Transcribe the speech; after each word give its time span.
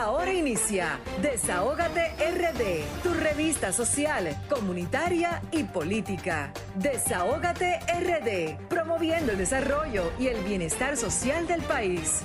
Ahora 0.00 0.32
inicia 0.32 0.98
Desahógate 1.20 2.14
RD, 2.16 3.02
tu 3.02 3.12
revista 3.12 3.70
social, 3.70 4.34
comunitaria 4.48 5.42
y 5.52 5.64
política. 5.64 6.54
Desahógate 6.76 7.80
RD, 7.80 8.66
promoviendo 8.70 9.32
el 9.32 9.36
desarrollo 9.36 10.10
y 10.18 10.28
el 10.28 10.42
bienestar 10.42 10.96
social 10.96 11.46
del 11.46 11.60
país. 11.64 12.22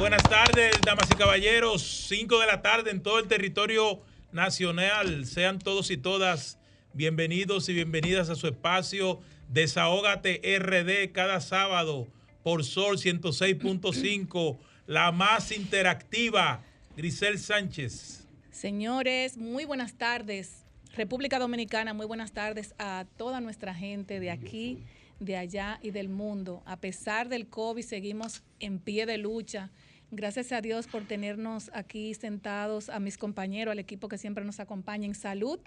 Buenas 0.00 0.22
tardes, 0.22 0.72
damas 0.82 1.10
y 1.10 1.14
caballeros. 1.14 1.82
5 2.08 2.38
de 2.38 2.46
la 2.46 2.62
tarde 2.62 2.90
en 2.90 3.02
todo 3.02 3.18
el 3.18 3.28
territorio 3.28 4.00
nacional. 4.32 5.26
Sean 5.26 5.58
todos 5.58 5.90
y 5.90 5.98
todas 5.98 6.58
bienvenidos 6.94 7.68
y 7.68 7.74
bienvenidas 7.74 8.30
a 8.30 8.34
su 8.34 8.46
espacio 8.46 9.20
Desahógate 9.50 10.40
RD 10.58 11.12
cada 11.12 11.42
sábado 11.42 12.08
por 12.42 12.64
Sol 12.64 12.96
106.5, 12.98 14.58
la 14.86 15.12
más 15.12 15.52
interactiva. 15.52 16.62
Grisel 16.96 17.38
Sánchez. 17.38 18.26
Señores, 18.50 19.38
muy 19.38 19.64
buenas 19.64 19.94
tardes. 19.94 20.64
República 20.94 21.38
Dominicana, 21.38 21.94
muy 21.94 22.04
buenas 22.04 22.32
tardes 22.32 22.74
a 22.78 23.06
toda 23.16 23.40
nuestra 23.40 23.74
gente 23.74 24.20
de 24.20 24.30
aquí, 24.30 24.84
de 25.20 25.36
allá 25.36 25.78
y 25.82 25.90
del 25.90 26.10
mundo. 26.10 26.62
A 26.66 26.76
pesar 26.76 27.30
del 27.30 27.48
COVID, 27.48 27.82
seguimos 27.82 28.42
en 28.60 28.78
pie 28.78 29.06
de 29.06 29.16
lucha. 29.16 29.70
Gracias 30.10 30.52
a 30.52 30.60
Dios 30.60 30.86
por 30.86 31.06
tenernos 31.06 31.70
aquí 31.72 32.12
sentados, 32.12 32.90
a 32.90 33.00
mis 33.00 33.16
compañeros, 33.16 33.72
al 33.72 33.78
equipo 33.78 34.08
que 34.08 34.18
siempre 34.18 34.44
nos 34.44 34.60
acompaña 34.60 35.06
en 35.06 35.14
salud, 35.14 35.58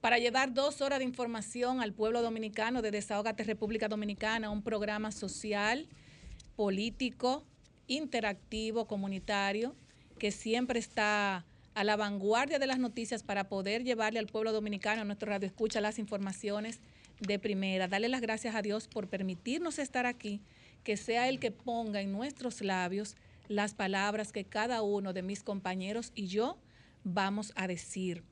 para 0.00 0.18
llevar 0.18 0.54
dos 0.54 0.80
horas 0.80 1.00
de 1.00 1.04
información 1.04 1.80
al 1.80 1.92
pueblo 1.92 2.22
dominicano 2.22 2.82
de 2.82 2.92
Desahogate 2.92 3.42
República 3.42 3.88
Dominicana, 3.88 4.50
un 4.50 4.62
programa 4.62 5.10
social 5.10 5.88
político, 6.58 7.44
interactivo, 7.86 8.88
comunitario, 8.88 9.76
que 10.18 10.32
siempre 10.32 10.80
está 10.80 11.46
a 11.72 11.84
la 11.84 11.94
vanguardia 11.94 12.58
de 12.58 12.66
las 12.66 12.80
noticias 12.80 13.22
para 13.22 13.48
poder 13.48 13.84
llevarle 13.84 14.18
al 14.18 14.26
pueblo 14.26 14.50
dominicano, 14.50 15.02
a 15.02 15.04
nuestro 15.04 15.30
radio 15.30 15.46
escucha, 15.46 15.80
las 15.80 16.00
informaciones 16.00 16.80
de 17.20 17.38
primera. 17.38 17.86
Darle 17.86 18.08
las 18.08 18.20
gracias 18.20 18.56
a 18.56 18.62
Dios 18.62 18.88
por 18.88 19.06
permitirnos 19.06 19.78
estar 19.78 20.04
aquí, 20.04 20.40
que 20.82 20.96
sea 20.96 21.28
el 21.28 21.38
que 21.38 21.52
ponga 21.52 22.00
en 22.00 22.10
nuestros 22.10 22.60
labios 22.60 23.14
las 23.46 23.74
palabras 23.74 24.32
que 24.32 24.42
cada 24.42 24.82
uno 24.82 25.12
de 25.12 25.22
mis 25.22 25.44
compañeros 25.44 26.10
y 26.16 26.26
yo 26.26 26.58
vamos 27.04 27.52
a 27.54 27.68
decir. 27.68 28.24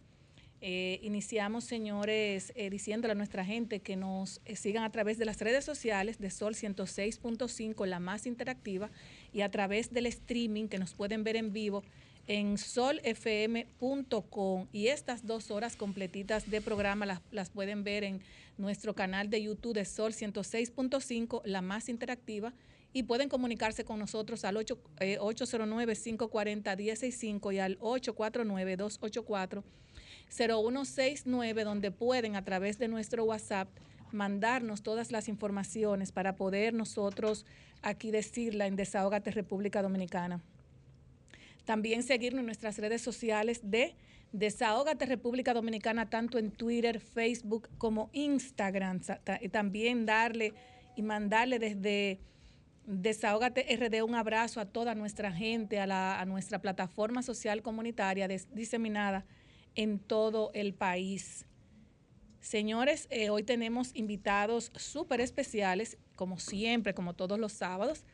Eh, 0.69 0.99
iniciamos, 1.05 1.63
señores, 1.63 2.53
eh, 2.57 2.71
diciéndole 2.71 3.13
a 3.13 3.15
nuestra 3.15 3.45
gente 3.45 3.79
que 3.79 3.95
nos 3.95 4.41
eh, 4.45 4.57
sigan 4.57 4.83
a 4.83 4.91
través 4.91 5.17
de 5.17 5.25
las 5.25 5.39
redes 5.39 5.65
sociales 5.65 6.19
de 6.19 6.29
Sol 6.29 6.57
106.5, 6.57 7.87
la 7.87 8.01
más 8.01 8.27
interactiva, 8.27 8.91
y 9.33 9.43
a 9.43 9.49
través 9.49 9.93
del 9.93 10.07
streaming 10.07 10.67
que 10.67 10.81
nos 10.81 10.93
pueden 10.93 11.23
ver 11.23 11.37
en 11.37 11.53
vivo 11.53 11.85
en 12.27 12.59
solfm.com. 12.59 13.67
Y 14.73 14.89
estas 14.89 15.25
dos 15.25 15.53
horas 15.53 15.77
completitas 15.77 16.51
de 16.51 16.61
programa 16.61 17.23
las, 17.31 17.51
pueden 17.51 17.85
ver 17.85 18.03
en 18.03 18.21
nuestro 18.59 18.93
canal 18.93 19.31
de 19.31 19.45
YouTube 19.45 19.75
de 19.75 19.85
Sol 19.85 20.15
106.5, 20.15 21.43
la 21.45 21.63
más 21.63 21.89
interactiva 21.89 22.53
y 22.93 23.05
pueden 23.05 23.29
comunicarse 23.29 23.85
con 23.85 24.01
nosotros 24.01 24.45
al 24.45 24.57
809-540-165 24.57 27.55
y 27.55 27.61
al 27.61 27.79
849-284. 27.79 29.63
0169, 30.29 31.65
donde 31.65 31.91
pueden 31.91 32.37
a 32.37 32.45
través 32.45 32.79
de 32.79 32.89
nuestro 32.89 33.25
WhatsApp 33.25 33.69
mandarnos 34.13 34.83
todas 34.83 35.11
las 35.13 35.29
informaciones 35.29 36.13
para 36.13 36.37
poder 36.37 36.75
nosotros 36.75 37.45
aquí 37.83 38.11
decirla 38.11 38.67
en 38.67 38.77
Desahogate 38.77 39.31
República 39.31 39.83
Dominicana. 39.83 40.41
También 41.65 42.03
seguirnos 42.03 42.41
en 42.41 42.47
nuestras 42.47 42.79
redes 42.79 43.03
sociales 43.03 43.61
de 43.63 43.95
Desahogate 44.33 45.07
República 45.07 45.55
Dominicana, 45.55 46.09
tanto 46.09 46.39
en 46.39 46.51
Twitter, 46.51 47.01
Facebook 47.01 47.69
como 47.79 48.11
Instagram. 48.13 49.01
También 49.51 50.07
darle 50.07 50.53
y 50.95 51.03
mandarle 51.03 51.59
desde 51.59 52.21
Desahogate 52.87 53.67
RD 53.77 54.03
un 54.05 54.15
abrazo 54.15 54.61
a 54.61 54.67
toda 54.67 54.95
nuestra 54.95 55.33
gente, 55.33 55.81
a, 55.81 55.87
la, 55.87 56.21
a 56.21 56.25
nuestra 56.25 56.61
plataforma 56.61 57.23
social 57.23 57.63
comunitaria 57.63 58.29
diseminada 58.29 59.25
en 59.77 59.99
todo 59.99 60.51
el 60.55 60.75
país. 60.75 61.47
Señores, 62.41 63.07
eh, 63.11 63.31
hoy 63.31 63.43
tenemos 63.43 63.91
invitados 63.95 64.73
súper 64.77 65.21
especiales, 65.21 65.99
como 66.17 66.39
siempre, 66.39 66.95
como 66.95 67.15
todos 67.15 67.39
los 67.39 67.53
sábados. 67.53 68.05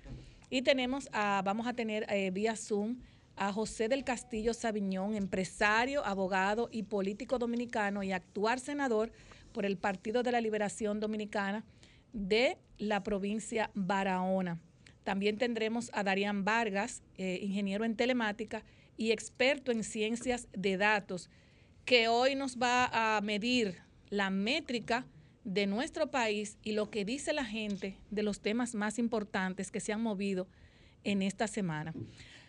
Y 0.50 0.62
tenemos 0.62 1.08
a, 1.12 1.42
vamos 1.44 1.66
a 1.66 1.72
tener 1.72 2.04
eh, 2.10 2.30
vía 2.30 2.56
Zoom 2.56 2.98
a 3.36 3.52
José 3.52 3.88
del 3.88 4.04
Castillo 4.04 4.54
Sabiñón, 4.54 5.16
empresario, 5.16 6.04
abogado 6.04 6.68
y 6.70 6.82
político 6.82 7.38
dominicano 7.38 8.02
y 8.02 8.12
actual 8.12 8.60
senador 8.60 9.12
por 9.52 9.64
el 9.64 9.76
Partido 9.76 10.22
de 10.22 10.32
la 10.32 10.40
Liberación 10.40 11.00
Dominicana 11.00 11.64
de 12.12 12.58
la 12.78 13.02
provincia 13.02 13.70
Barahona. 13.74 14.60
También 15.04 15.36
tendremos 15.36 15.90
a 15.92 16.04
Darían 16.04 16.44
Vargas, 16.44 17.02
eh, 17.16 17.38
ingeniero 17.42 17.84
en 17.84 17.96
telemática 17.96 18.64
y 18.96 19.10
experto 19.10 19.72
en 19.72 19.84
ciencias 19.84 20.48
de 20.52 20.76
datos 20.76 21.30
que 21.84 22.08
hoy 22.08 22.34
nos 22.34 22.58
va 22.58 23.16
a 23.16 23.20
medir 23.20 23.78
la 24.10 24.30
métrica 24.30 25.06
de 25.44 25.66
nuestro 25.66 26.10
país 26.10 26.58
y 26.62 26.72
lo 26.72 26.90
que 26.90 27.04
dice 27.04 27.32
la 27.32 27.44
gente 27.44 27.96
de 28.10 28.22
los 28.22 28.40
temas 28.40 28.74
más 28.74 28.98
importantes 28.98 29.70
que 29.70 29.80
se 29.80 29.92
han 29.92 30.02
movido 30.02 30.46
en 31.04 31.22
esta 31.22 31.48
semana. 31.48 31.92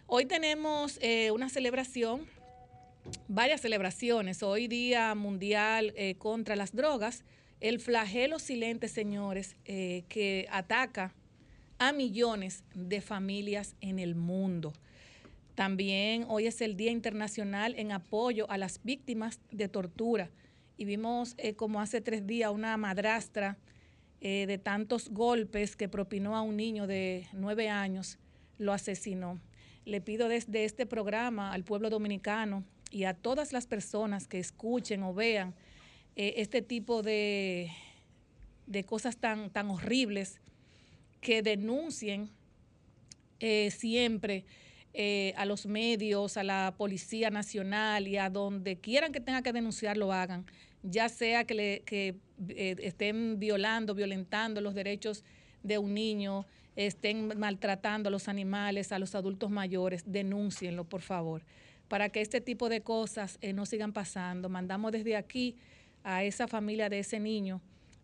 Hoy 0.06 0.26
tenemos 0.26 1.00
eh, 1.02 1.32
una 1.32 1.50
celebración, 1.50 2.28
varias 3.28 3.62
celebraciones. 3.62 4.44
Hoy 4.44 4.68
Día 4.68 5.16
Mundial 5.16 5.94
eh, 5.96 6.16
contra 6.16 6.56
las 6.56 6.76
Drogas, 6.76 7.24
el 7.62 7.80
flagelo 7.80 8.38
silente, 8.38 8.88
señores, 8.88 9.56
eh, 9.66 10.04
que 10.10 10.48
ataca 10.52 11.16
a 11.80 11.94
millones 11.94 12.64
de 12.76 13.02
familias 13.02 13.76
en 13.82 13.98
el 13.98 14.16
mundo. 14.16 14.74
También 15.56 16.26
hoy 16.30 16.48
es 16.48 16.62
el 16.62 16.76
Día 16.76 16.92
Internacional 16.92 17.76
en 17.78 17.92
apoyo 17.92 18.50
a 18.50 18.58
las 18.58 18.82
víctimas 18.84 19.40
de 19.52 19.68
tortura. 19.68 20.32
Y 20.78 20.86
vimos 20.86 21.36
eh, 21.38 21.54
como 21.54 21.80
hace 21.80 22.02
tres 22.02 22.26
días 22.26 22.52
una 22.52 22.76
madrastra 22.78 23.58
eh, 24.20 24.48
de 24.48 24.58
tantos 24.58 25.10
golpes 25.10 25.76
que 25.76 25.88
propinó 25.88 26.36
a 26.36 26.42
un 26.42 26.58
niño 26.58 26.88
de 26.88 27.28
nueve 27.34 27.70
años, 27.70 28.18
lo 28.58 28.74
asesinó. 28.74 29.40
Le 29.86 30.02
pido 30.02 30.28
desde 30.28 30.66
este 30.66 30.88
programa 30.88 31.54
al 31.54 31.64
pueblo 31.64 31.92
dominicano 31.92 32.64
y 32.90 33.04
a 33.04 33.14
todas 33.14 33.54
las 33.54 33.68
personas 33.68 34.28
que 34.28 34.40
escuchen 34.40 35.04
o 35.04 35.14
vean 35.14 35.54
eh, 36.16 36.36
este 36.38 36.64
tipo 36.64 37.04
de, 37.04 37.70
de 38.66 38.84
cosas 38.86 39.18
tan, 39.18 39.52
tan 39.52 39.70
horribles 39.70 40.40
que 41.22 41.44
denuncien 41.44 42.30
siempre 43.70 44.46
eh, 44.96 45.34
a 45.38 45.46
los 45.46 45.66
medios, 45.66 46.38
a 46.38 46.44
la 46.44 46.76
Policía 46.78 47.32
Nacional 47.32 48.08
y 48.08 48.18
a 48.18 48.30
donde 48.30 48.78
quieran 48.78 49.12
que 49.12 49.20
tenga 49.20 49.42
que 49.42 49.52
denunciar 49.52 49.98
lo 49.98 50.14
hagan, 50.14 50.46
ya 50.84 51.10
sea 51.10 51.46
que, 51.46 51.56
le, 51.56 51.84
eh, 51.88 52.16
estén 52.80 53.40
violando, 53.40 53.96
violentando 53.96 54.62
los 54.62 54.76
derechos 54.76 55.24
de 55.64 55.80
un 55.80 55.96
niño, 55.96 56.46
estén 56.76 57.32
maltratando 57.40 58.10
a 58.10 58.12
los 58.12 58.28
animales, 58.28 58.92
a 58.92 59.00
los 59.00 59.16
adultos 59.16 59.50
mayores, 59.50 60.04
denúncienlo, 60.06 60.84
por 60.84 61.02
favor, 61.02 61.42
para 61.88 62.10
que 62.10 62.22
este 62.22 62.40
tipo 62.40 62.70
de 62.70 62.82
cosas 62.82 63.40
eh, 63.42 63.52
no 63.52 63.66
sigan 63.66 63.94
pasando. 63.94 64.48
Mandamos 64.48 64.92
desde 64.92 65.16
aquí 65.16 65.56
a 66.04 66.24
esa 66.24 66.48
familia 66.48 66.90
de 66.90 67.00
ese 67.00 67.20
niño 67.20 67.62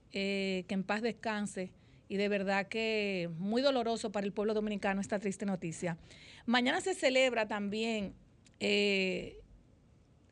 que 0.10 0.66
en 0.70 0.84
paz 0.84 1.04
descanse 1.04 1.72
y 2.10 2.18
de 2.18 2.28
verdad 2.28 2.68
que 2.68 3.30
muy 3.38 3.62
doloroso 3.62 4.12
para 4.12 4.26
el 4.26 4.34
pueblo 4.34 4.56
dominicano 4.56 5.00
esta 5.00 5.20
triste 5.20 5.46
noticia. 5.46 5.98
Mañana 6.50 6.82
se 6.82 6.96
celebra 6.96 7.48
también 7.48 8.16
eh, 8.60 9.40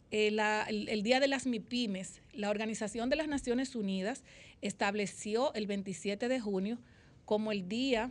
eh, 0.09 0.29
el, 0.29 1.03
Día 1.03 1.19
de 1.19 1.27
las 1.27 1.45
MIPIMES. 1.45 2.21
La 2.33 2.49
Organización 2.49 3.11
de 3.11 3.17
las 3.17 3.27
Naciones 3.27 3.75
Unidas 3.75 4.23
estableció 4.63 5.53
el 5.53 5.67
27 5.67 6.27
de 6.27 6.39
junio 6.39 6.79
como 7.25 7.51
el 7.51 7.69
Día 7.69 8.09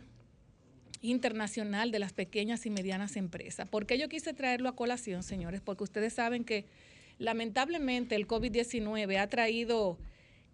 Internacional 1.01 1.91
de 1.91 1.99
las 1.99 2.13
Pequeñas 2.13 2.65
y 2.65 2.69
Medianas 2.69 3.17
Empresas. 3.17 3.67
¿Por 3.67 3.85
qué 3.85 3.97
yo 3.97 4.07
quise 4.07 4.33
traerlo 4.33 4.69
a 4.69 4.75
colación, 4.77 5.21
señores? 5.21 5.59
Porque 5.59 5.83
ustedes 5.83 6.13
saben 6.13 6.45
que 6.45 6.63
lamentablemente 7.19 8.15
el 8.15 8.25
COVID-19 8.25 9.17
ha 9.17 9.27
traído 9.27 9.97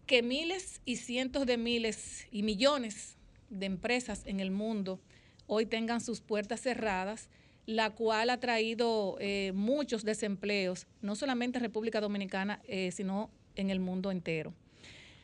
que 0.08 0.24
miles 0.24 0.82
y 0.86 0.96
cientos 0.96 1.46
de 1.46 1.58
miles 1.58 2.26
y 2.32 2.42
millones 2.42 3.16
de 3.52 3.68
empresas 3.68 4.24
en 4.26 4.40
el 4.40 4.50
mundo 4.50 5.00
hoy 5.48 5.66
tengan 5.66 6.02
sus 6.02 6.22
puertas 6.22 6.62
cerradas, 6.62 7.30
la 7.66 7.92
cual 7.92 8.30
ha 8.30 8.40
traído 8.40 9.18
eh, 9.20 9.52
muchos 9.54 10.04
desempleos, 10.04 10.88
no 11.02 11.16
solamente 11.16 11.58
en 11.58 11.64
República 11.64 12.02
Dominicana, 12.02 12.62
eh, 12.68 12.92
sino 12.92 13.30
en 13.56 13.70
el 13.70 13.80
mundo 13.80 14.12
entero. 14.12 14.54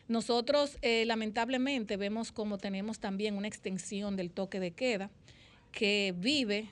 Nosotros 0.08 0.78
eh, 0.82 1.06
lamentablemente 1.06 1.98
vemos 1.98 2.32
como 2.32 2.58
tenemos 2.58 3.00
también 3.00 3.36
una 3.36 3.48
extensión 3.48 4.16
del 4.16 4.32
toque 4.32 4.60
de 4.60 4.72
queda 4.72 5.12
que 5.72 6.16
vive 6.18 6.70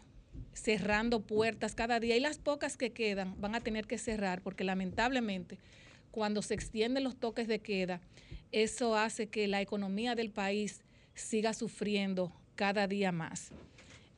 cerrando 0.53 1.19
puertas 1.19 1.75
cada 1.75 1.99
día 1.99 2.15
y 2.15 2.19
las 2.19 2.39
pocas 2.39 2.77
que 2.77 2.91
quedan 2.91 3.39
van 3.39 3.53
a 3.53 3.61
tener 3.61 3.85
que 3.85 3.99
cerrar 3.99 4.41
porque 4.41 4.63
lamentablemente 4.63 5.59
cuando 6.09 6.41
se 6.41 6.55
extienden 6.55 7.03
los 7.03 7.15
toques 7.15 7.47
de 7.47 7.59
queda, 7.59 8.01
eso 8.51 8.95
hace 8.95 9.27
que 9.27 9.47
la 9.47 9.61
economía 9.61 10.15
del 10.15 10.31
país 10.31 10.81
siga 11.13 11.53
sufriendo 11.53 12.31
cada 12.55 12.87
día 12.87 13.11
más. 13.11 13.51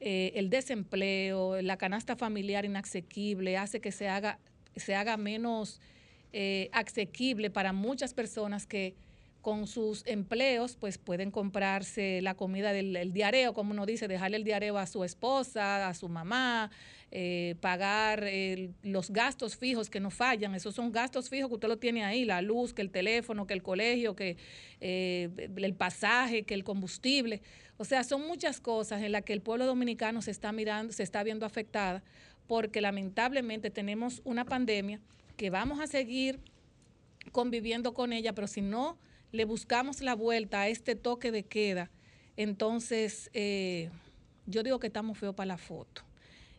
Eh, 0.02 0.32
el 0.36 0.50
desempleo, 0.50 1.62
la 1.62 1.78
canasta 1.78 2.16
familiar 2.16 2.64
inasequible 2.64 3.58
hace 3.58 3.82
que 3.82 3.92
se 3.92 4.08
haga, 4.08 4.40
se 4.76 4.96
haga 4.96 5.18
menos 5.18 5.82
eh, 6.32 6.70
asequible 6.72 7.50
para 7.50 7.74
muchas 7.74 8.14
personas 8.14 8.66
que 8.66 8.96
con 9.42 9.68
sus 9.68 10.06
empleos, 10.06 10.76
pues 10.76 10.98
pueden 10.98 11.32
comprarse 11.32 12.22
la 12.22 12.36
comida 12.36 12.74
del 12.74 13.14
diareo, 13.14 13.54
como 13.54 13.72
uno 13.72 13.86
dice, 13.86 14.08
dejarle 14.08 14.38
el 14.38 14.44
diareo 14.44 14.78
a 14.78 14.86
su 14.86 15.06
esposa, 15.06 15.88
a 15.88 15.94
su 15.94 16.10
mamá, 16.10 16.72
eh, 17.12 17.56
pagar 17.62 18.26
los 18.84 19.12
gastos 19.12 19.56
fijos 19.56 19.90
que 19.90 20.02
no 20.02 20.12
fallan. 20.12 20.56
Esos 20.56 20.76
son 20.76 20.92
gastos 20.92 21.30
fijos 21.30 21.48
que 21.48 21.56
usted 21.56 21.70
lo 21.70 21.78
tiene 21.78 22.04
ahí, 22.04 22.26
la 22.26 22.42
luz, 22.42 22.74
que 22.74 22.82
el 22.82 22.92
teléfono, 22.92 23.48
que 23.48 23.54
el 23.54 23.64
colegio, 23.64 24.14
que 24.14 24.36
eh, 24.82 25.30
el 25.56 25.74
pasaje, 25.74 26.44
que 26.44 26.54
el 26.54 26.66
combustible. 26.66 27.42
O 27.82 27.86
sea, 27.86 28.04
son 28.04 28.28
muchas 28.28 28.60
cosas 28.60 29.02
en 29.02 29.14
las 29.14 29.24
que 29.24 29.32
el 29.32 29.42
pueblo 29.42 29.66
dominicano 29.66 30.22
se 30.22 30.32
está 30.32 30.52
mirando, 30.52 30.92
se 30.92 31.02
está 31.02 31.24
viendo 31.24 31.46
afectada, 31.46 32.04
porque 32.46 32.82
lamentablemente 32.82 33.70
tenemos 33.70 34.22
una 34.26 34.44
pandemia 34.44 35.00
que 35.38 35.50
vamos 35.50 35.80
a 35.80 35.88
seguir 35.88 36.42
conviviendo 37.32 37.94
con 37.94 38.12
ella, 38.12 38.34
pero 38.34 38.48
si 38.48 38.60
no 38.60 38.98
le 39.32 39.46
buscamos 39.46 40.02
la 40.02 40.14
vuelta 40.14 40.60
a 40.60 40.68
este 40.68 40.96
toque 40.96 41.32
de 41.32 41.44
queda, 41.44 41.90
entonces 42.36 43.30
eh, 43.34 43.90
yo 44.46 44.62
digo 44.62 44.80
que 44.80 44.88
estamos 44.88 45.18
feos 45.18 45.34
para 45.34 45.48
la 45.48 45.58
foto. 45.58 46.02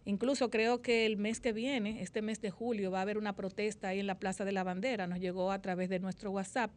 Incluso 0.07 0.49
creo 0.49 0.81
que 0.81 1.05
el 1.05 1.19
mes 1.19 1.39
que 1.39 1.53
viene, 1.53 2.01
este 2.01 2.23
mes 2.23 2.41
de 2.41 2.51
julio, 2.51 2.91
va 2.91 3.01
a 3.01 3.03
haber 3.03 3.19
una 3.19 3.37
protesta 3.37 3.89
ahí 3.89 4.01
en 4.01 4.07
la 4.07 4.19
Plaza 4.19 4.47
de 4.47 4.53
la 4.53 4.65
Bandera. 4.65 5.07
Nos 5.07 5.21
llegó 5.21 5.53
a 5.53 5.61
través 5.61 5.91
de 5.91 5.99
nuestro 5.99 6.31
WhatsApp 6.31 6.71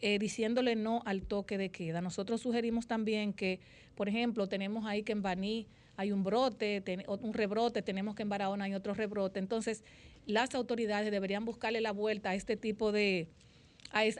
eh, 0.00 0.18
diciéndole 0.18 0.76
no 0.76 1.02
al 1.04 1.22
toque 1.22 1.58
de 1.58 1.70
queda. 1.70 2.00
Nosotros 2.00 2.40
sugerimos 2.40 2.86
también 2.86 3.32
que, 3.32 3.60
por 3.94 4.08
ejemplo, 4.08 4.48
tenemos 4.48 4.86
ahí 4.86 5.02
que 5.02 5.12
en 5.12 5.22
Baní 5.22 5.66
hay 5.96 6.12
un 6.12 6.24
brote, 6.24 6.82
un 7.06 7.34
rebrote, 7.34 7.82
tenemos 7.82 8.14
que 8.14 8.22
en 8.22 8.28
Barahona 8.28 8.64
hay 8.64 8.74
otro 8.74 8.94
rebrote. 8.94 9.38
Entonces, 9.38 9.84
las 10.26 10.54
autoridades 10.54 11.10
deberían 11.10 11.44
buscarle 11.44 11.80
la 11.80 11.92
vuelta 11.92 12.30
a 12.30 12.34
este 12.34 12.56
tipo 12.56 12.90
de, 12.90 13.28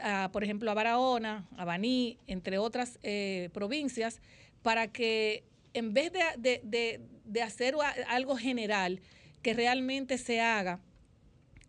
a, 0.01 0.29
por 0.31 0.43
ejemplo, 0.43 0.71
a 0.71 0.73
Barahona, 0.73 1.47
a 1.57 1.65
Baní, 1.65 2.17
entre 2.27 2.57
otras 2.57 2.99
eh, 3.03 3.49
provincias, 3.53 4.21
para 4.61 4.87
que 4.87 5.43
en 5.73 5.93
vez 5.93 6.11
de, 6.11 7.41
hacer 7.43 7.75
algo 8.07 8.37
general, 8.37 9.01
que 9.41 9.53
realmente 9.53 10.17
se 10.17 10.39
haga 10.41 10.79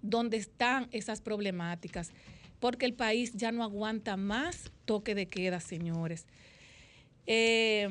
donde 0.01 0.37
están 0.37 0.89
esas 0.93 1.21
problemáticas, 1.21 2.13
porque 2.61 2.87
el 2.87 2.95
país 2.95 3.33
ya 3.35 3.53
no 3.53 3.63
aguanta 3.63 4.17
más 4.17 4.71
toque 4.85 5.15
de 5.15 5.27
queda, 5.27 5.61
señores. 5.61 6.27
Eh, 7.27 7.89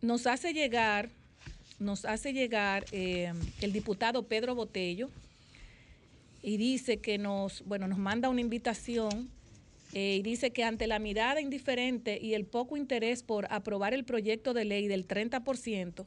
nos 0.00 0.26
hace 0.26 0.52
llegar, 0.52 1.10
nos 1.78 2.04
hace 2.04 2.32
llegar 2.32 2.84
eh, 2.92 3.32
el 3.60 3.72
diputado 3.72 4.24
Pedro 4.24 4.54
Botello, 4.54 5.10
y 6.42 6.56
dice 6.56 6.98
que 6.98 7.18
nos, 7.18 7.64
bueno, 7.64 7.86
nos 7.86 7.98
manda 7.98 8.28
una 8.28 8.40
invitación 8.40 9.30
eh, 9.94 10.16
y 10.18 10.22
dice 10.22 10.50
que 10.50 10.64
ante 10.64 10.86
la 10.86 10.98
mirada 10.98 11.40
indiferente 11.40 12.18
y 12.20 12.34
el 12.34 12.44
poco 12.44 12.76
interés 12.76 13.22
por 13.22 13.46
aprobar 13.50 13.94
el 13.94 14.04
proyecto 14.04 14.52
de 14.52 14.64
ley 14.64 14.88
del 14.88 15.06
30%, 15.06 16.04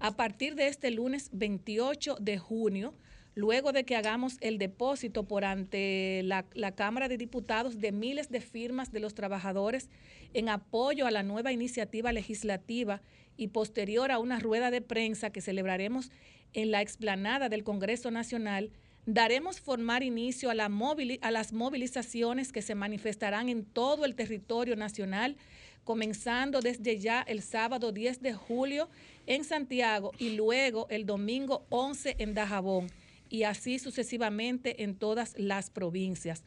a 0.00 0.16
partir 0.16 0.54
de 0.54 0.68
este 0.68 0.90
lunes 0.90 1.28
28 1.32 2.16
de 2.20 2.38
junio, 2.38 2.94
luego 3.34 3.72
de 3.72 3.84
que 3.84 3.96
hagamos 3.96 4.36
el 4.40 4.58
depósito 4.58 5.24
por 5.24 5.44
ante 5.44 6.22
la, 6.24 6.72
Cámara 6.74 7.08
de 7.08 7.18
Diputados 7.18 7.80
de 7.80 7.92
miles 7.92 8.30
de 8.30 8.40
firmas 8.40 8.92
de 8.92 9.00
los 9.00 9.14
trabajadores 9.14 9.90
en 10.32 10.48
apoyo 10.48 11.06
a 11.06 11.10
la 11.10 11.22
nueva 11.22 11.52
iniciativa 11.52 12.12
legislativa 12.12 13.02
y 13.36 13.48
posterior 13.48 14.12
a 14.12 14.18
una 14.18 14.38
rueda 14.38 14.70
de 14.70 14.80
prensa 14.80 15.30
que 15.30 15.40
celebraremos 15.40 16.10
en 16.52 16.70
la 16.70 16.82
explanada 16.82 17.48
del 17.48 17.64
Congreso 17.64 18.10
Nacional, 18.10 18.70
Daremos 19.06 19.60
formar 19.60 20.02
inicio 20.02 20.48
a, 20.48 20.54
a, 20.54 21.30
las 21.30 21.52
movilizaciones 21.52 22.52
que 22.52 22.62
se 22.62 22.74
manifestarán 22.74 23.50
en 23.50 23.66
todo 23.66 24.06
el 24.06 24.14
territorio 24.14 24.76
nacional, 24.76 25.36
comenzando 25.84 26.60
desde 26.60 26.98
ya 26.98 27.20
el 27.20 27.42
sábado 27.42 27.92
10 27.92 28.22
de 28.22 28.32
julio 28.32 28.88
en 29.26 29.44
Santiago 29.44 30.12
y 30.16 30.30
luego 30.30 30.86
el 30.88 31.04
domingo 31.04 31.66
11 31.68 32.16
en 32.18 32.32
Dajabón 32.32 32.86
y 33.34 33.42
así 33.42 33.80
sucesivamente 33.80 34.84
en 34.84 34.94
todas 34.94 35.34
las 35.36 35.68
provincias. 35.68 36.44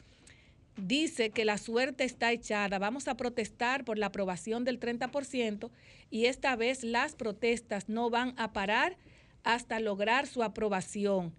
Dice 0.78 1.32
que 1.32 1.44
la 1.44 1.58
suerte 1.58 2.06
está 2.06 2.32
echada, 2.32 2.80
vamos 2.80 3.10
a 3.10 3.18
protestar 3.18 3.84
por 3.84 3.98
la 3.98 4.06
aprobación 4.06 4.64
del 4.64 4.80
30% 4.80 5.70
y 6.12 6.28
esta 6.28 6.56
vez 6.56 6.86
las 6.86 7.14
protestas 7.14 7.90
no 7.90 8.10
van 8.10 8.34
a 8.38 8.54
parar 8.54 8.96
hasta 9.44 9.82
lograr 9.82 10.28
su 10.28 10.44
aprobación. 10.44 11.34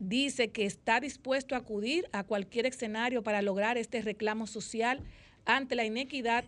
Dice 0.00 0.50
que 0.50 0.64
está 0.64 0.98
dispuesto 0.98 1.54
a 1.54 1.58
acudir 1.58 2.08
a 2.10 2.24
cualquier 2.24 2.66
escenario 2.66 3.22
para 3.22 3.40
lograr 3.40 3.78
este 3.78 4.02
reclamo 4.02 4.48
social 4.48 5.04
ante 5.44 5.76
la 5.76 5.84
inequidad 5.84 6.44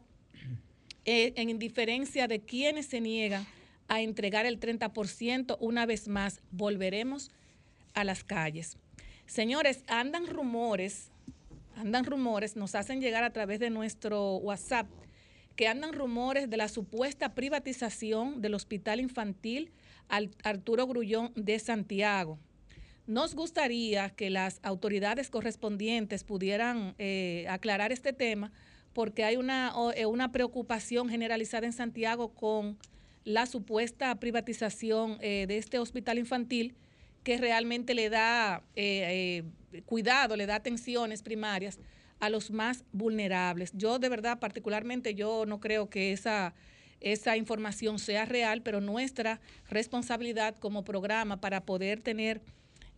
eh, 1.05 1.35
en 1.37 1.51
indiferencia 1.51 2.27
de 2.27 2.41
quienes 2.41 2.87
se 2.87 3.01
niegan 3.01 3.47
a 3.87 4.01
entregar 4.01 4.45
el 4.45 4.59
30%, 4.59 5.57
una 5.61 5.87
vez 5.87 6.09
más 6.09 6.41
volveremos 6.51 7.31
a 7.31 7.44
las 8.02 8.25
calles. 8.25 8.76
Señores, 9.26 9.85
andan 9.87 10.26
rumores, 10.26 11.12
andan 11.76 12.05
rumores, 12.05 12.56
nos 12.56 12.75
hacen 12.75 13.00
llegar 13.00 13.23
a 13.23 13.32
través 13.32 13.61
de 13.61 13.70
nuestro 13.70 14.37
WhatsApp, 14.37 14.88
que 15.55 15.69
andan 15.69 15.93
rumores 15.93 16.50
de 16.50 16.56
la 16.56 16.69
supuesta 16.69 17.35
privatización 17.35 18.43
del 18.43 18.55
Hospital 18.55 18.99
Infantil 18.99 19.70
Arturo 20.08 20.87
Grullón 20.87 21.32
de 21.37 21.58
Santiago. 21.58 22.38
Nos 23.06 23.35
gustaría 23.35 24.11
que 24.11 24.31
las 24.31 24.61
autoridades 24.62 25.31
correspondientes 25.31 26.25
pudieran 26.25 26.94
eh, 26.99 27.47
aclarar 27.49 27.93
este 27.93 28.12
tema 28.12 28.50
porque 28.94 29.25
hay 29.25 29.37
una, 29.37 29.73
eh, 29.94 30.06
una, 30.06 30.32
preocupación 30.32 31.08
generalizada 31.08 31.67
en 31.67 31.73
Santiago 31.73 32.32
con 32.32 32.79
la 33.25 33.47
supuesta 33.47 34.14
privatización 34.20 35.19
eh, 35.20 35.47
de 35.47 35.58
este 35.58 35.78
hospital 35.78 36.19
infantil 36.19 36.75
que 37.25 37.38
realmente 37.38 37.95
le 37.95 38.11
da 38.11 38.62
cuidado, 39.87 40.37
le 40.37 40.47
da 40.47 40.57
atenciones 40.57 41.23
primarias 41.23 41.78
a 42.21 42.31
los 42.31 42.50
más 42.50 42.85
vulnerables. 42.93 43.73
Yo 43.75 43.99
de 43.99 44.09
verdad, 44.09 44.38
particularmente, 44.38 45.14
yo 45.14 45.47
no 45.47 45.61
creo 45.61 45.90
que 45.90 46.12
esa, 46.12 46.54
esa 47.00 47.37
información 47.37 47.99
sea 47.99 48.25
real, 48.25 48.62
pero 48.62 48.81
nuestra 48.81 49.40
responsabilidad 49.69 50.57
como 50.57 50.85
programa 50.85 51.40
para 51.40 51.64
poder 51.64 52.00
tener 52.00 52.40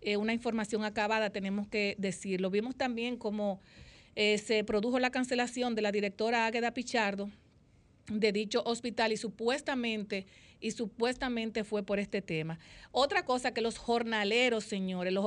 eh, 0.00 0.16
una 0.16 0.32
información 0.32 0.84
acabada, 0.84 1.30
tenemos 1.30 1.66
que 1.66 1.96
decirlo. 1.98 2.50
Vimos 2.50 2.76
también 2.76 3.16
cómo 3.16 3.60
eh, 4.14 4.38
se 4.38 4.62
produjo 4.64 4.98
la 4.98 5.10
cancelación 5.10 5.74
de 5.74 5.82
la 5.82 5.92
directora 5.92 6.46
Águeda 6.46 6.72
Pichardo 6.72 7.30
de 8.08 8.30
dicho 8.30 8.62
hospital 8.64 9.12
y 9.12 9.16
supuestamente 9.16 10.26
y 10.60 10.72
supuestamente 10.72 11.64
fue 11.64 11.82
por 11.82 11.98
este 11.98 12.22
tema. 12.22 12.58
Otra 12.92 13.24
cosa 13.24 13.52
que 13.52 13.60
los 13.60 13.78
jornaleros, 13.78 14.64
señores, 14.64 15.12
los, 15.12 15.24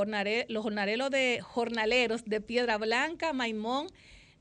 los 0.48 0.63
jornaleros 0.63 1.09
de 1.12 1.39
jornaleros 1.41 2.25
de 2.25 2.41
Piedra 2.41 2.77
Blanca, 2.77 3.33
Maimón, 3.33 3.88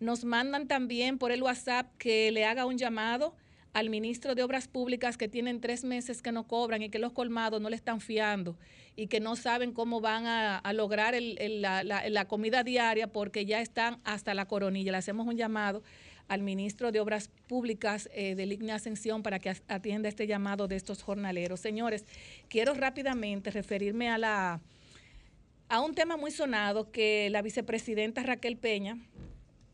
nos 0.00 0.24
mandan 0.24 0.68
también 0.68 1.18
por 1.18 1.32
el 1.32 1.42
WhatsApp 1.42 1.86
que 1.98 2.30
le 2.30 2.44
haga 2.44 2.66
un 2.66 2.78
llamado 2.78 3.34
al 3.72 3.90
ministro 3.90 4.34
de 4.34 4.42
Obras 4.42 4.66
Públicas 4.66 5.16
que 5.16 5.28
tienen 5.28 5.60
tres 5.60 5.84
meses 5.84 6.22
que 6.22 6.32
no 6.32 6.46
cobran 6.46 6.82
y 6.82 6.88
que 6.88 6.98
los 6.98 7.12
colmados 7.12 7.60
no 7.60 7.70
le 7.70 7.76
están 7.76 8.00
fiando 8.00 8.56
y 8.96 9.06
que 9.06 9.20
no 9.20 9.36
saben 9.36 9.72
cómo 9.72 10.00
van 10.00 10.26
a, 10.26 10.72
lograr 10.72 11.14
la, 11.20 12.24
comida 12.26 12.64
diaria 12.64 13.06
porque 13.06 13.46
ya 13.46 13.60
están 13.60 14.00
hasta 14.02 14.34
la 14.34 14.46
coronilla. 14.46 14.92
Le 14.92 14.98
hacemos 14.98 15.26
un 15.26 15.36
llamado 15.36 15.82
al 16.28 16.42
ministro 16.42 16.92
de 16.92 17.00
Obras 17.00 17.30
Públicas 17.48 18.08
eh, 18.12 18.34
de 18.34 18.72
Ascensión 18.72 19.22
para 19.22 19.38
que 19.38 19.54
atienda 19.66 20.08
este 20.08 20.26
llamado 20.26 20.68
de 20.68 20.76
estos 20.76 21.02
jornaleros. 21.02 21.60
Señores, 21.60 22.04
quiero 22.48 22.74
rápidamente 22.74 23.50
referirme 23.50 24.10
a, 24.10 24.18
la, 24.18 24.60
a 25.68 25.80
un 25.80 25.94
tema 25.94 26.16
muy 26.16 26.30
sonado 26.30 26.90
que 26.90 27.28
la 27.30 27.42
vicepresidenta 27.42 28.22
Raquel 28.22 28.56
Peña, 28.56 28.98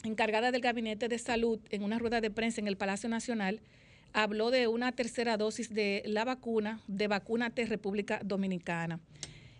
encargada 0.05 0.53
del 0.53 0.61
Gabinete 0.61 1.09
de 1.09 1.19
Salud, 1.19 1.59
en 1.71 1.83
una 1.83 1.99
rueda 1.99 2.21
de 2.21 2.31
prensa 2.31 2.61
en 2.61 2.69
el 2.69 2.77
Palacio 2.77 3.09
Nacional, 3.09 3.61
habló 4.13 4.53
de 4.53 4.69
una 4.69 4.93
tercera 4.93 5.37
dosis 5.37 5.75
de 5.75 6.03
la 6.07 6.25
vacuna, 6.25 6.81
de 6.87 7.09
Vacúnate 7.09 7.67
República 7.67 8.21
Dominicana. 8.25 9.01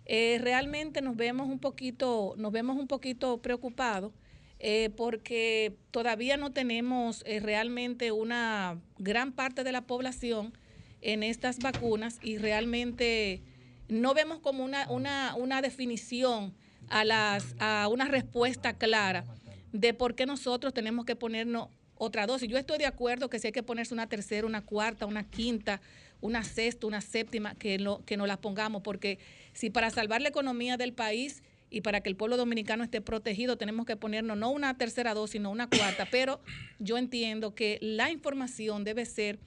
Eh, 0.05 0.39
realmente 0.41 1.01
nos 1.01 1.17
vemos 1.17 1.49
un 1.49 1.59
poquito, 1.59 2.35
nos 2.37 2.51
vemos 2.51 2.77
un 2.77 2.87
poquito 2.87 3.39
preocupados 3.39 4.13
eh, 4.59 4.89
porque 4.95 5.75
todavía 5.91 6.37
no 6.37 6.51
tenemos 6.51 7.23
eh, 7.25 7.39
realmente 7.39 8.11
una 8.11 8.79
gran 8.97 9.31
parte 9.33 9.63
de 9.63 9.71
la 9.71 9.81
población 9.81 10.53
en 11.01 11.23
estas 11.23 11.59
vacunas 11.59 12.19
y 12.21 12.37
realmente 12.37 13.41
no 13.87 14.13
vemos 14.13 14.39
como 14.39 14.63
una, 14.63 14.87
una, 14.89 15.61
definición 15.61 16.53
a, 16.89 17.03
las, 17.03 17.55
a 17.59 17.87
una 17.89 18.05
respuesta 18.05 18.77
clara 18.77 19.25
de 19.71 19.93
por 19.93 20.15
qué 20.15 20.25
nosotros 20.25 20.73
tenemos 20.73 21.05
que 21.05 21.15
ponernos 21.15 21.67
otra 21.95 22.25
dosis. 22.25 22.49
Yo 22.49 22.57
estoy 22.57 22.77
de 22.77 22.85
acuerdo 22.85 23.29
que 23.29 23.39
si 23.39 23.47
hay 23.47 23.53
que 23.53 23.63
ponerse 23.63 23.93
una 23.93 24.07
tercera, 24.07 24.47
una 24.47 24.61
cuarta, 24.61 25.05
una 25.05 25.29
quinta, 25.29 25.81
una 26.21 26.43
sexta, 26.43 26.87
una 26.87 27.01
séptima, 27.01 27.55
que, 27.55 27.77
no, 27.77 28.03
que 28.05 28.17
nos 28.17 28.27
la 28.27 28.37
pongamos, 28.37 28.81
porque 28.81 29.19
si 29.53 29.69
para 29.69 29.89
salvar 29.89 30.21
la 30.21 30.29
economía 30.29 30.77
del 30.77 30.93
país 30.93 31.43
y 31.69 31.81
para 31.81 32.01
que 32.01 32.09
el 32.09 32.15
pueblo 32.15 32.37
dominicano 32.37 32.83
esté 32.83 33.01
protegido 33.01 33.57
tenemos 33.57 33.85
que 33.85 33.97
ponernos 33.97 34.37
no 34.37 34.49
una 34.49 34.77
tercera 34.77 35.13
dosis, 35.13 35.33
sino 35.33 35.51
una 35.51 35.67
cuarta, 35.67 36.07
pero 36.11 36.41
yo 36.79 36.97
entiendo 36.97 37.55
que 37.55 37.79
la 37.81 38.11
información 38.11 38.83
debe 38.83 39.05
ser 39.05 39.39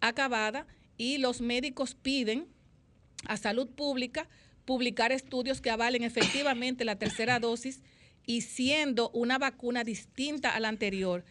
acabada 0.00 0.66
y 0.96 1.18
los 1.18 1.40
médicos 1.40 1.94
piden 1.94 2.46
a 3.26 3.36
salud 3.36 3.68
pública 3.68 4.28
publicar 4.64 5.12
estudios 5.12 5.60
que 5.60 5.70
avalen 5.70 6.04
efectivamente 6.04 6.84
la 6.84 6.96
tercera 6.96 7.40
dosis 7.40 7.82
y 8.26 8.42
siendo 8.42 9.10
una 9.10 9.38
vacuna 9.38 9.84
distinta 9.84 10.50
a 10.54 10.60
la 10.60 10.68
anterior. 10.68 11.24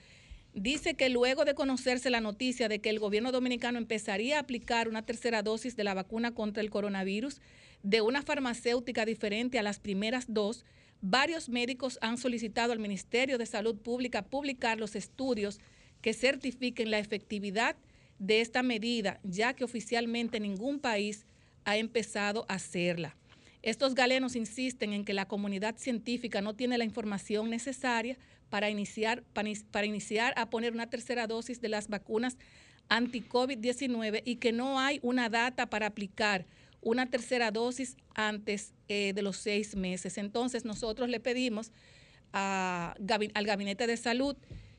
Dice 0.53 0.95
que 0.95 1.09
luego 1.09 1.45
de 1.45 1.55
conocerse 1.55 2.09
la 2.09 2.19
noticia 2.19 2.67
de 2.67 2.79
que 2.79 2.89
el 2.89 2.99
gobierno 2.99 3.31
dominicano 3.31 3.77
empezaría 3.77 4.37
a 4.37 4.41
aplicar 4.41 4.89
una 4.89 5.05
tercera 5.05 5.43
dosis 5.43 5.77
de 5.77 5.85
la 5.85 5.93
vacuna 5.93 6.33
contra 6.33 6.61
el 6.61 6.69
coronavirus 6.69 7.39
de 7.83 8.01
una 8.01 8.21
farmacéutica 8.21 9.05
diferente 9.05 9.59
a 9.59 9.63
las 9.63 9.79
primeras 9.79 10.25
dos, 10.27 10.65
varios 11.01 11.49
médicos 11.49 11.97
han 12.01 12.17
solicitado 12.17 12.73
al 12.73 12.79
Ministerio 12.79 13.37
de 13.37 13.45
Salud 13.45 13.75
Pública 13.75 14.23
publicar 14.23 14.79
los 14.79 14.95
estudios 14.95 15.59
que 16.01 16.13
certifiquen 16.13 16.91
la 16.91 16.99
efectividad 16.99 17.75
de 18.19 18.41
esta 18.41 18.61
medida, 18.61 19.19
ya 19.23 19.53
que 19.53 19.63
oficialmente 19.63 20.39
ningún 20.39 20.79
país 20.79 21.25
ha 21.65 21.77
empezado 21.77 22.45
a 22.47 22.55
hacerla. 22.55 23.15
Estos 23.63 23.93
galenos 23.93 24.35
insisten 24.35 24.93
en 24.93 25.05
que 25.05 25.13
la 25.13 25.27
comunidad 25.27 25.77
científica 25.77 26.41
no 26.41 26.55
tiene 26.55 26.77
la 26.77 26.83
información 26.83 27.49
necesaria 27.49 28.17
para 28.49 28.69
iniciar, 28.69 29.23
para, 29.33 29.85
iniciar 29.85 30.33
a 30.35 30.49
poner 30.49 30.73
una 30.73 30.89
tercera 30.89 31.27
dosis 31.27 31.61
de 31.61 31.69
las 31.69 31.87
vacunas 31.87 32.37
anti-COVID-19 32.89 34.23
y 34.25 34.37
que 34.37 34.51
no 34.51 34.79
hay 34.79 34.99
una 35.03 35.29
data 35.29 35.69
para 35.69 35.87
aplicar 35.87 36.45
una 36.81 37.09
tercera 37.09 37.51
dosis 37.51 37.95
antes 38.15 38.73
eh, 38.87 39.13
de 39.13 39.21
los 39.21 39.37
seis 39.37 39.75
meses. 39.75 40.17
Entonces 40.17 40.65
nosotros 40.65 41.09
le 41.09 41.19
pedimos 41.19 41.71
al 42.31 42.95
Gabinete 43.45 43.87
de 43.87 43.97
Salud 43.97 44.35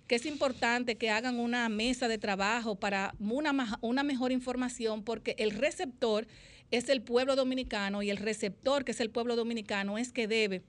que 0.07 0.17
es 0.17 0.27
importante 0.27 0.97
que 0.97 1.11
hagan 1.11 1.39
una 1.39 1.69
mesa 1.69 2.09
de 2.09 2.19
trabajo 2.19 2.75
para 2.75 3.15
una, 3.19 3.79
una 3.81 4.03
mejor 4.03 4.33
información 4.33 5.05
porque 5.05 5.35
el 5.39 5.53
receptor 5.53 6.27
es 6.71 6.89
el 6.89 7.03
pueblo 7.03 7.37
dominicano 7.37 8.03
y 8.03 8.11
el 8.11 8.17
receptor, 8.17 8.85
que 8.85 8.93
es 8.93 9.01
el 9.01 9.11
pueblo 9.11 9.37
dominicano, 9.37 9.99
es 9.99 10.13
que 10.13 10.27
debe 10.27 10.63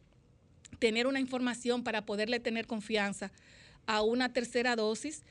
tener 0.80 1.08
una 1.08 1.20
información 1.20 1.84
para 1.84 2.06
poderle 2.06 2.40
tener 2.40 2.68
confianza 2.68 3.32
a 3.86 4.02
una 4.02 4.32
tercera 4.32 4.76
dosis. 4.76 5.24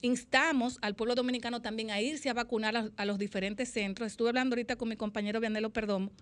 Instamos 0.00 0.78
al 0.80 0.94
pueblo 0.94 1.14
dominicano 1.14 1.60
también 1.60 1.90
a 1.90 2.00
irse 2.00 2.28
a 2.30 2.34
vacunar 2.34 2.92
a, 2.96 3.04
los 3.04 3.18
diferentes 3.18 3.70
centros. 3.70 4.06
Estuve 4.08 4.28
hablando 4.28 4.54
ahorita 4.54 4.76
con 4.76 4.88
mi 4.88 4.96
compañero 4.96 5.40
Vianelo 5.40 5.70
Perdomo 5.70 6.12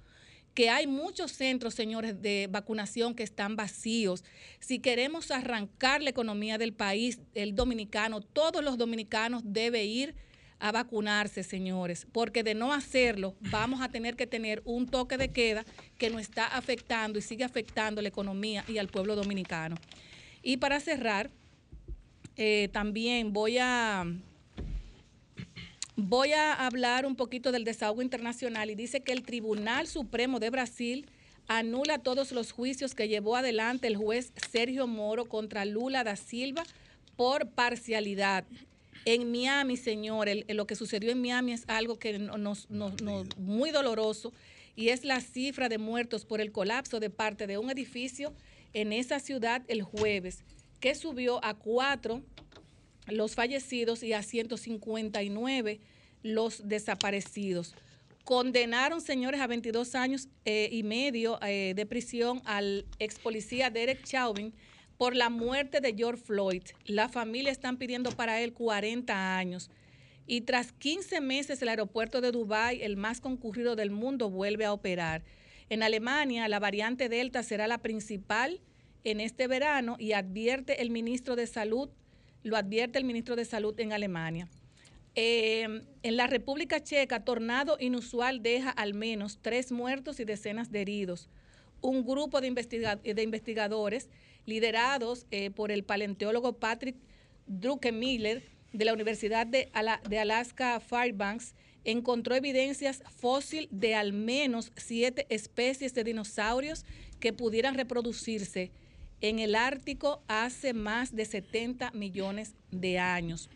que 0.54 0.68
hay 0.68 0.86
muchos 0.86 1.32
centros, 1.32 1.74
señores, 1.74 2.20
de 2.20 2.48
vacunación 2.50 3.14
que 3.14 3.22
están 3.22 3.54
vacíos. 3.54 4.24
Si 4.58 4.80
queremos 4.80 5.30
arrancar 5.30 6.02
la 6.02 6.10
economía 6.10 6.58
del 6.58 6.72
país, 6.72 7.20
el 7.34 7.54
dominicano, 7.54 8.20
todos 8.20 8.64
los 8.64 8.76
dominicanos 8.76 9.42
deben 9.44 9.86
ir 9.86 10.14
a 10.58 10.72
vacunarse, 10.72 11.42
señores, 11.42 12.06
porque 12.12 12.42
de 12.42 12.54
no 12.54 12.72
hacerlo 12.72 13.34
vamos 13.50 13.80
a 13.80 13.88
tener 13.88 14.14
que 14.14 14.26
tener 14.26 14.60
un 14.64 14.86
toque 14.86 15.16
de 15.16 15.30
queda 15.30 15.64
que 15.96 16.10
nos 16.10 16.20
está 16.20 16.46
afectando 16.46 17.18
y 17.18 17.22
sigue 17.22 17.44
afectando 17.44 18.02
la 18.02 18.08
economía 18.08 18.64
y 18.68 18.78
al 18.78 18.88
pueblo 18.88 19.16
dominicano. 19.16 19.76
Y 20.42 20.58
para 20.58 20.80
cerrar, 20.80 21.30
eh, 22.36 22.68
también 22.72 23.32
voy 23.32 23.58
a, 23.58 24.04
voy 25.96 26.32
a 26.32 26.54
hablar 26.54 27.06
un 27.06 27.16
poquito 27.16 27.52
del 27.52 27.64
desahogo 27.64 28.02
internacional 28.02 28.70
y 28.70 28.74
dice 28.74 29.00
que 29.00 29.12
el 29.12 29.22
Tribunal 29.22 29.86
Supremo 29.86 30.40
de 30.40 30.50
Brasil 30.50 31.06
anula 31.48 31.98
todos 31.98 32.32
los 32.32 32.52
juicios 32.52 32.94
que 32.94 33.08
llevó 33.08 33.36
adelante 33.36 33.88
el 33.88 33.96
juez 33.96 34.32
Sergio 34.50 34.86
Moro 34.86 35.24
contra 35.24 35.64
Lula 35.64 36.04
da 36.04 36.14
Silva 36.14 36.62
por 37.16 37.50
parcialidad. 37.50 38.44
En 39.04 39.30
Miami, 39.32 39.76
señor, 39.76 40.28
lo 40.48 40.66
que 40.66 40.76
sucedió 40.76 41.10
en 41.10 41.20
Miami 41.20 41.52
es 41.52 41.64
algo 41.68 41.98
que 41.98 42.18
nos, 42.18 42.68
muy 43.36 43.70
doloroso 43.70 44.32
y 44.76 44.90
es 44.90 45.04
la 45.04 45.20
cifra 45.20 45.68
de 45.68 45.78
muertos 45.78 46.24
por 46.24 46.40
el 46.40 46.52
colapso 46.52 47.00
de 47.00 47.10
parte 47.10 47.46
de 47.46 47.58
un 47.58 47.70
edificio 47.70 48.32
en 48.72 48.92
esa 48.92 49.18
ciudad 49.18 49.62
el 49.68 49.82
jueves, 49.82 50.44
que 50.80 50.94
subió 50.94 51.44
a 51.44 51.54
cuatro 51.54 52.22
los 53.06 53.34
fallecidos 53.34 54.02
y 54.02 54.12
a 54.12 54.22
159 54.22 55.80
los 56.22 56.68
desaparecidos. 56.68 57.74
Condenaron, 58.24 59.00
señores, 59.00 59.40
a 59.40 59.46
22 59.46 59.94
años 59.94 60.28
eh, 60.44 60.68
y 60.70 60.82
medio 60.82 61.38
eh, 61.42 61.72
de 61.74 61.86
prisión 61.86 62.42
al 62.44 62.86
ex 62.98 63.18
policía 63.18 63.70
Derek 63.70 64.04
Chauvin 64.04 64.52
por 64.98 65.16
la 65.16 65.30
muerte 65.30 65.80
de 65.80 65.94
George 65.94 66.22
Floyd. 66.22 66.62
La 66.84 67.08
familia 67.08 67.50
están 67.50 67.78
pidiendo 67.78 68.10
para 68.12 68.40
él 68.40 68.52
40 68.52 69.36
años. 69.36 69.70
Y 70.26 70.42
tras 70.42 70.72
15 70.72 71.20
meses 71.20 71.60
el 71.62 71.70
aeropuerto 71.70 72.20
de 72.20 72.30
Dubái, 72.30 72.82
el 72.82 72.96
más 72.96 73.20
concurrido 73.20 73.74
del 73.74 73.90
mundo, 73.90 74.30
vuelve 74.30 74.66
a 74.66 74.72
operar. 74.72 75.24
En 75.70 75.82
Alemania, 75.82 76.46
la 76.48 76.60
variante 76.60 77.08
Delta 77.08 77.42
será 77.42 77.66
la 77.66 77.78
principal 77.78 78.60
en 79.04 79.20
este 79.20 79.46
verano 79.46 79.96
y 79.98 80.12
advierte 80.12 80.82
el 80.82 80.90
ministro 80.90 81.36
de 81.36 81.46
Salud, 81.46 81.90
lo 82.42 82.56
advierte 82.56 82.98
el 82.98 83.04
ministro 83.04 83.36
de 83.36 83.44
Salud 83.44 83.78
en 83.78 83.92
Alemania. 83.92 84.48
Eh, 85.14 85.82
en 86.02 86.16
la 86.16 86.26
República 86.26 86.82
Checa, 86.82 87.24
tornado 87.24 87.76
inusual 87.80 88.42
deja 88.42 88.70
al 88.70 88.94
menos 88.94 89.38
tres 89.42 89.72
muertos 89.72 90.20
y 90.20 90.24
decenas 90.24 90.70
de 90.70 90.82
heridos. 90.82 91.28
Un 91.80 92.04
grupo 92.04 92.40
de, 92.40 92.50
de 92.50 93.22
investigadores 93.22 94.08
liderados 94.46 95.26
eh, 95.30 95.50
por 95.50 95.70
el 95.72 95.84
paleontólogo 95.84 96.54
Patrick 96.54 96.96
Druckenmiller 97.46 98.42
de 98.72 98.84
la 98.84 98.92
Universidad 98.92 99.46
de, 99.46 99.68
Alaska 99.72 100.80
Fairbanks, 100.80 101.54
encontró 101.84 102.34
evidencias 102.34 103.02
fósil 103.16 103.68
de 103.70 103.94
al 103.94 104.12
menos 104.12 104.72
siete 104.76 105.26
especies 105.28 105.94
de 105.94 106.04
dinosaurios 106.04 106.84
que 107.18 107.32
pudieran 107.32 107.74
reproducirse 107.74 108.70
en 109.20 109.38
el 109.38 109.54
Ártico 109.54 110.22
hace 110.28 110.72
más 110.72 111.14
de 111.14 111.24
70 111.24 111.90
millones 111.92 112.54
de 112.70 112.98
años. 112.98 113.50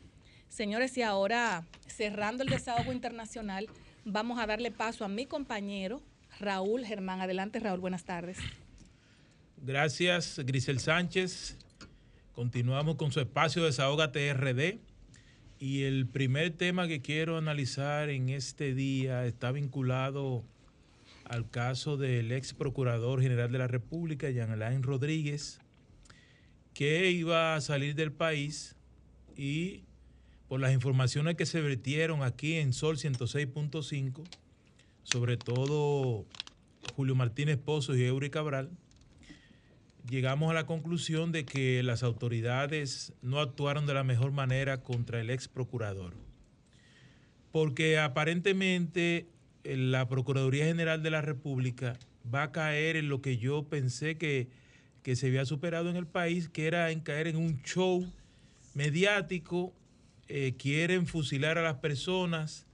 Señores, 0.48 0.96
y 0.96 1.02
ahora 1.02 1.64
cerrando 1.86 2.42
el 2.42 2.50
desahogo 2.50 2.92
internacional, 2.92 3.68
vamos 4.04 4.38
a 4.38 4.46
darle 4.46 4.70
paso 4.70 5.04
a 5.04 5.08
mi 5.08 5.26
compañero 5.26 6.02
Raúl 6.38 6.84
Germán. 6.84 7.20
Adelante, 7.20 7.60
Raúl, 7.60 7.80
buenas 7.80 8.04
tardes. 8.04 8.38
Gracias, 9.56 10.38
Grisel 10.44 10.78
Sánchez. 10.78 11.56
Continuamos 12.34 12.96
con 12.96 13.12
su 13.12 13.20
espacio 13.20 13.62
de 13.62 13.68
Desahógate 13.68 14.32
RD. 14.34 14.78
Y 15.58 15.84
el 15.84 16.06
primer 16.06 16.50
tema 16.50 16.86
que 16.88 17.00
quiero 17.00 17.38
analizar 17.38 18.10
en 18.10 18.28
este 18.28 18.74
día 18.74 19.24
está 19.24 19.52
vinculado 19.52 20.44
al 21.24 21.48
caso 21.50 21.96
del 21.96 22.32
ex 22.32 22.54
procurador 22.54 23.20
general 23.22 23.50
de 23.50 23.58
la 23.58 23.66
República, 23.66 24.30
Jean 24.30 24.50
Alain 24.50 24.82
Rodríguez, 24.82 25.60
que 26.74 27.10
iba 27.10 27.54
a 27.54 27.60
salir 27.60 27.94
del 27.94 28.12
país 28.12 28.76
y 29.36 29.82
por 30.48 30.60
las 30.60 30.72
informaciones 30.72 31.36
que 31.36 31.46
se 31.46 31.60
vertieron 31.60 32.22
aquí 32.22 32.54
en 32.54 32.72
Sol 32.72 32.96
106.5, 32.96 34.22
sobre 35.02 35.36
todo 35.36 36.26
Julio 36.94 37.14
Martínez 37.14 37.58
Pozo 37.58 37.96
y 37.96 38.04
Eury 38.04 38.30
Cabral, 38.30 38.70
llegamos 40.08 40.50
a 40.50 40.54
la 40.54 40.66
conclusión 40.66 41.32
de 41.32 41.44
que 41.44 41.82
las 41.82 42.02
autoridades 42.02 43.12
no 43.22 43.40
actuaron 43.40 43.86
de 43.86 43.94
la 43.94 44.04
mejor 44.04 44.32
manera 44.32 44.82
contra 44.82 45.20
el 45.20 45.30
ex 45.30 45.48
procurador. 45.48 46.14
Porque 47.52 47.98
aparentemente 47.98 49.26
la 49.64 50.08
Procuraduría 50.08 50.66
General 50.66 51.02
de 51.02 51.10
la 51.10 51.22
República 51.22 51.98
va 52.32 52.44
a 52.44 52.52
caer 52.52 52.96
en 52.96 53.08
lo 53.08 53.20
que 53.20 53.38
yo 53.38 53.64
pensé 53.64 54.16
que, 54.16 54.48
se 55.14 55.26
había 55.26 55.44
superado 55.44 55.90
en 55.90 55.96
el 55.96 56.06
país, 56.06 56.48
que 56.48 56.66
era 56.66 56.90
en 56.90 57.00
caer 57.00 57.26
en 57.26 57.36
un 57.36 57.62
show 57.62 58.10
mediático. 58.74 59.72
Eh, 60.28 60.54
quieren 60.58 61.06
fusilar 61.06 61.58
a 61.58 61.62
las 61.62 61.76
personas 61.76 62.66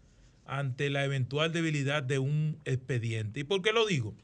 ante 0.47 0.91
la 0.91 1.05
eventual 1.05 1.53
debilidad 1.53 2.03
de 2.03 2.21
un 2.21 2.59
expediente. 2.65 3.41
¿Y 3.41 3.45
por 3.45 3.63
qué 3.63 3.73
lo 3.73 3.87
digo? 3.87 4.15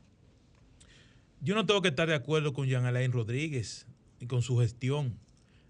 Yo 1.40 1.54
no 1.54 1.66
tengo 1.66 1.82
que 1.82 1.88
estar 1.88 2.08
de 2.08 2.14
acuerdo 2.14 2.52
con 2.52 2.66
Jean 2.68 2.85
Alain 2.85 3.12
Rodríguez 3.12 3.87
ni 4.20 4.26
con 4.26 4.42
su 4.42 4.58
gestión. 4.58 5.18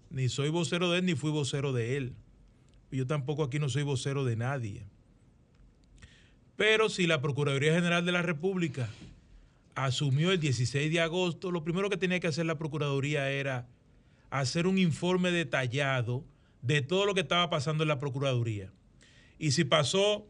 Ni 0.09 0.29
soy 0.29 0.49
vocero 0.49 0.91
de 0.91 0.99
él, 0.99 1.05
ni 1.05 1.15
fui 1.15 1.31
vocero 1.31 1.73
de 1.73 1.97
él. 1.97 2.13
Yo 2.91 3.05
tampoco 3.05 3.43
aquí 3.43 3.59
no 3.59 3.69
soy 3.69 3.83
vocero 3.83 4.23
de 4.23 4.35
nadie. 4.35 4.85
Pero 6.57 6.89
si 6.89 7.05
la 7.05 7.21
Procuraduría 7.21 7.73
General 7.73 8.03
de 8.03 8.11
la 8.11 8.23
República 8.23 8.89
asumió 9.75 10.31
el 10.31 10.39
16 10.39 10.91
de 10.91 10.99
agosto, 10.99 11.51
lo 11.51 11.63
primero 11.63 11.89
que 11.89 11.97
tenía 11.97 12.19
que 12.19 12.27
hacer 12.27 12.47
la 12.47 12.57
Procuraduría 12.57 13.29
era 13.29 13.67
hacer 14.31 14.65
un 14.65 14.79
informe 14.79 15.31
detallado 15.31 16.25
de 16.63 16.81
todo 16.81 17.05
lo 17.05 17.13
que 17.13 17.21
estaba 17.21 17.49
pasando 17.51 17.83
en 17.83 17.89
la 17.89 17.99
Procuraduría. 17.99 18.73
Y 19.37 19.51
si 19.51 19.65
pasó 19.65 20.27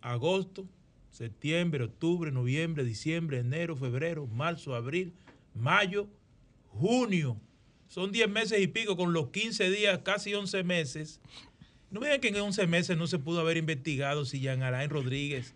agosto, 0.00 0.68
septiembre, 1.10 1.82
octubre, 1.82 2.30
noviembre, 2.30 2.84
diciembre, 2.84 3.40
enero, 3.40 3.76
febrero, 3.76 4.28
marzo, 4.28 4.76
abril, 4.76 5.12
mayo, 5.54 6.08
junio, 6.68 7.40
son 7.88 8.12
10 8.12 8.30
meses 8.30 8.60
y 8.60 8.68
pico 8.68 8.96
con 8.96 9.12
los 9.12 9.30
15 9.30 9.70
días, 9.70 10.00
casi 10.04 10.34
11 10.34 10.62
meses. 10.62 11.20
No 11.90 12.00
me 12.00 12.06
digan 12.06 12.20
que 12.20 12.28
en 12.28 12.36
11 12.36 12.66
meses 12.66 12.96
no 12.96 13.06
se 13.06 13.18
pudo 13.18 13.40
haber 13.40 13.56
investigado 13.56 14.24
si 14.24 14.40
Jean 14.40 14.62
Alain 14.62 14.90
Rodríguez 14.90 15.54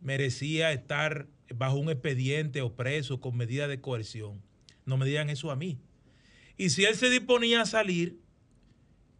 merecía 0.00 0.72
estar 0.72 1.26
bajo 1.54 1.76
un 1.76 1.90
expediente 1.90 2.60
o 2.62 2.74
preso 2.74 3.20
con 3.20 3.36
medida 3.36 3.68
de 3.68 3.80
coerción. 3.80 4.42
No 4.84 4.96
me 4.96 5.06
digan 5.06 5.30
eso 5.30 5.50
a 5.50 5.56
mí. 5.56 5.78
Y 6.56 6.70
si 6.70 6.84
él 6.84 6.94
se 6.94 7.10
disponía 7.10 7.62
a 7.62 7.66
salir, 7.66 8.20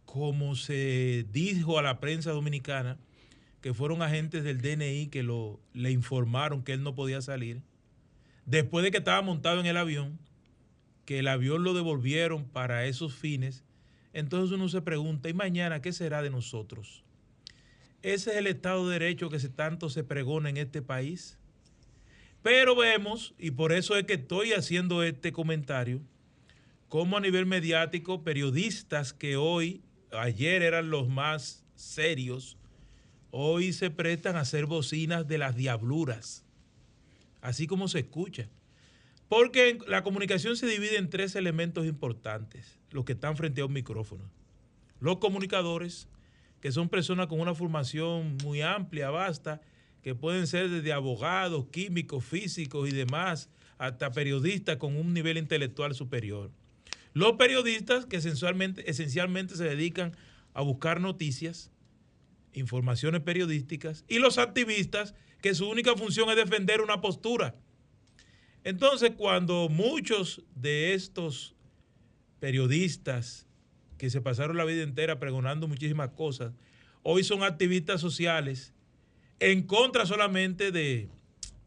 como 0.05 0.55
se 0.55 1.25
dijo 1.31 1.79
a 1.79 1.81
la 1.81 1.99
prensa 1.99 2.31
dominicana, 2.31 2.97
que 3.61 3.73
fueron 3.73 4.03
agentes 4.03 4.43
del 4.43 4.61
DNI 4.61 5.07
que 5.07 5.23
lo, 5.23 5.59
le 5.73 5.91
informaron 5.91 6.63
que 6.63 6.73
él 6.73 6.83
no 6.83 6.93
podía 6.93 7.21
salir, 7.21 7.61
después 8.45 8.83
de 8.83 8.91
que 8.91 8.99
estaba 8.99 9.21
montado 9.23 9.59
en 9.59 9.65
el 9.65 9.75
avión, 9.75 10.19
que 11.05 11.19
el 11.19 11.27
avión 11.27 11.63
lo 11.63 11.73
devolvieron 11.73 12.45
para 12.45 12.85
esos 12.85 13.15
fines, 13.15 13.63
entonces 14.15 14.55
uno 14.55 14.69
se 14.69 14.81
pregunta, 14.81 15.27
¿y 15.27 15.33
mañana 15.33 15.81
qué 15.81 15.91
será 15.91 16.21
de 16.21 16.29
nosotros? 16.29 17.03
Ese 18.01 18.31
es 18.31 18.37
el 18.37 18.47
Estado 18.47 18.87
de 18.87 18.93
Derecho 18.93 19.29
que 19.29 19.41
se, 19.41 19.49
tanto 19.49 19.89
se 19.89 20.05
pregona 20.05 20.49
en 20.49 20.55
este 20.55 20.81
país. 20.81 21.37
Pero 22.41 22.77
vemos, 22.77 23.33
y 23.37 23.51
por 23.51 23.73
eso 23.73 23.97
es 23.97 24.05
que 24.05 24.13
estoy 24.13 24.53
haciendo 24.53 25.03
este 25.03 25.33
comentario, 25.33 26.01
como 26.87 27.17
a 27.17 27.19
nivel 27.19 27.45
mediático, 27.45 28.23
periodistas 28.23 29.11
que 29.11 29.35
hoy, 29.35 29.81
ayer 30.13 30.61
eran 30.61 30.89
los 30.89 31.09
más 31.09 31.65
serios, 31.75 32.57
hoy 33.31 33.73
se 33.73 33.89
prestan 33.89 34.37
a 34.37 34.41
hacer 34.41 34.65
bocinas 34.65 35.27
de 35.27 35.39
las 35.39 35.57
diabluras, 35.57 36.45
así 37.41 37.67
como 37.67 37.89
se 37.89 37.99
escucha. 37.99 38.47
Porque 39.27 39.79
la 39.87 40.03
comunicación 40.03 40.55
se 40.55 40.67
divide 40.67 40.97
en 40.97 41.09
tres 41.09 41.35
elementos 41.35 41.85
importantes, 41.85 42.79
los 42.91 43.05
que 43.05 43.13
están 43.13 43.35
frente 43.35 43.61
a 43.61 43.65
un 43.65 43.73
micrófono. 43.73 44.29
Los 44.99 45.17
comunicadores, 45.17 46.07
que 46.61 46.71
son 46.71 46.89
personas 46.89 47.27
con 47.27 47.39
una 47.39 47.55
formación 47.55 48.37
muy 48.43 48.61
amplia, 48.61 49.09
vasta, 49.09 49.61
que 50.03 50.13
pueden 50.13 50.45
ser 50.45 50.69
desde 50.69 50.93
abogados, 50.93 51.65
químicos, 51.71 52.23
físicos 52.23 52.87
y 52.87 52.91
demás, 52.91 53.49
hasta 53.79 54.11
periodistas 54.11 54.77
con 54.77 54.95
un 54.95 55.13
nivel 55.13 55.37
intelectual 55.37 55.95
superior. 55.95 56.51
Los 57.13 57.33
periodistas 57.33 58.05
que 58.05 58.17
esencialmente, 58.17 58.89
esencialmente 58.89 59.55
se 59.55 59.63
dedican 59.63 60.15
a 60.53 60.61
buscar 60.61 61.01
noticias, 61.01 61.71
informaciones 62.53 63.21
periodísticas, 63.21 64.05
y 64.07 64.19
los 64.19 64.37
activistas 64.37 65.15
que 65.41 65.55
su 65.55 65.67
única 65.67 65.95
función 65.95 66.29
es 66.29 66.35
defender 66.35 66.81
una 66.81 67.01
postura 67.01 67.55
entonces, 68.65 69.11
cuando 69.15 69.69
muchos 69.69 70.41
de 70.55 70.95
estos 70.95 71.55
periodistas 72.39 73.45
que 73.99 74.09
se 74.09 74.21
pasaron 74.21 74.57
la 74.57 74.65
vida 74.65 74.81
entera 74.81 75.19
pregonando 75.19 75.67
muchísimas 75.67 76.09
cosas, 76.09 76.51
hoy 77.03 77.23
son 77.23 77.43
activistas 77.43 78.01
sociales 78.01 78.73
en 79.39 79.61
contra 79.61 80.07
solamente 80.07 80.71
de, 80.71 81.09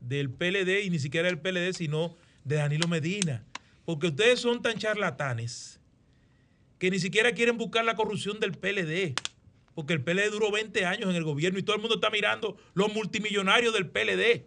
del 0.01 0.29
PLD 0.29 0.83
y 0.85 0.91
ni 0.91 0.99
siquiera 0.99 1.29
del 1.29 1.39
PLD, 1.39 1.73
sino 1.73 2.17
de 2.43 2.57
Danilo 2.57 2.89
Medina. 2.89 3.45
Porque 3.85 4.09
ustedes 4.09 4.41
son 4.41 4.61
tan 4.61 4.77
charlatanes 4.77 5.81
que 6.81 6.91
ni 6.91 6.99
siquiera 6.99 7.31
quieren 7.31 7.59
buscar 7.59 7.85
la 7.85 7.95
corrupción 7.95 8.41
del 8.41 8.53
PLD. 8.53 9.15
Porque 9.77 9.93
el 9.93 10.03
PLD 10.03 10.31
duró 10.33 10.51
20 10.51 10.85
años 10.85 11.11
en 11.11 11.15
el 11.15 11.23
gobierno 11.23 11.61
y 11.61 11.63
todo 11.63 11.77
el 11.77 11.81
mundo 11.81 11.95
está 11.95 12.11
mirando 12.11 12.57
los 12.75 12.93
multimillonarios 12.93 13.73
del 13.73 13.89
PLD. 13.89 14.47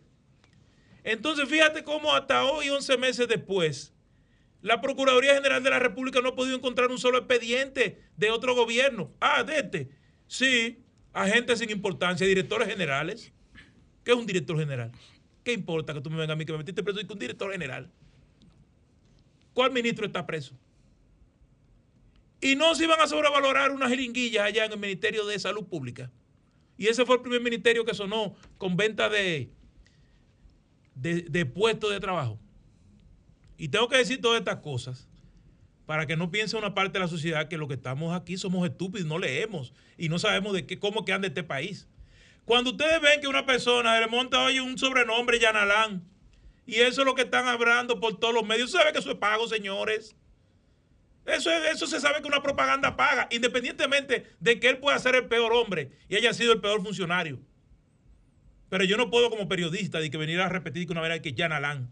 Entonces, 1.03 1.49
fíjate 1.49 1.83
cómo 1.83 2.13
hasta 2.13 2.43
hoy, 2.45 2.69
11 2.69 2.97
meses 2.97 3.27
después, 3.27 3.93
la 4.61 4.81
Procuraduría 4.81 5.33
General 5.33 5.63
de 5.63 5.69
la 5.69 5.79
República 5.79 6.21
no 6.21 6.29
ha 6.29 6.35
podido 6.35 6.55
encontrar 6.55 6.91
un 6.91 6.99
solo 6.99 7.17
expediente 7.17 8.03
de 8.17 8.29
otro 8.29 8.53
gobierno. 8.53 9.11
Ah, 9.19 9.43
de 9.43 9.59
este. 9.59 9.89
Sí, 10.27 10.83
agentes 11.13 11.59
sin 11.59 11.71
importancia, 11.71 12.27
directores 12.27 12.67
generales. 12.67 13.31
¿Qué 14.03 14.11
es 14.11 14.17
un 14.17 14.25
director 14.25 14.57
general? 14.57 14.91
¿Qué 15.43 15.53
importa 15.53 15.93
que 15.93 16.01
tú 16.01 16.09
me 16.09 16.17
vengas 16.17 16.35
a 16.35 16.37
mí 16.37 16.45
que 16.45 16.51
me 16.51 16.59
metiste 16.59 16.83
preso 16.83 17.01
y 17.01 17.07
que 17.07 17.13
un 17.13 17.19
director 17.19 17.51
general? 17.51 17.89
¿Cuál 19.53 19.71
ministro 19.71 20.05
está 20.05 20.25
preso? 20.25 20.55
Y 22.39 22.55
no 22.55 22.73
se 22.75 22.85
iban 22.85 22.99
a 22.99 23.07
sobrevalorar 23.07 23.71
unas 23.71 23.89
jeringuillas 23.89 24.45
allá 24.45 24.65
en 24.65 24.71
el 24.71 24.79
Ministerio 24.79 25.25
de 25.25 25.37
Salud 25.39 25.65
Pública. 25.65 26.11
Y 26.77 26.87
ese 26.87 27.05
fue 27.05 27.15
el 27.15 27.21
primer 27.21 27.41
ministerio 27.41 27.85
que 27.85 27.93
sonó 27.93 28.35
con 28.57 28.75
venta 28.75 29.09
de, 29.09 29.51
de, 30.95 31.45
puestos 31.45 31.91
de 31.91 31.99
trabajo. 31.99 32.39
Y 33.57 33.69
tengo 33.69 33.87
que 33.87 33.97
decir 33.97 34.21
todas 34.21 34.39
estas 34.39 34.57
cosas 34.57 35.07
para 35.85 36.05
que 36.05 36.15
no 36.15 36.31
piense 36.31 36.57
una 36.57 36.73
parte 36.73 36.93
de 36.93 36.99
la 36.99 37.07
sociedad 37.07 37.47
que 37.47 37.57
lo 37.57 37.67
que 37.67 37.73
estamos 37.75 38.15
aquí 38.15 38.37
somos 38.37 38.67
estúpidos, 38.67 39.07
no 39.07 39.19
leemos 39.19 39.73
y 39.97 40.09
no 40.09 40.19
sabemos 40.19 40.53
de 40.53 40.65
qué, 40.65 40.79
cómo 40.79 41.05
que 41.05 41.13
anda 41.13 41.27
este 41.27 41.43
país. 41.43 41.87
Cuando 42.45 42.71
ustedes 42.71 43.01
ven 43.01 43.21
que 43.21 43.27
una 43.27 43.45
persona 43.45 43.99
le 43.99 44.07
monta 44.07 44.41
hoy 44.43 44.59
un 44.59 44.77
sobrenombre 44.77 45.39
Yanalán 45.39 46.03
y 46.65 46.75
eso 46.75 47.01
es 47.01 47.05
lo 47.05 47.15
que 47.15 47.23
están 47.23 47.47
hablando 47.47 47.99
por 47.99 48.19
todos 48.19 48.33
los 48.33 48.45
medios, 48.45 48.71
¿sabe 48.71 48.93
que 48.93 48.99
eso 48.99 49.11
es 49.11 49.17
pago, 49.17 49.47
señores? 49.47 50.15
Eso, 51.25 51.51
eso 51.51 51.85
se 51.85 51.99
sabe 51.99 52.21
que 52.21 52.27
una 52.27 52.41
propaganda 52.41 52.95
paga, 52.95 53.27
independientemente 53.29 54.25
de 54.39 54.59
que 54.59 54.69
él 54.69 54.77
pueda 54.79 54.97
ser 54.97 55.15
el 55.15 55.25
peor 55.25 55.53
hombre 55.53 55.91
y 56.09 56.15
haya 56.15 56.33
sido 56.33 56.53
el 56.53 56.61
peor 56.61 56.81
funcionario. 56.81 57.39
Pero 58.71 58.85
yo 58.85 58.95
no 58.95 59.09
puedo 59.09 59.29
como 59.29 59.49
periodista 59.49 59.99
de 59.99 60.09
que 60.09 60.17
venir 60.17 60.39
a 60.39 60.47
repetir 60.47 60.85
que 60.85 60.93
una 60.93 61.01
vez 61.01 61.19
que 61.19 61.35
Jan 61.37 61.51
Alán, 61.51 61.91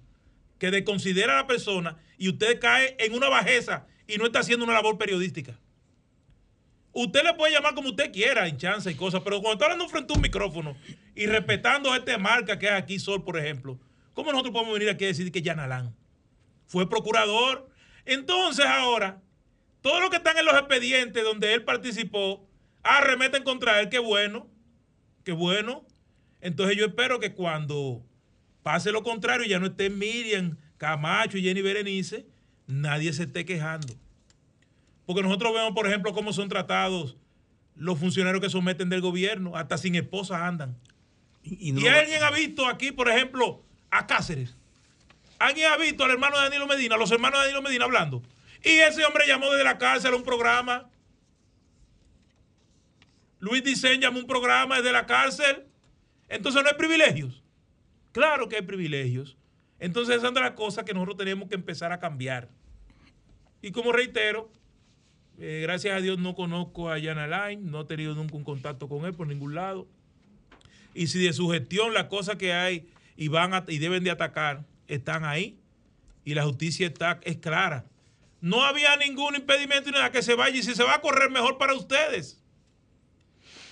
que 0.60 0.72
desconsidera 0.72 1.34
a 1.34 1.42
la 1.42 1.46
persona 1.46 1.98
y 2.18 2.30
usted 2.30 2.58
cae 2.58 2.96
en 3.00 3.14
una 3.14 3.28
bajeza 3.28 3.86
y 4.08 4.16
no 4.16 4.26
está 4.26 4.40
haciendo 4.40 4.64
una 4.64 4.76
labor 4.76 4.98
periodística. 4.98 5.60
Usted 6.94 7.22
le 7.24 7.34
puede 7.34 7.52
llamar 7.52 7.76
como 7.76 7.90
usted 7.90 8.14
quiera, 8.14 8.48
en 8.48 8.56
chance 8.56 8.90
y 8.90 8.96
cosas, 8.96 9.20
pero 9.26 9.42
cuando 9.42 9.56
está 9.56 9.66
hablando 9.66 9.90
frente 9.90 10.14
a 10.14 10.16
un 10.16 10.22
micrófono 10.22 10.78
y 11.16 11.26
respetando 11.26 11.92
a 11.92 11.98
esta 11.98 12.18
marca 12.18 12.58
que 12.58 12.68
es 12.68 12.72
aquí 12.72 12.98
Sol, 12.98 13.26
por 13.26 13.38
ejemplo, 13.38 13.78
¿cómo 14.14 14.32
nosotros 14.32 14.54
podemos 14.54 14.74
venir 14.74 14.90
aquí 14.90 15.04
a 15.04 15.08
decir 15.08 15.34
que 15.34 15.44
Jan 15.44 15.60
Alán 15.60 15.94
fue 16.66 16.90
procurador? 16.90 17.70
Entonces 18.06 18.66
ahora, 18.66 19.22
todo 19.82 20.00
lo 20.00 20.10
que 20.10 20.16
están 20.16 20.38
en 20.38 20.46
los 20.46 20.54
expedientes 20.56 21.26
donde 21.26 21.54
él 21.54 21.66
participó, 21.66 22.48
arremeten 22.84 23.44
contra 23.44 23.82
él, 23.82 23.90
qué 23.90 24.00
bueno, 24.00 24.48
qué 25.26 25.34
bueno. 25.34 25.89
Entonces 26.42 26.78
yo 26.78 26.86
espero 26.86 27.20
que 27.20 27.34
cuando 27.34 28.04
pase 28.64 28.92
lo 28.92 29.04
contrario, 29.04 29.46
ya 29.46 29.60
no 29.60 29.68
esté 29.68 29.90
Miriam, 29.90 30.58
Camacho 30.78 31.38
y 31.38 31.44
Jenny 31.44 31.62
Berenice, 31.62 32.26
nadie 32.68 33.12
se 33.14 33.24
esté 33.24 33.46
quejando. 33.46 33.94
Porque 35.06 35.24
nosotros 35.24 35.54
vemos, 35.54 35.74
por 35.74 35.88
ejemplo, 35.88 36.14
cómo 36.14 36.34
son 36.34 36.50
tratados 36.50 37.18
los 37.76 37.98
funcionarios 37.98 38.42
que 38.42 38.50
someten 38.50 38.90
del 38.90 39.02
gobierno, 39.02 39.56
hasta 39.56 39.78
sin 39.78 39.96
esposa 39.96 40.46
andan. 40.46 40.78
Y, 41.44 41.88
alguien 41.88 42.22
ha 42.22 42.32
visto 42.32 42.68
aquí, 42.68 42.92
por 42.92 43.10
ejemplo, 43.10 43.64
a 43.90 44.06
Cáceres. 44.06 44.56
¿Alguien 45.40 45.72
ha 45.72 45.78
visto 45.78 46.04
al 46.04 46.12
hermano 46.12 46.36
de 46.38 46.44
Danilo 46.44 46.68
Medina, 46.68 46.98
los 46.98 47.12
hermanos 47.12 47.40
de 47.40 47.46
Danilo 47.46 47.62
Medina 47.62 47.86
hablando? 47.86 48.22
Y 48.64 48.70
ese 48.70 49.06
hombre 49.06 49.26
llamó 49.26 49.50
desde 49.50 49.64
la 49.64 49.78
cárcel 49.78 50.14
a 50.14 50.18
un 50.18 50.24
programa. 50.24 50.90
Luis 53.40 53.64
Dicen 53.64 54.02
llamó 54.02 54.20
un 54.20 54.28
programa 54.28 54.78
desde 54.78 54.92
la 54.92 55.06
cárcel 55.06 55.69
entonces 56.30 56.64
no 56.64 56.70
hay 56.70 56.76
privilegios. 56.76 57.44
Claro 58.12 58.48
que 58.48 58.56
hay 58.56 58.62
privilegios. 58.62 59.38
Entonces 59.80 60.18
esa 60.18 60.28
es 60.28 60.34
de 60.34 60.42
las 60.42 60.52
cosas 60.52 60.84
que 60.84 60.94
nosotros 60.94 61.18
tenemos 61.18 61.50
que 61.50 61.56
empezar 61.56 61.92
a 61.92 62.00
cambiar. 62.00 62.50
Y 63.62 63.72
como 63.72 63.92
reitero, 63.92 64.52
eh, 65.38 65.60
gracias 65.64 65.96
a 65.96 66.02
Dios 66.02 66.20
no 66.20 66.36
conozco 66.36 66.90
a 66.90 67.00
Jan 67.00 67.18
Alain, 67.18 67.70
no 67.72 67.82
he 67.82 67.86
tenido 67.86 68.14
nunca 68.14 68.36
un 68.36 68.44
contacto 68.44 68.88
con 68.88 69.06
él 69.06 69.14
por 69.14 69.28
ningún 69.28 69.56
lado. 69.56 69.88
Y 70.94 71.08
si 71.08 71.20
de 71.24 71.34
su 71.34 71.50
gestión 71.50 71.94
las 71.94 72.06
cosas 72.06 72.36
que 72.36 72.54
hay 72.54 72.90
y 73.16 73.28
van 73.28 73.66
y 73.68 73.78
deben 73.78 74.04
de 74.04 74.12
atacar 74.12 74.66
están 74.88 75.24
ahí 75.24 75.58
y 76.26 76.34
la 76.34 76.44
justicia 76.44 76.88
está 76.88 77.20
es 77.24 77.38
clara. 77.38 77.86
No 78.42 78.64
había 78.64 78.96
ningún 78.98 79.36
impedimento 79.36 79.92
ni 79.92 79.98
nada 79.98 80.12
que 80.12 80.22
se 80.22 80.36
vaya 80.36 80.58
y 80.58 80.64
si 80.64 80.76
se 80.76 80.84
va 80.84 80.96
a 80.96 81.02
correr 81.02 81.30
mejor 81.30 81.58
para 81.58 81.74
ustedes. 81.74 82.42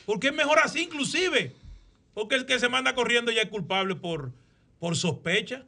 Porque 0.06 0.28
es 0.28 0.34
mejor 0.34 0.60
así 0.60 0.84
inclusive. 0.84 1.54
Porque 2.18 2.34
el 2.34 2.48
que 2.48 2.58
se 2.58 2.68
manda 2.68 2.96
corriendo 2.96 3.32
ya 3.32 3.44
es 3.44 3.50
culpable 3.50 3.94
por, 3.94 4.34
por 4.80 4.96
sospecha. 4.96 5.68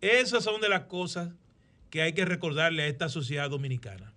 Esas 0.00 0.44
son 0.44 0.60
de 0.60 0.68
las 0.68 0.82
cosas 0.82 1.32
que 1.90 2.02
hay 2.02 2.12
que 2.12 2.24
recordarle 2.24 2.84
a 2.84 2.86
esta 2.86 3.08
sociedad 3.08 3.50
dominicana. 3.50 4.12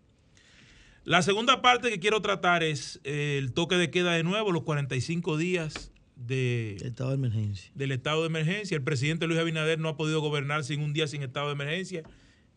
La 1.04 1.24
segunda 1.24 1.64
parte 1.64 1.90
que 1.90 2.00
quiero 2.00 2.22
tratar 2.22 2.62
es 2.62 3.02
eh, 3.04 3.40
el 3.40 3.52
toque 3.52 3.78
de 3.78 3.90
queda 3.90 4.14
de 4.14 4.22
nuevo, 4.22 4.52
los 4.52 4.62
45 4.62 5.38
días 5.38 5.92
de, 6.18 6.76
estado 6.76 7.10
de 7.10 7.16
emergencia. 7.16 7.72
del 7.74 7.92
estado 7.92 8.22
de 8.22 8.28
emergencia. 8.28 8.78
El 8.78 8.84
presidente 8.84 9.26
Luis 9.26 9.40
Abinader 9.40 9.80
no 9.80 9.90
ha 9.90 9.98
podido 9.98 10.22
gobernar 10.22 10.64
sin 10.64 10.82
un 10.82 10.94
día 10.94 11.08
sin 11.08 11.24
estado 11.24 11.48
de 11.48 11.54
emergencia. 11.54 12.04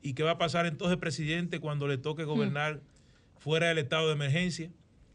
¿Y 0.02 0.12
qué 0.12 0.22
va 0.22 0.32
a 0.32 0.38
pasar 0.38 0.66
entonces, 0.66 0.98
presidente, 0.98 1.60
cuando 1.60 1.88
le 1.88 1.96
toque 1.96 2.24
gobernar 2.24 2.82
fuera 3.38 3.68
del 3.68 3.78
estado 3.78 4.08
de 4.08 4.12
emergencia? 4.12 4.70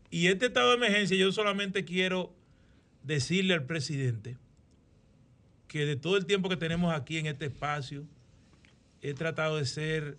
Y 0.09 0.29
este 0.29 0.47
estado 0.47 0.69
de 0.69 0.77
emergencia 0.77 1.15
yo 1.15 1.31
solamente 1.31 1.85
quiero 1.85 2.33
decirle 3.03 3.53
al 3.53 3.65
presidente 3.65 4.37
que 5.67 5.85
de 5.85 5.95
todo 5.95 6.17
el 6.17 6.25
tiempo 6.25 6.49
que 6.49 6.57
tenemos 6.57 6.93
aquí 6.93 7.17
en 7.17 7.25
este 7.25 7.45
espacio, 7.45 8.05
he 9.01 9.13
tratado 9.13 9.57
de 9.57 9.65
ser 9.65 10.17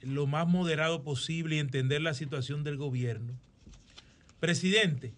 lo 0.00 0.26
más 0.26 0.46
moderado 0.46 1.02
posible 1.02 1.56
y 1.56 1.58
entender 1.58 2.00
la 2.00 2.14
situación 2.14 2.64
del 2.64 2.76
gobierno. 2.76 3.34
Presidente, 4.40 5.12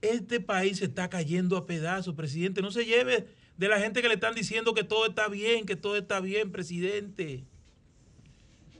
este 0.00 0.40
país 0.40 0.78
se 0.78 0.84
está 0.84 1.10
cayendo 1.10 1.56
a 1.56 1.66
pedazos, 1.66 2.14
presidente. 2.14 2.62
No 2.62 2.70
se 2.70 2.84
lleve 2.84 3.26
de 3.56 3.68
la 3.68 3.80
gente 3.80 4.00
que 4.00 4.08
le 4.08 4.14
están 4.14 4.34
diciendo 4.34 4.74
que 4.74 4.84
todo 4.84 5.06
está 5.06 5.28
bien, 5.28 5.66
que 5.66 5.76
todo 5.76 5.96
está 5.96 6.20
bien, 6.20 6.52
presidente. 6.52 7.44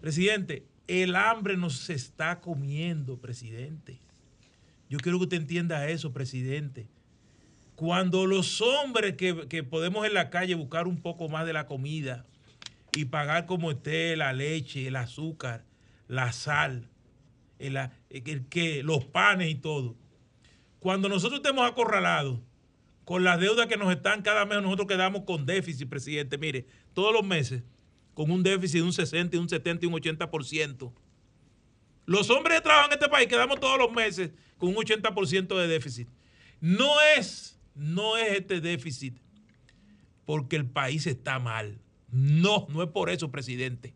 Presidente, 0.01 0.65
el 0.87 1.17
hambre 1.17 1.57
nos 1.57 1.91
está 1.91 2.41
comiendo, 2.41 3.19
presidente. 3.19 3.99
Yo 4.89 4.99
quiero 4.99 5.19
que 5.19 5.25
usted 5.25 5.39
entienda 5.39 5.89
eso, 5.89 6.13
presidente. 6.13 6.87
Cuando 7.79 8.27
los 8.27 8.61
hombres 8.61 9.15
que, 9.15 9.47
que 9.47 9.63
podemos 9.63 10.05
en 10.05 10.13
la 10.13 10.31
calle 10.31 10.57
buscar 10.57 10.89
un 10.89 11.01
poco 11.01 11.29
más 11.29 11.47
de 11.47 11.53
la 11.53 11.67
comida 11.67 12.27
y 12.97 13.05
pagar 13.05 13.47
como 13.47 13.71
esté 13.71 14.17
la 14.17 14.33
leche, 14.33 14.89
el 14.89 14.97
azúcar, 14.97 15.65
la 16.09 16.33
sal, 16.33 16.89
el, 17.61 17.79
el, 18.11 18.47
que, 18.49 18.83
los 18.83 19.05
panes 19.05 19.49
y 19.49 19.55
todo. 19.55 19.95
Cuando 20.81 21.09
nosotros 21.09 21.39
estemos 21.39 21.71
acorralados 21.71 22.41
con 23.05 23.23
las 23.23 23.39
deudas 23.39 23.69
que 23.69 23.77
nos 23.77 23.93
están 23.93 24.23
cada 24.23 24.45
mes, 24.45 24.61
nosotros 24.61 24.89
quedamos 24.89 25.23
con 25.23 25.47
déficit, 25.47 25.89
presidente. 25.89 26.37
Mire, 26.37 26.67
todos 26.95 27.13
los 27.13 27.25
meses 27.25 27.63
con 28.13 28.33
un 28.33 28.43
déficit 28.43 28.81
de 28.81 28.83
un 28.83 28.93
60, 28.93 29.39
un 29.39 29.49
70 29.49 29.87
y 29.87 29.89
un 29.89 29.95
80%. 29.95 30.93
Los 32.07 32.29
hombres 32.31 32.57
que 32.57 32.63
trabajan 32.65 32.91
en 32.91 32.99
este 32.99 33.09
país 33.09 33.29
quedamos 33.29 33.61
todos 33.61 33.79
los 33.79 33.93
meses 33.93 34.33
con 34.57 34.71
un 34.71 34.75
80% 34.75 35.57
de 35.57 35.69
déficit. 35.69 36.09
No 36.61 37.01
es, 37.17 37.58
no 37.79 38.17
es 38.17 38.39
este 38.39 38.61
déficit 38.61 39.17
porque 40.27 40.57
el 40.57 40.67
país 40.67 41.07
está 41.07 41.39
mal. 41.39 41.79
No, 42.11 42.67
no 42.71 42.83
es 42.83 42.91
por 42.91 43.09
eso, 43.09 43.31
presidente. 43.31 43.95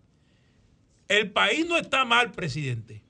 El 1.08 1.30
país 1.30 1.66
no 1.66 1.76
está 1.76 2.04
mal, 2.04 2.30
presidente. 2.32 3.02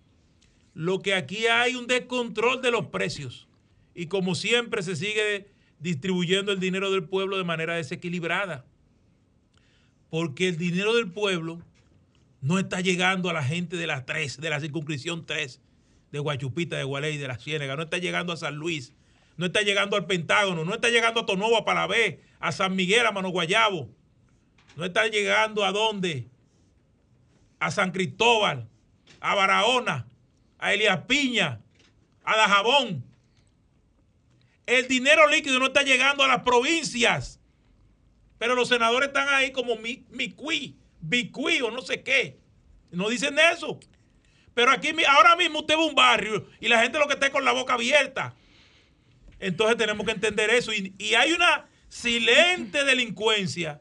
Lo 0.74 1.00
que 1.00 1.14
aquí 1.14 1.46
hay 1.46 1.76
un 1.76 1.87
descontrol 1.87 2.62
de 2.62 2.70
los 2.70 2.87
precios. 2.87 3.46
Y 3.94 4.06
como 4.06 4.35
siempre 4.35 4.82
se 4.82 4.96
sigue 4.96 5.46
distribuyendo 5.78 6.52
el 6.52 6.58
dinero 6.58 6.90
del 6.90 7.04
pueblo 7.04 7.37
de 7.37 7.44
manera 7.44 7.74
desequilibrada. 7.74 8.64
Porque 10.08 10.48
el 10.48 10.56
dinero 10.56 10.94
del 10.94 11.11
pueblo 11.12 11.61
no 12.40 12.58
está 12.58 12.80
llegando 12.80 13.28
a 13.28 13.35
la 13.35 13.44
gente 13.44 13.76
de 13.76 13.87
las 13.87 14.06
tres, 14.06 14.40
de 14.40 14.50
la 14.50 14.61
circunscripción 14.61 15.26
3, 15.26 15.61
de 16.11 16.18
Guachupita, 16.18 16.76
de 16.76 16.85
Gualey, 16.85 17.18
de 17.18 17.28
la 17.28 17.38
Ciénaga, 17.38 17.76
no 17.76 17.82
está 17.82 17.98
llegando 17.98 18.32
a 18.32 18.37
San 18.37 18.56
Luis, 18.56 18.94
no 19.36 19.46
está 19.46 19.62
llegando 19.62 19.96
al 19.96 20.06
Pentágono, 20.06 20.64
no 20.64 20.74
está 20.74 20.88
llegando 20.88 21.20
a 21.20 21.26
Tonovo, 21.26 21.56
a 21.56 21.64
Palabé, 21.64 22.22
a 22.40 22.52
San 22.52 22.76
Miguel, 22.76 23.06
a 23.06 23.12
Mano 23.12 23.30
Guayabo, 23.30 23.88
no 24.76 24.84
está 24.84 25.06
llegando 25.08 25.64
a 25.64 25.72
dónde, 25.72 26.28
a 27.58 27.70
San 27.70 27.92
Cristóbal, 27.92 28.68
a 29.20 29.34
Barahona, 29.34 30.06
a 30.58 30.72
Elías 30.72 31.02
Piña, 31.06 31.60
a 32.24 32.36
Dajabón. 32.36 33.04
El 34.66 34.88
dinero 34.88 35.28
líquido 35.28 35.58
no 35.58 35.66
está 35.66 35.82
llegando 35.82 36.22
a 36.24 36.28
las 36.28 36.42
provincias. 36.42 37.40
Pero 38.38 38.54
los 38.54 38.68
senadores 38.68 39.08
están 39.08 39.28
ahí 39.28 39.52
como 39.52 39.76
mi, 39.76 40.04
mi 40.10 40.30
cui, 40.30 40.76
bicui 41.00 41.60
o 41.62 41.70
no 41.70 41.82
sé 41.82 42.02
qué. 42.02 42.38
No 42.90 43.08
dicen 43.08 43.38
eso. 43.38 43.78
Pero 44.54 44.70
aquí 44.70 44.92
ahora 45.08 45.36
mismo 45.36 45.60
usted 45.60 45.76
va 45.76 45.82
a 45.82 45.86
un 45.86 45.94
barrio 45.94 46.46
y 46.60 46.68
la 46.68 46.82
gente 46.82 46.98
lo 46.98 47.06
que 47.06 47.14
está 47.14 47.30
con 47.30 47.44
la 47.44 47.52
boca 47.52 47.74
abierta. 47.74 48.34
Entonces 49.42 49.76
tenemos 49.76 50.07
que 50.07 50.12
entender 50.12 50.50
eso. 50.50 50.72
Y, 50.72 50.94
y 50.98 51.14
hay 51.14 51.33
una 51.33 51.66
silente 51.88 52.85
delincuencia 52.85 53.81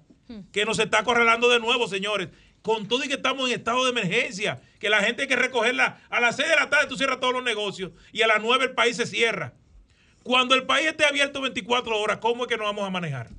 que 0.51 0.65
nos 0.65 0.79
está 0.79 1.03
correlando 1.03 1.49
de 1.49 1.59
nuevo, 1.59 1.87
señores. 1.87 2.29
Con 2.61 2.87
todo 2.87 3.03
y 3.03 3.07
que 3.07 3.15
estamos 3.15 3.49
en 3.49 3.55
estado 3.55 3.83
de 3.85 3.91
emergencia, 3.91 4.61
que 4.79 4.89
la 4.89 5.01
gente 5.01 5.23
hay 5.23 5.27
que 5.27 5.35
recogerla 5.35 6.01
a 6.09 6.19
las 6.19 6.35
6 6.35 6.49
de 6.49 6.55
la 6.55 6.69
tarde, 6.69 6.87
tú 6.87 6.97
cierras 6.97 7.19
todos 7.19 7.33
los 7.33 7.43
negocios 7.43 7.91
y 8.11 8.21
a 8.21 8.27
las 8.27 8.41
9 8.41 8.65
el 8.65 8.71
país 8.71 8.97
se 8.97 9.05
cierra. 9.05 9.53
Cuando 10.23 10.55
el 10.55 10.65
país 10.65 10.87
esté 10.87 11.05
abierto 11.05 11.41
24 11.41 11.97
horas, 11.99 12.17
¿cómo 12.17 12.43
es 12.43 12.49
que 12.49 12.57
nos 12.57 12.65
vamos 12.65 12.85
a 12.85 12.89
manejar? 12.89 13.29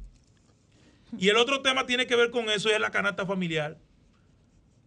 Y 1.18 1.28
el 1.28 1.36
otro 1.36 1.60
tema 1.60 1.86
tiene 1.86 2.06
que 2.06 2.16
ver 2.16 2.30
con 2.30 2.48
eso, 2.48 2.70
es 2.70 2.80
la 2.80 2.90
canasta 2.90 3.26
familiar. 3.26 3.78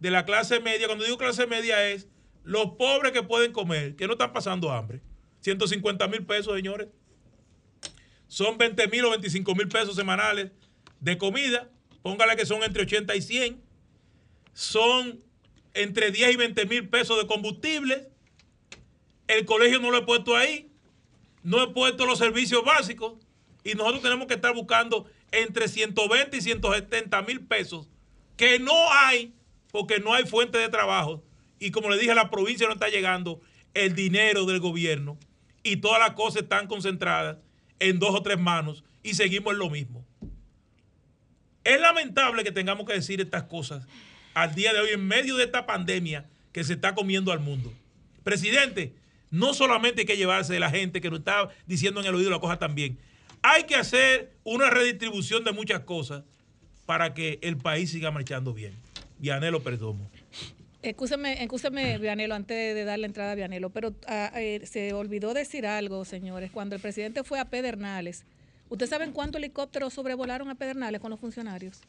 De 0.00 0.10
la 0.10 0.24
clase 0.24 0.60
media, 0.60 0.86
cuando 0.86 1.04
digo 1.04 1.16
clase 1.16 1.46
media 1.46 1.88
es 1.88 2.08
los 2.44 2.72
pobres 2.72 3.12
que 3.12 3.22
pueden 3.22 3.52
comer, 3.52 3.96
que 3.96 4.06
no 4.06 4.12
están 4.12 4.32
pasando 4.32 4.70
hambre. 4.70 5.00
150 5.40 6.08
mil 6.08 6.24
pesos, 6.26 6.54
señores. 6.54 6.88
Son 8.28 8.58
20 8.58 8.88
mil 8.88 9.04
o 9.04 9.10
25 9.10 9.54
mil 9.54 9.68
pesos 9.68 9.96
semanales 9.96 10.50
de 11.00 11.18
comida. 11.18 11.70
Póngale 12.02 12.36
que 12.36 12.46
son 12.46 12.62
entre 12.62 12.82
80 12.82 13.14
y 13.14 13.22
100. 13.22 13.62
Son 14.52 15.22
entre 15.74 16.10
10 16.10 16.32
y 16.32 16.36
20 16.36 16.66
mil 16.66 16.88
pesos 16.88 17.18
de 17.18 17.26
combustible. 17.26 18.08
El 19.28 19.44
colegio 19.44 19.80
no 19.80 19.90
lo 19.90 19.98
he 19.98 20.02
puesto 20.02 20.36
ahí. 20.36 20.70
No 21.42 21.62
he 21.62 21.68
puesto 21.68 22.06
los 22.06 22.18
servicios 22.18 22.64
básicos. 22.64 23.14
Y 23.64 23.74
nosotros 23.74 24.02
tenemos 24.02 24.26
que 24.26 24.34
estar 24.34 24.54
buscando 24.54 25.06
entre 25.32 25.68
120 25.68 26.36
y 26.36 26.40
170 26.40 27.22
mil 27.22 27.44
pesos 27.46 27.88
que 28.36 28.58
no 28.58 28.92
hay 28.92 29.34
porque 29.72 29.98
no 29.98 30.14
hay 30.14 30.24
fuente 30.24 30.58
de 30.58 30.68
trabajo. 30.68 31.22
Y 31.58 31.70
como 31.70 31.90
le 31.90 31.98
dije, 31.98 32.14
la 32.14 32.30
provincia 32.30 32.66
no 32.66 32.74
está 32.74 32.88
llegando 32.88 33.40
el 33.74 33.94
dinero 33.94 34.46
del 34.46 34.60
gobierno 34.60 35.18
y 35.62 35.76
todas 35.76 36.00
las 36.00 36.12
cosas 36.12 36.42
están 36.42 36.66
concentradas 36.66 37.38
en 37.78 37.98
dos 37.98 38.14
o 38.14 38.22
tres 38.22 38.38
manos 38.38 38.84
y 39.02 39.14
seguimos 39.14 39.52
en 39.52 39.58
lo 39.58 39.70
mismo. 39.70 40.04
Es 41.64 41.80
lamentable 41.80 42.44
que 42.44 42.52
tengamos 42.52 42.86
que 42.86 42.92
decir 42.92 43.20
estas 43.20 43.44
cosas 43.44 43.86
al 44.34 44.54
día 44.54 44.72
de 44.72 44.80
hoy 44.80 44.90
en 44.90 45.06
medio 45.06 45.36
de 45.36 45.44
esta 45.44 45.66
pandemia 45.66 46.26
que 46.52 46.62
se 46.64 46.74
está 46.74 46.94
comiendo 46.94 47.32
al 47.32 47.40
mundo. 47.40 47.72
Presidente, 48.22 48.94
no 49.30 49.54
solamente 49.54 50.02
hay 50.02 50.06
que 50.06 50.16
llevarse 50.16 50.52
de 50.52 50.60
la 50.60 50.70
gente 50.70 51.00
que 51.00 51.10
nos 51.10 51.20
está 51.20 51.48
diciendo 51.66 52.00
en 52.00 52.06
el 52.06 52.14
oído 52.14 52.30
la 52.30 52.38
cosa 52.38 52.58
también. 52.58 52.98
Hay 53.42 53.64
que 53.64 53.76
hacer 53.76 54.32
una 54.44 54.70
redistribución 54.70 55.44
de 55.44 55.52
muchas 55.52 55.80
cosas 55.80 56.24
para 56.86 57.14
que 57.14 57.38
el 57.42 57.56
país 57.56 57.90
siga 57.90 58.10
marchando 58.10 58.54
bien. 58.54 58.72
Vianelo 59.18 59.62
Perdomo. 59.62 60.10
Escúcheme, 60.90 61.42
escúcheme, 61.42 61.98
Vianelo, 61.98 62.34
antes 62.34 62.74
de 62.74 62.84
dar 62.84 62.98
la 62.98 63.06
entrada 63.06 63.32
a 63.32 63.34
Vianelo, 63.34 63.70
pero 63.70 63.94
ah, 64.06 64.30
eh, 64.36 64.60
se 64.64 64.92
olvidó 64.92 65.34
decir 65.34 65.66
algo, 65.66 66.04
señores. 66.04 66.50
Cuando 66.52 66.76
el 66.76 66.80
presidente 66.80 67.24
fue 67.24 67.40
a 67.40 67.44
Pedernales, 67.46 68.24
¿ustedes 68.68 68.90
saben 68.90 69.12
cuántos 69.12 69.40
helicópteros 69.40 69.94
sobrevolaron 69.94 70.48
a 70.48 70.54
Pedernales 70.54 71.00
con 71.00 71.10
los 71.10 71.18
funcionarios? 71.18 71.80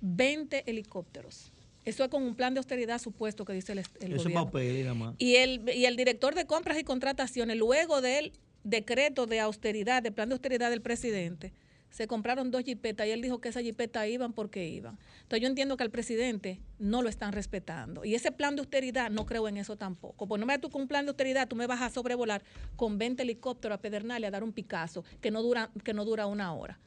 20 0.00 0.64
helicópteros. 0.68 1.52
Eso 1.84 2.02
es 2.04 2.10
con 2.10 2.22
un 2.24 2.34
plan 2.34 2.54
de 2.54 2.58
austeridad 2.58 3.00
supuesto 3.00 3.44
que 3.44 3.52
dice 3.52 3.72
el, 3.72 3.78
el 3.78 4.12
Eso 4.12 4.24
gobierno. 4.24 4.46
papel, 4.46 4.82
nada 4.82 4.94
más. 4.94 5.14
Y 5.18 5.36
el, 5.36 5.68
y 5.72 5.86
el 5.86 5.96
director 5.96 6.34
de 6.34 6.44
compras 6.46 6.78
y 6.78 6.84
contrataciones, 6.84 7.56
luego 7.56 8.00
del 8.00 8.32
decreto 8.64 9.26
de 9.26 9.40
austeridad, 9.40 10.02
del 10.02 10.12
plan 10.12 10.28
de 10.28 10.34
austeridad 10.34 10.70
del 10.70 10.80
presidente, 10.82 11.52
se 11.92 12.06
compraron 12.06 12.50
dos 12.50 12.64
jipetas 12.64 13.06
y 13.06 13.10
él 13.10 13.20
dijo 13.20 13.40
que 13.40 13.50
esas 13.50 13.62
jipetas 13.62 14.08
iban 14.08 14.32
porque 14.32 14.66
iban. 14.66 14.98
Entonces 15.22 15.42
yo 15.42 15.48
entiendo 15.48 15.76
que 15.76 15.84
al 15.84 15.90
presidente 15.90 16.58
no 16.78 17.02
lo 17.02 17.08
están 17.10 17.32
respetando. 17.32 18.04
Y 18.04 18.14
ese 18.14 18.32
plan 18.32 18.56
de 18.56 18.60
austeridad 18.60 19.10
no 19.10 19.26
creo 19.26 19.46
en 19.46 19.58
eso 19.58 19.76
tampoco. 19.76 20.26
Pues 20.26 20.40
no 20.40 20.46
me 20.46 20.58
tú 20.58 20.70
con 20.70 20.82
un 20.82 20.88
plan 20.88 21.04
de 21.04 21.10
austeridad, 21.10 21.46
tú 21.46 21.54
me 21.54 21.66
vas 21.66 21.82
a 21.82 21.90
sobrevolar 21.90 22.42
con 22.76 22.96
20 22.96 23.22
helicópteros 23.22 23.76
a 23.76 23.80
Pedernales 23.80 24.28
a 24.28 24.30
dar 24.30 24.42
un 24.42 24.52
Picasso 24.52 25.04
que 25.20 25.30
no 25.30 25.42
dura, 25.42 25.70
que 25.84 25.92
no 25.92 26.04
dura 26.06 26.26
una 26.26 26.54
hora. 26.54 26.78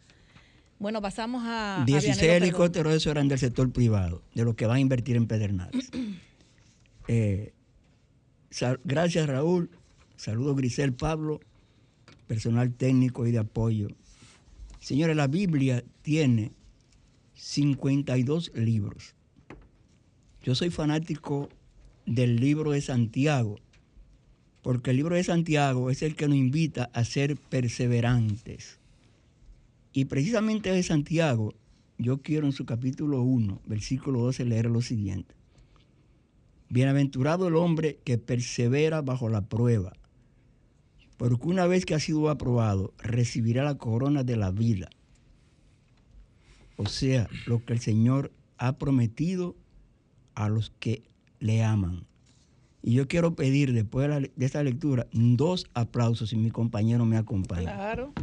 Bueno, 0.80 1.02
pasamos 1.02 1.44
a... 1.46 1.84
a 1.84 1.86
16 1.86 2.18
Vianelo 2.18 2.34
Perdomo. 2.34 2.46
helicópteros 2.46 2.94
esos 2.96 3.12
eran 3.12 3.28
del 3.28 3.40
sector 3.40 3.72
privado, 3.72 4.24
de 4.34 4.44
los 4.44 4.56
que 4.56 4.66
van 4.66 4.78
a 4.78 4.80
invertir 4.80 5.16
en 5.16 5.28
Pedernales. 5.28 5.90
Eh, 7.08 7.54
gracias 8.84 9.28
Raúl, 9.28 9.70
saludos 10.16 10.56
Grisel 10.56 10.92
Pablo, 10.92 11.40
personal 12.26 12.74
técnico 12.74 13.28
y 13.28 13.32
de 13.32 13.38
apoyo. 13.38 13.90
Señores, 14.86 15.16
la 15.16 15.26
Biblia 15.26 15.84
tiene 16.04 16.52
52 17.34 18.52
libros. 18.54 19.16
Yo 20.44 20.54
soy 20.54 20.70
fanático 20.70 21.50
del 22.06 22.36
libro 22.36 22.70
de 22.70 22.82
Santiago, 22.82 23.56
porque 24.62 24.92
el 24.92 24.98
libro 24.98 25.16
de 25.16 25.24
Santiago 25.24 25.90
es 25.90 26.04
el 26.04 26.16
que 26.16 26.28
nos 26.28 26.38
invita 26.38 26.92
a 26.94 27.04
ser 27.04 27.36
perseverantes. 27.36 28.80
Y 29.92 30.06
precisamente 30.06 30.72
de 30.72 30.84
Santiago, 30.84 31.56
yo 31.98 32.22
quiero 32.22 32.46
en 32.46 32.54
su 32.54 32.68
capítulo 32.68 33.24
1, 33.24 33.64
versículo 33.66 34.20
12, 34.20 34.46
leer 34.46 34.68
lo 34.68 34.84
siguiente. 34.84 35.34
Bienaventurado 36.70 37.48
el 37.48 37.56
hombre 37.56 37.98
que 38.04 38.20
persevera 38.20 39.02
bajo 39.02 39.30
la 39.30 39.42
prueba, 39.42 39.94
porque 41.18 41.48
una 41.48 41.68
vez 41.68 41.86
que 41.86 41.96
ha 41.96 42.00
sido 42.00 42.30
aprobado, 42.30 42.94
recibirá 43.00 43.64
la 43.64 43.78
corona 43.78 44.24
de 44.24 44.36
la 44.36 44.52
vida. 44.52 44.90
O 46.78 46.88
sea, 46.88 47.30
lo 47.46 47.64
que 47.64 47.74
el 47.74 47.80
Señor 47.80 48.32
ha 48.58 48.78
prometido 48.78 49.56
a 50.34 50.50
los 50.50 50.72
que 50.80 51.04
le 51.40 51.64
aman. 51.64 52.06
Y 52.82 52.94
yo 52.94 53.08
quiero 53.08 53.36
pedir, 53.36 53.74
después 53.74 54.10
de, 54.10 54.32
esta 54.46 54.62
lectura, 54.62 55.08
dos 55.12 55.66
aplausos 55.74 56.30
si 56.30 56.36
mi 56.36 56.52
compañero 56.52 57.06
me 57.06 57.18
acompaña. 57.18 57.74
Claro. 57.74 58.14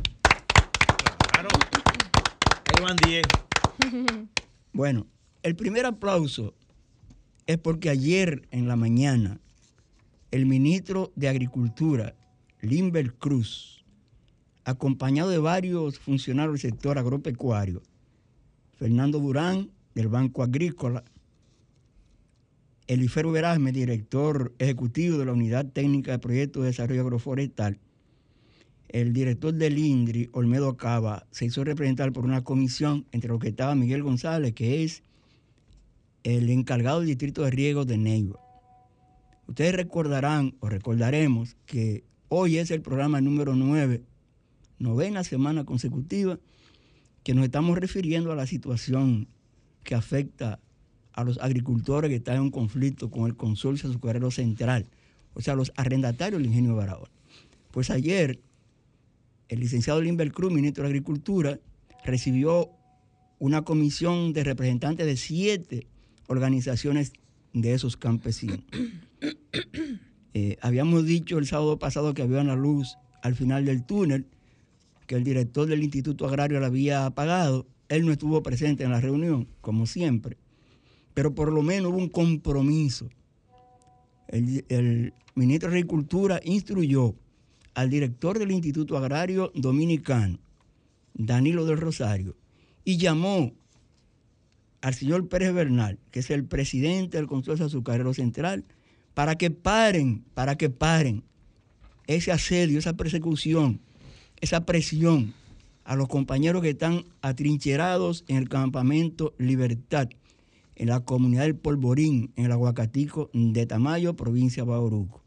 Claro. 1.32 1.48
Ahí 2.66 2.84
van 2.84 2.96
10. 2.96 3.26
Bueno, 4.74 5.06
el 5.42 5.54
primer 5.54 5.84
aplauso 5.84 6.54
es 7.46 7.58
porque 7.58 7.90
ayer 7.90 8.48
en 8.52 8.68
la 8.68 8.76
mañana 8.76 9.38
el 10.30 10.46
ministro 10.46 11.12
de 11.14 11.28
Agricultura, 11.28 12.14
Limber 12.62 13.14
Cruz, 13.14 13.84
acompañado 14.64 15.30
de 15.30 15.38
varios 15.38 15.98
funcionarios 15.98 16.62
del 16.62 16.70
sector 16.70 16.96
agropecuario, 16.96 17.82
Fernando 18.78 19.18
Durán 19.18 19.70
del 19.96 20.06
Banco 20.06 20.44
Agrícola, 20.44 21.02
Elifero 22.86 23.32
Verazme, 23.32 23.72
director 23.72 24.54
ejecutivo 24.60 25.18
de 25.18 25.24
la 25.24 25.32
Unidad 25.32 25.66
Técnica 25.72 26.12
de 26.12 26.20
Proyectos 26.20 26.62
de 26.62 26.68
Desarrollo 26.68 27.02
Agroforestal, 27.02 27.80
el 28.90 29.12
director 29.12 29.52
del 29.52 29.76
INDRI, 29.76 30.30
Olmedo 30.32 30.76
Cava, 30.76 31.26
se 31.32 31.46
hizo 31.46 31.64
representar 31.64 32.12
por 32.12 32.24
una 32.24 32.44
comisión 32.44 33.06
entre 33.10 33.30
los 33.30 33.40
que 33.40 33.48
estaba 33.48 33.74
Miguel 33.74 34.04
González, 34.04 34.52
que 34.52 34.84
es 34.84 35.02
el 36.22 36.48
encargado 36.48 37.00
del 37.00 37.08
distrito 37.08 37.42
de 37.42 37.50
riego 37.50 37.84
de 37.84 37.98
Neiva. 37.98 38.38
Ustedes 39.48 39.74
recordarán 39.74 40.54
o 40.60 40.68
recordaremos 40.68 41.56
que 41.66 42.04
hoy 42.34 42.56
es 42.56 42.70
el 42.70 42.80
programa 42.80 43.20
número 43.20 43.54
9, 43.54 44.02
novena 44.78 45.22
semana 45.22 45.64
consecutiva, 45.66 46.38
que 47.24 47.34
nos 47.34 47.44
estamos 47.44 47.76
refiriendo 47.76 48.32
a 48.32 48.34
la 48.34 48.46
situación 48.46 49.28
que 49.84 49.94
afecta 49.94 50.58
a 51.12 51.24
los 51.24 51.38
agricultores 51.42 52.08
que 52.08 52.16
están 52.16 52.36
en 52.36 52.50
conflicto 52.50 53.10
con 53.10 53.26
el 53.26 53.36
consorcio 53.36 53.90
azucarero 53.90 54.30
central, 54.30 54.86
o 55.34 55.42
sea, 55.42 55.54
los 55.54 55.74
arrendatarios 55.76 56.40
del 56.40 56.48
ingenio 56.48 56.74
Barahona. 56.74 57.10
Pues 57.70 57.90
ayer 57.90 58.40
el 59.50 59.60
licenciado 59.60 60.00
Limber 60.00 60.32
Cruz, 60.32 60.50
ministro 60.50 60.84
de 60.84 60.88
Agricultura, 60.88 61.60
recibió 62.02 62.70
una 63.40 63.60
comisión 63.60 64.32
de 64.32 64.44
representantes 64.44 65.04
de 65.04 65.18
siete 65.18 65.86
organizaciones 66.28 67.12
de 67.52 67.74
esos 67.74 67.98
campesinos. 67.98 68.60
Eh, 70.34 70.56
habíamos 70.60 71.04
dicho 71.04 71.38
el 71.38 71.46
sábado 71.46 71.78
pasado 71.78 72.14
que 72.14 72.22
había 72.22 72.40
una 72.40 72.56
luz 72.56 72.96
al 73.22 73.34
final 73.34 73.64
del 73.64 73.84
túnel, 73.84 74.26
que 75.06 75.16
el 75.16 75.24
director 75.24 75.66
del 75.66 75.82
Instituto 75.82 76.26
Agrario 76.26 76.60
la 76.60 76.66
había 76.66 77.06
apagado. 77.06 77.66
Él 77.88 78.06
no 78.06 78.12
estuvo 78.12 78.42
presente 78.42 78.84
en 78.84 78.90
la 78.90 79.00
reunión, 79.00 79.48
como 79.60 79.86
siempre, 79.86 80.38
pero 81.14 81.34
por 81.34 81.52
lo 81.52 81.62
menos 81.62 81.92
hubo 81.92 81.98
un 81.98 82.08
compromiso. 82.08 83.08
El, 84.28 84.64
el 84.68 85.12
ministro 85.34 85.70
de 85.70 85.76
Agricultura 85.76 86.40
instruyó 86.44 87.14
al 87.74 87.90
director 87.90 88.38
del 88.38 88.52
Instituto 88.52 88.96
Agrario 88.96 89.52
Dominicano, 89.54 90.38
Danilo 91.14 91.66
del 91.66 91.78
Rosario, 91.78 92.36
y 92.84 92.96
llamó 92.96 93.52
al 94.80 94.94
señor 94.94 95.28
Pérez 95.28 95.52
Bernal, 95.52 95.98
que 96.10 96.20
es 96.20 96.30
el 96.30 96.44
presidente 96.44 97.18
del 97.18 97.26
Consorcio 97.26 97.66
Azucarero 97.66 98.14
Central, 98.14 98.64
para 99.14 99.36
que 99.36 99.50
paren, 99.50 100.24
para 100.34 100.56
que 100.56 100.70
paren 100.70 101.24
ese 102.06 102.32
asedio, 102.32 102.78
esa 102.78 102.96
persecución, 102.96 103.80
esa 104.40 104.66
presión 104.66 105.34
a 105.84 105.96
los 105.96 106.08
compañeros 106.08 106.62
que 106.62 106.70
están 106.70 107.04
atrincherados 107.20 108.24
en 108.28 108.36
el 108.36 108.48
campamento 108.48 109.34
Libertad, 109.38 110.08
en 110.76 110.88
la 110.88 111.00
comunidad 111.00 111.42
del 111.42 111.56
Polvorín, 111.56 112.32
en 112.36 112.46
el 112.46 112.52
Aguacatico 112.52 113.30
de 113.32 113.66
Tamayo, 113.66 114.14
provincia 114.14 114.64
de 114.64 114.70
Bauruco 114.70 115.22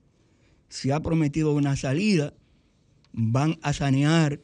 se 0.76 0.92
ha 0.92 1.00
prometido 1.00 1.54
una 1.54 1.76
salida, 1.78 2.34
van 3.14 3.58
a 3.62 3.72
sanear 3.72 4.42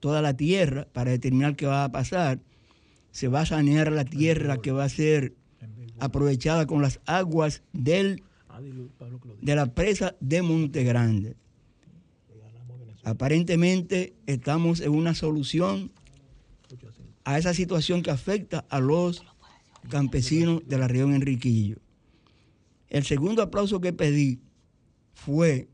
toda 0.00 0.22
la 0.22 0.36
tierra 0.36 0.88
para 0.92 1.12
determinar 1.12 1.54
qué 1.54 1.66
va 1.66 1.84
a 1.84 1.92
pasar. 1.92 2.40
Se 3.10 3.28
va 3.28 3.42
a 3.42 3.46
sanear 3.46 3.92
la 3.92 4.04
tierra 4.04 4.58
que 4.58 4.72
va 4.72 4.84
a 4.84 4.88
ser 4.88 5.34
aprovechada 6.00 6.66
con 6.66 6.82
las 6.82 7.00
aguas 7.06 7.62
del, 7.72 8.24
de 9.40 9.54
la 9.54 9.66
presa 9.74 10.16
de 10.20 10.42
Monte 10.42 10.84
Grande. 10.84 11.36
Aparentemente 13.04 14.14
estamos 14.26 14.80
en 14.80 14.90
una 14.90 15.14
solución 15.14 15.90
a 17.24 17.38
esa 17.38 17.54
situación 17.54 18.02
que 18.02 18.10
afecta 18.10 18.64
a 18.68 18.80
los 18.80 19.22
campesinos 19.88 20.62
de 20.66 20.78
la 20.78 20.88
región 20.88 21.14
Enriquillo. 21.14 21.76
El 22.88 23.04
segundo 23.04 23.42
aplauso 23.42 23.80
que 23.80 23.92
pedí 23.92 24.40
fue 25.14 25.68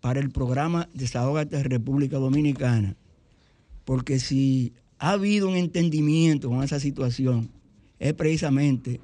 para 0.00 0.20
el 0.20 0.30
programa 0.30 0.88
Desahogate 0.94 1.62
República 1.62 2.18
Dominicana, 2.18 2.96
porque 3.84 4.18
si 4.18 4.72
ha 4.98 5.12
habido 5.12 5.48
un 5.48 5.56
entendimiento 5.56 6.48
con 6.48 6.62
esa 6.62 6.80
situación, 6.80 7.50
es 7.98 8.14
precisamente 8.14 9.00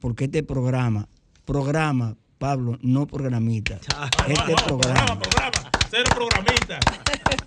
porque 0.00 0.24
este 0.24 0.42
programa, 0.42 1.08
programa, 1.44 2.16
Pablo, 2.42 2.76
no 2.82 3.06
programita, 3.06 3.78
este 4.26 4.54
programa, 4.66 5.16
programa, 5.16 5.70
cero 5.88 6.10
programita. 6.12 6.80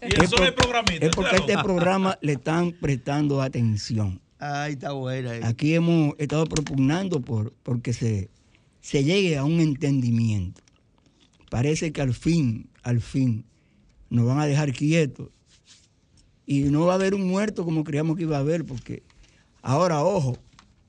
Y 0.01 0.23
eso 0.23 0.41
es 0.41 0.53
programita. 0.53 1.05
Es 1.05 1.13
porque 1.13 1.36
este 1.36 1.58
programa 1.58 2.17
le 2.21 2.31
están 2.31 2.71
prestando 2.71 3.41
atención. 3.41 4.21
Ay, 4.39 4.71
está 4.71 4.93
buena. 4.93 5.45
Aquí 5.45 5.75
hemos 5.75 6.13
estado 6.17 6.45
propugnando 6.45 7.19
por 7.19 7.51
porque 7.63 7.91
se, 7.91 8.29
se 8.79 9.03
llegue 9.03 9.38
a 9.38 9.43
un 9.43 9.60
entendimiento 9.60 10.62
parece 11.49 11.91
que 11.91 12.01
al 12.01 12.13
fin, 12.13 12.69
al 12.81 13.01
fin, 13.01 13.43
nos 14.10 14.25
van 14.25 14.39
a 14.39 14.45
dejar 14.45 14.71
quietos. 14.71 15.29
Y 16.45 16.63
no 16.63 16.86
va 16.86 16.93
a 16.93 16.95
haber 16.95 17.15
un 17.15 17.27
muerto 17.27 17.65
como 17.65 17.84
creíamos 17.84 18.15
que 18.15 18.23
iba 18.23 18.38
a 18.38 18.39
haber, 18.39 18.63
porque 18.63 19.03
ahora, 19.62 20.03
ojo, 20.03 20.38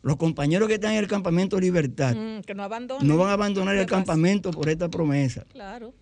los 0.06 0.16
compañeros 0.16 0.68
que 0.68 0.74
están 0.74 0.92
en 0.92 0.98
el 0.98 1.08
campamento 1.08 1.58
Libertad 1.58 2.14
Mm, 2.14 2.42
que 2.42 2.54
no 2.54 2.68
van 2.68 3.28
a 3.28 3.32
abandonar 3.32 3.76
el 3.76 3.86
campamento 3.86 4.52
por 4.52 4.68
esta 4.68 4.88
promesa. 4.88 5.44
Claro. 5.52 5.94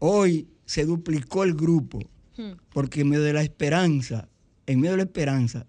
Hoy 0.00 0.48
se 0.64 0.84
duplicó 0.84 1.44
el 1.44 1.54
grupo, 1.54 2.00
Mm. 2.36 2.52
porque 2.72 3.02
en 3.02 3.08
medio 3.10 3.22
de 3.22 3.32
la 3.32 3.42
esperanza, 3.42 4.28
en 4.66 4.80
medio 4.80 4.92
de 4.92 4.96
la 4.98 5.02
esperanza, 5.04 5.66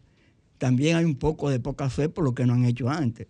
también 0.58 0.96
hay 0.98 1.06
un 1.06 1.16
poco 1.16 1.50
de 1.50 1.60
poca 1.60 1.90
fe 1.90 2.10
por 2.10 2.24
lo 2.24 2.34
que 2.34 2.46
no 2.46 2.54
han 2.54 2.66
hecho 2.66 2.90
antes. 2.90 3.28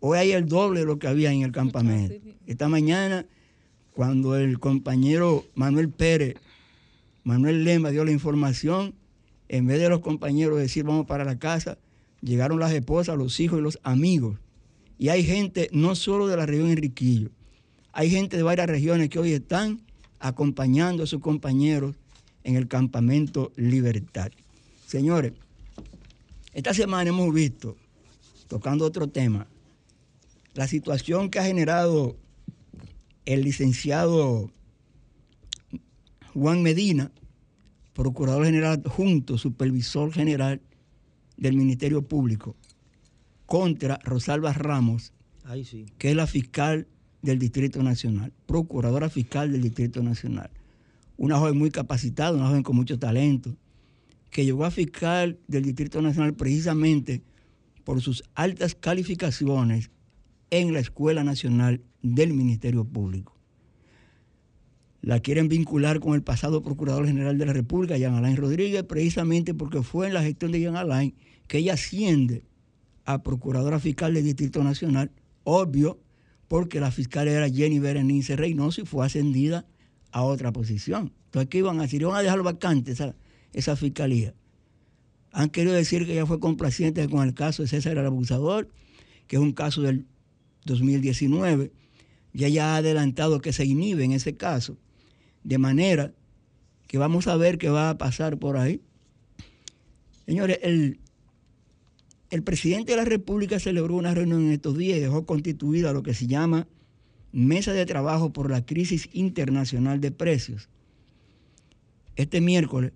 Hoy 0.00 0.18
hay 0.18 0.32
el 0.32 0.46
doble 0.46 0.80
de 0.80 0.86
lo 0.86 0.98
que 0.98 1.08
había 1.08 1.32
en 1.32 1.42
el 1.42 1.52
campamento. 1.60 2.14
Esta 2.46 2.68
mañana, 2.68 3.26
cuando 3.92 4.36
el 4.36 4.58
compañero 4.58 5.44
Manuel 5.54 5.90
Pérez, 5.90 6.34
Manuel 7.24 7.64
Lema 7.64 7.90
dio 7.90 8.04
la 8.04 8.12
información, 8.12 8.94
en 9.48 9.66
vez 9.66 9.80
de 9.80 9.88
los 9.88 10.00
compañeros 10.00 10.58
decir 10.58 10.84
vamos 10.84 11.06
para 11.06 11.24
la 11.24 11.38
casa, 11.38 11.76
llegaron 12.26 12.58
las 12.58 12.72
esposas, 12.72 13.16
los 13.16 13.38
hijos 13.40 13.60
y 13.60 13.62
los 13.62 13.78
amigos. 13.82 14.38
Y 14.98 15.08
hay 15.08 15.24
gente 15.24 15.68
no 15.72 15.94
solo 15.94 16.26
de 16.26 16.36
la 16.36 16.46
región 16.46 16.70
Enriquillo, 16.70 17.30
hay 17.92 18.10
gente 18.10 18.36
de 18.36 18.42
varias 18.42 18.66
regiones 18.66 19.08
que 19.08 19.18
hoy 19.18 19.32
están 19.32 19.80
acompañando 20.18 21.04
a 21.04 21.06
sus 21.06 21.20
compañeros 21.20 21.94
en 22.44 22.56
el 22.56 22.68
campamento 22.68 23.52
Libertad. 23.56 24.30
Señores, 24.86 25.32
esta 26.52 26.74
semana 26.74 27.10
hemos 27.10 27.32
visto, 27.32 27.76
tocando 28.48 28.84
otro 28.84 29.08
tema, 29.08 29.46
la 30.54 30.66
situación 30.66 31.30
que 31.30 31.38
ha 31.38 31.44
generado 31.44 32.16
el 33.24 33.42
licenciado 33.42 34.50
Juan 36.34 36.62
Medina, 36.62 37.10
procurador 37.94 38.44
general 38.44 38.82
adjunto, 38.84 39.38
supervisor 39.38 40.12
general 40.12 40.60
del 41.36 41.56
Ministerio 41.56 42.02
Público, 42.02 42.56
contra 43.46 43.98
Rosalba 44.04 44.52
Ramos, 44.52 45.12
Ay, 45.44 45.64
sí. 45.64 45.86
que 45.98 46.10
es 46.10 46.16
la 46.16 46.26
fiscal 46.26 46.88
del 47.22 47.38
Distrito 47.38 47.82
Nacional, 47.82 48.32
procuradora 48.46 49.08
fiscal 49.08 49.52
del 49.52 49.62
Distrito 49.62 50.02
Nacional. 50.02 50.50
Una 51.16 51.38
joven 51.38 51.58
muy 51.58 51.70
capacitada, 51.70 52.36
una 52.36 52.48
joven 52.48 52.62
con 52.62 52.76
mucho 52.76 52.98
talento, 52.98 53.56
que 54.30 54.44
llegó 54.44 54.64
a 54.64 54.70
fiscal 54.70 55.38
del 55.48 55.64
Distrito 55.64 56.02
Nacional 56.02 56.34
precisamente 56.34 57.22
por 57.84 58.00
sus 58.00 58.24
altas 58.34 58.74
calificaciones 58.74 59.90
en 60.50 60.72
la 60.72 60.80
Escuela 60.80 61.24
Nacional 61.24 61.82
del 62.02 62.32
Ministerio 62.32 62.84
Público. 62.84 63.35
La 65.06 65.20
quieren 65.20 65.46
vincular 65.46 66.00
con 66.00 66.14
el 66.14 66.24
pasado 66.24 66.62
Procurador 66.62 67.06
General 67.06 67.38
de 67.38 67.46
la 67.46 67.52
República, 67.52 67.96
Jean 67.96 68.16
Alain 68.16 68.36
Rodríguez, 68.36 68.82
precisamente 68.82 69.54
porque 69.54 69.84
fue 69.84 70.08
en 70.08 70.14
la 70.14 70.22
gestión 70.24 70.50
de 70.50 70.58
Jean 70.58 70.74
Alain 70.74 71.14
que 71.46 71.58
ella 71.58 71.74
asciende 71.74 72.42
a 73.04 73.22
Procuradora 73.22 73.78
Fiscal 73.78 74.14
del 74.14 74.24
Distrito 74.24 74.64
Nacional, 74.64 75.12
obvio, 75.44 76.00
porque 76.48 76.80
la 76.80 76.90
fiscal 76.90 77.28
era 77.28 77.48
Jenny 77.48 77.78
Berenice 77.78 78.34
Reynoso 78.34 78.80
y 78.80 78.84
fue 78.84 79.06
ascendida 79.06 79.64
a 80.10 80.24
otra 80.24 80.52
posición. 80.52 81.12
Entonces, 81.26 81.50
¿qué 81.50 81.58
iban 81.58 81.78
a 81.78 81.82
decir? 81.82 82.02
Iban 82.02 82.16
a 82.16 82.22
dejar 82.22 82.42
vacante 82.42 82.90
esa, 82.90 83.14
esa 83.52 83.76
fiscalía. 83.76 84.34
Han 85.30 85.50
querido 85.50 85.76
decir 85.76 86.04
que 86.04 86.14
ella 86.14 86.26
fue 86.26 86.40
complaciente 86.40 87.08
con 87.08 87.24
el 87.24 87.32
caso 87.32 87.62
de 87.62 87.68
César 87.68 87.96
el 87.96 88.06
Abusador, 88.06 88.68
que 89.28 89.36
es 89.36 89.40
un 89.40 89.52
caso 89.52 89.82
del 89.82 90.04
2019. 90.64 91.70
Y 92.32 92.44
ella 92.44 92.74
ha 92.74 92.78
adelantado 92.78 93.40
que 93.40 93.52
se 93.52 93.64
inhibe 93.64 94.02
en 94.02 94.10
ese 94.10 94.36
caso. 94.36 94.76
De 95.46 95.58
manera 95.58 96.12
que 96.88 96.98
vamos 96.98 97.28
a 97.28 97.36
ver 97.36 97.56
qué 97.56 97.70
va 97.70 97.90
a 97.90 97.98
pasar 97.98 98.36
por 98.36 98.56
ahí. 98.56 98.80
Señores, 100.26 100.58
el, 100.60 100.98
el 102.30 102.42
presidente 102.42 102.92
de 102.92 102.96
la 102.96 103.04
República 103.04 103.60
celebró 103.60 103.94
una 103.94 104.12
reunión 104.12 104.46
en 104.46 104.50
estos 104.50 104.76
días 104.76 104.98
y 104.98 105.02
dejó 105.02 105.24
constituida 105.24 105.92
lo 105.92 106.02
que 106.02 106.14
se 106.14 106.26
llama 106.26 106.66
Mesa 107.30 107.72
de 107.72 107.86
Trabajo 107.86 108.32
por 108.32 108.50
la 108.50 108.66
Crisis 108.66 109.08
Internacional 109.12 110.00
de 110.00 110.10
Precios. 110.10 110.68
Este 112.16 112.40
miércoles, 112.40 112.92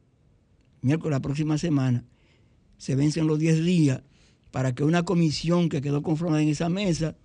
miércoles 0.83 1.13
la 1.13 1.23
próxima 1.23 1.57
semana, 1.57 2.05
se 2.79 2.97
vencen 2.97 3.29
los 3.29 3.39
10 3.39 3.65
días 3.65 4.03
para 4.51 4.75
que 4.75 4.83
una 4.83 5.05
comisión 5.05 5.69
que 5.69 5.81
quedó 5.81 6.03
conformada 6.03 6.43
en 6.43 6.49
esa 6.49 6.69
mesa 6.69 7.17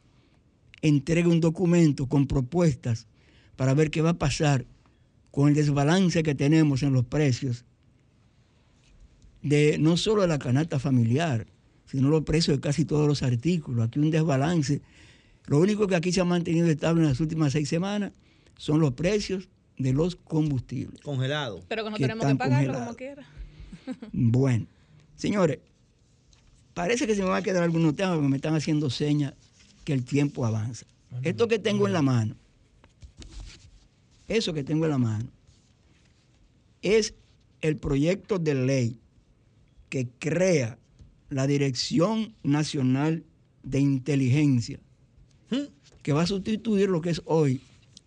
entregue 0.83 1.29
un 1.29 1.41
documento 1.41 2.07
con 2.07 2.27
propuestas 2.27 3.07
para 3.55 3.73
ver 3.73 3.89
qué 3.89 4.03
va 4.03 4.11
a 4.11 4.19
pasar 4.19 4.67
con 5.36 5.50
el 5.50 5.54
desbalance 5.54 6.24
que 6.24 6.34
tenemos 6.34 6.82
en 6.82 6.93
los 6.93 7.04
precios 7.04 7.65
de 9.41 9.78
no 9.78 9.98
solo 9.98 10.21
de 10.21 10.30
la 10.30 10.39
canasta 10.39 10.80
familiar, 10.80 11.45
sino 11.88 12.08
los 12.08 12.24
precios 12.24 12.56
de 12.56 12.62
casi 12.62 12.86
todos 12.86 13.06
los 13.06 13.21
artículos. 13.21 13.86
Aquí 13.86 14.00
un 14.00 14.12
desbalance. 14.12 14.82
Lo 15.48 15.60
único 15.60 15.88
que 15.88 15.98
aquí 15.98 16.13
se 16.13 16.21
ha 16.21 16.24
mantenido 16.24 16.67
estable 16.67 17.02
en 17.02 17.10
las 17.10 17.19
últimas 17.19 17.52
seis 17.52 17.67
semanas 17.67 18.13
son 18.58 18.80
los 18.80 18.93
precios 18.93 19.50
de 19.78 19.91
los 19.91 20.15
combustibles. 20.15 21.02
Congelado. 21.02 21.65
Pero 21.67 21.84
que 21.84 21.89
no 21.89 21.98
que 21.98 22.04
tenemos 22.04 22.26
que 22.28 22.36
pagarlo 22.36 22.71
congelados. 22.71 22.86
como 22.86 22.95
quiera. 22.95 23.28
Bueno, 24.13 24.67
señores, 25.17 25.60
parece 26.74 27.08
que 27.08 27.15
se 27.15 27.24
me 27.24 27.28
va 27.28 27.38
a 27.38 27.43
quedar 27.43 27.63
algunos 27.63 27.93
temas 27.93 28.15
porque 28.15 28.30
me 28.30 28.38
están 28.38 28.56
haciendo 28.56 28.89
señas 28.89 29.34
que 29.84 29.91
el 29.91 30.06
tiempo 30.06 30.45
avanza. 30.45 30.86
Esto 31.24 31.50
que 31.50 31.60
tengo 31.60 31.88
en 31.88 31.93
la 31.93 32.02
mano, 32.02 32.38
eso 34.27 34.53
que 34.53 34.63
tengo 34.63 34.85
en 34.85 34.91
la 34.91 34.97
mano, 34.97 35.29
es 36.81 37.13
el 37.61 37.77
proyecto 37.77 38.39
de 38.39 38.55
ley 38.55 38.99
que 39.89 40.07
crea 40.19 40.77
la 41.29 41.47
Dirección 41.47 42.33
Nacional 42.43 43.23
de 43.63 43.79
Inteligencia, 43.79 44.79
que 46.01 46.13
va 46.13 46.23
a 46.23 46.27
sustituir 46.27 46.89
lo 46.89 47.01
que 47.01 47.09
es 47.09 47.21
hoy 47.25 47.61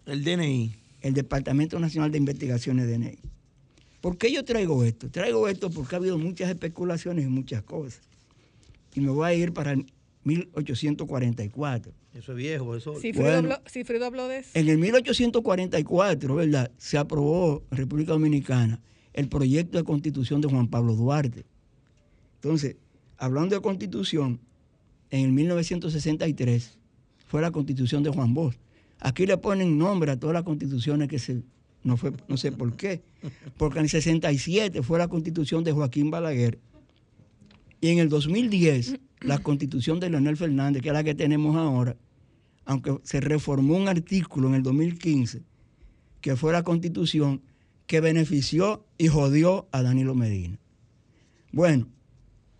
El 0.07 0.23
DNI. 0.23 0.73
el 1.03 1.15
Departamento 1.15 1.79
Nacional 1.79 2.13
de 2.13 2.19
Investigaciones 2.19 2.87
de 2.87 2.99
DNI. 2.99 3.19
¿Por 4.01 4.17
qué 4.17 4.33
yo 4.33 4.45
traigo 4.45 4.85
esto? 4.85 5.11
Traigo 5.11 5.49
esto 5.49 5.71
porque 5.71 5.97
ha 5.97 5.99
habido 5.99 6.19
muchas 6.19 6.49
especulaciones 6.49 7.25
y 7.25 7.29
muchas 7.29 7.63
cosas. 7.63 8.01
Y 8.95 9.01
me 9.01 9.11
voy 9.11 9.29
a 9.29 9.35
ir 9.35 9.53
para 9.53 9.73
el 9.73 9.87
1844. 10.25 11.93
Eso 12.19 12.33
es 12.33 12.39
viejo, 12.39 12.75
eso. 12.75 12.97
Cifrido, 12.97 13.31
Bueno. 13.31 13.39
habló, 13.39 13.71
Cifrido 13.71 14.07
habló 14.07 14.27
de 14.27 14.39
eso. 14.39 14.51
En 14.55 14.69
el 14.69 14.79
1844, 14.79 16.35
¿verdad? 16.35 16.73
Se 16.77 16.99
aprobó 16.99 17.63
en 17.71 17.77
República 17.77 18.11
Dominicana 18.11 18.81
el 19.13 19.29
proyecto 19.29 19.79
de 19.79 19.85
constitución 19.85 20.41
de 20.41 20.49
Juan 20.49 20.67
Pablo 20.67 20.97
Duarte. 20.97 21.47
Entonces, 22.43 22.75
hablando 23.19 23.55
de 23.55 23.63
constitución, 23.63 24.41
en 25.11 25.27
el 25.27 25.33
1963 25.33 26.79
fue 27.29 27.41
la 27.41 27.53
constitución 27.53 28.03
de 28.03 28.11
Juan 28.11 28.35
Bosch. 28.35 28.57
Aquí 28.99 29.25
le 29.25 29.37
ponen 29.37 29.79
nombre 29.79 30.11
a 30.11 30.19
todas 30.19 30.35
las 30.35 30.43
constituciones 30.43 31.07
que 31.07 31.21
se... 31.21 31.43
No, 31.85 31.97
fue, 31.97 32.13
no 32.27 32.37
sé 32.37 32.51
por 32.51 32.75
qué. 32.75 33.01
Porque 33.57 33.79
en 33.79 33.85
el 33.85 33.91
67 33.91 34.83
fue 34.83 34.99
la 34.99 35.07
constitución 35.07 35.63
de 35.63 35.71
Joaquín 35.71 36.11
Balaguer. 36.11 36.59
Y 37.81 37.91
en 37.91 38.01
el 38.01 38.09
2010, 38.09 38.99
la 39.21 39.39
constitución 39.39 40.01
de 40.01 40.11
Leonel 40.11 40.37
Fernández, 40.37 40.83
que 40.83 40.89
es 40.89 40.95
la 40.95 41.05
que 41.05 41.15
tenemos 41.15 41.55
ahora, 41.55 41.97
aunque 42.69 42.99
se 43.03 43.23
reformó 43.23 43.79
un 43.79 43.89
artículo 43.89 44.49
en 44.49 44.57
el 44.57 44.63
2015, 44.63 45.41
que 46.21 46.37
fue 46.37 46.53
la 46.53 46.63
constitución 46.63 47.41
que 47.87 48.03
benefició 48.03 48.85
y 48.99 49.09
jodió 49.09 49.67
a 49.73 49.83
Danilo 49.83 50.15
Medina. 50.15 50.59
Bueno, 51.51 51.89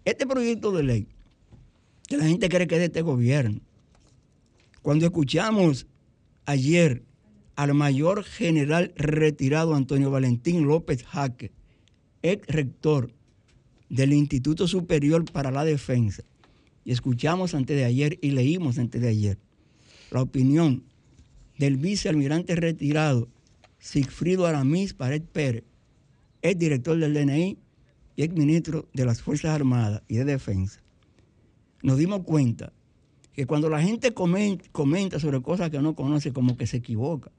este 0.07 0.27
proyecto 0.27 0.73
de 0.73 0.83
ley, 0.83 1.07
que 2.07 2.17
la 2.17 2.25
gente 2.25 2.49
cree 2.49 2.67
que 2.67 2.77
es 2.77 2.79
de 2.79 2.87
este 2.87 3.03
gobierno, 3.03 3.61
cuando 4.81 5.05
escuchamos 5.05 5.87
ayer 6.47 7.03
al 7.55 7.75
mayor 7.75 8.25
general 8.25 8.95
retirado 8.97 9.75
Antonio 9.75 10.11
Valentín 10.11 10.67
López 10.67 11.05
Jaque, 11.05 11.53
ex 12.23 12.47
rector 12.47 13.13
del 13.91 14.15
Instituto 14.15 14.67
Superior 14.67 15.31
para 15.31 15.51
la 15.51 15.67
Defensa, 15.67 16.23
y 16.83 16.93
escuchamos 16.93 17.55
antes 17.55 17.77
de 17.77 17.85
ayer 17.85 18.19
y 18.23 18.31
leímos 18.31 18.79
antes 18.79 19.03
de 19.03 19.09
ayer 19.09 19.48
la 20.11 20.23
opinión 20.23 20.85
del 21.59 21.77
vicealmirante 21.77 22.55
retirado 22.57 23.29
Sigfrido 23.79 24.47
Aramis 24.47 24.95
Pared 24.95 25.23
Pérez, 25.23 25.65
ex 26.43 26.59
director 26.59 26.99
del 26.99 27.15
DNI 27.15 27.59
y 28.17 28.23
ex 28.23 28.35
ministro 28.35 28.89
de 28.93 29.05
las 29.05 29.23
Fuerzas 29.23 29.53
Armadas 29.53 30.03
y 30.09 30.17
de 30.17 30.25
Defensa. 30.25 30.81
Nos 31.83 31.99
dimos 31.99 32.23
cuenta 32.25 32.73
que 33.33 33.47
cuando 33.47 33.69
la 33.71 33.81
gente 33.81 34.15
comen- 34.15 34.61
comenta 34.73 35.21
sobre 35.21 35.41
cosas 35.43 35.71
que 35.71 35.81
no 35.81 35.95
conoce, 35.95 36.33
como 36.33 36.57
que 36.57 36.67
se 36.67 36.79
equivoca. 36.79 37.31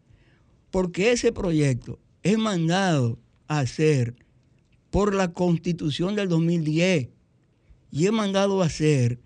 Porque 0.71 1.11
ese 1.11 1.33
proyecto 1.33 1.99
es 2.23 2.37
mandado 2.37 3.19
a 3.47 3.59
hacer 3.59 4.15
por 4.91 5.13
la 5.13 5.33
constitución 5.33 6.15
del 6.15 6.29
2010 6.29 7.09
y 7.91 8.05
es 8.05 8.11
mandado 8.11 8.61
a 8.61 8.67
hacer 8.67 9.19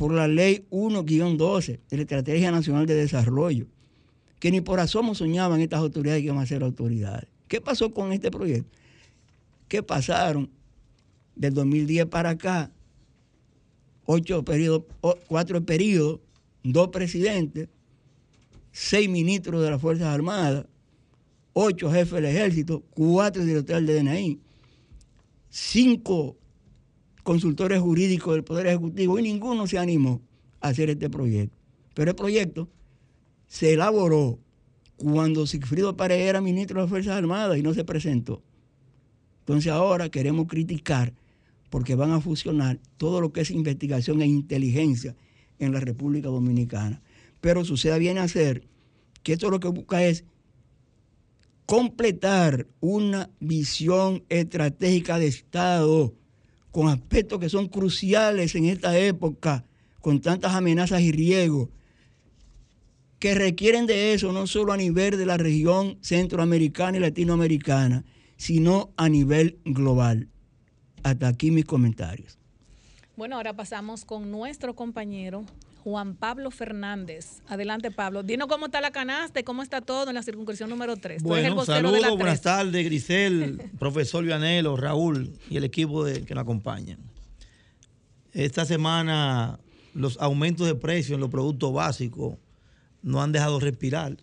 por 0.00 0.14
la 0.14 0.26
ley 0.26 0.64
1-12 0.70 1.78
de 1.90 1.96
la 1.98 2.02
Estrategia 2.04 2.50
Nacional 2.50 2.86
de 2.86 2.94
Desarrollo, 2.94 3.66
que 4.38 4.50
ni 4.50 4.62
por 4.62 4.80
asomo 4.80 5.14
soñaban 5.14 5.60
estas 5.60 5.80
autoridades 5.80 6.22
que 6.22 6.28
iban 6.28 6.38
a 6.38 6.46
ser 6.46 6.62
autoridades. 6.62 7.28
¿Qué 7.48 7.60
pasó 7.60 7.92
con 7.92 8.10
este 8.14 8.30
proyecto? 8.30 8.78
Que 9.68 9.82
pasaron 9.82 10.48
del 11.36 11.52
2010 11.52 12.06
para 12.06 12.30
acá, 12.30 12.70
ocho 14.06 14.42
periodos, 14.42 14.84
cuatro 15.28 15.62
periodos, 15.66 16.20
dos 16.62 16.88
presidentes, 16.88 17.68
seis 18.72 19.06
ministros 19.06 19.62
de 19.62 19.70
las 19.70 19.82
Fuerzas 19.82 20.06
Armadas, 20.06 20.64
ocho 21.52 21.92
jefes 21.92 22.12
del 22.12 22.24
ejército, 22.24 22.82
cuatro 22.94 23.44
directores 23.44 23.86
del 23.86 24.02
DNI, 24.06 24.40
cinco 25.50 26.38
consultores 27.22 27.80
jurídicos 27.80 28.34
del 28.34 28.44
Poder 28.44 28.66
Ejecutivo 28.66 29.18
y 29.18 29.22
ninguno 29.22 29.66
se 29.66 29.78
animó 29.78 30.20
a 30.60 30.68
hacer 30.68 30.90
este 30.90 31.10
proyecto. 31.10 31.56
Pero 31.94 32.10
el 32.10 32.16
proyecto 32.16 32.68
se 33.46 33.74
elaboró 33.74 34.38
cuando 34.96 35.46
Sigfrido 35.46 35.96
Pared 35.96 36.28
era 36.28 36.40
ministro 36.40 36.76
de 36.76 36.82
las 36.82 36.90
Fuerzas 36.90 37.16
Armadas 37.16 37.58
y 37.58 37.62
no 37.62 37.74
se 37.74 37.84
presentó. 37.84 38.42
Entonces 39.40 39.72
ahora 39.72 40.08
queremos 40.08 40.46
criticar 40.46 41.14
porque 41.70 41.94
van 41.94 42.12
a 42.12 42.20
fusionar 42.20 42.78
todo 42.96 43.20
lo 43.20 43.32
que 43.32 43.40
es 43.40 43.50
investigación 43.50 44.22
e 44.22 44.26
inteligencia 44.26 45.16
en 45.58 45.72
la 45.72 45.80
República 45.80 46.28
Dominicana. 46.28 47.00
Pero 47.40 47.64
sucede 47.64 47.98
viene 47.98 48.20
a 48.20 48.28
ser 48.28 48.64
que 49.22 49.32
esto 49.32 49.50
lo 49.50 49.60
que 49.60 49.68
busca 49.68 50.04
es 50.04 50.24
completar 51.66 52.66
una 52.80 53.30
visión 53.38 54.24
estratégica 54.28 55.18
de 55.18 55.28
Estado 55.28 56.14
con 56.70 56.88
aspectos 56.88 57.40
que 57.40 57.48
son 57.48 57.68
cruciales 57.68 58.54
en 58.54 58.66
esta 58.66 58.96
época, 58.98 59.64
con 60.00 60.20
tantas 60.20 60.54
amenazas 60.54 61.00
y 61.02 61.12
riesgos, 61.12 61.68
que 63.18 63.34
requieren 63.34 63.86
de 63.86 64.14
eso 64.14 64.32
no 64.32 64.46
solo 64.46 64.72
a 64.72 64.76
nivel 64.76 65.18
de 65.18 65.26
la 65.26 65.36
región 65.36 65.98
centroamericana 66.00 66.96
y 66.96 67.00
latinoamericana, 67.00 68.04
sino 68.36 68.90
a 68.96 69.08
nivel 69.08 69.58
global. 69.64 70.28
Hasta 71.02 71.28
aquí 71.28 71.50
mis 71.50 71.66
comentarios. 71.66 72.38
Bueno, 73.16 73.36
ahora 73.36 73.54
pasamos 73.54 74.06
con 74.06 74.30
nuestro 74.30 74.74
compañero 74.74 75.44
Juan 75.82 76.14
Pablo 76.14 76.50
Fernández. 76.50 77.40
Adelante, 77.48 77.90
Pablo. 77.90 78.22
Dinos 78.22 78.48
cómo 78.48 78.66
está 78.66 78.80
la 78.80 78.90
canasta 78.90 79.40
y 79.40 79.44
cómo 79.44 79.62
está 79.62 79.80
todo 79.80 80.08
en 80.10 80.14
la 80.14 80.22
circunscripción 80.22 80.68
número 80.68 80.96
3. 80.96 81.22
Bueno, 81.22 81.64
saludos, 81.64 82.16
buenas 82.16 82.42
tardes, 82.42 82.84
Grisel, 82.84 83.62
profesor 83.78 84.24
Vianelo, 84.24 84.76
Raúl 84.76 85.32
y 85.48 85.56
el 85.56 85.64
equipo 85.64 86.04
de- 86.04 86.22
que 86.24 86.34
nos 86.34 86.42
acompaña. 86.42 86.98
Esta 88.32 88.64
semana 88.64 89.58
los 89.94 90.18
aumentos 90.20 90.66
de 90.66 90.74
precios 90.74 91.14
en 91.14 91.20
los 91.20 91.30
productos 91.30 91.72
básicos 91.72 92.34
no 93.02 93.22
han 93.22 93.32
dejado 93.32 93.58
respirar. 93.58 94.16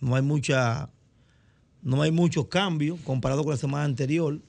No 0.00 0.16
hay 0.16 0.22
mucha, 0.22 0.88
no 1.82 2.02
hay 2.02 2.10
muchos 2.10 2.46
cambios 2.46 2.98
comparado 3.04 3.44
con 3.44 3.52
la 3.52 3.58
semana 3.58 3.84
anterior. 3.84 4.40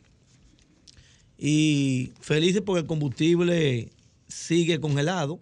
Y 1.38 2.11
felices 2.21 2.61
porque 2.65 2.82
el 2.82 2.86
combustible 2.88 3.89
sigue 4.28 4.80
congelado. 4.80 5.39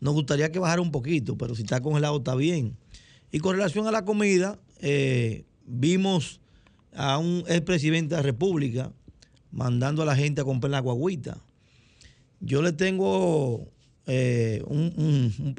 Nos 0.00 0.14
gustaría 0.14 0.50
que 0.50 0.58
bajara 0.58 0.80
un 0.80 0.90
poquito, 0.90 1.36
pero 1.36 1.54
si 1.54 1.62
está 1.62 1.80
congelado 1.80 2.18
está 2.18 2.34
bien. 2.34 2.76
Y 3.30 3.38
con 3.38 3.54
relación 3.54 3.86
a 3.86 3.90
la 3.90 4.04
comida, 4.04 4.58
eh, 4.80 5.44
vimos 5.66 6.40
a 6.94 7.18
un 7.18 7.44
expresidente 7.46 8.14
de 8.14 8.20
la 8.20 8.22
República 8.22 8.92
mandando 9.52 10.02
a 10.02 10.06
la 10.06 10.16
gente 10.16 10.40
a 10.40 10.44
comprar 10.44 10.70
la 10.70 10.80
guaguita. 10.80 11.38
Yo 12.40 12.62
le 12.62 12.72
tengo 12.72 13.68
eh, 14.06 14.62
un, 14.66 15.54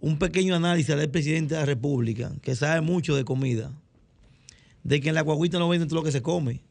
un, 0.00 0.18
pequeño 0.18 0.54
análisis 0.54 0.90
al 0.90 1.00
expresidente 1.00 1.54
de 1.54 1.60
la 1.60 1.66
República, 1.66 2.32
que 2.40 2.56
sabe 2.56 2.80
mucho 2.80 3.14
de 3.14 3.24
comida, 3.24 3.72
de 4.82 5.00
que 5.00 5.10
en 5.10 5.14
la 5.14 5.20
guaguita 5.20 5.58
no 5.58 5.68
venden 5.68 5.88
todo 5.88 6.00
lo 6.00 6.04
que 6.04 6.12
se 6.12 6.22
come. 6.22 6.62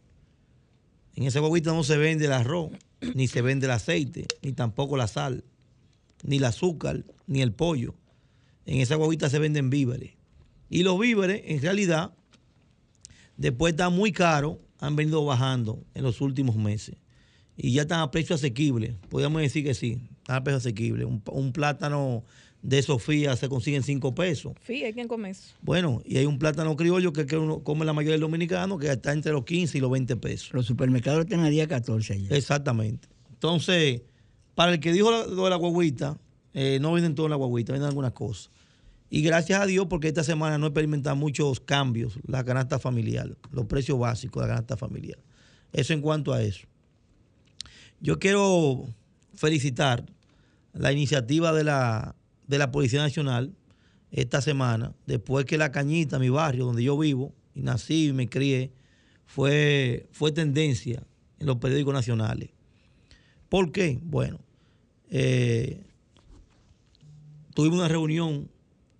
En 1.16 1.24
esa 1.24 1.39
guaguita 1.39 1.72
no 1.72 1.84
se 1.84 1.98
vende 1.98 2.26
el 2.26 2.34
arroz, 2.34 2.72
ni 3.16 3.28
se 3.28 3.41
vende 3.41 3.68
el 3.68 3.72
aceite, 3.72 4.26
ni 4.41 4.54
tampoco 4.54 4.98
la 4.98 5.08
sal, 5.08 5.43
ni 6.24 6.38
el 6.38 6.45
azúcar, 6.45 7.05
ni 7.26 7.41
el 7.41 7.53
pollo. 7.53 7.95
En 8.65 8.80
esa 8.82 8.95
guaguita 8.95 9.30
se 9.30 9.39
venden 9.39 9.70
víveres. 9.70 10.13
Y 10.70 10.84
los 10.84 10.99
víveres, 10.99 11.41
en 11.45 11.61
realidad, 11.61 12.13
después 13.38 13.74
están 13.74 13.93
muy 13.93 14.11
caros, 14.11 14.57
han 14.80 14.95
venido 14.95 15.24
bajando 15.26 15.84
en 15.93 16.03
los 16.03 16.22
últimos 16.22 16.55
meses. 16.55 16.95
Y 17.55 17.74
ya 17.74 17.84
están 17.84 18.01
a 18.01 18.11
precio 18.11 18.36
asequible. 18.36 18.97
Podríamos 19.09 19.41
decir 19.41 19.63
que 19.63 19.74
sí, 19.74 19.99
están 20.20 20.36
a 20.36 20.43
precio 20.43 20.57
asequible. 20.57 21.05
Un, 21.05 21.51
plátano 21.53 22.24
de 22.61 22.82
Sofía 22.82 23.36
se 23.36 23.49
consigue 23.49 23.78
en 23.78 23.84
5 23.84 24.13
pesos. 24.13 24.53
Sí, 24.65 24.84
hay 24.84 24.93
quien 24.93 25.07
come 25.07 25.30
eso. 25.30 25.55
Bueno, 25.61 26.01
y 26.05 26.18
hay 26.18 26.26
un 26.26 26.38
plátano 26.38 26.76
criollo 26.76 27.13
que, 27.13 27.26
que 27.26 27.38
uno 27.38 27.63
come 27.63 27.86
la 27.86 27.93
mayoría 27.93 28.13
del 28.13 28.22
dominicano 28.22 28.78
que 28.78 28.91
está 28.91 29.13
entre 29.13 29.32
los 29.32 29.45
15 29.45 29.78
y 29.78 29.82
los 29.82 29.89
20 29.89 30.18
pesos. 30.18 30.53
Los 30.53 30.65
supermercados 30.65 31.26
tienen 31.26 31.45
a 31.45 31.49
día 31.49 31.68
14 31.68 32.13
allá. 32.13 32.36
Exactamente. 32.36 33.07
Entonces, 33.32 34.01
para 34.58 34.74
el 34.74 34.80
que 34.80 34.91
dijo 34.91 35.12
lo 35.12 35.43
de 35.43 35.49
la 35.51 35.55
guaguita, 35.55 36.18
eh, 36.55 36.80
no 36.82 36.91
venden 36.91 37.14
todo 37.14 37.28
en 37.28 37.30
la 37.30 37.36
guaguita, 37.36 37.74
venden 37.74 37.89
algunas 37.89 38.14
cosas. 38.14 38.49
Y 39.08 39.22
gracias 39.22 39.62
a 39.62 39.68
Dios, 39.68 39.86
porque 39.88 40.08
esta 40.08 40.24
semana 40.24 40.58
no 40.58 40.66
experimentado 40.66 41.16
muchos 41.16 41.60
cambios, 41.60 42.18
la 42.26 42.43
canasta 42.43 42.80
familiar, 42.80 43.38
los 43.51 43.68
precios 43.68 43.99
básicos 43.99 44.41
de 44.41 44.47
la 44.47 44.55
canasta 44.55 44.76
familiar. 44.76 45.20
Eso 45.74 45.93
en 45.93 46.01
cuanto 46.01 46.34
a 46.34 46.41
eso. 46.41 46.66
Yo 47.99 48.18
quiero 48.18 48.88
felicitar 49.36 50.03
la 50.74 50.91
iniciativa 50.91 51.53
de 51.53 51.64
la, 51.64 52.16
de 52.47 52.58
la 52.58 52.72
Policía 52.72 53.03
Nacional 53.03 53.53
esta 54.10 54.41
semana, 54.41 54.95
después 55.05 55.45
que 55.45 55.60
La 55.60 55.72
Cañita, 55.72 56.18
mi 56.18 56.30
barrio, 56.30 56.66
donde 56.66 56.82
yo 56.82 56.97
vivo, 56.97 57.32
y 57.53 57.62
nací 57.62 58.08
y 58.08 58.14
me 58.14 58.28
crié, 58.28 58.72
fue, 59.28 60.08
fue 60.12 60.32
tendencia 60.32 61.03
en 61.38 61.45
los 61.45 61.58
periódicos 61.58 61.93
nacionales. 61.93 62.49
¿Por 63.49 63.72
qué? 63.72 63.99
Bueno, 64.01 64.39
eh, 65.10 65.84
tuvimos 67.53 67.80
una 67.80 67.88
reunión 67.88 68.49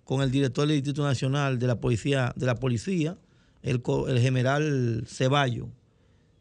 con 0.04 0.22
el 0.22 0.32
director 0.32 0.68
del 0.68 0.78
Instituto 0.78 1.04
Nacional 1.04 1.60
de 1.60 1.68
la 1.68 1.80
Policía, 1.80 2.34
de 2.36 2.46
la 2.46 2.56
policía 2.56 3.18
el, 3.62 3.82
general 4.20 5.04
Ceballo. 5.08 5.70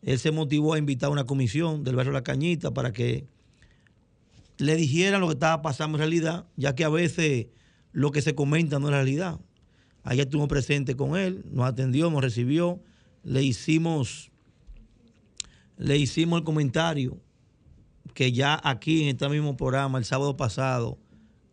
Él 0.03 0.19
se 0.19 0.31
motivó 0.31 0.75
a 0.75 0.79
invitar 0.79 1.09
a 1.09 1.13
una 1.13 1.25
comisión 1.25 1.83
del 1.83 1.97
barrio 1.97 2.13
La 2.13 2.23
Cañita 2.23 2.73
para 2.73 2.93
que 2.93 3.27
le 4.59 4.77
dijeran 4.77 5.21
lo 5.21 5.27
que 5.27 5.35
estaba 5.35 5.63
pasando 5.63 5.99
en 5.99 6.01
realidad, 6.01 6.47
ya 6.57 6.75
que 6.75 6.85
a 6.85 6.89
veces 6.89 7.47
lo 7.93 8.13
que 8.13 8.23
se 8.23 8.35
comenta 8.35 8.79
no 8.79 8.87
es 8.87 8.95
realidad. 8.95 9.41
Allá 10.05 10.23
estuvimos 10.23 10.49
presentes 10.49 10.95
con 10.95 11.17
él, 11.17 11.45
nos 11.51 11.67
atendió, 11.67 12.09
nos 12.11 12.23
recibió, 12.23 12.81
le 13.25 13.43
hicimos, 13.43 14.31
le 15.77 15.99
hicimos 15.99 16.39
el 16.39 16.45
comentario 16.45 17.21
que 18.17 18.33
ya 18.33 18.59
aquí 18.65 19.03
en 19.03 19.09
este 19.09 19.29
mismo 19.29 19.59
programa, 19.59 19.99
el 19.99 20.07
sábado 20.07 20.39
pasado, 20.39 20.97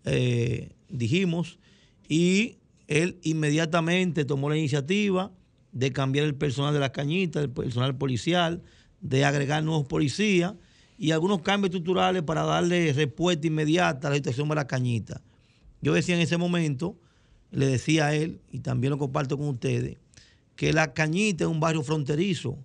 eh, 0.05 0.71
dijimos 0.87 1.59
y 2.07 2.55
él 2.87 3.19
inmediatamente 3.21 4.23
tomó 4.23 4.49
la 4.49 4.55
iniciativa 4.55 5.33
de 5.73 5.91
cambiar 5.91 6.25
el 6.25 6.35
personal 6.35 6.73
de 6.73 6.79
la 6.79 6.93
cañita, 6.93 7.41
el 7.41 7.49
personal 7.49 7.97
policial, 7.97 8.63
de 9.01 9.25
agregar 9.25 9.61
nuevos 9.61 9.87
policías 9.87 10.53
y 10.97 11.11
algunos 11.11 11.41
cambios 11.41 11.71
estructurales 11.71 12.23
para 12.23 12.43
darle 12.43 12.93
respuesta 12.93 13.45
inmediata 13.45 14.07
a 14.07 14.11
la 14.11 14.15
situación 14.15 14.47
de 14.47 14.55
la 14.55 14.65
cañita. 14.65 15.21
Yo 15.81 15.91
decía 15.91 16.15
en 16.15 16.21
ese 16.21 16.37
momento, 16.37 16.97
le 17.51 17.65
decía 17.65 18.05
a 18.05 18.15
él, 18.15 18.39
y 18.53 18.59
también 18.59 18.91
lo 18.91 18.97
comparto 18.97 19.37
con 19.37 19.49
ustedes, 19.49 19.97
que 20.55 20.71
la 20.71 20.93
cañita 20.93 21.43
es 21.43 21.49
un 21.49 21.59
barrio 21.59 21.83
fronterizo, 21.83 22.57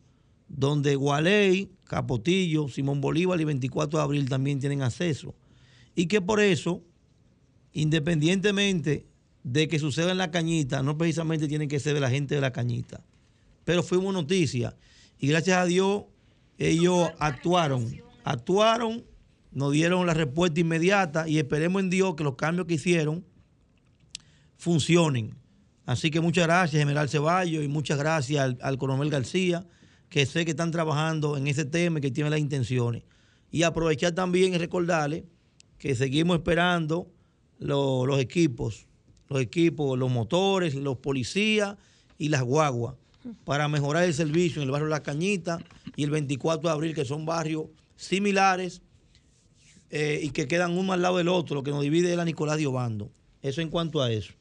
donde 0.49 0.97
Gualey, 0.97 1.71
Capotillo, 1.85 2.69
Simón 2.69 3.01
Bolívar 3.01 3.41
y 3.41 3.45
24 3.45 3.99
de 3.99 4.05
abril 4.05 4.29
también 4.29 4.59
tienen 4.59 4.83
acceso. 4.83 5.35
Y 5.95 6.07
que 6.07 6.21
por 6.21 6.41
eso, 6.41 6.83
independientemente 7.73 9.07
de 9.43 9.69
que 9.69 9.79
suceda 9.79 10.11
en 10.11 10.19
la 10.19 10.31
cañita, 10.31 10.83
no 10.83 10.99
precisamente 10.99 11.49
tiene 11.49 11.69
que 11.69 11.81
ser 11.81 11.95
de 11.95 12.01
la 12.01 12.11
gente 12.11 12.35
de 12.35 12.41
la 12.41 12.53
cañita. 12.53 13.05
Pero 13.65 13.83
fuimos 13.83 14.13
noticia. 14.15 14.77
Y 15.19 15.29
gracias 15.29 15.59
a 15.59 15.65
Dios, 15.65 16.05
ellos 16.59 17.11
actuaron. 17.19 18.01
Actuaron, 18.25 19.05
nos 19.53 19.73
dieron 19.73 20.07
la 20.07 20.15
respuesta 20.15 20.61
inmediata 20.61 21.29
y 21.29 21.39
esperemos 21.39 21.83
en 21.83 21.91
Dios 21.91 22.15
que 22.15 22.25
los 22.25 22.37
cambios 22.37 22.67
que 22.67 22.75
hicieron 22.75 23.25
funcionen. 24.57 25.35
Así 25.87 26.11
que 26.11 26.21
muchas 26.21 26.45
gracias, 26.47 26.81
General 26.81 27.09
Ceballos, 27.09 27.65
y 27.65 27.69
muchas 27.69 27.99
gracias 27.99 28.45
al, 28.45 28.59
al, 28.61 28.77
coronel 28.77 29.09
García, 29.09 29.67
que 30.09 30.27
sé 30.27 30.45
que 30.45 30.53
están 30.53 30.71
trabajando 30.71 31.37
en 31.37 31.47
ese 31.47 31.65
tema 31.65 31.99
y 31.99 32.03
que 32.03 32.11
tienen 32.11 32.31
las 32.31 32.41
intenciones. 32.41 33.03
Y 33.51 33.63
aprovechar 33.63 34.13
también 34.13 34.55
y 34.55 34.59
recordarles 34.59 35.25
que 35.79 35.95
seguimos 35.95 36.37
esperando 36.37 37.09
los 37.59 38.19
equipos 38.21 38.89
los 39.29 39.41
equipos, 39.41 39.99
los 39.99 40.11
motores, 40.11 40.75
los 40.75 40.99
policías 40.99 41.77
y 42.17 42.29
las 42.29 42.43
guaguas 42.43 42.95
para 43.45 43.69
mejorar 43.69 44.05
el 44.05 44.15
servicio 44.15 44.63
en 44.63 44.69
el 44.69 44.73
barrio 44.73 44.89
La 44.89 45.03
Cañita 45.03 45.59
y 45.97 46.05
el 46.05 46.11
24 46.11 46.69
de 46.69 46.75
abril, 46.75 46.95
que 46.95 47.05
son 47.05 47.27
barrios 47.27 47.67
similares 47.97 48.81
eh, 49.91 50.21
y 50.23 50.31
que 50.31 50.49
quedan 50.49 50.77
uno 50.77 50.93
al 50.93 51.03
lado 51.03 51.19
del 51.19 51.29
otro, 51.29 51.57
lo 51.57 51.63
que 51.63 51.71
nos 51.71 51.83
divide 51.83 52.11
es 52.11 52.17
la 52.17 52.25
Nicolás 52.25 52.57
de 52.57 52.67
Obando. 52.67 53.11
Eso 53.43 53.61
en 53.61 53.69
cuanto 53.69 54.03
a 54.03 54.11
eso. 54.11 54.33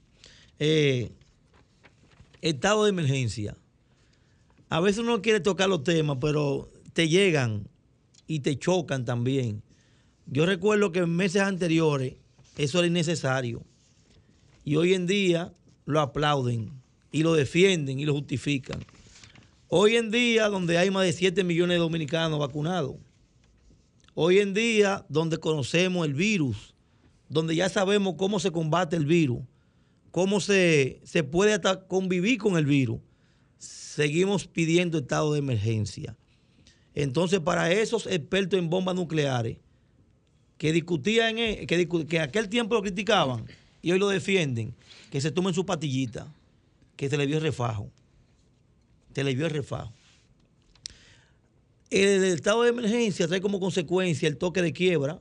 Eh, 0.59 1.11
estado 2.41 2.85
de 2.85 2.89
emergencia. 2.89 3.57
A 4.69 4.79
veces 4.81 4.99
uno 4.99 5.21
quiere 5.21 5.39
tocar 5.39 5.69
los 5.69 5.83
temas, 5.83 6.17
pero 6.19 6.69
te 6.93 7.07
llegan 7.07 7.67
y 8.27 8.41
te 8.41 8.57
chocan 8.59 9.05
también. 9.05 9.63
Yo 10.25 10.45
recuerdo 10.45 10.91
que 10.91 10.99
en 10.99 11.15
meses 11.15 11.41
anteriores 11.41 12.15
eso 12.57 12.79
era 12.79 12.87
innecesario 12.87 13.63
y 14.65 14.75
hoy 14.75 14.93
en 14.93 15.07
día 15.07 15.53
lo 15.85 16.01
aplauden 16.01 16.73
y 17.11 17.23
lo 17.23 17.33
defienden 17.33 17.99
y 17.99 18.05
lo 18.05 18.13
justifican. 18.13 18.83
Hoy 19.69 19.95
en 19.95 20.11
día, 20.11 20.49
donde 20.49 20.77
hay 20.77 20.91
más 20.91 21.05
de 21.05 21.13
7 21.13 21.43
millones 21.43 21.75
de 21.75 21.79
dominicanos 21.79 22.39
vacunados, 22.39 22.95
hoy 24.13 24.39
en 24.39 24.53
día, 24.53 25.05
donde 25.07 25.37
conocemos 25.37 26.05
el 26.05 26.13
virus, 26.13 26.73
donde 27.29 27.55
ya 27.55 27.69
sabemos 27.69 28.15
cómo 28.17 28.39
se 28.39 28.51
combate 28.51 28.97
el 28.97 29.05
virus, 29.05 29.39
cómo 30.11 30.41
se, 30.41 31.01
se 31.05 31.23
puede 31.23 31.53
hasta 31.53 31.87
convivir 31.87 32.37
con 32.37 32.57
el 32.57 32.65
virus, 32.65 32.99
seguimos 33.97 34.45
pidiendo 34.45 34.99
estado 34.99 35.33
de 35.33 35.39
emergencia. 35.39 36.15
Entonces, 36.93 37.39
para 37.39 37.71
esos 37.71 38.05
expertos 38.05 38.59
en 38.59 38.69
bombas 38.69 38.93
nucleares 38.93 39.57
que 40.59 40.71
discutían, 40.71 41.35
que, 41.35 41.65
que 41.65 42.15
en 42.17 42.21
aquel 42.21 42.47
tiempo 42.47 42.75
lo 42.75 42.83
criticaban, 42.83 43.47
y 43.81 43.91
hoy 43.91 43.97
lo 43.97 44.07
defienden, 44.09 44.75
que 45.09 45.19
se 45.19 45.31
tomen 45.31 45.55
su 45.55 45.65
patillita, 45.65 46.31
que 46.95 47.09
se 47.09 47.17
le 47.17 47.25
vio 47.25 47.37
el 47.37 47.41
refajo. 47.41 47.89
Se 49.15 49.23
le 49.23 49.33
vio 49.33 49.47
el 49.47 49.51
refajo. 49.51 49.91
El 51.89 52.23
estado 52.25 52.61
de 52.61 52.69
emergencia 52.69 53.27
trae 53.27 53.41
como 53.41 53.59
consecuencia 53.59 54.27
el 54.27 54.37
toque 54.37 54.61
de 54.61 54.73
quiebra, 54.73 55.19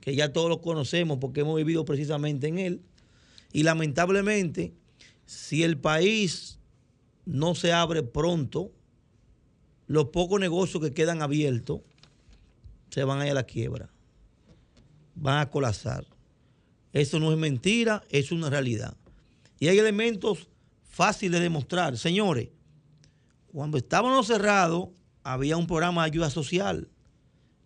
que 0.00 0.14
ya 0.14 0.32
todos 0.32 0.48
lo 0.48 0.60
conocemos 0.60 1.18
porque 1.20 1.40
hemos 1.40 1.56
vivido 1.56 1.84
precisamente 1.84 2.46
en 2.46 2.60
él. 2.60 2.82
Y 3.52 3.64
lamentablemente, 3.64 4.72
si 5.26 5.64
el 5.64 5.76
país 5.76 6.60
no 7.24 7.54
se 7.54 7.72
abre 7.72 8.02
pronto, 8.02 8.70
los 9.86 10.06
pocos 10.06 10.40
negocios 10.40 10.82
que 10.82 10.94
quedan 10.94 11.22
abiertos 11.22 11.80
se 12.90 13.04
van 13.04 13.20
a 13.20 13.26
ir 13.26 13.32
a 13.32 13.34
la 13.34 13.44
quiebra, 13.44 13.90
van 15.14 15.38
a 15.38 15.50
colapsar. 15.50 16.06
Eso 16.92 17.18
no 17.18 17.32
es 17.32 17.38
mentira, 17.38 18.02
es 18.10 18.32
una 18.32 18.50
realidad. 18.50 18.96
Y 19.58 19.68
hay 19.68 19.78
elementos 19.78 20.48
fáciles 20.88 21.38
de 21.38 21.44
demostrar. 21.44 21.96
Señores, 21.96 22.48
cuando 23.52 23.78
estábamos 23.78 24.26
cerrados, 24.26 24.88
había 25.22 25.56
un 25.56 25.66
programa 25.66 26.02
de 26.02 26.06
ayuda 26.06 26.30
social. 26.30 26.88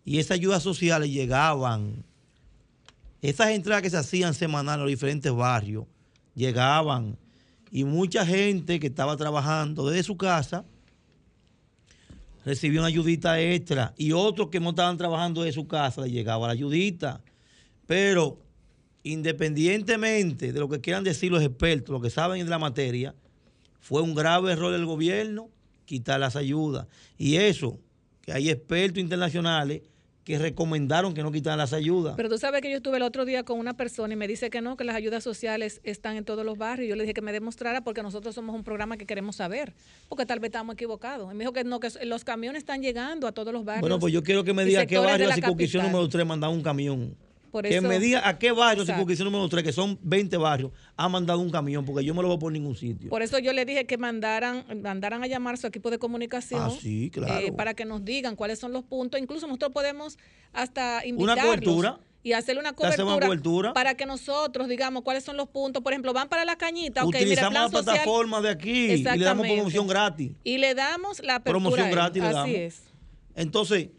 Y 0.05 0.19
esas 0.19 0.35
ayudas 0.35 0.63
sociales 0.63 1.09
llegaban. 1.09 2.05
Esas 3.21 3.49
entradas 3.49 3.81
que 3.81 3.89
se 3.89 3.97
hacían 3.97 4.33
semanales 4.33 4.77
en 4.77 4.81
los 4.81 4.89
diferentes 4.89 5.33
barrios 5.33 5.85
llegaban. 6.35 7.17
Y 7.71 7.83
mucha 7.83 8.25
gente 8.25 8.79
que 8.79 8.87
estaba 8.87 9.17
trabajando 9.17 9.89
desde 9.89 10.03
su 10.03 10.17
casa 10.17 10.65
recibía 12.45 12.79
una 12.79 12.87
ayudita 12.87 13.41
extra. 13.41 13.93
Y 13.97 14.13
otros 14.13 14.49
que 14.49 14.59
no 14.59 14.69
estaban 14.69 14.97
trabajando 14.97 15.43
desde 15.43 15.55
su 15.55 15.67
casa 15.67 16.01
le 16.01 16.11
llegaba 16.11 16.47
la 16.47 16.53
ayudita. 16.53 17.21
Pero 17.85 18.39
independientemente 19.03 20.51
de 20.51 20.59
lo 20.59 20.69
que 20.69 20.81
quieran 20.81 21.03
decir 21.03 21.31
los 21.31 21.43
expertos, 21.43 21.93
los 21.93 22.01
que 22.01 22.09
saben 22.09 22.43
de 22.43 22.49
la 22.49 22.59
materia, 22.59 23.15
fue 23.79 24.01
un 24.01 24.15
grave 24.15 24.51
error 24.51 24.71
del 24.71 24.85
gobierno 24.85 25.49
quitar 25.85 26.19
las 26.19 26.35
ayudas. 26.35 26.87
Y 27.17 27.35
eso, 27.35 27.79
que 28.21 28.33
hay 28.33 28.49
expertos 28.49 28.99
internacionales 28.99 29.81
que 30.27 30.37
recomendaron 30.37 31.13
que 31.13 31.23
no 31.23 31.31
quitaran 31.31 31.57
las 31.57 31.71
ayudas. 31.71 32.15
Pero 32.17 32.27
tú 32.27 32.37
sabes 32.37 32.59
que 32.59 32.69
yo 32.69 32.75
estuve 32.75 32.97
el 32.97 33.03
otro 33.03 33.23
día 33.23 33.43
con 33.43 33.57
una 33.59 33.77
persona 33.77 34.13
y 34.13 34.17
me 34.17 34.27
dice 34.27 34.49
que 34.49 34.59
no, 34.59 34.75
que 34.75 34.83
las 34.83 34.97
ayudas 34.97 35.23
sociales 35.23 35.79
están 35.85 36.17
en 36.17 36.25
todos 36.25 36.43
los 36.43 36.57
barrios. 36.57 36.89
Yo 36.89 36.97
le 36.97 37.03
dije 37.03 37.13
que 37.13 37.21
me 37.21 37.31
demostrara 37.31 37.79
porque 37.79 38.03
nosotros 38.03 38.35
somos 38.35 38.53
un 38.53 38.65
programa 38.65 38.97
que 38.97 39.05
queremos 39.05 39.37
saber, 39.37 39.73
porque 40.09 40.25
tal 40.25 40.41
vez 40.41 40.49
estamos 40.49 40.73
equivocados. 40.73 41.31
Y 41.31 41.33
me 41.33 41.45
dijo 41.45 41.53
que 41.53 41.63
no, 41.63 41.79
que 41.79 41.87
los 42.03 42.25
camiones 42.25 42.59
están 42.59 42.81
llegando 42.81 43.25
a 43.25 43.31
todos 43.31 43.53
los 43.53 43.63
barrios. 43.63 43.79
Bueno, 43.79 43.99
pues 43.99 44.11
yo 44.11 44.21
quiero 44.21 44.43
que 44.43 44.51
me 44.53 44.65
diga 44.65 44.85
qué 44.85 44.97
barrio 44.97 45.29
la 45.29 45.35
circunscripción 45.35 45.85
número 45.85 46.09
3 46.09 46.25
mandado 46.25 46.51
un 46.51 46.61
camión 46.61 47.15
que 47.61 47.81
me 47.81 47.99
diga 47.99 48.27
a 48.27 48.37
qué 48.37 48.51
barrio, 48.51 48.85
circunscripción 48.85 49.25
número 49.31 49.47
3, 49.49 49.63
que 49.63 49.73
son 49.73 49.99
20 50.01 50.37
barrios, 50.37 50.71
ha 50.95 51.09
mandado 51.09 51.39
un 51.39 51.49
camión, 51.49 51.85
porque 51.85 52.03
yo 52.03 52.13
me 52.13 52.21
lo 52.21 52.27
voy 52.27 52.37
por 52.37 52.51
ningún 52.51 52.75
sitio. 52.75 53.09
Por 53.09 53.21
eso 53.21 53.39
yo 53.39 53.53
le 53.53 53.65
dije 53.65 53.85
que 53.85 53.97
mandaran, 53.97 54.65
mandaran 54.81 55.23
a 55.23 55.27
llamar 55.27 55.55
a 55.55 55.57
su 55.57 55.67
equipo 55.67 55.89
de 55.89 55.99
comunicación 55.99 56.61
ah, 56.61 56.69
sí, 56.69 57.09
claro. 57.11 57.45
Eh, 57.45 57.51
para 57.51 57.73
que 57.73 57.85
nos 57.85 58.03
digan 58.03 58.35
cuáles 58.35 58.59
son 58.59 58.73
los 58.73 58.83
puntos. 58.83 59.19
Incluso 59.19 59.47
nosotros 59.47 59.71
podemos 59.71 60.17
hasta 60.53 61.05
invitarlos. 61.05 61.37
Una 61.37 61.43
cobertura 61.43 61.99
y 62.23 62.33
hacerle 62.33 62.59
una 62.59 62.73
cobertura, 62.73 63.73
para 63.73 63.95
que 63.95 64.05
nosotros 64.05 64.67
digamos 64.67 65.03
cuáles 65.03 65.23
son 65.23 65.37
los 65.37 65.47
puntos. 65.47 65.81
Por 65.81 65.93
ejemplo, 65.93 66.11
van 66.11 66.27
para 66.27 66.43
la 66.43 66.57
cañita. 66.57 67.05
Utilizamos 67.05 67.53
la 67.53 67.69
plataforma 67.69 68.41
de 68.41 68.49
aquí 68.49 68.91
y 68.91 69.03
le 69.03 69.17
damos 69.17 69.47
promoción 69.47 69.87
gratis. 69.87 70.31
Y 70.43 70.57
le 70.57 70.75
damos 70.75 71.21
la 71.23 71.41
Promoción 71.41 71.89
gratis 71.89 72.21
le 72.21 72.29
damos. 72.29 72.49
Así 72.49 72.55
es. 72.55 72.81
Entonces, 73.35 73.89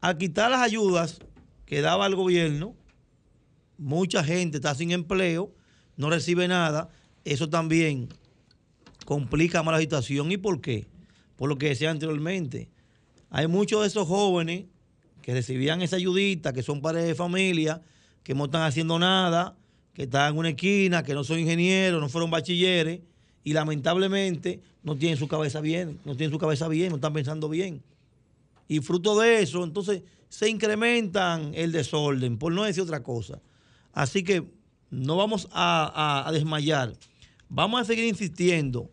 a 0.00 0.16
quitar 0.16 0.50
las 0.50 0.60
ayudas 0.60 1.18
que 1.66 1.80
daba 1.80 2.06
el 2.06 2.14
gobierno, 2.14 2.76
mucha 3.78 4.24
gente 4.24 4.58
está 4.58 4.74
sin 4.74 4.90
empleo, 4.90 5.52
no 5.96 6.10
recibe 6.10 6.48
nada, 6.48 6.88
eso 7.24 7.48
también 7.48 8.08
complica 9.04 9.62
más 9.62 9.74
la 9.74 9.80
situación. 9.80 10.30
¿Y 10.32 10.36
por 10.36 10.60
qué? 10.60 10.86
Por 11.36 11.48
lo 11.48 11.58
que 11.58 11.68
decía 11.68 11.90
anteriormente. 11.90 12.68
Hay 13.30 13.46
muchos 13.48 13.82
de 13.82 13.88
esos 13.88 14.06
jóvenes 14.06 14.66
que 15.22 15.32
recibían 15.32 15.82
esa 15.82 15.96
ayudita, 15.96 16.52
que 16.52 16.62
son 16.62 16.80
padres 16.80 17.06
de 17.06 17.14
familia, 17.14 17.82
que 18.22 18.34
no 18.34 18.44
están 18.44 18.62
haciendo 18.62 18.98
nada, 18.98 19.56
que 19.92 20.04
están 20.04 20.32
en 20.32 20.38
una 20.38 20.50
esquina, 20.50 21.02
que 21.02 21.14
no 21.14 21.24
son 21.24 21.38
ingenieros, 21.38 22.00
no 22.00 22.08
fueron 22.08 22.30
bachilleres, 22.30 23.00
y 23.42 23.52
lamentablemente 23.52 24.60
no 24.82 24.96
tienen 24.96 25.18
su 25.18 25.28
cabeza 25.28 25.60
bien, 25.60 25.98
no 26.04 26.16
tienen 26.16 26.32
su 26.32 26.38
cabeza 26.38 26.68
bien, 26.68 26.90
no 26.90 26.96
están 26.96 27.12
pensando 27.12 27.48
bien. 27.48 27.82
Y 28.68 28.80
fruto 28.80 29.18
de 29.18 29.42
eso, 29.42 29.62
entonces 29.64 30.02
se 30.28 30.48
incrementan 30.48 31.52
el 31.54 31.72
desorden, 31.72 32.38
por 32.38 32.52
no 32.52 32.64
decir 32.64 32.82
otra 32.82 33.02
cosa. 33.02 33.40
Así 33.94 34.24
que 34.24 34.44
no 34.90 35.16
vamos 35.16 35.48
a, 35.52 36.28
desmayar. 36.32 36.94
Vamos 37.48 37.80
a 37.80 37.84
seguir 37.84 38.06
insistiendo 38.06 38.90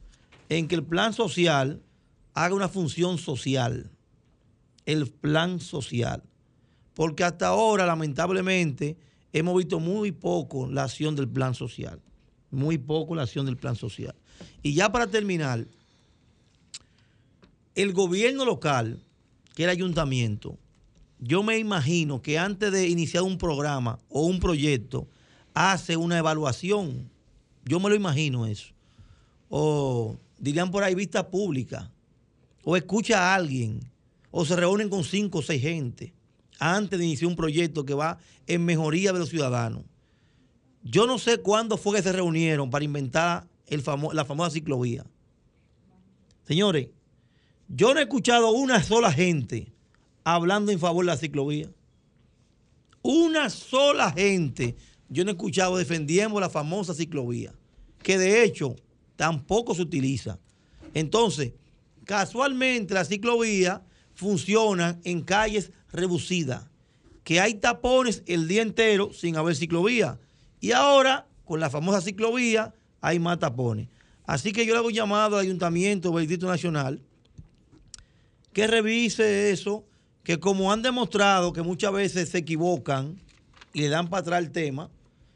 en 0.48 0.68
que 0.68 0.76
el 0.76 0.84
plan 0.84 1.14
social 1.14 1.82
haga 2.34 2.56
una 2.56 2.70
función 2.70 3.18
social. 3.18 3.92
El 4.86 5.08
plan 5.08 5.60
social. 5.60 6.24
Porque 6.94 7.24
hasta 7.24 7.48
ahora, 7.48 7.86
lamentablemente, 7.86 8.98
hemos 9.34 9.58
visto 9.58 9.80
muy 9.80 10.12
poco 10.12 10.68
la 10.68 10.84
acción 10.84 11.16
del 11.16 11.28
plan 11.28 11.56
social. 11.56 12.00
Muy 12.52 12.78
poco 12.78 13.16
la 13.16 13.24
acción 13.24 13.46
del 13.46 13.58
plan 13.58 13.76
social. 13.76 14.16
Y 14.62 14.74
ya 14.74 14.92
para 14.92 15.08
terminar, 15.08 15.66
el 17.74 17.94
gobierno 17.94 18.46
local, 18.46 19.02
que 19.56 19.64
el 19.64 19.70
ayuntamiento, 19.70 20.58
yo 21.22 21.44
me 21.44 21.60
imagino 21.60 22.20
que 22.20 22.40
antes 22.40 22.72
de 22.72 22.90
iniciar 22.90 23.22
un 23.22 23.38
programa 23.38 24.00
o 24.10 24.26
un 24.26 24.40
proyecto, 24.40 25.08
hace 25.54 25.96
una 25.96 26.18
evaluación. 26.18 27.12
Yo 27.64 27.80
me 27.80 27.90
lo 27.90 27.96
imagino 27.96 28.48
eso. 28.48 28.74
O 29.48 30.18
dirían 30.40 30.72
por 30.72 30.84
ahí 30.84 30.96
vista 30.96 31.30
pública. 31.30 31.92
O 32.64 32.76
escucha 32.76 33.20
a 33.20 33.36
alguien. 33.36 33.80
O 34.32 34.46
se 34.46 34.56
reúnen 34.56 34.90
con 34.90 35.04
cinco 35.04 35.40
o 35.40 35.42
seis 35.44 35.62
gente 35.62 36.12
antes 36.60 36.98
de 36.98 37.06
iniciar 37.06 37.30
un 37.30 37.36
proyecto 37.36 37.86
que 37.86 37.94
va 37.94 38.18
en 38.48 38.66
mejoría 38.66 39.14
de 39.14 39.20
los 39.20 39.30
ciudadanos. 39.30 39.84
Yo 40.84 41.06
no 41.06 41.20
sé 41.20 41.38
cuándo 41.38 41.78
fue 41.78 41.98
que 41.98 42.04
se 42.04 42.12
reunieron 42.12 42.72
para 42.72 42.86
inventar 42.86 43.48
el 43.68 43.84
la 44.14 44.26
famosa 44.26 44.52
ciclovía. 44.52 45.06
Señores, 46.48 46.90
yo 47.68 47.94
no 47.94 48.00
he 48.00 48.04
escuchado 48.04 48.52
una 48.52 48.82
sola 48.82 49.12
gente 49.12 49.72
hablando 50.24 50.72
en 50.72 50.80
favor 50.80 51.06
de 51.06 51.12
la 51.12 51.18
ciclovía. 51.18 51.70
Una 53.02 53.50
sola 53.50 54.12
gente 54.12 54.76
yo 55.12 55.26
no 55.26 55.32
he 55.32 55.34
escuchado 55.34 55.76
defendiendo 55.76 56.40
la 56.40 56.50
famosa 56.50 56.94
ciclovía, 56.94 57.54
que 58.02 58.18
de 58.18 58.44
hecho 58.44 58.78
tampoco 59.18 59.76
se 59.76 59.82
utiliza. 59.82 60.40
Entonces, 60.94 61.52
casualmente 62.06 62.94
la 62.94 63.04
ciclovía 63.04 63.84
funciona 64.16 65.00
en 65.04 65.22
calles 65.22 65.72
reducidas, 65.92 66.64
que 67.26 67.42
hay 67.42 67.56
tapones 67.56 68.24
el 68.26 68.48
día 68.48 68.62
entero 68.62 69.12
sin 69.12 69.36
haber 69.36 69.56
ciclovía. 69.58 70.18
Y 70.62 70.72
ahora, 70.72 71.28
con 71.44 71.60
la 71.60 71.70
famosa 71.70 72.00
ciclovía, 72.00 72.74
hay 73.02 73.20
más 73.20 73.38
tapones. 73.40 73.90
Así 74.26 74.54
que 74.54 74.66
yo 74.66 74.74
le 74.74 74.80
hago 74.80 74.88
un 74.88 74.94
llamado 74.94 75.36
al 75.36 75.46
Ayuntamiento 75.46 76.10
del 76.12 76.22
Distrito 76.22 76.48
Nacional 76.48 77.02
que 78.54 78.68
revise 78.68 79.52
eso, 79.52 79.86
que 80.24 80.40
como 80.40 80.72
han 80.72 80.82
demostrado 80.82 81.54
que 81.54 81.62
muchas 81.62 81.92
veces 81.92 82.30
se 82.30 82.40
equivocan 82.40 83.20
y 83.74 83.82
le 83.82 83.90
dan 83.90 84.10
para 84.10 84.22
atrás 84.22 84.40
el 84.40 84.52
tema, 84.52 84.90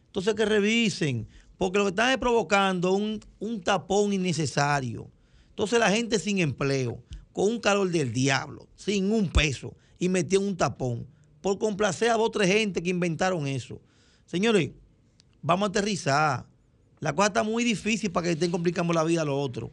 entonces 0.07 0.33
que 0.35 0.45
revisen, 0.45 1.27
porque 1.57 1.77
lo 1.77 1.85
que 1.85 1.89
están 1.89 2.11
es 2.11 2.17
provocando 2.17 2.93
un, 2.93 3.19
un 3.39 3.61
tapón 3.61 4.13
innecesario. 4.13 5.09
Entonces 5.49 5.79
la 5.79 5.89
gente 5.89 6.19
sin 6.19 6.39
empleo, 6.39 7.01
con 7.33 7.47
un 7.47 7.59
calor 7.59 7.89
del 7.89 8.13
diablo, 8.13 8.67
sin 8.75 9.11
un 9.11 9.29
peso, 9.29 9.75
y 9.99 10.09
metió 10.09 10.39
un 10.39 10.55
tapón, 10.55 11.07
por 11.41 11.57
complacer 11.57 12.09
a 12.09 12.17
otra 12.17 12.45
gente 12.45 12.81
que 12.81 12.89
inventaron 12.89 13.47
eso. 13.47 13.79
Señores, 14.25 14.71
vamos 15.41 15.67
a 15.67 15.69
aterrizar. 15.69 16.45
La 16.99 17.13
cosa 17.13 17.27
está 17.27 17.43
muy 17.43 17.63
difícil 17.63 18.11
para 18.11 18.25
que 18.25 18.31
estén 18.33 18.51
complicando 18.51 18.93
la 18.93 19.03
vida 19.03 19.21
a 19.21 19.25
los 19.25 19.35
otros. 19.37 19.69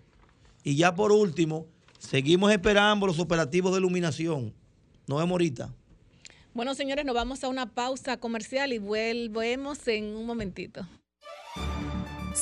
Y 0.65 0.77
ya 0.77 0.95
por 0.95 1.13
último, 1.13 1.67
seguimos 1.99 2.53
esperando 2.53 3.07
los 3.07 3.19
operativos 3.19 3.73
de 3.73 3.79
iluminación. 3.79 4.53
Nos 5.13 5.21
vemos 5.21 5.33
ahorita. 5.33 5.69
Bueno, 6.55 6.75
señores, 6.75 7.05
nos 7.05 7.15
vamos 7.15 7.45
a 7.45 7.49
una 7.49 7.67
pausa 7.67 8.17
comercial 8.17 8.73
y 8.73 8.79
volvemos 8.79 9.87
en 9.87 10.17
un 10.17 10.25
momentito. 10.25 10.89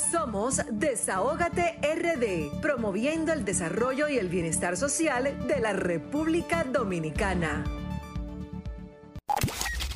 Somos 0.09 0.61
Desahógate 0.71 1.79
RD, 1.81 2.61
promoviendo 2.61 3.33
el 3.33 3.43
desarrollo 3.43 4.07
y 4.07 4.17
el 4.17 4.29
bienestar 4.29 4.77
social 4.77 5.45
de 5.49 5.59
la 5.59 5.73
República 5.73 6.63
Dominicana. 6.63 7.65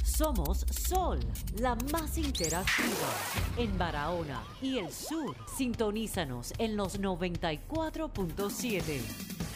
Somos 0.03 0.65
Sol, 0.69 1.21
la 1.57 1.76
más 1.93 2.17
interactiva 2.17 3.09
en 3.57 3.78
Barahona 3.78 4.43
y 4.61 4.80
el 4.80 4.91
sur. 4.91 5.34
Sintonízanos 5.57 6.53
en 6.57 6.76
los 6.76 6.99
94.7. 6.99 9.55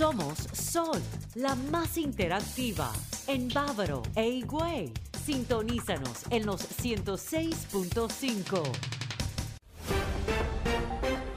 Somos 0.00 0.48
Sol, 0.54 0.98
la 1.34 1.54
más 1.70 1.98
interactiva 1.98 2.90
en 3.26 3.48
Bávaro 3.48 4.00
e 4.14 4.26
Higüey. 4.26 4.94
Sintonízanos 5.26 6.22
en 6.30 6.46
los 6.46 6.62
106.5. 6.62 8.62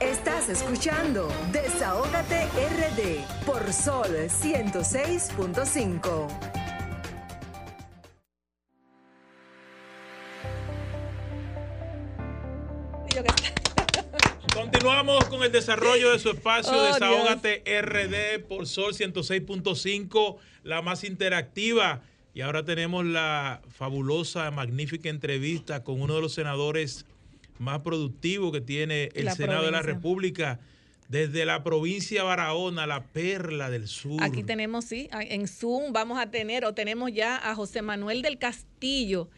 Estás 0.00 0.48
escuchando 0.48 1.28
Desahógate 1.52 2.46
RD 2.46 3.22
por 3.44 3.70
Sol 3.70 4.08
106.5. 4.08 6.53
Continuamos 14.84 15.24
con 15.30 15.42
el 15.42 15.50
desarrollo 15.50 16.12
de 16.12 16.18
su 16.18 16.28
espacio 16.28 16.76
oh, 16.76 16.82
Desahógate 16.82 17.62
RD 17.80 18.44
por 18.46 18.66
Sol 18.66 18.92
106.5, 18.92 20.36
la 20.62 20.82
más 20.82 21.04
interactiva. 21.04 22.02
Y 22.34 22.42
ahora 22.42 22.66
tenemos 22.66 23.06
la 23.06 23.62
fabulosa, 23.70 24.50
magnífica 24.50 25.08
entrevista 25.08 25.82
con 25.82 26.02
uno 26.02 26.16
de 26.16 26.20
los 26.20 26.34
senadores 26.34 27.06
más 27.58 27.80
productivos 27.80 28.52
que 28.52 28.60
tiene 28.60 29.08
el 29.14 29.30
Senado 29.30 29.64
de 29.64 29.70
la 29.70 29.80
República. 29.80 30.60
Desde 31.08 31.46
la 31.46 31.64
provincia 31.64 32.20
de 32.20 32.26
Barahona, 32.26 32.86
la 32.86 33.04
perla 33.04 33.70
del 33.70 33.88
sur. 33.88 34.22
Aquí 34.22 34.42
tenemos, 34.42 34.84
sí, 34.84 35.08
en 35.12 35.48
Zoom 35.48 35.94
vamos 35.94 36.18
a 36.18 36.30
tener 36.30 36.66
o 36.66 36.74
tenemos 36.74 37.10
ya 37.10 37.38
a 37.38 37.54
José 37.54 37.80
Manuel 37.80 38.20
del 38.20 38.36
Castillo 38.36 39.30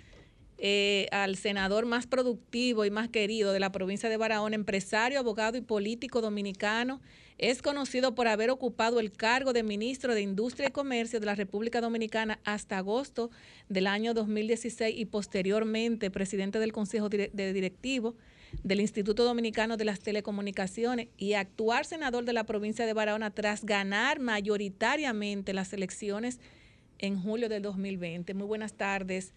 eh, 0.58 1.06
al 1.12 1.36
senador 1.36 1.86
más 1.86 2.06
productivo 2.06 2.84
y 2.84 2.90
más 2.90 3.08
querido 3.08 3.52
de 3.52 3.60
la 3.60 3.72
provincia 3.72 4.08
de 4.08 4.16
Barahona, 4.16 4.54
empresario, 4.54 5.18
abogado 5.18 5.58
y 5.58 5.60
político 5.60 6.20
dominicano. 6.20 7.00
Es 7.38 7.60
conocido 7.60 8.14
por 8.14 8.28
haber 8.28 8.50
ocupado 8.50 8.98
el 8.98 9.12
cargo 9.12 9.52
de 9.52 9.62
ministro 9.62 10.14
de 10.14 10.22
Industria 10.22 10.68
y 10.68 10.72
Comercio 10.72 11.20
de 11.20 11.26
la 11.26 11.34
República 11.34 11.82
Dominicana 11.82 12.38
hasta 12.44 12.78
agosto 12.78 13.30
del 13.68 13.86
año 13.86 14.14
2016 14.14 14.94
y 14.96 15.04
posteriormente 15.04 16.10
presidente 16.10 16.58
del 16.58 16.72
Consejo 16.72 17.10
de 17.10 17.52
Directivo 17.52 18.14
del 18.62 18.80
Instituto 18.80 19.24
Dominicano 19.24 19.76
de 19.76 19.84
las 19.84 20.00
Telecomunicaciones 20.00 21.08
y 21.16 21.34
actuar 21.34 21.84
senador 21.84 22.24
de 22.24 22.32
la 22.32 22.44
provincia 22.44 22.86
de 22.86 22.92
Barahona 22.92 23.30
tras 23.30 23.64
ganar 23.64 24.20
mayoritariamente 24.20 25.52
las 25.52 25.72
elecciones 25.72 26.40
en 26.98 27.20
julio 27.20 27.48
del 27.48 27.62
2020. 27.62 28.34
Muy 28.34 28.46
buenas 28.46 28.74
tardes. 28.74 29.34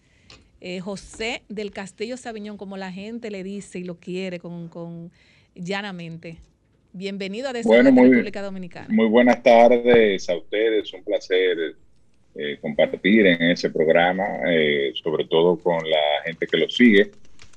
Eh, 0.62 0.80
José 0.80 1.42
del 1.48 1.70
Castillo 1.70 2.18
Sabiñón, 2.18 2.58
como 2.58 2.76
la 2.76 2.92
gente 2.92 3.30
le 3.30 3.42
dice 3.42 3.78
y 3.78 3.84
lo 3.84 3.94
quiere 3.94 4.38
con, 4.38 4.68
con 4.68 5.10
llanamente. 5.54 6.36
Bienvenido 6.92 7.48
a 7.48 7.54
Desarrollo 7.54 7.90
bueno, 7.92 8.02
República 8.02 8.42
Dominicana. 8.42 8.88
Muy 8.90 9.06
buenas 9.06 9.42
tardes 9.42 10.28
a 10.28 10.36
ustedes, 10.36 10.92
un 10.92 11.02
placer 11.02 11.76
eh, 12.34 12.58
compartir 12.60 13.26
en 13.26 13.42
ese 13.42 13.70
programa, 13.70 14.24
eh, 14.48 14.92
sobre 15.02 15.24
todo 15.24 15.56
con 15.56 15.78
la 15.88 16.22
gente 16.26 16.46
que 16.46 16.58
lo 16.58 16.68
sigue 16.68 17.10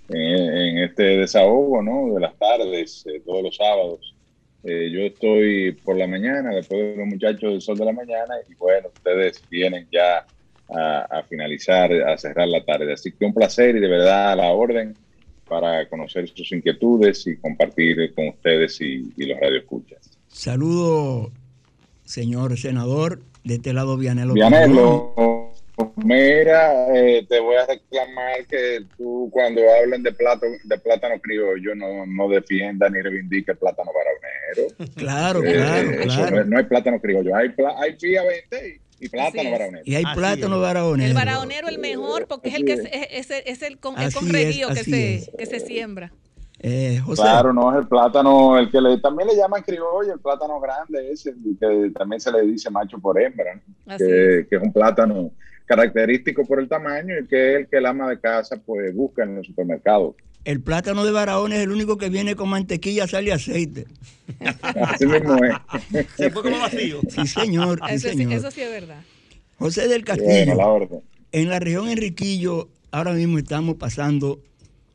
en, 0.07 0.77
este 0.77 1.03
desahogo 1.17 1.81
¿no? 1.81 2.13
de 2.13 2.21
las 2.21 2.37
tardes, 2.37 3.03
todos 3.25 3.43
los 3.43 3.55
sábados. 3.57 4.15
yo 4.63 5.01
estoy 5.01 5.73
por 5.83 5.97
la 5.97 6.07
mañana, 6.07 6.55
después 6.55 6.79
de 6.79 6.95
los 6.95 7.07
muchachos 7.07 7.51
del 7.51 7.61
sol 7.61 7.77
de 7.77 7.85
la 7.85 7.91
mañana, 7.91 8.35
y 8.49 8.53
bueno, 8.55 8.87
ustedes 8.95 9.43
vienen 9.49 9.87
ya 9.91 10.25
a, 10.73 11.23
finalizar, 11.29 11.91
a 11.91 12.17
cerrar 12.17 12.47
la 12.47 12.63
tarde. 12.63 12.93
Así 12.93 13.11
que 13.11 13.25
un 13.25 13.33
placer 13.33 13.75
y 13.75 13.79
de 13.79 13.87
verdad 13.87 14.31
a 14.31 14.35
la 14.35 14.51
orden 14.51 14.95
para 15.47 15.87
conocer 15.87 16.27
sus 16.29 16.51
inquietudes 16.51 17.27
y 17.27 17.37
compartir 17.37 18.13
con 18.15 18.29
ustedes 18.29 18.79
y, 18.81 19.11
los 19.17 19.39
radioescuchas. 19.39 20.17
Saludo, 20.27 21.31
señor 22.03 22.57
senador, 22.57 23.21
de 23.43 23.55
este 23.55 23.73
lado 23.73 23.97
Vianelo. 23.97 24.33
Vianelo, 24.33 25.51
mira, 25.97 26.95
eh, 26.95 27.25
te 27.27 27.39
voy 27.39 27.55
a 27.55 27.65
reclamar 27.67 28.45
que 28.49 28.85
tú 28.97 29.29
cuando 29.31 29.61
hablen 29.79 30.01
de, 30.01 30.11
plato, 30.13 30.47
de 30.63 30.77
plátano 30.79 31.19
criollo 31.21 31.75
no, 31.75 32.05
no 32.05 32.29
defienda 32.29 32.89
ni 32.89 33.01
reivindique 33.01 33.53
plátano 33.53 33.91
baraonero. 33.93 34.93
Claro, 34.95 35.43
eh, 35.43 35.53
claro, 35.53 35.91
claro. 36.03 36.45
No, 36.45 36.57
hay 36.57 36.63
plátano 36.63 36.99
criollo, 36.99 37.35
hay, 37.35 37.53
hay 37.79 37.93
FIA 37.99 38.23
20 38.23 38.82
y 39.03 39.09
plátano 39.09 39.51
baraonero. 39.51 39.83
Y 39.85 39.95
hay 39.95 40.03
plátano 40.13 40.59
baraonero. 40.59 41.09
El 41.09 41.13
baraonero 41.13 41.67
el 41.67 41.79
mejor 41.79 42.27
porque 42.27 42.49
es 42.49 42.55
el 42.55 42.65
que 42.65 42.73
es, 42.73 43.29
es, 43.29 43.61
el, 43.61 43.77
con, 43.79 43.99
el 43.99 44.13
que, 44.13 44.83
se, 44.83 45.31
que 45.37 45.45
se 45.45 45.59
siembra. 45.59 46.11
Eh, 46.65 47.01
claro, 47.15 47.51
no 47.51 47.73
es 47.73 47.79
el 47.79 47.87
plátano, 47.87 48.57
el 48.57 48.71
que 48.71 48.79
le, 48.79 48.97
también 48.99 49.27
le 49.27 49.35
llaman 49.35 49.63
criollo, 49.63 50.13
el 50.13 50.19
plátano 50.19 50.61
grande 50.61 51.11
ese, 51.11 51.33
que 51.59 51.91
también 51.93 52.21
se 52.21 52.31
le 52.31 52.41
dice 52.43 52.69
macho 52.69 52.99
por 52.99 53.19
hembra, 53.19 53.59
que, 53.97 54.47
que, 54.49 54.55
es 54.55 54.61
un 54.61 54.71
plátano 54.71 55.31
característico 55.65 56.45
por 56.45 56.59
el 56.59 56.69
tamaño 56.69 57.15
y 57.19 57.27
que 57.27 57.51
es 57.51 57.59
el 57.59 57.67
que 57.67 57.77
el 57.77 57.85
ama 57.85 58.07
de 58.07 58.17
casa 58.17 58.55
pues 58.65 58.95
busca 58.95 59.23
en 59.23 59.37
el 59.37 59.43
supermercado. 59.43 60.15
El 60.45 60.61
plátano 60.61 61.05
de 61.05 61.11
Barahona 61.11 61.55
es 61.55 61.61
el 61.61 61.71
único 61.71 61.97
que 61.97 62.09
viene 62.09 62.35
con 62.35 62.49
mantequilla, 62.49 63.07
sal 63.07 63.25
y 63.25 63.31
aceite. 63.31 63.85
Así 64.61 65.05
mismo 65.05 65.37
es. 65.43 66.05
Se 66.17 66.29
fue 66.31 66.43
como 66.43 66.59
vacío. 66.59 66.99
Sí, 67.09 67.27
señor. 67.27 67.79
eso, 67.89 68.09
Sí, 68.09 68.23
eso 68.29 68.51
sí 68.51 68.61
es 68.61 68.69
verdad. 68.69 69.01
José 69.57 69.87
del 69.87 70.03
Castillo. 70.03 71.01
en 71.31 71.49
la 71.49 71.59
región 71.59 71.87
Enriquillo, 71.87 72.69
ahora 72.91 73.13
mismo 73.13 73.37
estamos 73.37 73.75
pasando 73.75 74.41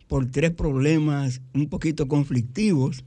por 0.07 0.31
tres 0.31 0.51
problemas 0.51 1.41
un 1.55 1.69
poquito 1.69 2.09
conflictivos. 2.09 3.05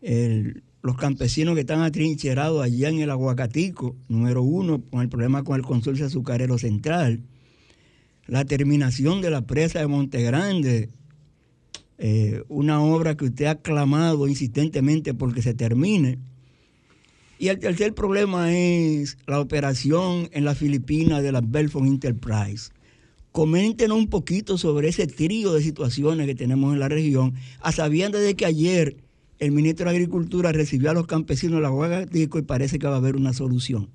los 0.00 0.96
campesinos 0.96 1.54
que 1.54 1.60
están 1.62 1.82
atrincherados 1.82 2.62
allá 2.62 2.88
en 2.88 3.00
el 3.00 3.10
Aguacatico, 3.10 3.96
número 4.08 4.42
uno, 4.42 4.82
con 4.90 5.00
el 5.02 5.08
problema 5.08 5.42
con 5.44 5.56
el 5.56 5.62
consorcio 5.62 6.06
azucarero 6.06 6.58
central. 6.58 7.20
La 8.26 8.44
terminación 8.44 9.20
de 9.20 9.30
la 9.30 9.42
presa 9.42 9.80
de 9.80 9.86
Montegrande, 9.86 10.90
eh, 11.98 12.42
una 12.48 12.82
obra 12.82 13.16
que 13.16 13.26
usted 13.26 13.46
ha 13.46 13.60
clamado 13.60 14.26
insistentemente 14.26 15.14
porque 15.14 15.42
se 15.42 15.54
termine. 15.54 16.18
Y 17.38 17.48
el 17.48 17.58
tercer 17.58 17.94
problema 17.94 18.52
es 18.52 19.18
la 19.26 19.40
operación 19.40 20.28
en 20.32 20.44
las 20.44 20.58
Filipinas 20.58 21.22
de 21.22 21.32
la 21.32 21.40
Belfont 21.40 21.88
Enterprise. 21.88 22.70
Coméntenos 23.32 23.98
un 23.98 24.08
poquito 24.08 24.56
sobre 24.58 24.88
ese 24.88 25.06
trío 25.06 25.52
de 25.52 25.62
situaciones 25.62 26.26
que 26.26 26.34
tenemos 26.34 26.72
en 26.72 26.80
la 26.80 26.88
región, 26.88 27.34
a 27.60 27.72
sabiendas 27.72 28.22
de 28.22 28.34
que 28.34 28.46
ayer 28.46 28.96
el 29.40 29.50
ministro 29.50 29.86
de 29.86 29.96
Agricultura 29.96 30.52
recibió 30.52 30.90
a 30.90 30.94
los 30.94 31.06
campesinos 31.06 31.56
de 31.56 31.62
la 31.62 31.70
Huagatico 31.70 32.38
y 32.38 32.42
parece 32.42 32.78
que 32.78 32.86
va 32.86 32.94
a 32.94 32.98
haber 32.98 33.16
una 33.16 33.32
solución. 33.32 33.90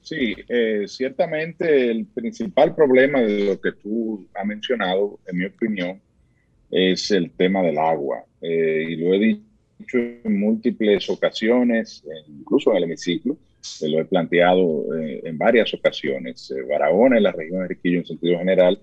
Sí, 0.00 0.34
eh, 0.48 0.84
ciertamente 0.86 1.90
el 1.90 2.06
principal 2.06 2.74
problema 2.74 3.20
de 3.20 3.44
lo 3.44 3.60
que 3.60 3.72
tú 3.72 4.26
has 4.34 4.46
mencionado, 4.46 5.18
en 5.26 5.38
mi 5.38 5.44
opinión, 5.46 6.00
es 6.70 7.10
el 7.10 7.30
tema 7.30 7.62
del 7.62 7.78
agua. 7.78 8.24
Eh, 8.40 8.86
y 8.90 8.96
lo 8.96 9.14
he 9.14 9.18
dicho 9.18 9.98
en 9.98 10.40
múltiples 10.40 11.08
ocasiones, 11.10 12.02
incluso 12.28 12.70
en 12.70 12.78
el 12.78 12.84
hemiciclo, 12.84 13.36
lo 13.82 14.00
he 14.00 14.04
planteado 14.04 14.96
eh, 14.96 15.20
en 15.24 15.38
varias 15.38 15.72
ocasiones. 15.74 16.50
Eh, 16.50 16.62
Barahona, 16.62 17.16
en 17.16 17.24
la 17.24 17.32
región 17.32 17.62
de 17.62 17.68
Riquillo 17.68 17.98
en 17.98 18.06
sentido 18.06 18.38
general, 18.38 18.78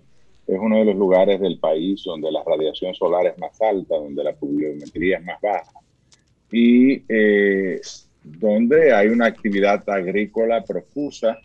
es 0.46 0.60
uno 0.60 0.80
de 0.80 0.86
los 0.86 0.96
lugares 0.96 1.40
del 1.40 1.58
país 1.58 2.04
donde 2.06 2.32
la 2.32 2.44
radiación 2.44 2.94
solar 2.94 3.28
es 3.28 3.38
más 3.38 3.60
alta, 3.62 3.96
donde 3.96 4.24
la 4.24 4.34
pluviometría 4.34 5.18
es 5.18 5.24
más 5.24 5.40
baja 5.42 5.72
y 6.52 7.02
donde 8.24 8.94
hay 8.94 9.08
una 9.08 9.26
actividad 9.26 9.90
agrícola 9.90 10.64
profusa 10.64 11.40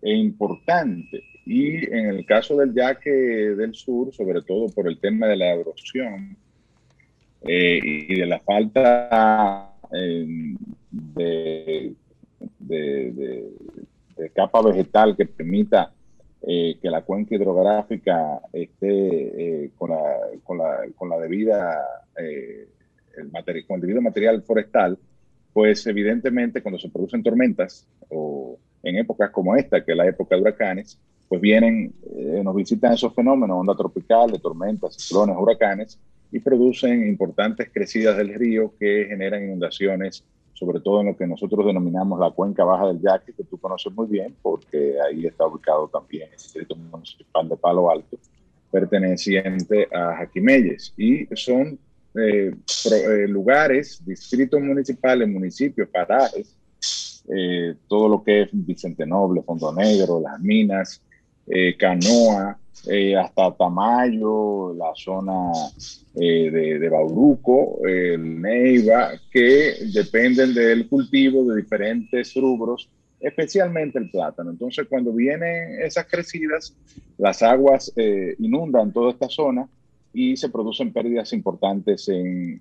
e 0.00 0.12
importante. 0.14 1.24
Y 1.46 1.84
en 1.92 2.06
el 2.06 2.24
caso 2.24 2.56
del 2.56 2.74
yaque 2.74 3.10
del 3.10 3.74
sur, 3.74 4.12
sobre 4.14 4.40
todo 4.42 4.68
por 4.70 4.88
el 4.88 4.98
tema 4.98 5.26
de 5.26 5.36
la 5.36 5.52
erosión 5.54 6.36
eh, 7.42 7.80
y 7.82 8.18
de 8.18 8.26
la 8.26 8.40
falta 8.40 9.74
eh, 9.92 10.54
de, 10.90 11.94
capa 14.32 14.62
vegetal 14.62 15.14
que 15.16 15.26
permita 15.26 15.92
eh, 16.40 16.78
que 16.80 16.90
la 16.90 17.02
cuenca 17.02 17.34
hidrográfica 17.34 18.40
esté 18.52 19.70
con, 19.76 19.90
la, 19.90 20.16
con, 20.42 20.58
la, 20.58 20.78
con 20.96 21.10
la 21.10 21.18
debida, 21.18 21.84
el 22.16 23.30
material, 23.30 23.66
con 23.66 23.74
el 23.76 23.80
debido 23.82 24.00
material 24.00 24.42
forestal, 24.42 24.98
pues 25.52 25.86
evidentemente 25.86 26.62
cuando 26.62 26.78
se 26.78 26.88
producen 26.88 27.22
tormentas 27.22 27.86
o 28.08 28.58
en 28.82 28.96
épocas 28.96 29.30
como 29.30 29.54
esta, 29.54 29.84
que 29.84 29.92
es 29.92 29.96
la 29.96 30.06
época 30.06 30.34
de 30.34 30.42
huracanes, 30.42 30.98
pues 31.28 31.40
vienen, 31.40 31.92
eh, 32.16 32.42
nos 32.44 32.54
visitan 32.54 32.92
esos 32.92 33.14
fenómenos, 33.14 33.58
onda 33.58 33.74
tropical, 33.74 34.30
de 34.30 34.38
tormentas, 34.38 34.94
ciclones, 34.96 35.36
huracanes, 35.38 35.98
y 36.30 36.40
producen 36.40 37.06
importantes 37.06 37.70
crecidas 37.72 38.16
del 38.16 38.34
río 38.34 38.72
que 38.78 39.06
generan 39.08 39.44
inundaciones, 39.44 40.24
sobre 40.52 40.80
todo 40.80 41.00
en 41.00 41.08
lo 41.08 41.16
que 41.16 41.26
nosotros 41.26 41.64
denominamos 41.66 42.18
la 42.18 42.30
cuenca 42.30 42.64
baja 42.64 42.88
del 42.88 43.00
Yaque, 43.00 43.32
que 43.32 43.44
tú 43.44 43.56
conoces 43.58 43.92
muy 43.92 44.06
bien, 44.06 44.34
porque 44.42 44.96
ahí 45.00 45.26
está 45.26 45.46
ubicado 45.46 45.88
también 45.88 46.28
el 46.30 46.36
distrito 46.36 46.76
municipal 46.76 47.48
de 47.48 47.56
Palo 47.56 47.90
Alto, 47.90 48.18
perteneciente 48.70 49.88
a 49.92 50.16
Jaquimelles. 50.16 50.92
Y 50.96 51.26
son 51.36 51.78
eh, 52.16 52.52
eh, 52.90 53.28
lugares, 53.28 54.02
distritos 54.04 54.60
municipales, 54.60 55.28
municipios, 55.28 55.88
parajes, 55.88 56.56
todo 57.88 58.08
lo 58.08 58.22
que 58.22 58.42
es 58.42 58.48
Vicente 58.52 59.06
Noble, 59.06 59.42
Fondo 59.42 59.72
Negro, 59.72 60.20
las 60.20 60.38
minas, 60.40 61.00
eh, 61.46 61.76
Canoa, 61.76 62.58
eh, 62.86 63.16
hasta 63.16 63.54
Tamayo, 63.54 64.74
la 64.74 64.92
zona 64.94 65.52
eh, 66.14 66.50
de, 66.50 66.78
de, 66.78 66.88
Bauruco, 66.88 67.80
Neiva, 67.82 69.12
que 69.30 69.74
dependen 69.92 70.54
del 70.54 70.88
cultivo 70.88 71.44
de 71.44 71.62
diferentes 71.62 72.34
rubros, 72.34 72.88
especialmente 73.20 73.98
el 73.98 74.10
plátano. 74.10 74.50
Entonces, 74.50 74.86
cuando 74.88 75.12
vienen 75.12 75.80
esas 75.82 76.06
crecidas, 76.06 76.74
las 77.18 77.42
aguas 77.42 77.92
inundan 78.38 78.92
toda 78.92 79.12
esta 79.12 79.28
zona 79.28 79.68
y 80.12 80.36
se 80.36 80.48
producen 80.48 80.92
pérdidas 80.92 81.32
importantes 81.32 82.08
en, 82.08 82.60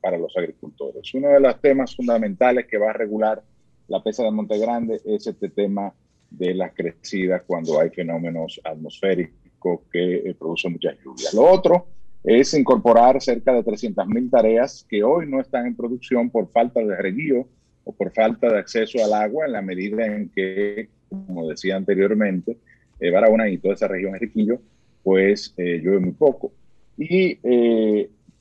para 0.00 0.16
los 0.16 0.36
agricultores. 0.36 1.12
Uno 1.14 1.28
de 1.28 1.40
los 1.40 1.60
temas 1.60 1.94
fundamentales 1.94 2.66
que 2.66 2.78
va 2.78 2.90
a 2.90 2.94
regular 2.94 3.42
la 3.88 4.02
pesa 4.02 4.22
de 4.22 4.30
Monte 4.30 4.58
Grande 4.58 5.00
es 5.04 5.26
este 5.26 5.48
tema 5.48 5.92
de 6.30 6.54
las 6.54 6.72
crecidas 6.74 7.42
cuando 7.46 7.80
hay 7.80 7.90
fenómenos 7.90 8.60
atmosféricos 8.64 9.80
que 9.92 10.16
eh, 10.16 10.36
producen 10.38 10.72
muchas 10.72 10.96
lluvias. 11.04 11.34
Lo 11.34 11.42
otro 11.42 11.86
es 12.22 12.54
incorporar 12.54 13.20
cerca 13.20 13.52
de 13.52 13.64
300.000 13.64 14.30
tareas 14.30 14.86
que 14.88 15.02
hoy 15.02 15.26
no 15.26 15.40
están 15.40 15.66
en 15.66 15.76
producción 15.76 16.30
por 16.30 16.50
falta 16.50 16.80
de 16.80 16.96
reguío 16.96 17.46
o 17.84 17.92
por 17.92 18.12
falta 18.12 18.48
de 18.48 18.58
acceso 18.58 19.04
al 19.04 19.12
agua 19.12 19.46
en 19.46 19.52
la 19.52 19.62
medida 19.62 20.06
en 20.06 20.28
que, 20.28 20.88
como 21.08 21.48
decía 21.48 21.76
anteriormente, 21.76 22.56
eh, 23.00 23.10
Barahona 23.10 23.48
y 23.48 23.58
toda 23.58 23.74
esa 23.74 23.88
región 23.88 24.12
de 24.12 24.18
Riquillo 24.18 24.60
pues 25.02 25.54
llueve 25.56 25.98
muy 25.98 26.12
poco. 26.12 26.52
Y 26.98 27.38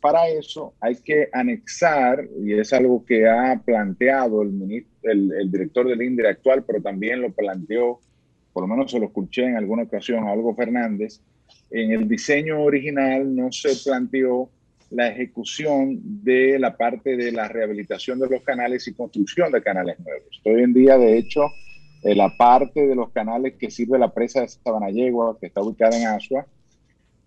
para 0.02 0.28
eso 0.30 0.74
hay 0.80 0.96
que 0.96 1.30
anexar, 1.32 2.28
y 2.42 2.54
es 2.54 2.74
algo 2.74 3.06
que 3.06 3.28
ha 3.28 3.62
planteado 3.64 4.42
el, 4.42 4.86
el, 5.04 5.52
director 5.52 5.88
del 5.88 6.02
INDRE 6.02 6.30
actual, 6.30 6.64
pero 6.66 6.82
también 6.82 7.22
lo 7.22 7.32
planteó, 7.32 8.00
por 8.54 8.64
lo 8.64 8.68
menos 8.68 8.91
se 8.91 9.00
lo 9.00 9.08
escuché 9.08 9.45
en 9.45 9.56
alguna 9.56 9.84
ocasión 9.84 10.28
Algo 10.28 10.56
Fernández, 10.56 11.22
en 11.72 11.91
el 11.91 12.08
diseño 12.08 12.62
original 12.62 13.36
no 13.36 13.52
se 13.52 13.76
planteó 13.84 14.50
la 14.91 15.08
ejecución 15.08 16.00
de 16.24 16.58
la 16.58 16.76
parte 16.76 17.16
de 17.16 17.32
la 17.32 17.47
rehabilitación 17.47 18.20
de 18.20 18.28
los 18.28 18.41
canales 18.41 18.88
y 18.88 18.93
construcción 18.93 19.52
de 19.52 19.62
canales 19.62 20.00
nuevos. 20.00 20.41
Hoy 20.45 20.64
en 20.64 20.74
día, 20.74 20.97
de 20.97 21.18
hecho, 21.18 21.41
eh, 22.02 22.16
la 22.16 22.36
parte 22.36 22.88
de 22.88 22.95
los 22.95 23.12
canales 23.12 23.54
que 23.60 23.70
sirve 23.70 24.00
la 24.00 24.14
presa 24.14 24.41
de 24.41 24.47
Sabanayegua, 24.47 25.38
que 25.39 25.47
está 25.47 25.62
ubicada 25.62 25.95
en 25.95 26.08
Asua, 26.08 26.47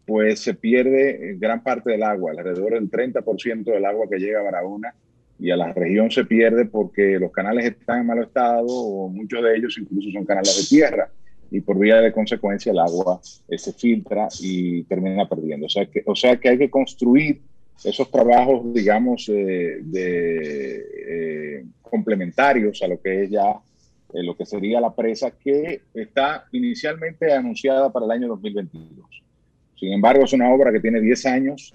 pues 0.07 0.41
se 0.41 0.55
pierde 0.55 1.11
eh, 1.31 1.37
gran 1.39 1.62
parte 1.62 1.91
del 1.91 2.03
agua, 2.03 2.33
alrededor 2.33 2.73
del 2.73 2.91
30% 2.91 3.64
del 3.64 3.85
agua 3.85 4.07
que 4.11 4.18
llega 4.18 4.41
a 4.41 4.45
Barahona 4.45 4.95
y 5.43 5.51
a 5.51 5.57
la 5.57 5.72
región 5.72 6.09
se 6.09 6.24
pierde 6.24 6.66
porque 6.66 7.18
los 7.18 7.32
canales 7.32 7.64
están 7.64 8.01
en 8.01 8.07
mal 8.07 8.22
estado 8.22 8.64
o 8.68 9.09
muchos 9.09 9.43
de 9.43 9.57
ellos 9.57 9.76
incluso 9.76 10.09
son 10.12 10.24
canales 10.24 10.57
de 10.57 10.76
tierra 10.76 11.11
y 11.51 11.61
por 11.61 11.76
vía 11.80 11.97
de 11.97 12.12
consecuencia 12.12 12.70
el 12.70 12.78
agua 12.78 13.20
eh, 13.49 13.59
se 13.59 13.72
filtra 13.72 14.28
y 14.40 14.84
termina 14.84 15.28
perdiendo. 15.28 15.66
O 15.66 15.68
sea, 15.68 15.84
que, 15.86 16.05
o 16.07 16.14
sea 16.14 16.36
que 16.36 16.49
hay 16.49 16.59
que 16.59 16.70
construir 16.70 17.40
esos 17.82 18.09
trabajos, 18.09 18.72
digamos, 18.72 19.28
eh, 19.28 19.80
de, 19.82 21.66
complementarios 21.82 22.80
a 22.82 22.86
lo 22.86 23.01
que 23.01 23.24
es 23.24 23.30
ya 23.30 23.57
lo 24.14 24.36
que 24.36 24.47
sería 24.47 24.80
la 24.80 24.95
presa 24.95 25.30
que 25.30 25.80
está 25.93 26.45
inicialmente 26.53 27.32
anunciada 27.32 27.90
para 27.90 28.05
el 28.05 28.12
año 28.12 28.28
2022. 28.28 29.22
Sin 29.78 29.93
embargo, 29.93 30.24
es 30.24 30.32
una 30.34 30.53
obra 30.53 30.70
que 30.70 30.80
tiene 30.80 31.01
10 31.01 31.26
años 31.26 31.74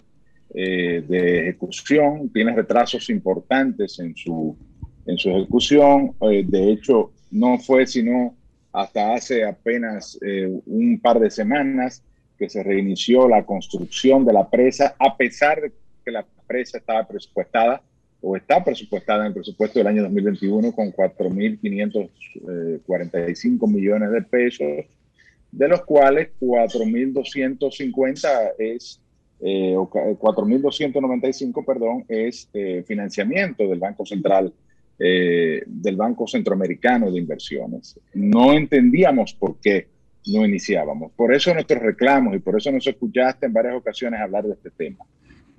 eh, 0.53 1.03
de 1.07 1.39
ejecución, 1.41 2.29
tiene 2.29 2.55
retrasos 2.55 3.09
importantes 3.09 3.99
en 3.99 4.15
su, 4.15 4.55
en 5.05 5.17
su 5.17 5.29
ejecución. 5.29 6.13
Eh, 6.21 6.45
de 6.47 6.71
hecho, 6.71 7.11
no 7.31 7.59
fue 7.59 7.85
sino 7.85 8.33
hasta 8.71 9.13
hace 9.13 9.43
apenas 9.43 10.17
eh, 10.21 10.49
un 10.65 10.97
par 10.99 11.19
de 11.19 11.29
semanas 11.29 12.01
que 12.37 12.47
se 12.49 12.63
reinició 12.63 13.27
la 13.27 13.43
construcción 13.43 14.23
de 14.23 14.31
la 14.33 14.49
presa, 14.49 14.95
a 14.99 15.17
pesar 15.17 15.59
de 15.61 15.73
que 16.05 16.11
la 16.11 16.25
presa 16.45 16.77
estaba 16.77 17.05
presupuestada 17.07 17.81
o 18.21 18.37
está 18.37 18.63
presupuestada 18.63 19.21
en 19.21 19.27
el 19.27 19.33
presupuesto 19.33 19.79
del 19.79 19.87
año 19.87 20.03
2021 20.03 20.71
con 20.71 20.91
4.545 20.91 23.67
millones 23.67 24.11
de 24.11 24.21
pesos 24.21 24.85
de 25.51 25.67
los 25.67 25.83
cuales 25.83 26.29
4.250 26.39 28.53
es, 28.59 29.01
eh, 29.39 29.75
4.295, 29.75 31.65
perdón, 31.65 32.05
es 32.07 32.49
eh, 32.53 32.83
financiamiento 32.87 33.67
del 33.67 33.79
Banco 33.79 34.05
Central, 34.05 34.51
eh, 34.97 35.61
del 35.65 35.95
Banco 35.95 36.27
Centroamericano 36.27 37.11
de 37.11 37.19
Inversiones. 37.19 37.99
No 38.13 38.53
entendíamos 38.53 39.33
por 39.33 39.57
qué 39.57 39.87
no 40.27 40.45
iniciábamos. 40.45 41.11
Por 41.13 41.33
eso 41.33 41.53
nuestros 41.53 41.81
reclamos 41.81 42.35
y 42.35 42.39
por 42.39 42.57
eso 42.57 42.71
nos 42.71 42.85
escuchaste 42.85 43.45
en 43.45 43.53
varias 43.53 43.75
ocasiones 43.75 44.19
hablar 44.19 44.43
de 44.45 44.53
este 44.53 44.71
tema. 44.71 45.05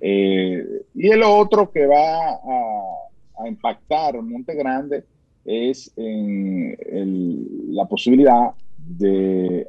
Eh, 0.01 0.63
y 0.93 1.09
el 1.09 1.23
otro 1.23 1.71
que 1.71 1.85
va 1.85 2.29
a, 2.31 3.43
a 3.43 3.47
impactar 3.47 4.21
Monte 4.21 4.55
Grande 4.55 5.03
es 5.45 5.91
la 5.95 7.85
posibilidad 7.85 8.51
de 8.77 9.65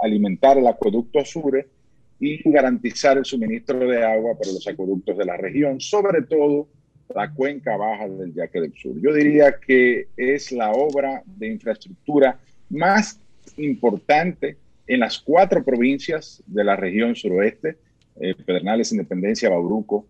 alimentar 0.00 0.56
el 0.58 0.66
acueducto 0.66 1.18
Azure 1.18 1.66
y 2.22 2.40
garantizar 2.44 3.18
el 3.18 3.24
suministro 3.24 3.80
de 3.80 4.04
agua 4.04 4.38
para 4.38 4.52
los 4.52 4.64
acueductos 4.68 5.18
de 5.18 5.24
la 5.24 5.36
región, 5.36 5.80
sobre 5.80 6.22
todo 6.22 6.68
la 7.12 7.28
cuenca 7.34 7.76
baja 7.76 8.08
del 8.08 8.32
Yaque 8.32 8.60
del 8.60 8.72
Sur. 8.74 8.94
Yo 9.02 9.12
diría 9.12 9.56
que 9.58 10.06
es 10.16 10.52
la 10.52 10.70
obra 10.70 11.24
de 11.26 11.48
infraestructura 11.48 12.38
más 12.70 13.18
importante 13.56 14.56
en 14.86 15.00
las 15.00 15.18
cuatro 15.18 15.64
provincias 15.64 16.40
de 16.46 16.62
la 16.62 16.76
región 16.76 17.16
suroeste, 17.16 17.78
eh, 18.20 18.36
Pedernales, 18.46 18.92
Independencia, 18.92 19.50
Bauruco 19.50 20.06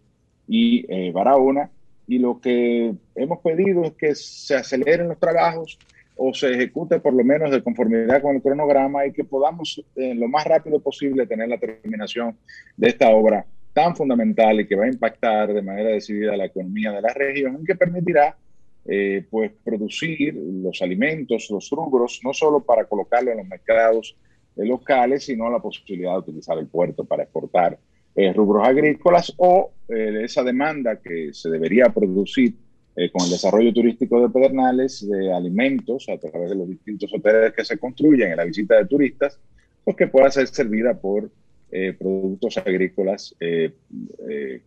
y 0.46 0.84
eh, 0.92 1.12
Barahona. 1.12 1.70
Y 2.06 2.18
lo 2.18 2.42
que 2.42 2.92
hemos 3.14 3.38
pedido 3.40 3.84
es 3.84 3.92
que 3.92 4.14
se 4.14 4.56
aceleren 4.56 5.08
los 5.08 5.18
trabajos, 5.18 5.78
o 6.16 6.32
se 6.34 6.52
ejecute 6.52 7.00
por 7.00 7.14
lo 7.14 7.24
menos 7.24 7.50
de 7.50 7.62
conformidad 7.62 8.20
con 8.22 8.36
el 8.36 8.42
cronograma 8.42 9.06
y 9.06 9.12
que 9.12 9.24
podamos 9.24 9.82
en 9.96 10.20
lo 10.20 10.28
más 10.28 10.44
rápido 10.44 10.80
posible 10.80 11.26
tener 11.26 11.48
la 11.48 11.58
terminación 11.58 12.36
de 12.76 12.88
esta 12.88 13.10
obra 13.10 13.44
tan 13.72 13.96
fundamental 13.96 14.60
y 14.60 14.66
que 14.66 14.76
va 14.76 14.84
a 14.84 14.88
impactar 14.88 15.52
de 15.52 15.62
manera 15.62 15.90
decidida 15.90 16.36
la 16.36 16.46
economía 16.46 16.92
de 16.92 17.00
la 17.00 17.12
región 17.14 17.58
y 17.62 17.64
que 17.64 17.74
permitirá 17.74 18.36
eh, 18.84 19.24
pues 19.30 19.52
producir 19.64 20.34
los 20.34 20.82
alimentos, 20.82 21.48
los 21.50 21.70
rubros, 21.70 22.20
no 22.24 22.34
solo 22.34 22.60
para 22.60 22.84
colocarlo 22.84 23.30
en 23.30 23.38
los 23.38 23.46
mercados 23.46 24.16
eh, 24.56 24.64
locales, 24.64 25.24
sino 25.24 25.48
la 25.50 25.60
posibilidad 25.60 26.12
de 26.12 26.18
utilizar 26.18 26.58
el 26.58 26.66
puerto 26.66 27.04
para 27.04 27.22
exportar 27.22 27.78
eh, 28.14 28.32
rubros 28.32 28.66
agrícolas 28.66 29.32
o 29.38 29.70
esa 29.88 30.42
demanda 30.42 30.96
que 30.96 31.34
se 31.34 31.50
debería 31.50 31.90
producir 31.90 32.54
eh, 32.94 33.10
con 33.10 33.24
el 33.24 33.30
desarrollo 33.30 33.72
turístico 33.72 34.20
de 34.20 34.28
Pedernales, 34.28 35.08
de 35.08 35.32
alimentos 35.32 36.06
a 36.10 36.18
través 36.18 36.50
de 36.50 36.56
los 36.56 36.68
distintos 36.68 37.10
hoteles 37.14 37.54
que 37.54 37.64
se 37.64 37.78
construyen 37.78 38.32
en 38.32 38.36
la 38.36 38.44
visita 38.44 38.76
de 38.76 38.84
turistas, 38.84 39.38
pues 39.82 39.96
que 39.96 40.08
pueda 40.08 40.30
ser 40.30 40.46
servida 40.48 40.92
por 40.92 41.30
eh, 41.70 41.94
productos 41.98 42.58
agrícolas 42.58 43.34
eh, 43.40 43.72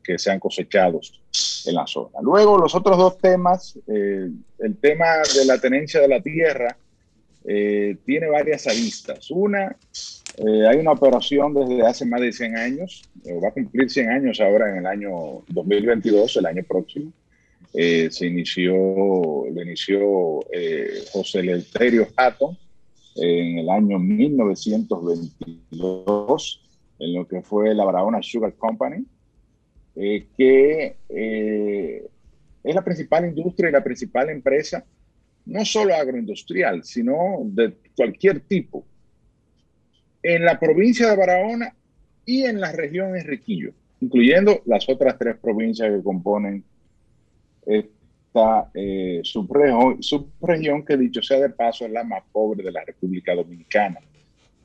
que 0.03 0.17
sean 0.17 0.39
cosechados 0.39 1.21
en 1.67 1.75
la 1.75 1.85
zona. 1.85 2.19
Luego, 2.23 2.57
los 2.57 2.73
otros 2.73 2.97
dos 2.97 3.19
temas, 3.19 3.77
el 3.87 4.77
tema 4.81 5.17
de 5.35 5.45
la 5.45 5.59
tenencia 5.59 6.01
de 6.01 6.07
la 6.07 6.19
tierra 6.19 6.75
tiene 7.43 8.27
varias 8.27 8.65
aristas. 8.65 9.29
Una, 9.29 9.75
hay 10.67 10.77
una 10.77 10.93
operación 10.93 11.53
desde 11.53 11.85
hace 11.85 12.05
más 12.05 12.21
de 12.21 12.33
100 12.33 12.57
años, 12.57 13.03
va 13.43 13.49
a 13.49 13.51
cumplir 13.51 13.87
100 13.87 14.09
años 14.09 14.41
ahora 14.41 14.71
en 14.71 14.77
el 14.77 14.87
año 14.87 15.43
2022, 15.49 16.37
el 16.37 16.45
año 16.47 16.63
próximo, 16.67 17.11
eh, 17.77 18.09
se 18.09 18.27
inició, 18.27 18.73
lo 18.73 19.61
inició 19.61 20.39
eh, 20.53 21.03
José 21.11 21.43
Leuterio 21.43 22.07
Hatton 22.15 22.57
en 23.17 23.59
el 23.59 23.69
año 23.69 23.99
1922 23.99 26.61
en 26.99 27.13
lo 27.13 27.27
que 27.27 27.41
fue 27.41 27.75
la 27.75 27.83
Barahona 27.83 28.21
Sugar 28.21 28.53
Company, 28.53 29.05
eh, 29.97 30.25
que 30.37 30.95
es 32.63 32.73
la 32.73 32.83
principal 32.83 33.25
industria 33.25 33.67
y 33.67 33.73
la 33.73 33.83
principal 33.83 34.29
empresa, 34.29 34.85
no 35.45 35.65
solo 35.65 35.95
agroindustrial, 35.95 36.85
sino 36.85 37.41
de 37.43 37.73
cualquier 37.93 38.39
tipo, 38.39 38.85
en 40.23 40.45
la 40.45 40.57
provincia 40.57 41.09
de 41.09 41.17
Barahona 41.17 41.75
y 42.25 42.43
en 42.43 42.61
la 42.61 42.71
región 42.71 43.17
Enriquillo, 43.17 43.73
incluyendo 43.99 44.61
las 44.65 44.87
otras 44.87 45.17
tres 45.19 45.35
provincias 45.37 45.91
que 45.91 46.01
componen 46.01 46.63
esta 47.65 48.69
eh, 48.73 49.21
subregión, 49.23 50.01
subregión 50.03 50.83
que 50.85 50.97
dicho 50.97 51.21
sea 51.21 51.39
de 51.39 51.49
paso 51.49 51.85
es 51.85 51.91
la 51.91 52.03
más 52.03 52.23
pobre 52.31 52.63
de 52.63 52.71
la 52.71 52.83
República 52.83 53.33
Dominicana. 53.33 53.99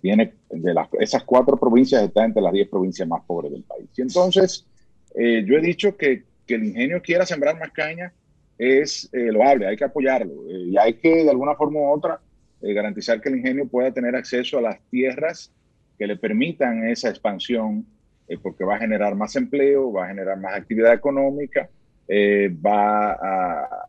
Tiene 0.00 0.34
de 0.48 0.74
las, 0.74 0.88
esas 0.98 1.24
cuatro 1.24 1.56
provincias 1.58 2.02
está 2.02 2.24
entre 2.24 2.42
las 2.42 2.52
diez 2.52 2.68
provincias 2.68 3.06
más 3.06 3.22
pobres 3.26 3.52
del 3.52 3.62
país. 3.62 3.88
Y 3.96 4.02
entonces, 4.02 4.66
eh, 5.14 5.44
yo 5.46 5.56
he 5.56 5.60
dicho 5.60 5.96
que, 5.96 6.24
que, 6.46 6.54
el 6.54 6.64
ingenio 6.64 7.02
quiera 7.02 7.26
sembrar 7.26 7.58
más 7.58 7.70
caña 7.70 8.12
es 8.58 9.08
eh, 9.12 9.32
loable, 9.32 9.66
hay 9.66 9.76
que 9.76 9.84
apoyarlo 9.84 10.32
eh, 10.48 10.70
y 10.70 10.76
hay 10.76 10.94
que 10.94 11.24
de 11.24 11.30
alguna 11.30 11.54
forma 11.54 11.80
u 11.80 11.92
otra 11.92 12.20
garantizar 12.62 13.22
que 13.22 13.30
el 13.30 13.36
ingenio 13.36 13.66
pueda 13.66 13.90
tener 13.90 14.14
acceso 14.14 14.58
a 14.58 14.62
las 14.62 14.78
tierras 14.90 15.50
que 15.98 16.06
le 16.06 16.16
permitan 16.16 16.86
esa 16.88 17.08
expansión, 17.08 17.86
porque 18.42 18.64
va 18.64 18.76
a 18.76 18.78
generar 18.78 19.14
más 19.14 19.34
empleo, 19.34 19.90
va 19.90 20.04
a 20.04 20.08
generar 20.08 20.38
más 20.38 20.54
actividad 20.54 20.92
económica 20.92 21.70
eh, 22.12 22.48
va 22.48 23.12
a, 23.12 23.86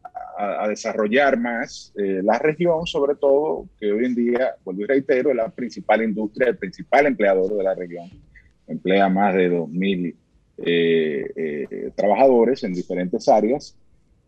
desarrollar 0.70 1.38
más 1.38 1.92
eh, 1.96 2.22
la 2.24 2.40
región, 2.40 2.88
sobre 2.88 3.16
todo 3.16 3.68
que 3.80 3.92
hoy 3.92 4.06
en 4.06 4.16
día, 4.16 4.56
vuelvo 4.64 4.84
y 4.84 4.86
reitero, 4.86 5.32
es 5.32 5.36
la 5.36 5.50
principal 5.50 6.04
industria, 6.04 6.50
el 6.50 6.58
principal 6.58 7.08
empleador 7.08 7.56
de 7.56 7.64
la 7.64 7.76
región. 7.76 8.10
Emplea 8.68 9.10
más 9.10 9.36
de 9.36 9.52
2.000 9.52 10.16
eh, 10.58 11.92
trabajadores 11.96 12.64
en 12.64 12.74
diferentes 12.74 13.28
áreas 13.28 13.76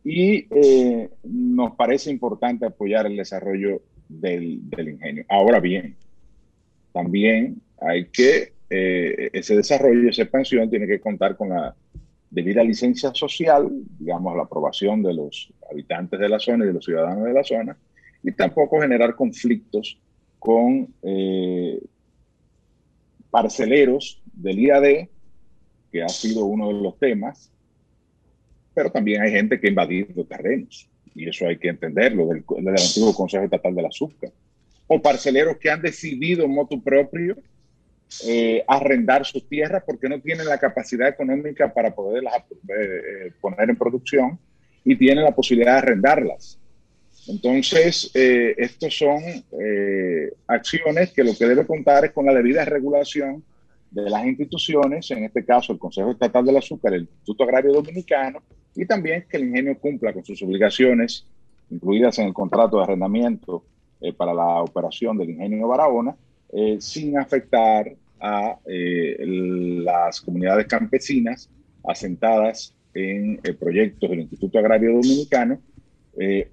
y 0.03 0.47
nos 1.23 1.75
parece 1.75 2.11
importante 2.11 2.65
apoyar 2.65 3.05
el 3.05 3.15
desarrollo 3.15 3.81
del 4.09 4.61
ingenio. 4.77 5.25
Ahora 5.29 5.59
bien, 5.59 5.95
también 6.91 7.61
hay 7.79 8.05
que, 8.05 8.53
ese 8.69 9.55
desarrollo, 9.55 10.09
esa 10.09 10.23
expansión 10.23 10.69
tiene 10.69 10.87
que 10.87 10.99
contar 10.99 11.37
con 11.37 11.49
la 11.49 11.75
debida 12.33 12.63
licencia 12.63 13.13
social, 13.13 13.69
digamos, 13.99 14.35
la 14.35 14.43
aprobación 14.43 15.03
de 15.03 15.13
los 15.13 15.53
habitantes 15.69 16.19
de 16.19 16.29
la 16.29 16.39
zona 16.39 16.63
y 16.63 16.67
de 16.67 16.73
los 16.73 16.83
ciudadanos 16.83 17.25
de 17.25 17.33
la 17.33 17.43
zona, 17.43 17.77
y 18.23 18.31
tampoco 18.31 18.81
generar 18.81 19.15
conflictos 19.15 19.99
con, 20.39 20.87
eh, 21.03 21.79
parceleros 23.29 24.21
del 24.33 24.59
IAD, 24.59 25.07
que 25.91 26.01
ha 26.01 26.09
sido 26.09 26.45
uno 26.45 26.67
de 26.69 26.81
los 26.81 26.97
temas, 26.97 27.51
pero 28.73 28.91
también 28.91 29.21
hay 29.21 29.31
gente 29.31 29.59
que 29.59 29.67
ha 29.67 29.69
invadido 29.69 30.25
terrenos, 30.25 30.89
y 31.13 31.29
eso 31.29 31.45
hay 31.45 31.59
que 31.59 31.69
entenderlo, 31.69 32.25
del, 32.27 32.43
del 32.63 32.69
antiguo 32.69 33.13
Consejo 33.13 33.43
Estatal 33.43 33.75
del 33.75 33.85
Azúcar. 33.85 34.31
O 34.87 34.99
parceleros 34.99 35.57
que 35.57 35.69
han 35.69 35.83
decidido 35.83 36.45
en 36.45 36.53
moto 36.55 36.81
propio 36.81 37.37
eh, 38.25 38.63
arrendar 38.67 39.25
sus 39.25 39.47
tierras 39.49 39.83
porque 39.85 40.07
no 40.07 40.21
tienen 40.21 40.45
la 40.45 40.59
capacidad 40.59 41.07
económica 41.07 41.73
para 41.73 41.93
poderlas 41.95 42.35
eh, 42.69 43.31
poner 43.41 43.69
en 43.69 43.75
producción 43.75 44.39
y 44.85 44.95
tienen 44.95 45.23
la 45.23 45.33
posibilidad 45.33 45.73
de 45.73 45.77
arrendarlas. 45.79 46.59
Entonces, 47.27 48.11
eh, 48.13 48.53
estos 48.57 48.97
son 48.97 49.21
acciones 50.45 51.11
que 51.11 51.23
lo 51.23 51.35
que 51.35 51.45
debe 51.45 51.65
contar 51.65 52.05
es 52.05 52.11
con 52.11 52.25
la 52.25 52.33
debida 52.33 52.65
regulación 52.65 53.43
de 53.91 54.09
las 54.09 54.25
instituciones, 54.25 55.09
en 55.11 55.23
este 55.23 55.45
caso 55.45 55.71
el 55.71 55.79
Consejo 55.79 56.11
Estatal 56.11 56.45
del 56.45 56.57
Azúcar, 56.57 56.93
el 56.93 57.03
Instituto 57.03 57.43
Agrario 57.43 57.71
Dominicano, 57.71 58.41
y 58.75 58.85
también 58.85 59.25
que 59.29 59.37
el 59.37 59.45
ingenio 59.45 59.79
cumpla 59.79 60.13
con 60.13 60.25
sus 60.25 60.41
obligaciones, 60.43 61.25
incluidas 61.69 62.19
en 62.19 62.27
el 62.27 62.33
contrato 62.33 62.77
de 62.77 62.83
arrendamiento 62.83 63.63
para 64.17 64.33
la 64.33 64.61
operación 64.61 65.17
del 65.17 65.29
ingenio 65.29 65.67
Barahona, 65.67 66.15
sin 66.79 67.17
afectar 67.17 67.91
a 68.23 68.57
eh, 68.65 69.17
las 69.83 70.21
comunidades 70.21 70.65
campesinas 70.67 71.49
asentadas 71.83 72.73
en 72.93 73.37
eh, 73.43 73.53
proyectos 73.53 74.09
del 74.09 74.21
Instituto 74.21 74.59
Agrario 74.59 74.93
Dominicano 74.93 75.59
eh, 76.17 76.47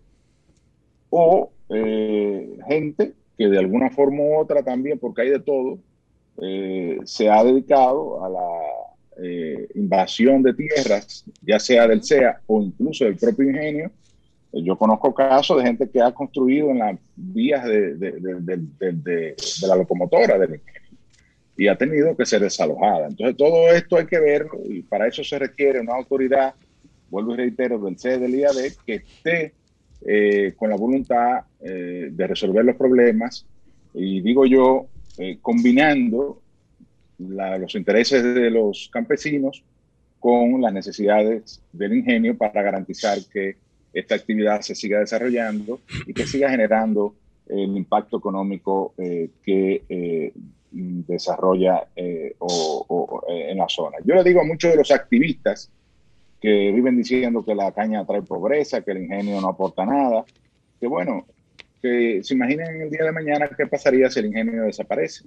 o 1.11 1.53
gente 2.69 3.13
que 3.39 3.49
de 3.49 3.59
alguna 3.59 3.91
forma 3.91 4.25
u 4.25 4.39
otra 4.39 4.65
también, 4.65 4.99
porque 4.99 5.23
hay 5.23 5.31
de 5.31 5.39
todo, 5.39 5.79
se 7.05 7.31
ha 7.31 7.45
dedicado 7.45 8.25
a 8.25 8.29
la 8.29 9.67
invasión 9.77 10.43
de 10.43 10.55
tierras, 10.55 11.25
ya 11.43 11.61
sea 11.61 11.87
del 11.87 12.03
CEA 12.03 12.41
o 12.49 12.61
incluso 12.61 13.05
del 13.05 13.17
propio 13.17 13.49
ingenio. 13.49 13.93
Yo 14.53 14.77
conozco 14.77 15.15
casos 15.15 15.59
de 15.59 15.65
gente 15.65 15.89
que 15.89 16.01
ha 16.01 16.13
construido 16.13 16.71
en 16.71 16.79
las 16.79 16.99
vías 17.15 17.65
de, 17.65 17.95
de 17.95 19.37
la 19.67 19.77
locomotora 19.77 20.39
del 20.39 20.61
y 21.61 21.69
ha 21.69 21.77
tenido 21.77 22.17
que 22.17 22.25
ser 22.25 22.41
desalojada. 22.41 23.09
Entonces, 23.09 23.37
todo 23.37 23.69
esto 23.69 23.99
hay 23.99 24.07
que 24.07 24.19
verlo 24.19 24.61
y 24.65 24.81
para 24.81 25.07
eso 25.07 25.23
se 25.23 25.39
requiere 25.39 25.79
una 25.79 25.95
autoridad, 25.95 26.55
vuelvo 27.11 27.35
y 27.35 27.37
reitero, 27.37 27.79
del 27.79 27.99
C 27.99 28.19
del 28.19 28.35
IAD 28.35 28.57
que 28.87 28.95
esté 28.95 29.53
eh, 30.07 30.55
con 30.57 30.71
la 30.71 30.77
voluntad 30.77 31.43
eh, 31.61 32.09
de 32.11 32.27
resolver 32.27 32.65
los 32.65 32.77
problemas 32.77 33.45
y 33.93 34.23
digo 34.23 34.47
yo, 34.47 34.87
eh, 35.19 35.37
combinando 35.43 36.41
los 37.19 37.75
intereses 37.75 38.23
de 38.23 38.51
los 38.51 38.89
campesinos 38.91 39.63
con 40.19 40.63
las 40.63 40.73
necesidades 40.73 41.61
del 41.71 41.93
ingenio 41.99 42.39
para 42.39 42.63
garantizar 42.63 43.19
que 43.31 43.57
esta 43.93 44.15
actividad 44.15 44.61
se 44.61 44.75
siga 44.75 45.01
desarrollando 45.01 45.81
y 46.07 46.15
que 46.15 46.27
siga 46.27 46.51
generando 46.51 47.15
el 47.49 47.77
impacto 47.77 48.19
económico 48.19 48.95
que 48.97 50.33
desarrolla 50.71 51.89
eh, 51.97 52.35
o, 52.39 53.25
eh, 53.29 53.51
en 53.51 53.59
la 53.59 53.69
zona. 53.69 53.99
Yo 54.05 54.15
le 54.15 54.25
digo 54.25 54.41
a 54.41 54.45
muchos 54.45 54.71
de 54.71 54.77
los 54.77 54.91
activistas 54.91 55.71
que 56.41 56.73
viven 56.73 56.97
diciendo 56.97 57.45
que 57.45 57.55
la 57.55 57.73
caña 57.73 58.05
trae 58.07 58.23
pobreza, 58.23 58.81
que 58.81 58.93
el 58.93 59.03
ingenio 59.03 59.41
no 59.41 59.49
aporta 59.49 59.85
nada, 59.85 60.25
que 60.79 60.87
bueno, 60.87 61.27
que 61.83 62.21
se 62.23 62.35
imaginen 62.35 62.83
el 62.83 62.91
día 62.91 63.05
de 63.05 63.13
mañana 63.13 63.51
qué 63.57 63.67
pasaría 63.67 64.11
si 64.11 64.21
el 64.21 64.27
ingenio 64.27 64.63
desaparece. 64.63 65.25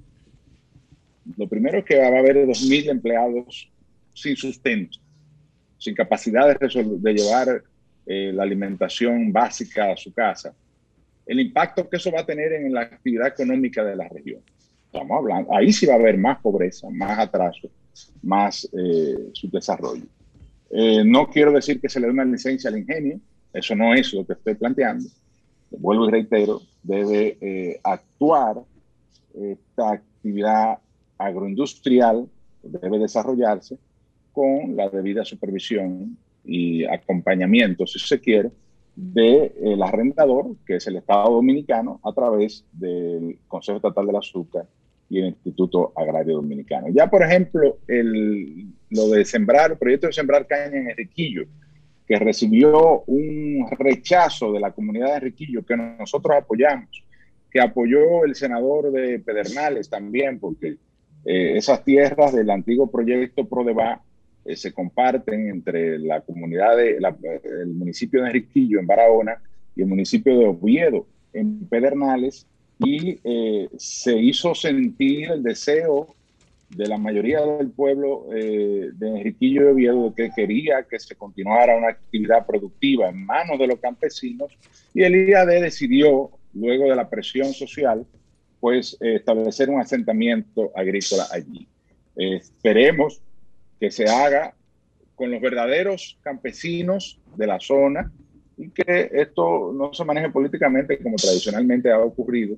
Lo 1.38 1.48
primero 1.48 1.80
es 1.80 1.86
que 1.86 2.00
va 2.00 2.06
a 2.06 2.20
haber 2.20 2.48
2.000 2.48 2.90
empleados 2.90 3.70
sin 4.14 4.36
sustento, 4.36 5.00
sin 5.78 5.94
capacidad 5.96 6.58
de, 6.60 6.84
de 6.84 7.14
llevar 7.14 7.64
eh, 8.06 8.32
la 8.34 8.44
alimentación 8.44 9.32
básica 9.32 9.92
a 9.92 9.98
su 9.98 10.14
casa. 10.14 10.54
El 11.26 11.40
impacto 11.40 11.90
que 11.90 11.98
eso 11.98 12.12
va 12.12 12.22
a 12.22 12.26
tener 12.26 12.52
en 12.54 12.74
la 12.74 12.82
actividad 12.82 13.28
económica 13.28 13.84
de 13.84 13.96
la 13.96 14.10
región. 14.10 14.42
Estamos 14.86 15.18
hablando, 15.18 15.56
ahí 15.56 15.72
sí 15.72 15.86
va 15.86 15.94
a 15.94 15.98
haber 15.98 16.18
más 16.18 16.40
pobreza, 16.40 16.88
más 16.90 17.18
atraso, 17.18 17.70
más 18.22 18.70
eh, 18.78 19.30
subdesarrollo. 19.34 20.06
Eh, 20.70 21.04
no 21.06 21.30
quiero 21.30 21.52
decir 21.52 21.80
que 21.80 21.90
se 21.90 22.00
le 22.00 22.08
dé 22.08 22.14
una 22.14 22.26
licencia 22.26 22.70
al 22.70 22.78
ingenio, 22.78 23.20
eso 23.54 23.76
no 23.76 23.94
es 23.94 24.14
lo 24.14 24.26
que 24.26 24.34
estoy 24.34 24.56
planteando. 24.56 25.08
Vuelvo 25.72 26.08
y 26.08 26.12
reitero, 26.12 26.62
debe 26.84 27.38
eh, 27.42 27.80
actuar 27.84 28.58
esta 29.34 29.94
actividad 29.94 30.78
agroindustrial, 31.18 32.28
debe 32.62 33.00
desarrollarse 33.00 33.78
con 34.32 34.76
la 34.76 34.90
debida 34.90 35.24
supervisión 35.24 36.18
y 36.44 36.86
acompañamiento, 36.86 37.86
si 37.88 38.00
se 38.00 38.20
quiere, 38.20 38.52
del 38.96 39.82
arrendador, 39.82 40.56
que 40.66 40.76
es 40.76 40.88
el 40.88 40.98
Estado 40.98 41.32
Dominicano, 41.32 42.00
a 42.04 42.14
través 42.14 42.66
del 42.72 43.40
Consejo 43.48 43.78
Estatal 43.78 44.06
del 44.06 44.16
Azúcar 44.16 44.68
y 45.10 45.20
el 45.20 45.28
Instituto 45.28 45.94
Agrario 45.96 46.36
Dominicano. 46.36 46.88
Ya, 46.90 47.10
por 47.10 47.24
ejemplo, 47.24 47.78
el, 47.88 48.68
lo 48.90 49.10
de 49.10 49.26
sembrar, 49.26 49.72
el 49.72 49.78
proyecto 49.78 50.08
de 50.08 50.14
sembrar 50.14 50.48
caña 50.48 50.78
en 50.78 50.90
Enriquillo, 50.90 51.44
que 52.08 52.18
recibió 52.18 53.04
un 53.08 53.68
rechazo 53.78 54.52
de 54.52 54.60
la 54.60 54.72
comunidad 54.72 55.08
de 55.08 55.16
Enriquillo, 55.16 55.66
que 55.66 55.76
nosotros 55.76 56.36
apoyamos, 56.38 57.04
que 57.50 57.62
apoyó 57.62 58.26
el 58.26 58.36
senador 58.36 58.92
de 58.92 59.20
Pedernales 59.20 59.90
también, 59.90 60.40
porque 60.40 60.78
eh, 61.26 61.58
esas 61.58 61.84
tierras 61.84 62.34
del 62.34 62.50
antiguo 62.50 62.92
proyecto 62.92 63.46
PRODEVA 63.46 64.02
eh, 64.46 64.58
se 64.58 64.74
comparten 64.74 65.50
entre 65.50 65.98
la 66.00 66.20
comunidad 66.20 66.76
de 66.76 66.98
el 67.62 67.68
municipio 67.68 68.22
de 68.22 68.28
Enriquillo 68.28 68.80
en 68.80 68.88
Barahona 68.88 69.42
y 69.74 69.82
el 69.82 69.88
municipio 69.88 70.38
de 70.38 70.48
Oviedo 70.48 71.08
en 71.32 71.66
Pedernales 71.68 72.46
y 72.80 73.20
eh, 73.24 73.70
se 73.78 74.18
hizo 74.18 74.54
sentir 74.54 75.32
el 75.32 75.44
deseo 75.44 76.14
de 76.70 76.88
la 76.88 76.98
mayoría 76.98 77.40
del 77.40 77.70
pueblo 77.70 78.28
eh, 78.36 78.90
de 78.94 79.08
Enriquillo 79.08 79.62
de 79.62 79.72
Oviedo 79.72 80.14
que 80.14 80.32
quería 80.36 80.84
que 80.84 81.00
se 81.00 81.16
continuara 81.16 81.78
una 81.78 81.90
actividad 81.90 82.46
productiva 82.46 83.08
en 83.08 83.26
manos 83.26 83.58
de 83.60 83.68
los 83.68 83.80
campesinos 83.80 84.52
y 84.94 85.04
el 85.04 85.30
IAD 85.30 85.62
decidió, 85.62 86.32
luego 86.54 86.90
de 86.90 86.96
la 86.96 87.10
presión 87.10 87.54
social, 87.54 88.06
pues 88.60 88.98
establecer 89.00 89.70
un 89.70 89.80
asentamiento 89.80 90.72
agrícola 90.76 91.28
allí. 91.32 91.68
esperemos 92.16 93.22
que 93.84 93.92
se 93.92 94.06
haga 94.06 94.56
con 95.14 95.30
los 95.30 95.42
verdaderos 95.42 96.18
campesinos 96.22 97.20
de 97.36 97.46
la 97.46 97.60
zona 97.60 98.10
y 98.58 98.70
que 98.70 99.10
esto 99.12 99.74
no 99.74 99.94
se 99.94 100.06
maneje 100.06 100.30
políticamente 100.30 101.04
como 101.04 101.18
tradicionalmente 101.18 101.92
ha 101.92 102.00
ocurrido 102.00 102.56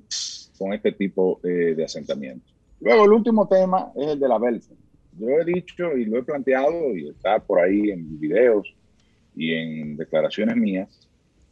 con 0.56 0.72
este 0.72 0.92
tipo 0.92 1.40
eh, 1.42 1.74
de 1.76 1.84
asentamientos. 1.84 2.54
Luego, 2.80 3.06
el 3.06 3.10
último 3.10 3.48
tema 3.48 3.90
es 3.96 4.06
el 4.06 4.20
de 4.20 4.28
la 4.28 4.38
Belsen. 4.38 4.76
Yo 5.18 5.30
he 5.30 5.44
dicho 5.44 5.96
y 5.96 6.04
lo 6.04 6.18
he 6.18 6.22
planteado 6.22 6.96
y 6.96 7.08
está 7.08 7.40
por 7.40 7.58
ahí 7.58 7.90
en 7.90 8.20
videos 8.20 8.72
y 9.34 9.52
en 9.52 9.96
declaraciones 9.96 10.54
mías, 10.54 11.08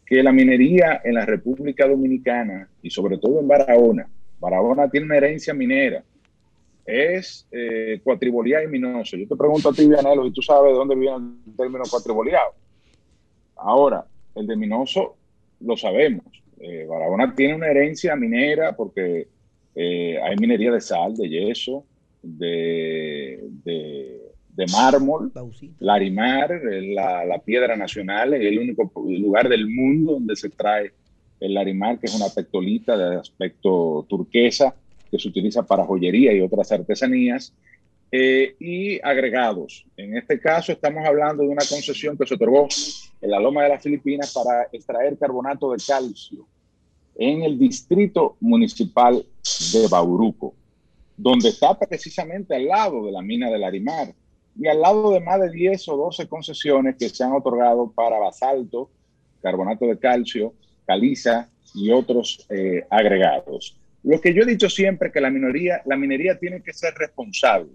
que 0.07 0.22
la 0.22 0.31
minería 0.31 1.01
en 1.03 1.14
la 1.14 1.27
República 1.27 1.89
Dominicana 1.89 2.68
y 2.81 2.91
sobre 2.91 3.18
todo 3.18 3.41
en 3.41 3.49
Barahona, 3.49 4.09
Barahona 4.39 4.89
tiene 4.89 5.07
una 5.07 5.16
herencia 5.16 5.53
minera, 5.53 6.05
es 6.87 7.47
eh, 7.51 8.01
y 8.05 8.66
minoso. 8.68 9.16
Yo 9.16 9.26
te 9.26 9.37
pregunto 9.37 9.70
a 9.70 9.72
ti, 9.72 9.89
Vianelo, 9.89 10.26
y 10.26 10.32
tú 10.32 10.43
sabes 10.43 10.72
de 10.72 10.78
dónde 10.78 10.95
viene 10.95 11.16
el 11.47 11.57
término 11.57 11.85
cuatriboleado. 11.91 12.53
Ahora, 13.57 14.05
el 14.35 14.47
de 14.47 14.57
Minoso 14.57 15.16
lo 15.61 15.76
sabemos. 15.76 16.24
Eh, 16.61 16.87
Barahona 16.89 17.35
tiene 17.35 17.55
una 17.55 17.68
herencia 17.68 18.16
minera 18.16 18.76
porque 18.76 19.28
eh, 19.74 20.18
hay 20.22 20.37
minería 20.37 20.72
de 20.72 20.80
sal, 20.80 21.14
de 21.14 21.28
yeso, 21.28 21.85
de, 22.22 23.41
de, 23.64 24.66
mármol. 24.72 25.32
Larimar 25.78 26.53
es 26.53 26.95
la, 26.95 27.24
la, 27.24 27.39
piedra 27.39 27.76
nacional, 27.76 28.35
es 28.35 28.41
el 28.43 28.59
único 28.59 28.91
lugar 29.07 29.49
del 29.49 29.68
mundo 29.68 30.12
donde 30.12 30.37
se 30.37 30.49
trae 30.51 30.93
el 31.41 31.55
larimar, 31.55 31.99
que 31.99 32.07
es 32.07 32.14
una 32.14 32.28
pectolita 32.28 32.97
de 32.97 33.16
aspecto 33.16 34.07
turquesa 34.09 34.74
que 35.15 35.23
se 35.23 35.29
utiliza 35.29 35.62
para 35.62 35.85
joyería 35.85 36.33
y 36.33 36.41
otras 36.41 36.73
artesanías. 36.73 37.53
Eh, 38.17 38.55
y 38.61 39.01
agregados. 39.03 39.85
En 39.97 40.17
este 40.17 40.39
caso 40.39 40.71
estamos 40.71 41.05
hablando 41.05 41.43
de 41.43 41.49
una 41.49 41.65
concesión 41.69 42.17
que 42.17 42.25
se 42.25 42.35
otorgó 42.35 42.69
en 43.21 43.31
la 43.31 43.41
Loma 43.41 43.65
de 43.65 43.71
las 43.71 43.83
Filipinas 43.83 44.33
para 44.33 44.69
extraer 44.71 45.19
carbonato 45.19 45.73
de 45.73 45.79
calcio 45.85 46.47
en 47.17 47.43
el 47.43 47.59
distrito 47.59 48.37
municipal 48.41 49.25
de 49.73 49.89
Bauruco, 49.89 50.55
donde 51.17 51.49
está 51.49 51.77
precisamente 51.77 52.55
al 52.55 52.67
lado 52.67 53.05
de 53.05 53.11
la 53.11 53.21
mina 53.21 53.51
del 53.51 53.65
Arimar 53.65 54.15
y 54.57 54.69
al 54.69 54.81
lado 54.81 55.11
de 55.11 55.19
más 55.19 55.41
de 55.41 55.51
10 55.51 55.89
o 55.89 55.97
12 55.97 56.29
concesiones 56.29 56.97
que 56.97 57.09
se 57.09 57.25
han 57.25 57.33
otorgado 57.33 57.91
para 57.91 58.21
basalto, 58.21 58.91
carbonato 59.43 59.87
de 59.87 59.99
calcio, 59.99 60.55
caliza 60.87 61.49
y 61.75 61.91
otros 61.91 62.47
eh, 62.49 62.87
agregados. 62.89 63.77
Lo 64.05 64.21
que 64.21 64.35
yo 64.35 64.43
he 64.43 64.47
dicho 64.47 64.69
siempre 64.69 65.11
que 65.11 65.21
la 65.21 65.31
minoría, 65.31 65.81
la 65.87 65.97
minería 65.97 66.39
tiene 66.39 66.63
que 66.63 66.75
ser 66.75 66.95
responsable, 66.95 67.73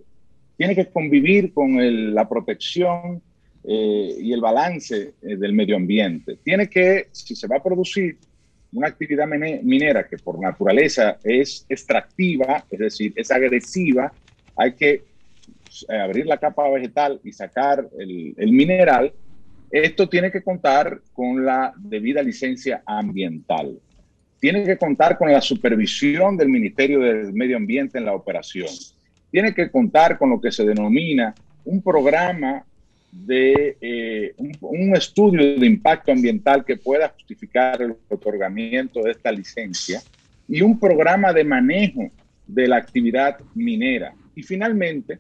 tiene 0.58 0.76
que 0.76 0.86
convivir 0.86 1.54
con 1.54 2.14
la 2.14 2.30
protección 2.30 3.22
eh, 3.64 4.16
y 4.20 4.32
el 4.32 4.40
balance 4.40 5.14
eh, 5.22 5.36
del 5.36 5.54
medio 5.54 5.76
ambiente. 5.76 6.38
Tiene 6.44 6.70
que, 6.70 7.08
si 7.12 7.36
se 7.36 7.48
va 7.48 7.58
a 7.58 7.64
producir 7.64 8.18
una 8.72 8.88
actividad 8.88 9.28
minera 9.28 10.08
que 10.08 10.18
por 10.18 10.40
naturaleza 10.40 11.18
es 11.24 11.66
extractiva, 11.68 12.64
es 12.70 12.80
decir, 12.80 13.14
es 13.16 13.32
agresiva, 13.32 14.14
hay 14.56 14.74
que 14.74 15.04
eh, 15.90 15.98
abrir 15.98 16.28
la 16.28 16.38
capa 16.38 16.70
vegetal 16.70 17.20
y 17.24 17.32
sacar 17.32 17.90
el, 17.98 18.36
el 18.38 18.52
mineral. 18.52 19.12
Esto 19.72 20.08
tiene 20.08 20.32
que 20.32 20.44
contar 20.44 21.02
con 21.12 21.44
la 21.44 21.74
debida 21.76 22.22
licencia 22.22 22.84
ambiental. 22.86 23.80
Tiene 24.40 24.64
que 24.64 24.78
contar 24.78 25.18
con 25.18 25.32
la 25.32 25.42
supervisión 25.42 26.38
del 26.38 26.50
Ministerio 26.50 27.00
del 27.00 27.34
Medio 27.34 27.58
Ambiente 27.58 27.98
en 27.98 28.06
la 28.06 28.14
operación. 28.14 28.70
Tiene 29.32 29.54
que 29.54 29.70
contar 29.70 30.18
con 30.18 30.30
lo 30.30 30.40
que 30.40 30.52
se 30.52 30.66
denomina 30.66 31.36
un 31.66 31.82
programa 31.82 32.64
de 33.12 33.78
eh, 33.82 34.34
un, 34.38 34.96
estudio 34.96 35.60
de 35.60 35.66
impacto 35.66 36.12
ambiental 36.12 36.64
que 36.64 36.78
pueda 36.78 37.10
justificar 37.10 37.82
el 37.82 37.96
otorgamiento 38.08 39.02
de 39.02 39.12
esta 39.12 39.32
licencia 39.32 40.02
y 40.48 40.62
un 40.62 40.80
programa 40.80 41.34
de 41.34 41.44
manejo 41.44 42.10
de 42.48 42.68
la 42.68 42.78
actividad 42.78 43.40
minera. 43.56 44.14
Y 44.36 44.44
finalmente, 44.44 45.20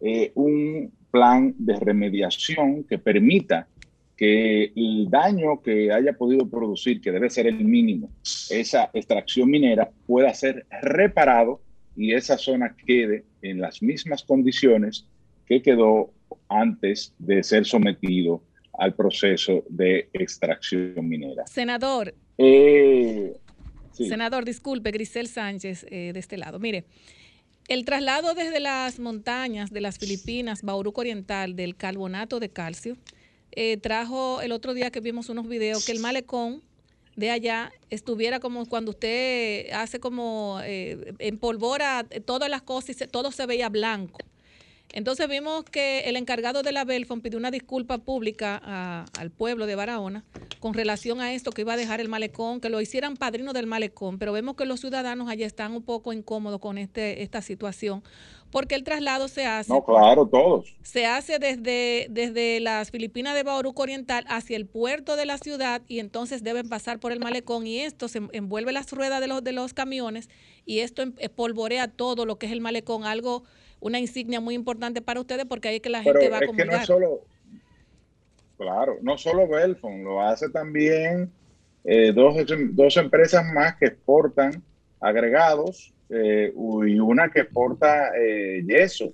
eh, 0.00 0.32
un 0.34 0.92
plan 1.10 1.54
de 1.58 1.78
remediación 1.78 2.84
que 2.84 2.98
permita 2.98 3.68
que 4.16 4.72
el 4.76 5.08
daño 5.10 5.60
que 5.62 5.92
haya 5.92 6.12
podido 6.12 6.48
producir, 6.48 7.00
que 7.00 7.10
debe 7.10 7.30
ser 7.30 7.46
el 7.46 7.64
mínimo, 7.64 8.10
esa 8.50 8.90
extracción 8.92 9.50
minera 9.50 9.90
pueda 10.06 10.32
ser 10.34 10.66
reparado 10.82 11.60
y 11.96 12.12
esa 12.12 12.38
zona 12.38 12.76
quede 12.86 13.24
en 13.42 13.60
las 13.60 13.82
mismas 13.82 14.22
condiciones 14.22 15.06
que 15.46 15.62
quedó 15.62 16.12
antes 16.48 17.14
de 17.18 17.42
ser 17.42 17.64
sometido 17.64 18.42
al 18.78 18.94
proceso 18.94 19.64
de 19.68 20.08
extracción 20.12 21.08
minera. 21.08 21.46
Senador. 21.46 22.14
Eh, 22.38 23.34
Senador, 23.92 24.44
disculpe, 24.44 24.90
Grisel 24.90 25.28
Sánchez 25.28 25.86
eh, 25.90 26.12
de 26.12 26.18
este 26.18 26.36
lado. 26.36 26.58
Mire, 26.58 26.84
el 27.68 27.84
traslado 27.84 28.34
desde 28.34 28.60
las 28.60 28.98
montañas 28.98 29.70
de 29.70 29.80
las 29.80 29.98
Filipinas, 29.98 30.62
Bauruco 30.62 31.00
Oriental, 31.00 31.54
del 31.56 31.76
carbonato 31.76 32.40
de 32.40 32.48
calcio, 32.48 32.96
eh, 33.56 33.76
trajo 33.76 34.40
el 34.40 34.52
otro 34.52 34.74
día 34.74 34.90
que 34.90 35.00
vimos 35.00 35.28
unos 35.28 35.48
videos 35.48 35.84
que 35.84 35.92
el 35.92 36.00
malecón 36.00 36.62
de 37.16 37.30
allá 37.30 37.72
estuviera 37.90 38.40
como 38.40 38.66
cuando 38.66 38.90
usted 38.90 39.70
hace 39.72 40.00
como 40.00 40.60
eh, 40.64 41.14
empolvora 41.18 42.04
todas 42.24 42.50
las 42.50 42.62
cosas 42.62 43.00
y 43.00 43.06
todo 43.06 43.30
se 43.32 43.46
veía 43.46 43.68
blanco. 43.68 44.18
Entonces 44.94 45.28
vimos 45.28 45.64
que 45.64 46.00
el 46.02 46.14
encargado 46.16 46.62
de 46.62 46.70
la 46.70 46.84
Belfon 46.84 47.20
pidió 47.20 47.36
una 47.36 47.50
disculpa 47.50 47.98
pública 47.98 49.04
al 49.18 49.30
pueblo 49.32 49.66
de 49.66 49.74
Barahona 49.74 50.24
con 50.60 50.72
relación 50.72 51.20
a 51.20 51.32
esto 51.32 51.50
que 51.50 51.62
iba 51.62 51.72
a 51.72 51.76
dejar 51.76 52.00
el 52.00 52.08
malecón, 52.08 52.60
que 52.60 52.68
lo 52.68 52.80
hicieran 52.80 53.16
padrino 53.16 53.52
del 53.52 53.66
malecón, 53.66 54.20
pero 54.20 54.32
vemos 54.32 54.54
que 54.54 54.66
los 54.66 54.78
ciudadanos 54.78 55.28
allá 55.28 55.46
están 55.46 55.72
un 55.72 55.82
poco 55.82 56.12
incómodos 56.12 56.60
con 56.60 56.78
este, 56.78 57.24
esta 57.24 57.42
situación, 57.42 58.04
porque 58.54 58.76
el 58.76 58.84
traslado 58.84 59.26
se 59.26 59.46
hace... 59.46 59.72
No, 59.72 59.84
claro, 59.84 60.26
todos. 60.26 60.76
Se 60.84 61.06
hace 61.06 61.40
desde, 61.40 62.06
desde 62.08 62.60
las 62.60 62.92
Filipinas 62.92 63.34
de 63.34 63.42
Bauruco 63.42 63.82
Oriental 63.82 64.24
hacia 64.28 64.56
el 64.56 64.64
puerto 64.64 65.16
de 65.16 65.26
la 65.26 65.38
ciudad 65.38 65.82
y 65.88 65.98
entonces 65.98 66.44
deben 66.44 66.68
pasar 66.68 67.00
por 67.00 67.10
el 67.10 67.18
malecón 67.18 67.66
y 67.66 67.80
esto 67.80 68.06
se 68.06 68.20
envuelve 68.30 68.70
las 68.70 68.92
ruedas 68.92 69.20
de 69.20 69.26
los, 69.26 69.42
de 69.42 69.50
los 69.50 69.74
camiones 69.74 70.30
y 70.64 70.78
esto 70.78 71.02
em, 71.02 71.14
polvorea 71.34 71.88
todo 71.88 72.26
lo 72.26 72.38
que 72.38 72.46
es 72.46 72.52
el 72.52 72.60
malecón, 72.60 73.02
algo 73.02 73.42
una 73.80 73.98
insignia 73.98 74.38
muy 74.40 74.54
importante 74.54 75.02
para 75.02 75.18
ustedes 75.18 75.46
porque 75.46 75.66
ahí 75.66 75.76
es 75.76 75.82
que 75.82 75.90
la 75.90 76.04
gente 76.04 76.28
va 76.28 76.38
a 76.38 76.46
comulgar. 76.46 76.68
Que 76.68 76.76
no 76.76 76.86
solo, 76.86 77.20
claro, 78.56 78.98
no 79.02 79.18
solo 79.18 79.48
Belfon, 79.48 80.04
lo 80.04 80.22
hace 80.22 80.48
también 80.48 81.28
eh, 81.82 82.12
dos, 82.12 82.36
dos, 82.70 82.96
empresas 82.98 83.44
más 83.52 83.74
que 83.78 83.86
exportan 83.86 84.62
agregados 85.00 85.92
eh, 86.14 86.52
y 86.54 86.98
una 86.98 87.30
que 87.30 87.40
exporta 87.40 88.12
eh, 88.16 88.62
yeso. 88.66 89.12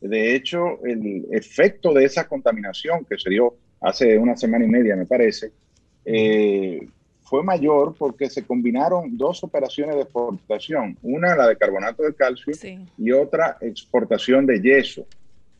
De 0.00 0.34
hecho, 0.34 0.84
el 0.84 1.26
efecto 1.32 1.92
de 1.92 2.04
esa 2.04 2.26
contaminación 2.26 3.04
que 3.04 3.18
se 3.18 3.30
dio 3.30 3.54
hace 3.80 4.16
una 4.18 4.36
semana 4.36 4.64
y 4.64 4.68
media, 4.68 4.96
me 4.96 5.06
parece, 5.06 5.52
fue 7.28 7.42
mayor 7.42 7.94
porque 7.98 8.30
se 8.30 8.44
combinaron 8.44 9.16
dos 9.16 9.44
operaciones 9.44 9.96
de 9.96 10.02
exportación, 10.02 10.96
una 11.02 11.36
la 11.36 11.46
de 11.46 11.56
carbonato 11.56 12.02
de 12.02 12.14
calcio 12.14 12.54
y 12.96 13.12
otra 13.12 13.58
exportación 13.60 14.46
de 14.46 14.60
yeso. 14.60 15.06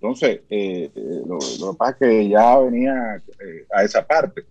Entonces, 0.01 0.41
eh, 0.49 0.91
eh, 0.95 1.22
lo, 1.26 1.39
que 1.39 1.76
pasa 1.76 1.91
es 1.91 1.97
que 1.99 2.28
ya 2.28 2.59
venía 2.59 3.16
eh, 3.16 3.66
a 3.72 3.82
esa 3.82 4.07
parte. 4.07 4.45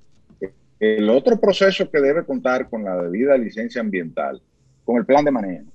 El 0.79 1.09
otro 1.09 1.39
proceso 1.39 1.89
que 1.89 1.99
debe 1.99 2.23
contar 2.23 2.69
con 2.69 2.83
la 2.83 3.01
debida 3.01 3.35
licencia 3.37 3.81
ambiental, 3.81 4.39
con 4.85 4.97
el 4.97 5.05
plan 5.05 5.25
de 5.25 5.31
manejo, 5.31 5.65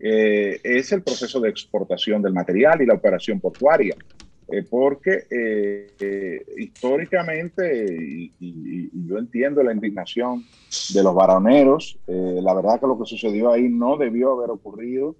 es 0.00 0.92
el 0.92 1.02
proceso 1.02 1.40
de 1.40 1.50
exportación 1.50 2.22
del 2.22 2.32
material 2.32 2.80
y 2.80 2.86
la 2.86 2.94
operación 2.94 3.38
portuaria. 3.38 3.94
Eh, 4.52 4.64
porque 4.68 5.26
eh, 5.30 5.86
eh, 6.00 6.44
históricamente, 6.58 7.96
y, 8.40 9.06
yo 9.06 9.18
entiendo 9.18 9.62
la 9.62 9.72
indignación 9.72 10.44
de 10.92 11.02
los 11.02 11.14
varoneros, 11.14 11.98
la 12.06 12.54
verdad 12.54 12.80
que 12.80 12.86
lo 12.86 12.98
que 12.98 13.06
sucedió 13.06 13.52
ahí 13.52 13.68
no 13.68 13.96
debió 13.96 14.32
haber 14.32 14.50
ocurrido, 14.50 15.16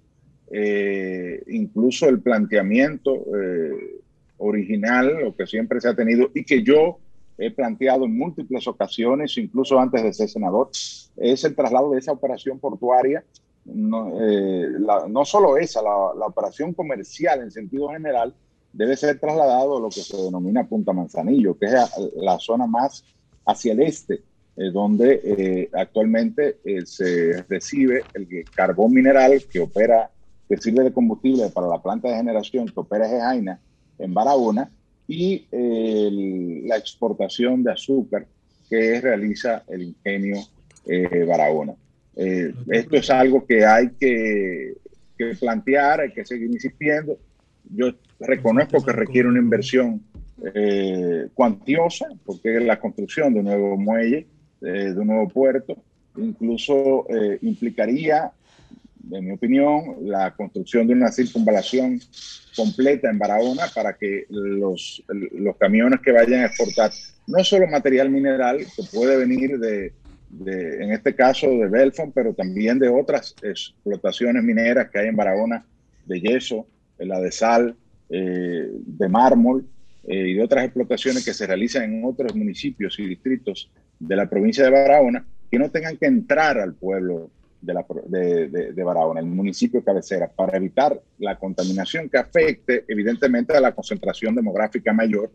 incluso 1.47 2.09
el 2.09 2.21
planteamiento 2.21 3.25
original, 4.37 5.17
lo 5.23 5.35
que 5.35 5.45
siempre 5.45 5.79
se 5.79 5.89
ha 5.89 5.95
tenido 5.95 6.29
y 6.33 6.43
que 6.43 6.63
yo 6.63 6.99
he 7.37 7.51
planteado 7.51 8.05
en 8.05 8.17
múltiples 8.17 8.67
ocasiones, 8.67 9.37
incluso 9.37 9.79
antes 9.79 10.03
de 10.03 10.13
ser 10.13 10.29
senador, 10.29 10.69
es 11.17 11.43
el 11.43 11.55
traslado 11.55 11.91
de 11.91 11.99
esa 11.99 12.11
operación 12.11 12.59
portuaria 12.59 13.23
no, 13.65 14.11
no 15.07 15.25
solo 15.25 15.57
esa, 15.57 15.81
la, 15.81 16.25
operación 16.25 16.73
comercial 16.73 17.41
en 17.41 17.51
sentido 17.51 17.89
general, 17.89 18.33
debe 18.73 18.95
ser 18.95 19.19
trasladado 19.19 19.77
a 19.77 19.81
lo 19.81 19.89
que 19.89 20.01
se 20.01 20.17
denomina 20.17 20.67
Punta 20.67 20.93
Manzanillo, 20.93 21.57
que 21.57 21.65
es 21.67 21.73
la 22.15 22.39
zona 22.39 22.67
más 22.67 23.03
hacia 23.45 23.73
el 23.73 23.81
este, 23.81 24.21
eh, 24.57 24.69
donde 24.69 25.21
eh, 25.23 25.69
actualmente 25.73 26.59
eh, 26.65 26.85
se 26.85 27.41
recibe 27.43 28.03
el 28.13 28.27
carbón 28.53 28.91
mineral 28.91 29.41
que 29.49 29.61
opera, 29.61 30.11
que 30.47 30.57
sirve 30.57 30.83
de 30.83 30.91
combustible 30.91 31.49
para 31.49 31.67
la 31.67 31.81
planta 31.81 32.09
de 32.09 32.17
generación 32.17 32.67
que 32.67 32.79
opera 32.79 33.07
Gejaina 33.07 33.61
en 33.97 34.13
Barahona 34.13 34.69
y 35.07 35.45
la 36.67 36.77
exportación 36.77 37.63
de 37.63 37.71
azúcar 37.71 38.25
que 38.69 39.01
realiza 39.01 39.63
el 39.67 39.83
ingenio 39.83 40.37
Barahona. 41.27 41.73
Esto 42.69 42.95
es 42.97 43.09
algo 43.09 43.45
que 43.45 43.65
hay 43.65 43.89
que, 43.99 44.73
que 45.17 45.35
plantear, 45.35 46.01
hay 46.01 46.11
que 46.11 46.25
seguir 46.25 46.47
insistiendo. 46.47 47.17
Yo 47.69 47.93
reconozco 48.19 48.83
que 48.83 48.91
requiere 48.91 49.27
una 49.27 49.39
inversión 49.39 50.01
eh, 50.53 51.27
cuantiosa, 51.33 52.07
porque 52.25 52.59
la 52.59 52.79
construcción 52.79 53.33
de 53.33 53.39
un 53.39 53.45
nuevo 53.45 53.77
muelle, 53.77 54.27
eh, 54.61 54.93
de 54.93 54.99
un 54.99 55.07
nuevo 55.07 55.27
puerto, 55.27 55.77
incluso 56.17 57.05
eh, 57.09 57.37
implicaría, 57.41 58.31
en 59.11 59.25
mi 59.25 59.31
opinión, 59.31 59.97
la 60.03 60.31
construcción 60.35 60.87
de 60.87 60.93
una 60.93 61.11
circunvalación 61.11 61.99
completa 62.55 63.09
en 63.09 63.17
Barahona 63.17 63.63
para 63.73 63.93
que 63.93 64.25
los, 64.29 65.03
los 65.07 65.55
camiones 65.57 65.99
que 66.01 66.11
vayan 66.11 66.41
a 66.41 66.45
exportar 66.47 66.91
no 67.27 67.43
solo 67.43 67.67
material 67.67 68.09
mineral, 68.09 68.57
que 68.57 68.83
puede 68.91 69.17
venir 69.17 69.57
de, 69.57 69.93
de, 70.31 70.83
en 70.83 70.91
este 70.91 71.13
caso 71.13 71.49
de 71.49 71.67
Belfont, 71.67 72.13
pero 72.13 72.33
también 72.33 72.79
de 72.79 72.89
otras 72.89 73.35
explotaciones 73.43 74.43
mineras 74.43 74.89
que 74.89 74.99
hay 74.99 75.07
en 75.07 75.15
Barahona, 75.15 75.65
de 76.05 76.19
yeso, 76.19 76.65
la 76.97 77.19
de 77.19 77.31
sal, 77.31 77.75
eh, 78.09 78.69
de 78.71 79.09
mármol 79.09 79.65
eh, 80.07 80.29
y 80.29 80.33
de 80.35 80.43
otras 80.43 80.63
explotaciones 80.65 81.23
que 81.23 81.33
se 81.33 81.47
realizan 81.47 81.83
en 81.83 82.05
otros 82.05 82.35
municipios 82.35 82.97
y 82.99 83.05
distritos 83.05 83.69
de 83.99 84.15
la 84.15 84.29
provincia 84.29 84.63
de 84.63 84.71
Barahona, 84.71 85.25
que 85.49 85.59
no 85.59 85.69
tengan 85.69 85.97
que 85.97 86.07
entrar 86.07 86.57
al 86.57 86.73
pueblo 86.73 87.29
de, 87.61 87.73
la, 87.73 87.85
de, 88.07 88.73
de, 88.73 88.83
Barahona, 88.83 89.19
el 89.19 89.27
municipio 89.27 89.83
cabecera, 89.83 90.27
para 90.27 90.57
evitar 90.57 90.99
la 91.19 91.37
contaminación 91.37 92.09
que 92.09 92.17
afecte 92.17 92.85
evidentemente 92.87 93.55
a 93.55 93.61
la 93.61 93.73
concentración 93.73 94.33
demográfica 94.33 94.91
mayor 94.93 95.31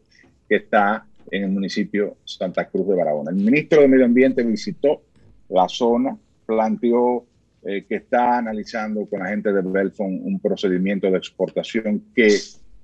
que 0.48 0.56
está 0.56 1.06
en 1.30 1.44
el 1.44 1.50
municipio 1.50 2.16
Santa 2.24 2.66
Cruz 2.68 2.86
de 2.88 2.94
Barahona. 2.94 3.30
El 3.30 3.36
ministro 3.36 3.80
de 3.80 3.88
Medio 3.88 4.04
Ambiente 4.04 4.42
visitó 4.42 5.02
la 5.48 5.68
zona, 5.68 6.16
planteó 6.44 7.24
eh, 7.62 7.84
que 7.88 7.96
está 7.96 8.38
analizando 8.38 9.06
con 9.06 9.20
la 9.20 9.28
gente 9.28 9.52
de 9.52 9.62
Belfon 9.62 10.20
un 10.24 10.38
procedimiento 10.40 11.10
de 11.10 11.18
exportación 11.18 12.04
que 12.14 12.28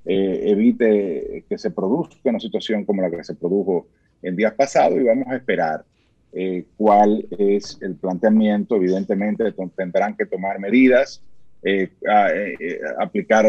eh, 0.04 0.40
evite 0.50 1.44
que 1.48 1.58
se 1.58 1.70
produzca 1.70 2.30
una 2.30 2.40
situación 2.40 2.84
como 2.84 3.02
la 3.02 3.10
que 3.10 3.22
se 3.22 3.34
produjo 3.34 3.86
en 4.22 4.36
días 4.36 4.54
pasados 4.54 4.98
y 4.98 5.04
vamos 5.04 5.26
a 5.28 5.36
esperar 5.36 5.84
eh, 6.34 6.64
cuál 6.78 7.26
es 7.30 7.78
el 7.82 7.94
planteamiento. 7.96 8.76
Evidentemente 8.76 9.52
tendrán 9.76 10.16
que 10.16 10.24
tomar 10.24 10.58
medidas, 10.58 11.22
eh, 11.62 11.90
eh, 12.00 12.80
aplicar 12.98 13.44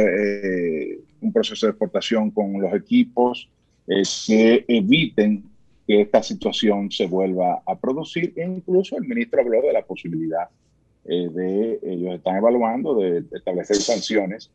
un 1.22 1.32
proceso 1.32 1.66
de 1.66 1.72
exportación 1.72 2.30
con 2.30 2.62
los 2.62 2.74
equipos 2.74 3.50
que 3.86 4.66
eviten 4.68 5.44
que 5.86 6.02
esta 6.02 6.24
situación 6.24 6.92
se 6.92 7.08
vuelva 7.08 7.62
a 7.66 7.78
producir. 7.78 8.34
E 8.36 8.46
incluso 8.46 8.98
el 8.98 9.04
ministro 9.04 9.42
habló 9.42 9.62
de 9.62 9.74
la 9.74 9.84
posibilidad 9.84 10.50
de, 11.04 11.80
ellos 11.84 12.16
están 12.16 12.38
evaluando, 12.38 12.96
de, 12.96 13.26
establecer 13.34 13.76
sanciones 13.78 14.50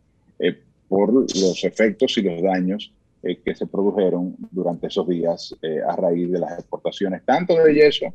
por 0.88 1.12
los 1.12 1.64
efectos 1.64 2.16
y 2.16 2.22
los 2.22 2.42
daños 2.42 2.92
eh, 3.22 3.40
que 3.44 3.54
se 3.54 3.66
produjeron 3.66 4.36
durante 4.50 4.86
esos 4.86 5.08
días 5.08 5.54
eh, 5.62 5.80
a 5.86 5.96
raíz 5.96 6.30
de 6.30 6.38
las 6.38 6.52
exportaciones 6.52 7.22
tanto 7.24 7.54
de 7.56 7.74
yeso 7.74 8.14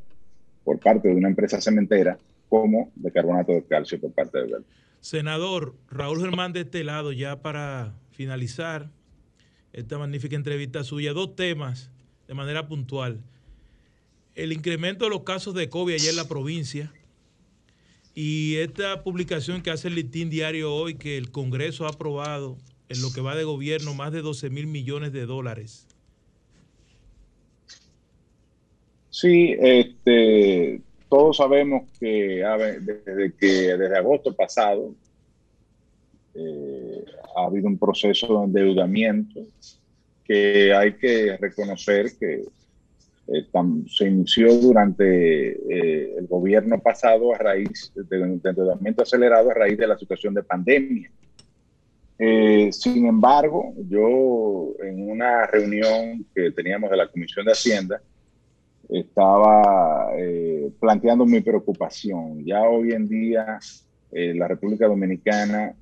por 0.63 0.79
parte 0.79 1.09
de 1.09 1.15
una 1.15 1.27
empresa 1.27 1.59
cementera 1.59 2.17
como 2.47 2.89
de 2.95 3.11
carbonato 3.11 3.51
de 3.51 3.63
calcio 3.63 3.99
por 3.99 4.11
parte 4.13 4.39
de 4.39 4.45
Bel. 4.45 4.65
Senador 5.01 5.75
Raúl 5.89 6.21
Germán 6.21 6.53
de 6.53 6.61
este 6.61 6.85
lado, 6.85 7.11
ya 7.11 7.41
para 7.41 7.95
finalizar 8.11 8.91
esta 9.73 9.97
magnífica 9.97 10.35
entrevista 10.35 10.83
suya, 10.83 11.13
dos 11.13 11.35
temas 11.35 11.89
de 12.27 12.33
manera 12.35 12.67
puntual. 12.67 13.19
El 14.35 14.53
incremento 14.53 15.05
de 15.05 15.11
los 15.11 15.23
casos 15.23 15.53
de 15.55 15.69
COVID 15.69 15.95
allá 15.95 16.09
en 16.11 16.15
la 16.15 16.27
provincia 16.27 16.93
y 18.15 18.55
esta 18.57 19.03
publicación 19.03 19.61
que 19.61 19.71
hace 19.71 19.87
el 19.87 19.95
Litín 19.95 20.29
Diario 20.29 20.73
hoy 20.73 20.95
que 20.95 21.17
el 21.17 21.31
Congreso 21.31 21.85
ha 21.85 21.89
aprobado 21.89 22.57
en 22.89 23.01
lo 23.01 23.11
que 23.11 23.21
va 23.21 23.35
de 23.35 23.43
gobierno 23.43 23.95
más 23.95 24.11
de 24.11 24.21
12 24.21 24.51
mil 24.51 24.67
millones 24.67 25.11
de 25.11 25.25
dólares. 25.25 25.87
Sí, 29.09 29.55
este, 29.59 30.81
todos 31.09 31.37
sabemos 31.37 31.83
que 31.99 32.43
desde, 32.81 33.33
que 33.35 33.47
desde 33.47 33.97
agosto 33.97 34.35
pasado 34.35 34.95
eh, 36.35 37.05
ha 37.35 37.45
habido 37.45 37.67
un 37.67 37.77
proceso 37.77 38.39
de 38.39 38.45
endeudamiento 38.45 39.41
que 40.23 40.73
hay 40.73 40.93
que 40.93 41.37
reconocer 41.37 42.07
que 42.19 42.43
eh, 43.27 43.47
se 43.87 44.07
inició 44.07 44.53
durante 44.57 45.51
eh, 45.51 46.15
el 46.17 46.27
gobierno 46.27 46.79
pasado 46.79 47.33
a 47.33 47.37
raíz 47.37 47.91
de, 47.95 48.17
de 48.17 48.49
endeudamiento 48.49 49.03
acelerado 49.03 49.51
a 49.51 49.53
raíz 49.53 49.77
de 49.77 49.87
la 49.87 49.97
situación 49.97 50.33
de 50.33 50.43
pandemia. 50.43 51.09
Eh, 52.19 52.71
sin 52.71 53.05
embargo, 53.05 53.73
yo 53.89 54.73
en 54.83 55.09
una 55.09 55.45
reunión 55.47 56.25
que 56.33 56.51
teníamos 56.51 56.89
de 56.91 56.97
la 56.97 57.07
Comisión 57.07 57.45
de 57.45 57.51
Hacienda, 57.51 58.01
estaba 58.89 60.11
eh, 60.17 60.71
planteando 60.79 61.25
mi 61.25 61.41
preocupación. 61.41 62.45
Ya 62.45 62.61
hoy 62.63 62.91
en 62.91 63.07
día 63.07 63.59
eh, 64.11 64.33
la 64.35 64.47
República 64.47 64.87
Dominicana 64.87 65.73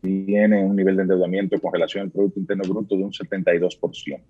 tiene 0.00 0.64
un 0.64 0.76
nivel 0.76 0.96
de 0.96 1.02
endeudamiento 1.02 1.60
con 1.60 1.72
relación 1.72 2.04
al 2.04 2.10
Producto 2.10 2.40
Interno 2.40 2.64
Bruto 2.64 2.96
de 2.96 3.04
un 3.04 3.12
72%. 3.12 4.20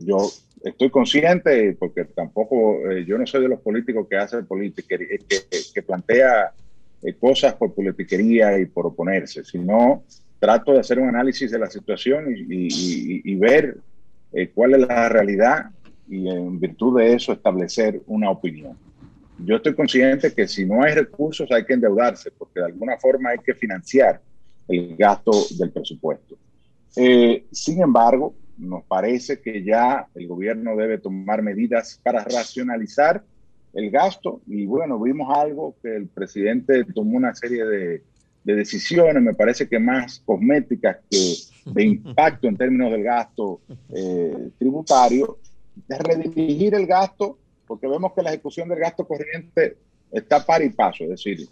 yo 0.00 0.16
estoy 0.64 0.90
consciente, 0.90 1.76
porque 1.78 2.04
tampoco, 2.04 2.90
yo 3.06 3.18
no 3.18 3.26
soy 3.26 3.42
de 3.42 3.48
los 3.48 3.60
políticos 3.60 4.06
que 4.08 4.16
hacen 4.16 4.46
política, 4.46 4.96
que, 4.98 5.46
que 5.74 5.82
plantea 5.82 6.52
eh, 7.00 7.14
cosas 7.14 7.54
por 7.54 7.74
politiquería 7.74 8.58
y 8.58 8.66
por 8.66 8.86
oponerse, 8.86 9.44
sino 9.44 10.02
trato 10.40 10.72
de 10.72 10.80
hacer 10.80 10.98
un 10.98 11.08
análisis 11.08 11.50
de 11.50 11.58
la 11.58 11.70
situación 11.70 12.26
y, 12.28 13.34
ver 13.36 13.76
eh, 14.32 14.50
cuál 14.52 14.74
es 14.74 14.80
la 14.80 15.08
realidad 15.08 15.70
y 16.08 16.28
en 16.28 16.58
virtud 16.58 16.98
de 16.98 17.14
eso 17.14 17.32
establecer 17.32 18.00
una 18.06 18.30
opinión. 18.30 18.76
Yo 19.38 19.56
estoy 19.56 19.74
consciente 19.74 20.32
que 20.32 20.48
si 20.48 20.64
no 20.64 20.82
hay 20.82 20.94
recursos 20.94 21.50
hay 21.52 21.64
que 21.64 21.74
endeudarse, 21.74 22.30
porque 22.30 22.60
de 22.60 22.66
alguna 22.66 22.96
forma 22.98 23.30
hay 23.30 23.38
que 23.38 23.54
financiar 23.54 24.20
el 24.66 24.96
gasto 24.96 25.32
del 25.58 25.70
presupuesto. 25.70 26.36
Eh, 26.96 27.44
sin 27.52 27.82
embargo, 27.82 28.34
nos 28.58 28.84
parece 28.84 29.40
que 29.40 29.62
ya 29.62 30.06
el 30.14 30.26
gobierno 30.26 30.76
debe 30.76 30.98
tomar 30.98 31.42
medidas 31.42 32.00
para 32.02 32.24
racionalizar 32.24 33.22
el 33.74 33.90
gasto 33.90 34.40
y 34.46 34.66
bueno, 34.66 34.98
vimos 34.98 35.28
algo 35.36 35.76
que 35.82 35.94
el 35.94 36.08
presidente 36.08 36.84
tomó 36.84 37.16
una 37.16 37.34
serie 37.34 37.64
de, 37.64 38.02
decisiones, 38.42 39.22
me 39.22 39.34
parece 39.34 39.68
que 39.68 39.78
más 39.78 40.22
cosméticas 40.24 40.96
que 41.10 41.34
de 41.70 41.84
impacto 41.84 42.48
en 42.48 42.56
términos 42.56 42.90
del 42.90 43.02
gasto 43.02 43.60
eh, 43.94 44.48
tributario, 44.58 45.38
de 45.86 45.98
redirigir 45.98 46.74
el 46.74 46.86
gasto, 46.86 47.36
porque 47.68 47.86
vemos 47.86 48.12
que 48.14 48.22
la 48.22 48.30
ejecución 48.30 48.68
del 48.68 48.78
gasto 48.78 49.06
corriente 49.06 49.76
está 50.10 50.44
par 50.44 50.62
y 50.62 50.70
paso, 50.70 51.04
es 51.04 51.10
decir, 51.10 51.46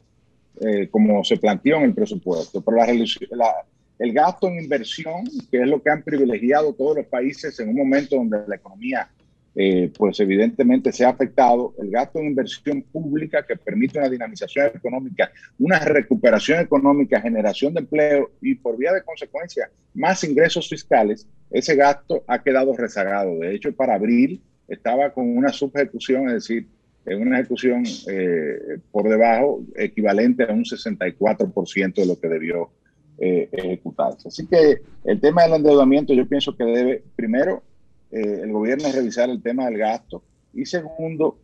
eh, 0.61 0.89
como 0.91 1.23
se 1.23 1.37
planteó 1.37 1.77
en 1.77 1.85
el 1.85 1.95
presupuesto, 1.95 2.63
pero 2.63 2.79
la, 2.79 3.67
el 3.99 4.13
gasto 4.13 4.49
en 4.49 4.63
inversión, 4.63 5.25
que 5.51 5.61
es 5.61 5.69
lo 5.69 5.83
que 5.83 5.91
han 5.91 6.03
privilegiado 6.03 6.73
todos 6.73 6.97
los 6.97 7.07
países 7.07 7.61
en 7.61 7.69
un 7.69 7.77
momento 7.77 8.17
donde 8.17 8.39
la 8.49 8.57
economía 8.57 9.11
eh, 9.59 9.91
pues 9.97 10.21
evidentemente 10.21 10.93
se 10.93 11.07
ha 11.07 11.09
afectado 11.09 11.75
el 11.79 11.91
gasto 11.91 12.19
en 12.19 12.27
inversión 12.27 12.83
pública 12.83 13.43
que 13.47 13.57
permite 13.57 13.99
una 13.99 14.11
dinamización 14.11 14.67
económica, 14.75 15.31
una 15.59 15.79
recuperación 15.79 16.61
económica, 16.61 17.23
generación 17.23 17.73
de 17.73 17.81
empleo 17.81 18.33
y 18.43 18.57
por 18.57 18.77
vía 18.77 18.93
de 18.93 19.03
consecuencia 19.03 19.71
más 19.95 20.23
ingresos 20.25 20.69
fiscales, 20.69 21.27
ese 21.51 21.75
gasto 21.75 22.23
ha 22.27 22.43
quedado 22.43 22.77
rezagado. 22.77 23.39
De 23.39 23.55
hecho, 23.55 23.75
para 23.75 23.95
abril 23.95 24.43
estaba 24.69 25.11
con 25.11 25.37
una 25.37 25.53
subejecución, 25.53 26.29
es 26.29 26.35
decir, 26.35 26.67
una 27.15 27.39
ejecución 27.39 27.85
eh, 28.09 28.79
por 28.91 29.09
debajo 29.09 29.63
equivalente 29.77 30.45
a 30.45 30.53
un 30.53 30.65
64% 30.65 31.95
de 31.95 32.07
lo 32.07 32.19
que 32.19 32.29
debió 32.29 32.71
eh, 33.19 33.49
ejecutarse. 33.53 34.29
Así 34.29 34.47
que 34.47 34.81
el 35.05 35.21
tema 35.21 35.45
del 35.45 35.55
endeudamiento 35.55 36.15
yo 36.15 36.27
pienso 36.27 36.57
que 36.57 36.65
debe 36.65 37.05
primero 37.15 37.63
eh, 38.11 38.41
el 38.43 38.53
gobierno 38.53 38.91
revisar 38.91 39.31
el 39.31 39.41
tema 39.41 39.67
del 39.67 39.79
gasto 39.79 40.23
y 40.53 40.65
segundo, 40.65 41.39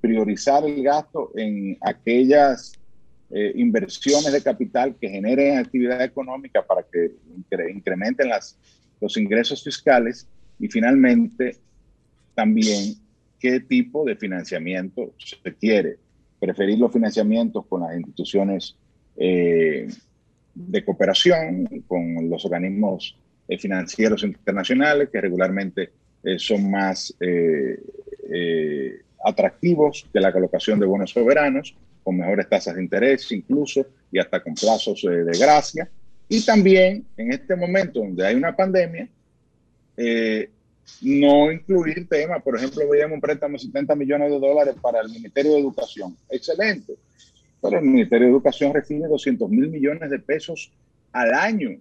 priorizar 0.00 0.64
el 0.66 0.82
gasto 0.82 1.30
en 1.36 1.78
aquellas 1.80 2.72
inversiones 3.30 4.32
de 4.32 4.42
capital 4.42 4.96
que 5.00 5.08
generen 5.08 5.58
actividad 5.58 6.02
económica 6.02 6.66
para 6.66 6.82
que 6.82 7.12
incrementen 7.72 8.28
las, 8.28 8.58
los 9.00 9.16
ingresos 9.16 9.62
fiscales 9.62 10.26
y 10.58 10.66
finalmente 10.66 11.56
también 12.36 12.94
qué 13.40 13.58
tipo 13.58 14.04
de 14.04 14.14
financiamiento 14.14 15.12
se 15.18 15.54
quiere. 15.54 15.96
Preferir 16.38 16.78
los 16.78 16.92
financiamientos 16.92 17.66
con 17.66 17.80
las 17.80 17.96
instituciones 17.96 18.76
de 20.56 20.84
cooperación, 20.84 21.66
con 21.86 22.30
los 22.30 22.44
organismos 22.44 23.16
eh, 23.48 23.58
financieros 23.58 24.24
internacionales 24.24 25.10
que 25.12 25.20
regularmente 25.20 25.90
eh, 26.24 26.38
son 26.38 26.70
más 26.70 27.14
eh, 27.20 27.78
atractivos 29.24 30.08
que 30.12 30.18
la 30.18 30.32
colocación 30.32 30.80
de 30.80 30.86
bonos 30.86 31.10
soberanos, 31.10 31.76
con 32.02 32.16
mejores 32.16 32.48
tasas 32.48 32.74
de 32.74 32.82
interés 32.82 33.30
incluso 33.32 33.86
y 34.10 34.18
hasta 34.18 34.42
con 34.42 34.54
plazos 34.54 35.02
de 35.02 35.38
gracia. 35.38 35.88
Y 36.28 36.44
también 36.44 37.04
en 37.16 37.32
este 37.32 37.54
momento 37.54 38.00
donde 38.00 38.26
hay 38.26 38.34
una 38.34 38.54
pandemia, 38.54 39.08
no 41.02 41.52
incluir 41.52 42.08
temas, 42.08 42.42
por 42.42 42.56
ejemplo, 42.56 42.88
veíamos 42.88 43.16
un 43.16 43.20
préstamo 43.20 43.54
de 43.54 43.64
70 43.64 43.94
millones 43.96 44.30
de 44.30 44.38
dólares 44.38 44.74
para 44.80 45.00
el 45.00 45.08
Ministerio 45.10 45.52
de 45.52 45.60
Educación. 45.60 46.16
Excelente. 46.30 46.94
Pero 47.60 47.78
el 47.78 47.84
Ministerio 47.84 48.26
de 48.26 48.32
Educación 48.32 48.72
recibe 48.72 49.08
200 49.08 49.50
mil 49.50 49.68
millones 49.68 50.10
de 50.10 50.18
pesos 50.18 50.72
al 51.12 51.34
año 51.34 51.78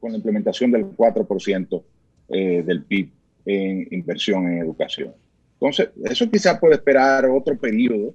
con 0.00 0.12
la 0.12 0.18
implementación 0.18 0.70
del 0.70 0.84
4% 0.84 1.82
eh, 2.28 2.62
del 2.64 2.84
PIB 2.84 3.10
en 3.44 3.88
inversión 3.90 4.46
en 4.46 4.58
educación. 4.58 5.12
Entonces, 5.54 5.90
eso 6.04 6.30
quizá 6.30 6.58
puede 6.58 6.74
esperar 6.74 7.24
otro 7.26 7.56
periodo 7.56 8.14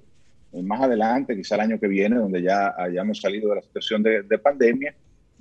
eh, 0.52 0.62
más 0.62 0.80
adelante, 0.80 1.36
quizá 1.36 1.54
el 1.56 1.62
año 1.62 1.80
que 1.80 1.88
viene, 1.88 2.16
donde 2.16 2.42
ya 2.42 2.74
hayamos 2.76 3.20
salido 3.20 3.50
de 3.50 3.56
la 3.56 3.62
situación 3.62 4.02
de, 4.02 4.38
pandemia 4.38 4.94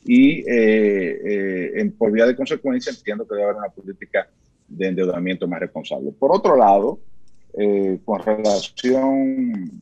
y 0.04 0.44
eh, 0.50 1.74
en, 1.76 1.92
por 1.92 2.12
vía 2.12 2.26
de 2.26 2.36
consecuencia 2.36 2.92
entiendo 2.92 3.28
que 3.28 3.36
debe 3.36 3.46
haber 3.46 3.58
una 3.58 3.70
política 3.70 4.28
de 4.78 4.88
endeudamiento 4.88 5.48
más 5.48 5.60
responsable. 5.60 6.12
Por 6.12 6.36
otro 6.36 6.56
lado, 6.56 7.00
con 8.06 8.20
relación 8.20 9.82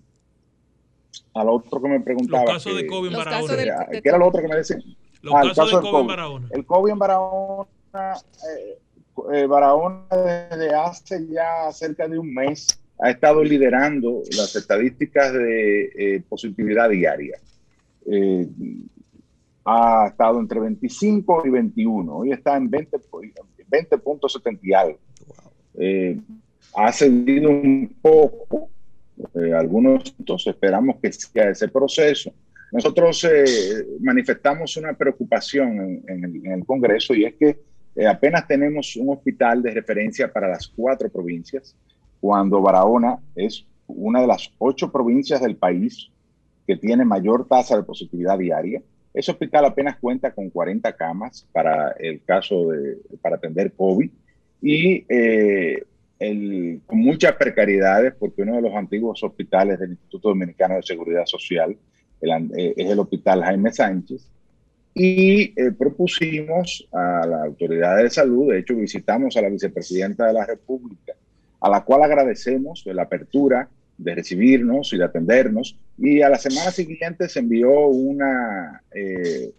al 1.33 1.49
otro 1.49 1.81
que 1.81 1.87
me 1.87 1.99
preguntaba. 1.99 2.43
Los 2.43 2.53
casos 2.53 2.77
de 2.77 2.87
COVID 2.87 3.13
en 3.13 4.01
¿Qué 4.01 4.09
era 4.09 4.17
lo 4.17 4.27
otro 4.27 4.41
que 4.41 4.47
me 4.47 4.55
decían? 4.55 4.81
Los 5.21 5.33
ah, 5.35 5.41
casos 5.55 5.83
de 5.83 5.89
COVID, 5.89 6.01
en 6.01 6.07
Barahona. 6.07 6.47
El 6.51 6.65
COVID 6.65 6.91
en 6.91 6.99
Barahona, 6.99 7.67
eh, 7.93 8.77
eh, 9.33 9.45
Barahona 9.45 10.05
desde 10.11 10.73
hace 10.73 11.27
ya 11.27 11.71
cerca 11.71 12.07
de 12.07 12.17
un 12.17 12.33
mes 12.33 12.67
ha 13.01 13.11
estado 13.11 13.43
liderando 13.43 14.21
las 14.35 14.55
estadísticas 14.55 15.33
de 15.33 15.91
eh, 15.97 16.23
positividad 16.27 16.89
diaria. 16.89 17.37
ha 19.65 20.07
estado 20.07 20.39
entre 20.39 20.59
25 20.59 21.43
y 21.45 21.49
21. 21.49 22.13
Hoy 22.13 22.31
está 22.31 22.57
en 22.57 22.69
20.70 23.69 24.43
20 24.43 24.67
y 24.67 24.73
algo. 24.73 24.99
ha 26.75 26.91
cedido 26.91 27.49
un 27.49 27.95
poco, 28.01 28.69
eh, 29.35 29.53
algunos 29.53 30.15
esperamos 30.45 30.97
que 31.01 31.11
siga 31.11 31.49
ese 31.49 31.67
proceso. 31.67 32.31
Nosotros 32.71 33.23
eh, 33.23 33.85
manifestamos 33.99 34.77
una 34.77 34.93
preocupación 34.93 36.03
en, 36.07 36.45
el, 36.45 36.65
Congreso 36.65 37.15
y 37.15 37.25
es 37.25 37.33
que 37.35 37.59
eh, 37.95 38.07
apenas 38.07 38.47
tenemos 38.47 38.95
un 38.95 39.09
hospital 39.09 39.63
de 39.63 39.71
referencia 39.71 40.31
para 40.31 40.47
las 40.47 40.67
cuatro 40.67 41.09
provincias, 41.09 41.75
cuando 42.21 42.61
Barahona 42.61 43.17
es 43.35 43.65
una 43.87 44.21
de 44.21 44.27
las 44.27 44.51
ocho 44.59 44.91
provincias 44.91 45.41
del 45.41 45.55
país 45.55 46.09
que 46.67 46.75
tiene 46.75 47.03
mayor 47.03 47.47
tasa 47.47 47.75
de 47.75 47.83
positividad 47.83 48.37
diaria. 48.37 48.81
Ese 49.13 49.31
hospital 49.31 49.65
apenas 49.65 49.97
cuenta 49.97 50.31
con 50.31 50.49
40 50.49 50.93
camas 50.95 51.47
para 51.51 51.91
el 51.91 52.23
caso 52.23 52.69
de, 52.69 52.97
para 53.21 53.37
atender 53.37 53.71
COVID. 53.73 54.09
Y 54.61 55.05
eh, 55.09 55.83
el, 56.19 56.81
con 56.85 56.99
muchas 56.99 57.33
precariedades, 57.33 58.13
porque 58.19 58.41
uno 58.41 58.55
de 58.55 58.61
los 58.61 58.75
antiguos 58.75 59.23
hospitales 59.23 59.79
del 59.79 59.91
Instituto 59.91 60.29
Dominicano 60.29 60.75
de 60.75 60.83
Seguridad 60.83 61.25
Social 61.25 61.75
eh, 62.21 62.73
es 62.75 62.89
el 62.89 62.99
Hospital 62.99 63.43
Jaime 63.43 63.71
Sánchez, 63.71 64.29
y 64.93 65.53
eh, 65.55 65.71
propusimos 65.77 66.87
a 66.91 67.25
la 67.25 67.43
autoridad 67.43 67.97
de 67.97 68.09
salud, 68.09 68.51
de 68.51 68.59
hecho 68.59 68.75
visitamos 68.75 69.37
a 69.37 69.41
la 69.41 69.49
vicepresidenta 69.49 70.27
de 70.27 70.33
la 70.33 70.45
República, 70.45 71.13
a 71.61 71.69
la 71.69 71.85
cual 71.85 72.03
agradecemos 72.03 72.83
la 72.85 73.03
apertura 73.03 73.69
de 73.99 74.15
recibirnos 74.15 74.91
y 74.93 74.97
de 74.97 75.03
atendernos, 75.03 75.77
y 75.97 76.21
a 76.21 76.29
la 76.29 76.37
semana 76.39 76.71
siguiente 76.71 77.29
se 77.29 77.39
envió 77.39 77.87
una, 77.87 78.81
eh, 78.91 79.51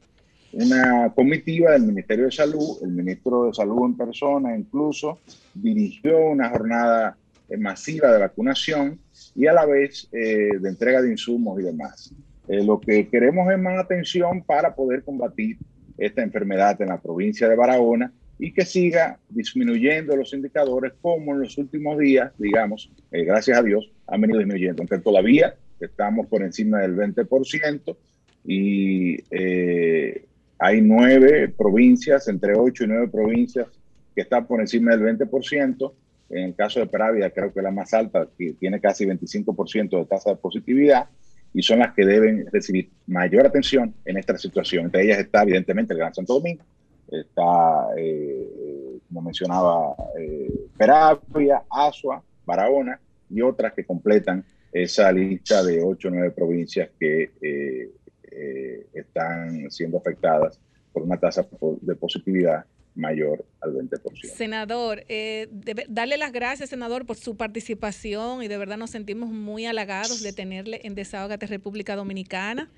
una 0.52 1.12
comitiva 1.14 1.72
del 1.72 1.82
Ministerio 1.82 2.24
de 2.24 2.32
Salud, 2.32 2.78
el 2.82 2.90
ministro 2.90 3.44
de 3.44 3.54
Salud 3.54 3.84
en 3.86 3.96
persona 3.96 4.56
incluso 4.56 5.20
dirigió 5.54 6.18
una 6.18 6.48
jornada 6.48 7.16
masiva 7.58 8.12
de 8.12 8.20
vacunación 8.20 8.98
y 9.34 9.46
a 9.46 9.52
la 9.52 9.66
vez 9.66 10.08
de 10.10 10.68
entrega 10.68 11.02
de 11.02 11.10
insumos 11.10 11.60
y 11.60 11.64
demás. 11.64 12.12
Eh, 12.50 12.64
lo 12.64 12.80
que 12.80 13.06
queremos 13.08 13.48
es 13.52 13.60
más 13.60 13.78
atención 13.78 14.42
para 14.42 14.74
poder 14.74 15.04
combatir 15.04 15.56
esta 15.96 16.20
enfermedad 16.20 16.82
en 16.82 16.88
la 16.88 17.00
provincia 17.00 17.48
de 17.48 17.54
Barahona 17.54 18.12
y 18.40 18.52
que 18.52 18.64
siga 18.64 19.20
disminuyendo 19.28 20.16
los 20.16 20.34
indicadores 20.34 20.94
como 21.00 21.32
en 21.32 21.42
los 21.42 21.56
últimos 21.58 21.96
días, 21.96 22.32
digamos, 22.38 22.90
eh, 23.12 23.22
gracias 23.22 23.56
a 23.56 23.62
Dios, 23.62 23.88
han 24.10 24.20
venido 24.20 24.38
disminuyendo, 24.40 24.82
aunque 24.82 24.98
todavía 24.98 25.54
estamos 25.78 26.26
por 26.26 26.42
encima 26.42 26.80
del 26.80 26.96
20% 26.96 27.96
y 28.44 29.18
eh, 29.30 30.24
hay 30.58 30.80
nueve 30.82 31.48
provincias, 31.48 32.28
entre 32.28 32.54
ocho 32.54 32.84
y 32.84 32.88
nueve 32.88 33.08
provincias 33.08 33.68
que 34.14 34.22
están 34.22 34.46
por 34.46 34.60
encima 34.60 34.94
del 34.94 35.18
20%. 35.18 35.92
En 36.30 36.44
el 36.44 36.54
caso 36.54 36.80
de 36.80 36.86
Peravia, 36.86 37.30
creo 37.30 37.52
que 37.52 37.62
la 37.62 37.70
más 37.70 37.94
alta, 37.94 38.28
que 38.36 38.52
tiene 38.52 38.80
casi 38.80 39.04
25% 39.06 39.98
de 39.98 40.04
tasa 40.04 40.30
de 40.30 40.36
positividad 40.36 41.08
y 41.52 41.62
son 41.62 41.80
las 41.80 41.94
que 41.94 42.04
deben 42.04 42.46
recibir 42.52 42.90
mayor 43.06 43.46
atención 43.46 43.94
en 44.04 44.16
esta 44.16 44.36
situación. 44.38 44.86
Entre 44.86 45.02
ellas 45.02 45.18
está 45.18 45.42
evidentemente 45.42 45.92
el 45.92 45.98
Gran 45.98 46.14
Santo 46.14 46.34
Domingo, 46.34 46.62
está, 47.10 47.88
eh, 47.96 48.98
como 49.08 49.22
mencionaba, 49.22 49.94
eh, 50.18 50.52
Peravia, 50.76 51.62
Asua, 51.68 52.22
Barahona 52.46 53.00
y 53.30 53.40
otras 53.42 53.72
que 53.74 53.84
completan 53.84 54.44
esa 54.72 55.10
lista 55.12 55.62
de 55.64 55.82
ocho 55.82 56.08
o 56.08 56.10
nueve 56.10 56.30
provincias 56.30 56.90
que 56.98 57.30
eh, 57.40 57.90
eh, 58.30 58.86
están 58.92 59.70
siendo 59.70 59.98
afectadas 59.98 60.58
por 60.92 61.02
una 61.02 61.18
tasa 61.18 61.46
de 61.80 61.94
positividad 61.96 62.64
mayor 62.94 63.44
al 63.60 63.74
20%. 63.74 64.24
Senador, 64.24 65.04
eh, 65.08 65.48
darle 65.88 66.16
las 66.16 66.32
gracias, 66.32 66.70
senador, 66.70 67.06
por 67.06 67.16
su 67.16 67.36
participación 67.36 68.42
y 68.42 68.48
de 68.48 68.58
verdad 68.58 68.76
nos 68.76 68.90
sentimos 68.90 69.30
muy 69.30 69.66
halagados 69.66 70.22
de 70.22 70.32
tenerle 70.32 70.80
en 70.84 70.94
Desahogate 70.94 71.46
República 71.46 71.96
Dominicana. 71.96 72.70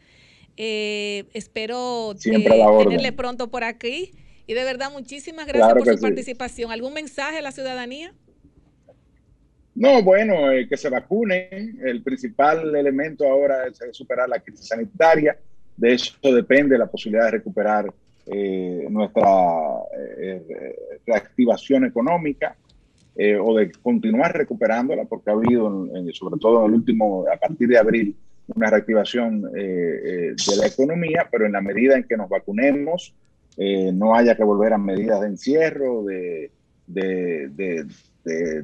Eh, 0.57 1.25
espero 1.33 2.15
tenerle 2.23 3.13
pronto 3.13 3.51
por 3.51 3.65
aquí 3.65 4.13
y 4.47 4.55
de 4.55 4.65
verdad 4.65 4.93
muchísimas 4.93 5.47
gracias 5.47 5.73
por 5.73 5.87
su 5.87 6.01
participación. 6.01 6.71
¿Algún 6.71 6.93
mensaje 6.93 7.39
a 7.39 7.43
la 7.43 7.53
ciudadanía? 7.53 8.15
No, 9.75 10.03
bueno, 10.03 10.51
eh, 10.53 10.69
que 10.69 10.77
se 10.77 10.91
vacunen. 10.91 11.79
El 11.83 12.03
principal 12.03 12.75
elemento 12.75 13.27
ahora 13.27 13.67
es 13.67 13.79
superar 13.93 14.29
la 14.29 14.41
crisis 14.41 14.69
sanitaria. 14.69 15.37
De 15.77 15.95
eso 15.95 16.15
depende 16.23 16.77
la 16.77 16.87
posibilidad 16.87 17.27
de 17.27 17.31
recuperar 17.33 17.93
eh, 18.27 18.87
nuestra 18.91 19.25
eh, 20.19 20.77
reactivación 21.07 21.87
económica 21.87 22.57
o 23.43 23.55
de 23.59 23.71
continuar 23.73 24.35
recuperándola, 24.35 25.05
porque 25.05 25.29
ha 25.29 25.35
habido, 25.35 25.87
sobre 26.15 26.41
todo 26.41 26.61
en 26.61 26.71
el 26.71 26.79
último, 26.79 27.27
a 27.31 27.37
partir 27.37 27.69
de 27.69 27.77
abril, 27.77 28.17
una 28.55 28.71
reactivación 28.71 29.43
de 29.53 30.35
la 30.59 30.67
economía, 30.67 31.29
pero 31.31 31.45
en 31.45 31.53
la 31.53 31.61
medida 31.61 31.95
en 31.95 32.05
que 32.05 32.17
nos 32.17 32.31
vacunemos, 32.31 33.15
no 33.93 34.15
haya 34.15 34.35
que 34.35 34.43
volver 34.43 34.73
a 34.73 34.79
medidas 34.79 35.21
de 35.21 35.27
encierro, 35.27 36.05
de, 36.05 36.51
de, 36.87 37.49
de 37.49 37.85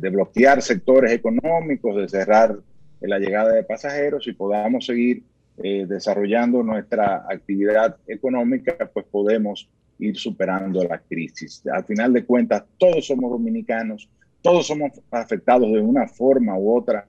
bloquear 0.01 0.63
sectores 0.63 1.13
económicos, 1.13 1.97
de 1.97 2.09
cerrar 2.09 2.59
la 3.01 3.19
llegada 3.19 3.53
de 3.53 3.63
pasajeros 3.63 4.27
y 4.27 4.33
podamos 4.33 4.87
seguir 4.87 5.23
eh, 5.61 5.87
desarrollando 5.89 6.63
nuestra 6.63 7.27
actividad 7.29 7.97
económica, 8.07 8.77
pues 8.93 9.07
podemos 9.07 9.69
ir 9.99 10.17
superando 10.17 10.85
la 10.85 10.99
crisis. 10.99 11.63
Al 11.67 11.85
final 11.85 12.13
de 12.13 12.25
cuentas, 12.25 12.65
todos 12.79 13.07
somos 13.07 13.31
dominicanos, 13.31 14.09
todos 14.41 14.67
somos 14.67 14.93
afectados 15.11 15.73
de 15.73 15.81
una 15.81 16.07
forma 16.07 16.57
u 16.57 16.77
otra 16.77 17.07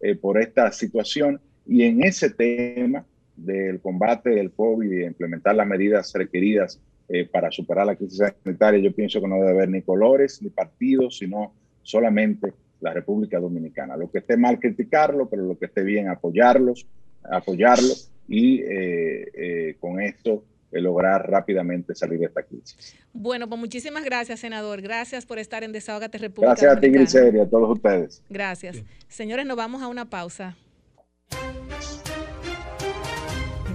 eh, 0.00 0.14
por 0.14 0.40
esta 0.40 0.70
situación 0.70 1.40
y 1.66 1.82
en 1.82 2.04
ese 2.04 2.30
tema 2.30 3.04
del 3.36 3.80
combate 3.80 4.30
del 4.30 4.52
COVID 4.52 4.90
y 4.90 5.04
implementar 5.04 5.56
las 5.56 5.66
medidas 5.66 6.12
requeridas 6.14 6.80
eh, 7.08 7.24
para 7.24 7.50
superar 7.50 7.86
la 7.86 7.96
crisis 7.96 8.18
sanitaria, 8.18 8.80
yo 8.80 8.94
pienso 8.94 9.20
que 9.20 9.26
no 9.26 9.36
debe 9.36 9.50
haber 9.50 9.68
ni 9.68 9.82
colores 9.82 10.40
ni 10.40 10.50
partidos, 10.50 11.18
sino 11.18 11.52
solamente 11.82 12.52
la 12.80 12.92
República 12.92 13.38
Dominicana. 13.38 13.96
Lo 13.96 14.10
que 14.10 14.18
esté 14.18 14.36
mal 14.36 14.58
criticarlo, 14.58 15.28
pero 15.28 15.44
lo 15.44 15.58
que 15.58 15.66
esté 15.66 15.82
bien 15.82 16.08
apoyarlos 16.08 16.86
apoyarlo 17.30 17.94
y 18.28 18.60
eh, 18.60 19.30
eh, 19.34 19.76
con 19.80 20.00
esto 20.00 20.44
eh, 20.70 20.80
lograr 20.80 21.28
rápidamente 21.28 21.94
salir 21.94 22.18
de 22.20 22.26
esta 22.26 22.42
crisis. 22.42 22.96
Bueno, 23.12 23.48
pues 23.48 23.60
muchísimas 23.60 24.04
gracias, 24.04 24.40
senador. 24.40 24.80
Gracias 24.80 25.26
por 25.26 25.38
estar 25.38 25.64
en 25.64 25.72
Desahogate 25.72 26.18
República 26.18 26.52
Gracias 26.52 26.76
a 26.76 26.80
ti, 26.80 26.88
Grisel, 26.88 27.36
y 27.36 27.40
a 27.40 27.48
todos 27.48 27.70
ustedes. 27.70 28.22
Gracias. 28.28 28.82
Señores, 29.08 29.46
nos 29.46 29.56
vamos 29.56 29.82
a 29.82 29.88
una 29.88 30.08
pausa. 30.08 30.56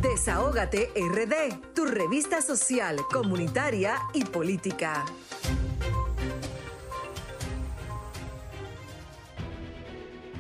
Desahógate 0.01 0.89
RD, 0.95 1.73
tu 1.73 1.85
revista 1.85 2.41
social, 2.41 2.97
comunitaria 3.11 3.95
y 4.13 4.23
política. 4.25 5.05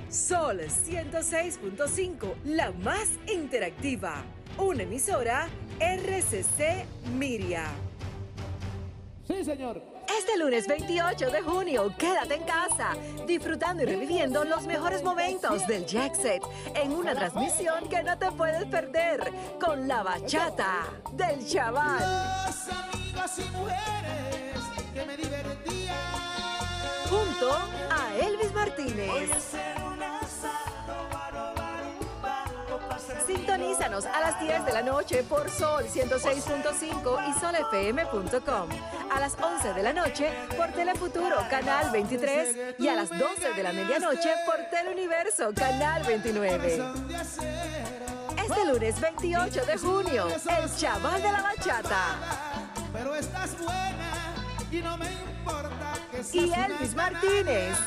Sol 0.09 0.61
106.5, 0.61 2.35
la 2.45 2.71
más 2.71 3.09
interactiva. 3.27 4.23
Una 4.57 4.83
emisora 4.83 5.49
RCC 5.79 6.85
Miria. 7.13 7.65
Sí, 9.27 9.43
señor. 9.43 9.81
Este 10.17 10.37
lunes 10.37 10.65
28 10.65 11.29
de 11.29 11.41
junio, 11.41 11.93
quédate 11.99 12.35
en 12.35 12.43
casa, 12.43 12.95
disfrutando 13.27 13.83
y 13.83 13.85
reviviendo 13.85 14.45
los 14.45 14.65
mejores 14.65 15.03
momentos 15.03 15.67
del 15.67 15.85
Jack 15.85 16.15
Set 16.15 16.41
en 16.73 16.93
una 16.93 17.13
transmisión 17.13 17.89
que 17.89 18.01
no 18.01 18.17
te 18.17 18.31
puedes 18.31 18.65
perder 18.65 19.29
con 19.59 19.89
la 19.89 20.03
bachata 20.03 20.85
del 21.11 21.45
chaval. 21.45 21.99
Los 22.47 22.69
amigos 22.69 23.39
y 23.39 23.57
mujeres 23.57 24.63
que 24.93 25.05
me 25.05 25.17
divertían. 25.17 25.95
Junto 27.09 27.51
a 27.91 28.17
Elvis 28.25 28.53
Martínez. 28.53 29.29
Sintonízanos 33.25 34.05
a 34.05 34.19
las 34.19 34.39
10 34.39 34.65
de 34.65 34.73
la 34.73 34.81
noche 34.81 35.23
por 35.23 35.49
Sol 35.49 35.85
106.5 35.85 37.29
y 37.29 37.33
solfm.com. 37.39 38.69
A 39.11 39.19
las 39.19 39.37
11 39.41 39.73
de 39.73 39.83
la 39.83 39.93
noche 39.93 40.31
por 40.55 40.67
Telefuturo, 40.71 41.37
Canal 41.49 41.91
23. 41.91 42.75
Y 42.79 42.87
a 42.87 42.95
las 42.95 43.09
12 43.09 43.53
de 43.55 43.63
la 43.63 43.71
medianoche 43.73 44.29
por 44.45 44.57
Teleuniverso, 44.69 45.53
Canal 45.53 46.03
29. 46.03 46.83
Este 48.37 48.65
lunes 48.65 48.99
28 48.99 49.65
de 49.65 49.77
junio, 49.77 50.27
el 50.27 50.75
chaval 50.75 51.21
de 51.21 51.31
la 51.31 51.41
bachata. 51.41 52.15
Pero 52.93 53.15
estás 53.15 53.57
buena 53.57 54.35
y 54.71 54.77
no 54.81 54.97
me 54.97 55.11
importa 55.11 55.93
que 56.11 56.37
Y 56.37 56.53
Elvis 56.53 56.95
Martínez. 56.95 57.77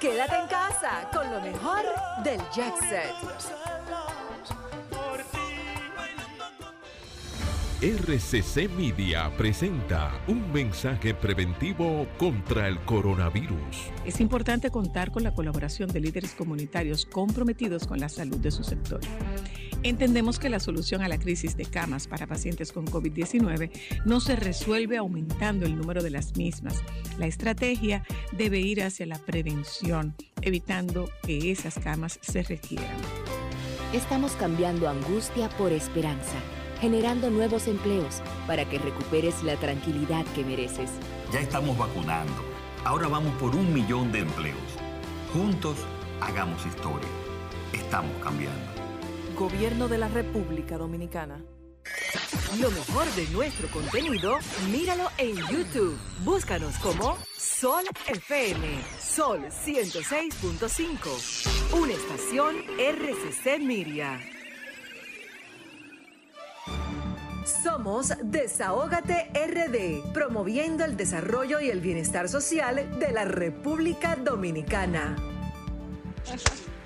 Quédate 0.00 0.34
en 0.34 0.46
casa 0.46 1.06
con 1.12 1.30
lo 1.30 1.42
mejor 1.42 1.82
del 2.24 2.40
Jack 2.50 2.74
Set. 2.88 4.19
RCC 7.82 8.68
Media 8.76 9.34
presenta 9.38 10.22
un 10.28 10.52
mensaje 10.52 11.14
preventivo 11.14 12.06
contra 12.18 12.68
el 12.68 12.78
coronavirus. 12.80 13.90
Es 14.04 14.20
importante 14.20 14.68
contar 14.68 15.10
con 15.10 15.22
la 15.22 15.32
colaboración 15.32 15.88
de 15.88 16.00
líderes 16.00 16.34
comunitarios 16.34 17.06
comprometidos 17.06 17.86
con 17.86 17.98
la 17.98 18.10
salud 18.10 18.36
de 18.36 18.50
su 18.50 18.64
sector. 18.64 19.00
Entendemos 19.82 20.38
que 20.38 20.50
la 20.50 20.60
solución 20.60 21.00
a 21.00 21.08
la 21.08 21.18
crisis 21.18 21.56
de 21.56 21.64
camas 21.64 22.06
para 22.06 22.26
pacientes 22.26 22.70
con 22.70 22.84
COVID-19 22.86 23.70
no 24.04 24.20
se 24.20 24.36
resuelve 24.36 24.98
aumentando 24.98 25.64
el 25.64 25.78
número 25.78 26.02
de 26.02 26.10
las 26.10 26.36
mismas. 26.36 26.82
La 27.18 27.28
estrategia 27.28 28.04
debe 28.32 28.60
ir 28.60 28.82
hacia 28.82 29.06
la 29.06 29.18
prevención, 29.18 30.14
evitando 30.42 31.08
que 31.22 31.50
esas 31.50 31.78
camas 31.78 32.18
se 32.20 32.42
requieran. 32.42 32.98
Estamos 33.94 34.32
cambiando 34.32 34.86
angustia 34.86 35.48
por 35.56 35.72
esperanza 35.72 36.36
generando 36.80 37.30
nuevos 37.30 37.68
empleos 37.68 38.22
para 38.46 38.64
que 38.64 38.78
recuperes 38.78 39.42
la 39.42 39.56
tranquilidad 39.56 40.24
que 40.34 40.44
mereces. 40.44 40.90
Ya 41.32 41.40
estamos 41.40 41.76
vacunando. 41.76 42.32
Ahora 42.84 43.08
vamos 43.08 43.34
por 43.34 43.54
un 43.54 43.72
millón 43.72 44.10
de 44.10 44.20
empleos. 44.20 44.58
Juntos, 45.32 45.76
hagamos 46.20 46.64
historia. 46.64 47.08
Estamos 47.72 48.12
cambiando. 48.22 48.58
Gobierno 49.36 49.88
de 49.88 49.98
la 49.98 50.08
República 50.08 50.78
Dominicana. 50.78 51.44
Lo 52.58 52.70
mejor 52.70 53.06
de 53.14 53.26
nuestro 53.28 53.68
contenido, 53.68 54.38
míralo 54.70 55.08
en 55.18 55.36
YouTube. 55.36 55.98
Búscanos 56.24 56.76
como 56.78 57.18
Sol 57.36 57.84
FM. 58.08 58.66
Sol 58.98 59.40
106.5. 59.64 61.78
Una 61.78 61.92
estación 61.92 62.56
RCC 62.78 63.60
Miria. 63.60 64.18
Somos 67.44 68.12
Desahógate 68.22 69.30
RD, 69.34 70.12
promoviendo 70.12 70.84
el 70.84 70.96
desarrollo 70.96 71.60
y 71.60 71.70
el 71.70 71.80
bienestar 71.80 72.28
social 72.28 72.98
de 72.98 73.12
la 73.12 73.24
República 73.24 74.16
Dominicana. 74.16 75.16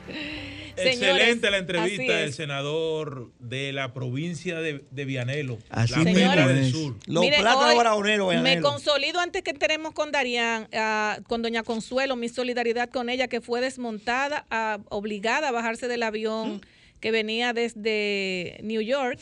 Excelente 0.76 1.50
la 1.50 1.58
entrevista 1.58 2.16
del 2.16 2.32
senador 2.32 3.30
de 3.38 3.72
la 3.72 3.92
provincia 3.92 4.60
de, 4.60 4.84
de 4.90 5.04
Vianelo, 5.04 5.58
Así 5.70 6.04
la 6.04 6.10
es. 6.10 6.48
del 6.48 6.72
Sur. 6.72 6.96
Los 7.06 7.22
Mire, 7.22 7.38
plátanos 7.38 8.22
hoy 8.22 8.38
Me 8.38 8.60
consolido 8.60 9.20
antes 9.20 9.42
que 9.42 9.50
entremos 9.50 9.92
con 9.92 10.10
Darían, 10.10 10.68
ah, 10.72 11.18
con 11.28 11.42
Doña 11.42 11.62
Consuelo, 11.62 12.16
mi 12.16 12.28
solidaridad 12.28 12.90
con 12.90 13.08
ella, 13.08 13.28
que 13.28 13.40
fue 13.40 13.60
desmontada, 13.60 14.46
ah, 14.50 14.78
obligada 14.88 15.48
a 15.48 15.52
bajarse 15.52 15.86
del 15.86 16.02
avión 16.02 16.60
que 17.00 17.10
venía 17.10 17.52
desde 17.52 18.58
New 18.62 18.80
York. 18.80 19.18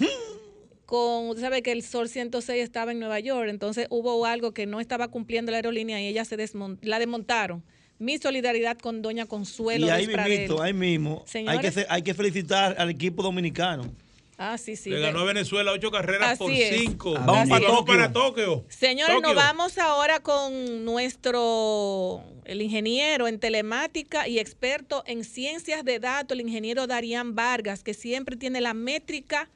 Con, 0.92 1.30
usted 1.30 1.40
sabe 1.40 1.62
que 1.62 1.72
el 1.72 1.82
Sol 1.82 2.06
106 2.06 2.62
estaba 2.62 2.92
en 2.92 2.98
Nueva 2.98 3.18
York, 3.18 3.48
entonces 3.48 3.86
hubo 3.88 4.26
algo 4.26 4.52
que 4.52 4.66
no 4.66 4.78
estaba 4.78 5.08
cumpliendo 5.08 5.50
la 5.50 5.56
aerolínea 5.56 5.98
y 6.02 6.06
ella 6.06 6.26
se 6.26 6.36
desmon- 6.36 6.76
la 6.82 6.98
desmontaron. 6.98 7.64
Mi 7.98 8.18
solidaridad 8.18 8.76
con 8.76 9.00
Doña 9.00 9.24
Consuelo. 9.24 9.86
Y 9.86 9.88
ahí 9.88 10.06
mismito, 10.06 10.60
ahí 10.60 10.74
mismo, 10.74 11.24
hay 11.46 11.60
que, 11.60 11.86
hay 11.88 12.02
que 12.02 12.12
felicitar 12.12 12.74
al 12.78 12.90
equipo 12.90 13.22
dominicano. 13.22 13.90
Ah, 14.36 14.58
sí, 14.58 14.76
sí. 14.76 14.90
Le 14.90 15.00
ganó 15.00 15.20
a 15.20 15.24
Venezuela 15.24 15.72
ocho 15.72 15.90
carreras 15.90 16.36
por 16.36 16.50
es. 16.50 16.78
cinco. 16.78 17.14
Vamos 17.14 17.48
para 17.48 17.66
Tokio. 17.66 17.84
para 17.86 18.12
Tokio. 18.12 18.64
Señores, 18.68 19.14
Tokio. 19.14 19.28
nos 19.28 19.34
vamos 19.34 19.78
ahora 19.78 20.20
con 20.20 20.84
nuestro, 20.84 22.22
el 22.44 22.60
ingeniero 22.60 23.28
en 23.28 23.40
telemática 23.40 24.28
y 24.28 24.38
experto 24.38 25.04
en 25.06 25.24
ciencias 25.24 25.86
de 25.86 25.98
datos, 26.00 26.34
el 26.38 26.42
ingeniero 26.46 26.86
Darían 26.86 27.34
Vargas, 27.34 27.82
que 27.82 27.94
siempre 27.94 28.36
tiene 28.36 28.60
la 28.60 28.74
métrica 28.74 29.48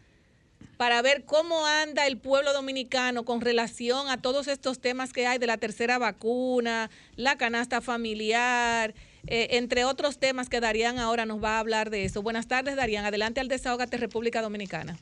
para 0.77 1.01
ver 1.03 1.25
cómo 1.25 1.67
anda 1.67 2.07
el 2.07 2.19
pueblo 2.19 2.53
dominicano 2.53 3.25
con 3.25 3.41
relación 3.41 4.09
a 4.09 4.21
todos 4.21 4.49
estos 4.49 4.79
temas 4.79 5.13
que 5.13 5.27
hay 5.27 5.39
de 5.39 5.47
la 5.47 5.57
tercera 5.57 5.99
vacuna, 5.99 6.91
la 7.17 7.37
canasta 7.37 7.81
familiar, 7.81 8.95
eh, 9.27 9.49
entre 9.53 9.85
otros 9.85 10.19
temas 10.19 10.49
que 10.49 10.61
Darían 10.61 10.99
ahora 10.99 11.27
nos 11.27 11.43
va 11.43 11.57
a 11.57 11.59
hablar 11.61 11.91
de 11.91 12.05
eso. 12.05 12.23
Buenas 12.23 12.47
tardes, 12.47 12.77
Darían. 12.77 13.05
Adelante 13.05 13.41
al 13.41 13.49
Desahogate 13.49 13.97
República 13.97 14.43
Dominicana. 14.43 14.97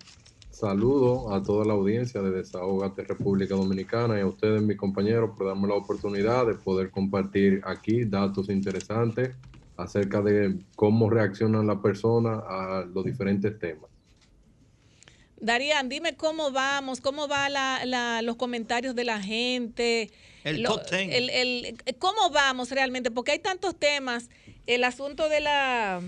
Saludo 0.51 1.34
a 1.34 1.42
toda 1.42 1.64
la 1.64 1.72
audiencia 1.72 2.22
de 2.22 2.30
Desahogate 2.30 3.02
República 3.02 3.56
Dominicana 3.56 4.18
y 4.18 4.20
a 4.22 4.26
ustedes, 4.26 4.62
mis 4.62 4.76
compañeros, 4.76 5.30
por 5.36 5.48
darme 5.48 5.66
la 5.66 5.74
oportunidad 5.74 6.46
de 6.46 6.55
poder 6.55 6.90
compartir 6.90 7.60
aquí 7.64 8.05
datos 8.05 8.48
interesantes 8.48 9.34
acerca 9.76 10.22
de 10.22 10.56
cómo 10.76 11.10
reaccionan 11.10 11.66
las 11.66 11.78
personas 11.78 12.40
a 12.46 12.84
los 12.94 13.05
diferentes 13.05 13.59
temas. 13.59 13.90
Darían, 15.40 15.89
dime 15.89 16.15
cómo 16.16 16.51
vamos, 16.52 17.01
cómo 17.01 17.28
van 17.28 17.52
la, 17.52 17.82
la- 17.85 18.23
los 18.23 18.36
comentarios 18.36 18.94
de 18.94 19.05
la 19.05 19.20
gente. 19.20 20.11
El 20.44 20.62
top 20.62 20.86
ten. 20.86 21.12
el- 21.12 21.31
el- 21.31 21.77
¿Cómo 21.98 22.31
vamos 22.31 22.70
realmente? 22.70 23.11
Porque 23.11 23.32
hay 23.32 23.39
tantos 23.39 23.78
temas. 23.78 24.28
El 24.66 24.85
asunto 24.85 25.28
de 25.28 25.40
la, 25.40 26.01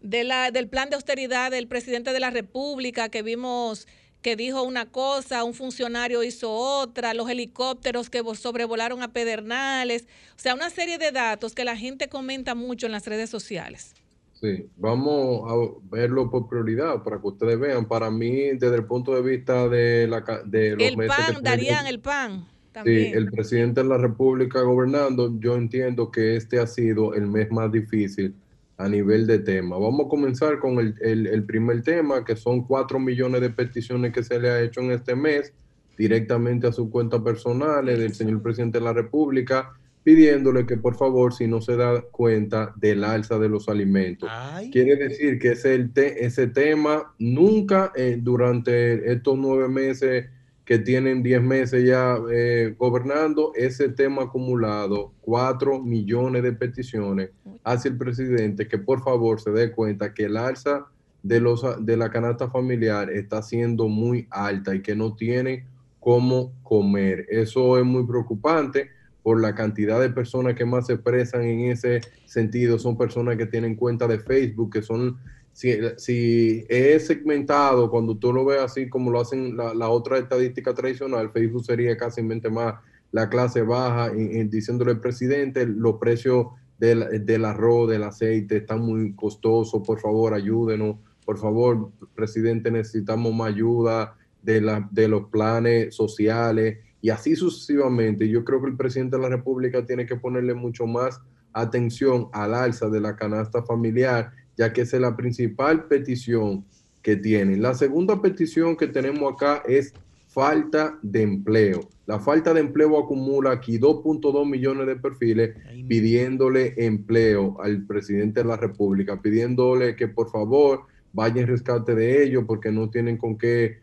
de 0.00 0.24
la, 0.24 0.50
del 0.50 0.68
plan 0.68 0.88
de 0.90 0.96
austeridad 0.96 1.50
del 1.50 1.66
presidente 1.68 2.12
de 2.12 2.20
la 2.20 2.30
República, 2.30 3.08
que 3.08 3.22
vimos 3.22 3.86
que 4.22 4.36
dijo 4.36 4.62
una 4.62 4.84
cosa, 4.84 5.44
un 5.44 5.54
funcionario 5.54 6.22
hizo 6.22 6.52
otra, 6.52 7.14
los 7.14 7.30
helicópteros 7.30 8.10
que 8.10 8.22
vo- 8.22 8.36
sobrevolaron 8.36 9.02
a 9.02 9.08
Pedernales. 9.14 10.02
O 10.36 10.38
sea, 10.38 10.52
una 10.54 10.68
serie 10.68 10.98
de 10.98 11.10
datos 11.10 11.54
que 11.54 11.64
la 11.64 11.74
gente 11.74 12.10
comenta 12.10 12.54
mucho 12.54 12.84
en 12.84 12.92
las 12.92 13.06
redes 13.06 13.30
sociales. 13.30 13.94
Sí, 14.40 14.66
vamos 14.78 15.42
a 15.50 15.94
verlo 15.94 16.30
por 16.30 16.48
prioridad 16.48 17.02
para 17.02 17.20
que 17.20 17.26
ustedes 17.26 17.58
vean. 17.58 17.86
Para 17.86 18.10
mí, 18.10 18.50
desde 18.58 18.76
el 18.76 18.84
punto 18.84 19.14
de 19.14 19.20
vista 19.22 19.68
de, 19.68 20.06
la, 20.08 20.24
de 20.46 20.70
los 20.76 20.82
El 20.88 20.96
meses 20.96 21.14
PAN, 21.16 21.42
Darían, 21.42 21.86
el 21.86 22.00
PAN. 22.00 22.40
Sí, 22.40 22.72
También. 22.72 23.16
el 23.18 23.30
presidente 23.30 23.82
de 23.82 23.88
la 23.88 23.98
República 23.98 24.62
gobernando, 24.62 25.38
yo 25.40 25.56
entiendo 25.56 26.10
que 26.10 26.36
este 26.36 26.58
ha 26.58 26.66
sido 26.66 27.12
el 27.14 27.26
mes 27.26 27.50
más 27.50 27.70
difícil 27.70 28.34
a 28.78 28.88
nivel 28.88 29.26
de 29.26 29.40
tema. 29.40 29.76
Vamos 29.76 30.06
a 30.06 30.08
comenzar 30.08 30.58
con 30.58 30.78
el, 30.78 30.94
el- 31.02 31.26
el 31.26 31.44
primer 31.44 31.82
tema, 31.82 32.24
que 32.24 32.34
son 32.36 32.64
cuatro 32.64 32.98
millones 32.98 33.42
de 33.42 33.50
peticiones 33.50 34.12
que 34.14 34.22
se 34.22 34.38
le 34.40 34.48
ha 34.48 34.62
hecho 34.62 34.80
en 34.80 34.92
este 34.92 35.14
mes 35.14 35.52
directamente 35.98 36.66
a 36.66 36.72
sus 36.72 36.88
cuentas 36.88 37.20
personales 37.20 37.98
del 37.98 38.14
señor 38.14 38.40
presidente 38.40 38.78
de 38.78 38.84
la 38.84 38.94
República, 38.94 39.74
pidiéndole 40.02 40.66
que 40.66 40.76
por 40.76 40.96
favor, 40.96 41.32
si 41.34 41.46
no 41.46 41.60
se 41.60 41.76
da 41.76 42.00
cuenta 42.10 42.72
del 42.76 43.04
alza 43.04 43.38
de 43.38 43.48
los 43.48 43.68
alimentos. 43.68 44.28
Quiere 44.70 44.96
decir 44.96 45.38
que 45.38 45.52
ese, 45.52 45.74
el 45.74 45.92
te- 45.92 46.24
ese 46.24 46.46
tema 46.46 47.14
nunca 47.18 47.92
eh, 47.94 48.18
durante 48.20 49.12
estos 49.12 49.36
nueve 49.38 49.68
meses 49.68 50.26
que 50.64 50.78
tienen 50.78 51.22
10 51.22 51.42
meses 51.42 51.84
ya 51.84 52.16
eh, 52.32 52.74
gobernando, 52.78 53.52
ese 53.56 53.88
tema 53.88 54.22
acumulado, 54.22 55.12
4 55.20 55.80
millones 55.82 56.44
de 56.44 56.52
peticiones 56.52 57.30
hacia 57.64 57.90
el 57.90 57.98
presidente, 57.98 58.68
que 58.68 58.78
por 58.78 59.02
favor 59.02 59.40
se 59.40 59.50
dé 59.50 59.72
cuenta 59.72 60.14
que 60.14 60.24
el 60.26 60.36
alza 60.36 60.86
de, 61.24 61.40
los, 61.40 61.62
de 61.84 61.96
la 61.96 62.10
canasta 62.10 62.48
familiar 62.48 63.10
está 63.10 63.42
siendo 63.42 63.88
muy 63.88 64.28
alta 64.30 64.74
y 64.74 64.80
que 64.80 64.94
no 64.94 65.14
tiene 65.16 65.66
cómo 65.98 66.52
comer. 66.62 67.26
Eso 67.28 67.76
es 67.78 67.84
muy 67.84 68.06
preocupante 68.06 68.88
por 69.22 69.40
la 69.40 69.54
cantidad 69.54 70.00
de 70.00 70.10
personas 70.10 70.54
que 70.54 70.64
más 70.64 70.86
se 70.86 70.94
expresan 70.94 71.42
en 71.42 71.70
ese 71.70 72.00
sentido. 72.26 72.78
Son 72.78 72.96
personas 72.96 73.36
que 73.36 73.46
tienen 73.46 73.76
cuenta 73.76 74.06
de 74.08 74.18
Facebook, 74.18 74.72
que 74.72 74.82
son 74.82 75.18
si, 75.52 76.64
es 76.68 77.06
segmentado, 77.06 77.90
cuando 77.90 78.16
tú 78.16 78.32
lo 78.32 78.44
ves 78.44 78.60
así 78.60 78.88
como 78.88 79.10
lo 79.10 79.20
hacen 79.20 79.56
la, 79.56 79.74
la 79.74 79.88
otra 79.88 80.16
estadística 80.18 80.72
tradicional, 80.74 81.30
Facebook 81.32 81.64
sería 81.64 81.96
casi 81.96 82.22
más 82.22 82.74
la 83.12 83.28
clase 83.28 83.62
baja, 83.62 84.06
en- 84.08 84.36
en 84.36 84.48
diciéndole 84.50 84.92
al 84.92 85.00
presidente, 85.00 85.66
los 85.66 85.96
precios 85.96 86.46
del, 86.78 87.26
del 87.26 87.44
arroz, 87.44 87.90
del 87.90 88.04
aceite 88.04 88.58
están 88.58 88.80
muy 88.80 89.12
costosos, 89.14 89.82
por 89.84 89.98
favor 90.00 90.32
ayúdenos, 90.32 90.96
por 91.26 91.36
favor, 91.36 91.90
presidente, 92.14 92.70
necesitamos 92.70 93.34
más 93.34 93.48
ayuda 93.52 94.16
de, 94.42 94.60
la, 94.60 94.88
de 94.90 95.08
los 95.08 95.26
planes 95.26 95.94
sociales 95.94 96.78
y 97.02 97.10
así 97.10 97.36
sucesivamente. 97.36 98.28
Yo 98.28 98.44
creo 98.44 98.60
que 98.60 98.68
el 98.68 98.76
presidente 98.76 99.16
de 99.16 99.22
la 99.22 99.28
República 99.28 99.84
tiene 99.84 100.06
que 100.06 100.16
ponerle 100.16 100.54
mucho 100.54 100.86
más 100.86 101.20
atención 101.52 102.28
al 102.32 102.54
alza 102.54 102.88
de 102.88 103.00
la 103.00 103.16
canasta 103.16 103.62
familiar, 103.62 104.32
ya 104.56 104.72
que 104.72 104.82
esa 104.82 104.96
es 104.96 105.02
la 105.02 105.16
principal 105.16 105.84
petición 105.84 106.64
que 107.02 107.16
tienen. 107.16 107.62
La 107.62 107.74
segunda 107.74 108.20
petición 108.20 108.76
que 108.76 108.86
tenemos 108.86 109.32
acá 109.32 109.62
es 109.66 109.94
falta 110.28 110.98
de 111.02 111.22
empleo. 111.22 111.80
La 112.06 112.20
falta 112.20 112.54
de 112.54 112.60
empleo 112.60 112.98
acumula 112.98 113.52
aquí 113.52 113.78
2.2 113.78 114.48
millones 114.48 114.86
de 114.86 114.96
perfiles 114.96 115.56
pidiéndole 115.88 116.74
empleo 116.76 117.60
al 117.60 117.84
presidente 117.84 118.42
de 118.42 118.48
la 118.48 118.56
República, 118.56 119.20
pidiéndole 119.20 119.96
que 119.96 120.08
por 120.08 120.30
favor 120.30 120.82
vaya 121.12 121.40
en 121.40 121.48
rescate 121.48 121.94
de 121.94 122.22
ellos 122.22 122.44
porque 122.46 122.70
no 122.70 122.88
tienen 122.90 123.16
con 123.16 123.36
qué 123.36 123.78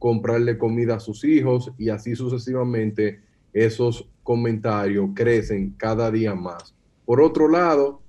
comprarle 0.00 0.56
comida 0.56 0.96
a 0.96 1.00
sus 1.00 1.22
hijos 1.24 1.70
y 1.78 1.90
así 1.90 2.16
sucesivamente 2.16 3.20
esos 3.52 4.08
comentarios 4.22 5.10
crecen 5.14 5.74
cada 5.76 6.10
día 6.10 6.34
más. 6.34 6.74
Por 7.04 7.20
otro 7.20 7.48
lado, 7.48 8.00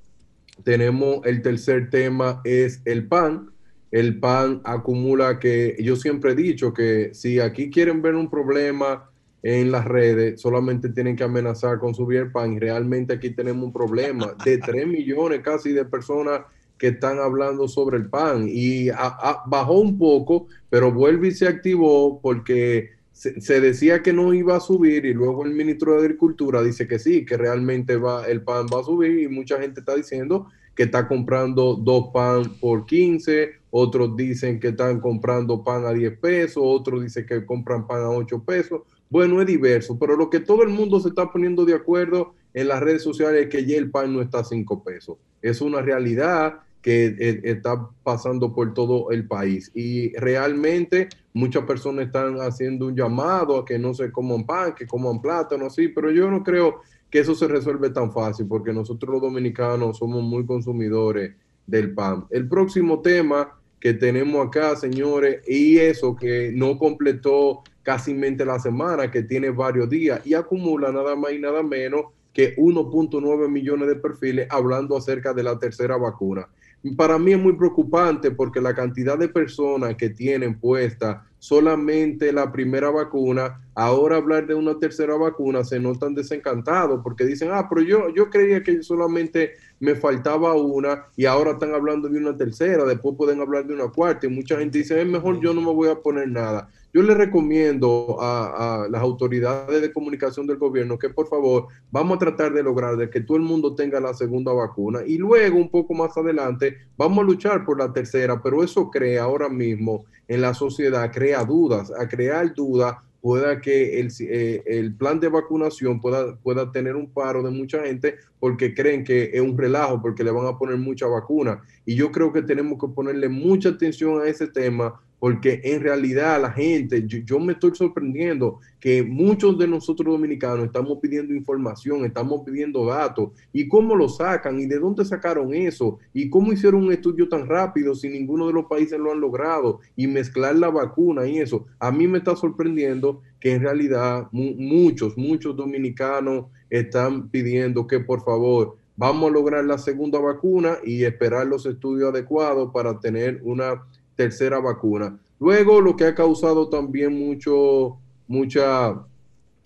tenemos 0.63 1.26
el 1.26 1.41
tercer 1.41 1.89
tema 1.89 2.41
es 2.45 2.81
el 2.85 3.07
PAN, 3.07 3.51
el 3.91 4.19
PAN 4.19 4.61
acumula 4.63 5.38
que 5.38 5.76
yo 5.80 5.97
siempre 5.97 6.31
he 6.31 6.35
dicho 6.35 6.73
que 6.73 7.13
si 7.13 7.41
aquí 7.41 7.69
quieren 7.69 8.01
ver 8.01 8.15
un 8.15 8.30
problema 8.30 9.09
en 9.43 9.69
las 9.69 9.84
redes, 9.84 10.39
solamente 10.39 10.89
tienen 10.89 11.18
que 11.18 11.26
amenazar 11.26 11.77
con 11.77 11.93
subir 11.93 12.19
el 12.19 12.31
PAN 12.31 12.53
y 12.53 12.59
realmente 12.59 13.13
aquí 13.13 13.31
tenemos 13.31 13.65
un 13.65 13.73
problema 13.73 14.34
de 14.45 14.59
3 14.59 14.88
millones 14.88 15.41
casi 15.41 15.73
de 15.73 15.84
personas 15.84 16.41
que 16.82 16.88
están 16.88 17.20
hablando 17.20 17.68
sobre 17.68 17.98
el 17.98 18.10
PAN 18.10 18.48
y 18.49 18.90
bajó 18.90 19.80
un 19.80 19.99
poco, 19.99 20.48
pero 20.68 20.91
vuelve 20.91 21.28
y 21.28 21.32
se 21.32 21.48
activó 21.48 22.20
porque 22.20 22.90
se, 23.12 23.62
decía 23.62 24.02
que 24.02 24.12
no 24.14 24.34
iba 24.34 24.56
a 24.56 24.60
subir 24.60 25.06
y 25.06 25.14
luego 25.14 25.45
el 25.45 25.52
ministro 25.52 25.94
de 25.94 25.99
Agricultura 25.99 26.64
dice 26.64 26.88
que 26.88 26.98
sí, 26.98 27.24
que 27.24 27.38
realmente 27.38 27.98
va, 27.98 28.26
el 28.26 28.41
pan 28.41 28.66
va 28.66 28.80
a 28.80 28.84
subir 28.84 29.20
y 29.20 29.28
mucha 29.28 29.60
gente 29.60 29.82
está 29.82 29.94
diciendo 29.94 30.48
que 30.74 30.82
está 30.82 31.08
comprando 31.08 31.76
dos 31.76 32.10
pan 32.12 32.52
por 32.60 32.88
15, 32.88 33.52
otros 33.70 34.18
dicen 34.18 34.60
que 34.60 34.70
están 34.70 34.99
comprando 34.99 35.64
pan 35.64 35.86
a 35.86 35.94
10 35.94 36.18
pesos, 36.18 36.64
otros 36.66 37.03
dicen 37.03 37.28
que 37.28 37.45
compran 37.45 37.86
pan 37.86 38.02
a 38.02 38.10
8 38.10 38.44
pesos. 38.44 38.82
Bueno, 39.08 39.40
es 39.40 39.45
diverso, 39.45 39.99
pero 39.99 40.16
lo 40.16 40.32
que 40.32 40.40
todo 40.40 40.64
el 40.64 40.70
mundo 40.70 40.99
se 40.99 41.10
está 41.10 41.32
poniendo 41.32 41.64
de 41.64 41.76
acuerdo 41.76 42.34
en 42.56 42.70
las 42.70 42.80
redes 42.80 43.03
sociales 43.03 43.44
es 43.44 43.49
que 43.49 43.68
ya 43.68 43.78
el 43.78 43.91
pan 43.91 44.12
no 44.12 44.24
está 44.24 44.40
a 44.40 44.44
5 44.44 44.84
pesos. 44.84 45.20
Es 45.44 45.62
una 45.62 45.84
realidad 45.84 46.62
que 46.82 47.16
eh, 47.20 47.41
está 47.44 47.90
pasando 48.03 48.53
por 48.53 48.74
todo 48.74 49.12
el 49.12 49.28
país. 49.28 49.72
Y 49.74 50.14
realmente 50.18 51.10
muchas 51.34 51.64
personas 51.66 52.08
están 52.08 52.38
haciendo 52.38 52.88
un 52.88 52.95
llamado 52.95 53.58
a 53.58 53.66
que 53.66 53.78
no 53.78 53.94
se 53.94 54.12
coman 54.12 54.45
pan, 54.45 54.74
que 54.74 54.88
coman 54.88 55.22
plátano, 55.22 55.70
sí, 55.70 55.90
pero 55.90 56.12
yo 56.12 56.30
no 56.30 56.44
creo 56.44 56.82
que 57.10 57.20
eso 57.20 57.36
se 57.36 57.48
resuelve 57.48 57.90
tan 57.90 58.12
fácil, 58.12 58.48
porque 58.48 58.74
nosotros 58.74 59.14
los 59.14 59.22
dominicanos 59.22 59.98
somos 59.98 60.24
muy 60.24 60.45
consumidores 60.45 61.34
del 61.68 61.94
pan. 61.94 62.26
El 62.30 62.48
próximo 62.48 63.02
tema 63.02 63.58
que 63.80 63.94
tenemos 63.94 64.48
acá, 64.48 64.76
señores, 64.76 65.41
y 65.48 65.78
eso 65.78 66.16
que 66.16 66.52
no 66.53 66.78
completó 66.78 67.64
casi 67.84 68.14
la 68.14 68.60
semana, 68.60 69.10
que 69.10 69.24
tiene 69.24 69.49
varios 69.49 69.90
días 69.90 70.26
y 70.26 70.36
acumula 70.36 70.91
nada 70.91 71.16
más 71.16 71.34
y 71.34 71.40
nada 71.40 71.64
menos 71.64 72.06
que 72.32 72.56
1.9 72.56 73.49
millones 73.49 73.88
de 73.88 73.95
perfiles 73.95 74.48
hablando 74.49 74.95
acerca 74.95 75.34
de 75.34 75.44
la 75.44 75.60
tercera 75.60 75.98
vacuna 75.98 76.48
para 76.95 77.18
mí 77.20 77.34
es 77.34 77.40
muy 77.40 77.53
preocupante 77.53 78.32
porque 78.32 78.60
la 78.60 78.74
cantidad 78.74 79.18
de 79.18 79.28
personas 79.28 79.95
que 79.95 80.10
tienen 80.10 80.60
puesta 80.60 81.26
solamente 81.41 82.32
la 82.32 82.52
primera 82.52 82.91
vacuna, 82.91 83.62
ahora 83.74 84.18
hablar 84.18 84.45
de 84.45 84.53
una 84.53 84.78
tercera 84.78 85.16
vacuna 85.16 85.64
se 85.64 85.80
notan 85.80 86.14
desencantados 86.14 87.02
porque 87.03 87.26
dicen, 87.26 87.49
ah, 87.52 87.68
pero 87.68 87.82
yo, 87.82 88.10
yo 88.14 88.30
creía 88.30 88.62
que 88.62 88.84
solamente 88.84 89.53
me 89.80 89.95
faltaba 89.95 90.53
una 90.53 91.08
y 91.18 91.26
ahora 91.26 91.53
están 91.53 91.74
hablando 91.74 92.08
de 92.10 92.20
una 92.20 92.38
tercera, 92.38 92.86
después 92.86 93.16
pueden 93.18 93.41
hablar 93.41 93.66
de 93.66 93.74
una 93.74 93.88
cuarta 93.88 94.28
y 94.28 94.30
mucha 94.30 94.58
gente 94.60 94.78
dice, 94.78 95.02
es 95.02 95.08
mejor 95.08 95.41
yo 95.41 95.52
no 95.52 95.62
me 95.62 95.74
voy 95.74 95.90
a 95.90 95.99
poner 95.99 96.30
nada. 96.30 96.70
Yo 96.93 97.01
le 97.03 97.13
recomiendo 97.13 98.18
a, 98.19 98.88
las 98.89 99.01
autoridades 99.01 99.81
de 99.81 99.93
comunicación 99.93 100.45
del 100.45 100.57
gobierno 100.57 100.99
que 100.99 101.09
por 101.09 101.27
favor 101.27 101.68
vamos 101.89 102.18
a 102.18 102.19
tratar 102.19 102.53
de 102.53 102.63
lograr 102.63 102.97
de 102.97 103.09
que 103.09 103.22
todo 103.22 103.38
el 103.38 103.43
mundo 103.43 103.76
tenga 103.76 103.99
la 103.99 104.13
segunda 104.13 104.51
vacuna 104.51 104.99
y 105.05 105.18
luego 105.18 105.57
un 105.57 105.69
poco 105.69 105.93
más 105.93 106.18
adelante 106.18 106.77
vamos 106.97 107.19
a 107.19 107.23
luchar 107.23 107.63
por 107.65 107.77
la 107.77 107.93
tercera, 107.93 108.41
pero 108.41 108.63
eso 108.63 108.89
crea 108.89 109.23
ahora 109.23 109.47
mismo 109.47 110.05
en 110.27 110.41
la 110.41 110.53
sociedad, 110.53 111.11
crea 111.11 111.45
dudas, 111.45 111.91
a 111.97 112.07
crear 112.07 112.53
dudas 112.53 112.95
pueda 113.22 113.61
que 113.61 113.99
el, 113.99 114.11
eh, 114.19 114.63
el, 114.65 114.95
plan 114.95 115.19
de 115.19 115.30
vacunación 115.30 116.01
pueda, 116.01 116.35
pueda 116.38 116.72
tener 116.72 116.95
un 116.95 117.07
paro 117.07 117.43
de 117.43 117.51
mucha 117.51 117.84
gente 117.84 118.15
porque 118.39 118.73
creen 118.73 119.03
que 119.03 119.30
es 119.31 119.41
un 119.41 119.57
relajo, 119.57 120.01
porque 120.01 120.23
le 120.23 120.31
van 120.31 120.47
a 120.47 120.57
poner 120.57 120.77
mucha 120.77 121.05
vacuna. 121.05 121.61
Y 121.85 121.95
yo 121.95 122.11
creo 122.11 122.34
que 122.34 122.41
tenemos 122.41 122.80
que 122.80 122.88
ponerle 122.88 123.30
mucha 123.30 123.69
atención 123.69 124.19
a 124.19 124.26
ese 124.26 124.47
tema 124.47 124.99
porque 125.22 125.61
en 125.64 125.81
realidad 125.81 126.41
la 126.41 126.52
gente, 126.52 127.06
yo, 127.06 127.39
me 127.39 127.53
estoy 127.53 127.76
sorprendiendo 127.76 128.60
que 128.80 129.03
muchos 129.03 129.56
de 129.56 129.68
nosotros 129.68 130.11
dominicanos 130.11 130.65
estamos 130.65 130.98
pidiendo 130.98 131.31
información, 131.31 132.03
estamos 132.06 132.41
pidiendo 132.43 132.88
datos, 132.88 133.30
y 133.53 133.68
cómo 133.68 133.95
lo 133.95 134.10
sacan, 134.10 134.60
y 134.60 134.65
de 134.65 134.80
dónde 134.80 135.06
sacaron 135.06 135.53
eso, 135.53 135.99
y 136.11 136.27
cómo 136.27 136.52
hicieron 136.52 136.85
un 136.85 136.91
estudio 136.91 137.30
tan 137.30 137.45
rápido 137.45 137.93
si 137.93 138.10
ninguno 138.10 138.48
de 138.48 138.53
los 138.53 138.65
países 138.65 138.98
lo 138.98 139.11
han 139.11 139.22
logrado, 139.22 139.81
y 139.95 140.07
mezclar 140.07 140.56
la 140.56 140.69
vacuna 140.69 141.27
y 141.27 141.38
eso. 141.38 141.68
A 141.77 141.91
mí 141.91 142.07
me 142.07 142.18
está 142.18 142.35
sorprendiendo 142.35 143.22
que 143.39 143.53
en 143.53 143.61
realidad 143.61 144.27
muchos, 144.31 145.15
muchos 145.19 145.56
dominicanos 145.56 146.45
están 146.68 147.30
pidiendo 147.30 147.85
que 147.85 147.99
por 147.99 148.23
favor 148.23 148.76
vamos 148.98 149.30
a 149.30 149.34
lograr 149.34 149.65
la 149.65 149.77
segunda 149.77 150.19
vacuna 150.19 150.77
y 150.84 151.03
esperar 151.03 151.45
los 151.45 151.68
estudios 151.68 152.10
adecuados 152.10 152.72
para 152.73 152.99
tener 152.99 153.39
una 153.43 153.84
tercera 154.22 154.60
vacuna. 154.60 155.18
Luego, 155.39 155.81
lo 155.81 155.95
que 155.95 156.06
ha 156.06 156.14
causado 156.14 156.69
también 156.69 157.18
mucho, 157.18 157.98
muchas 158.27 158.95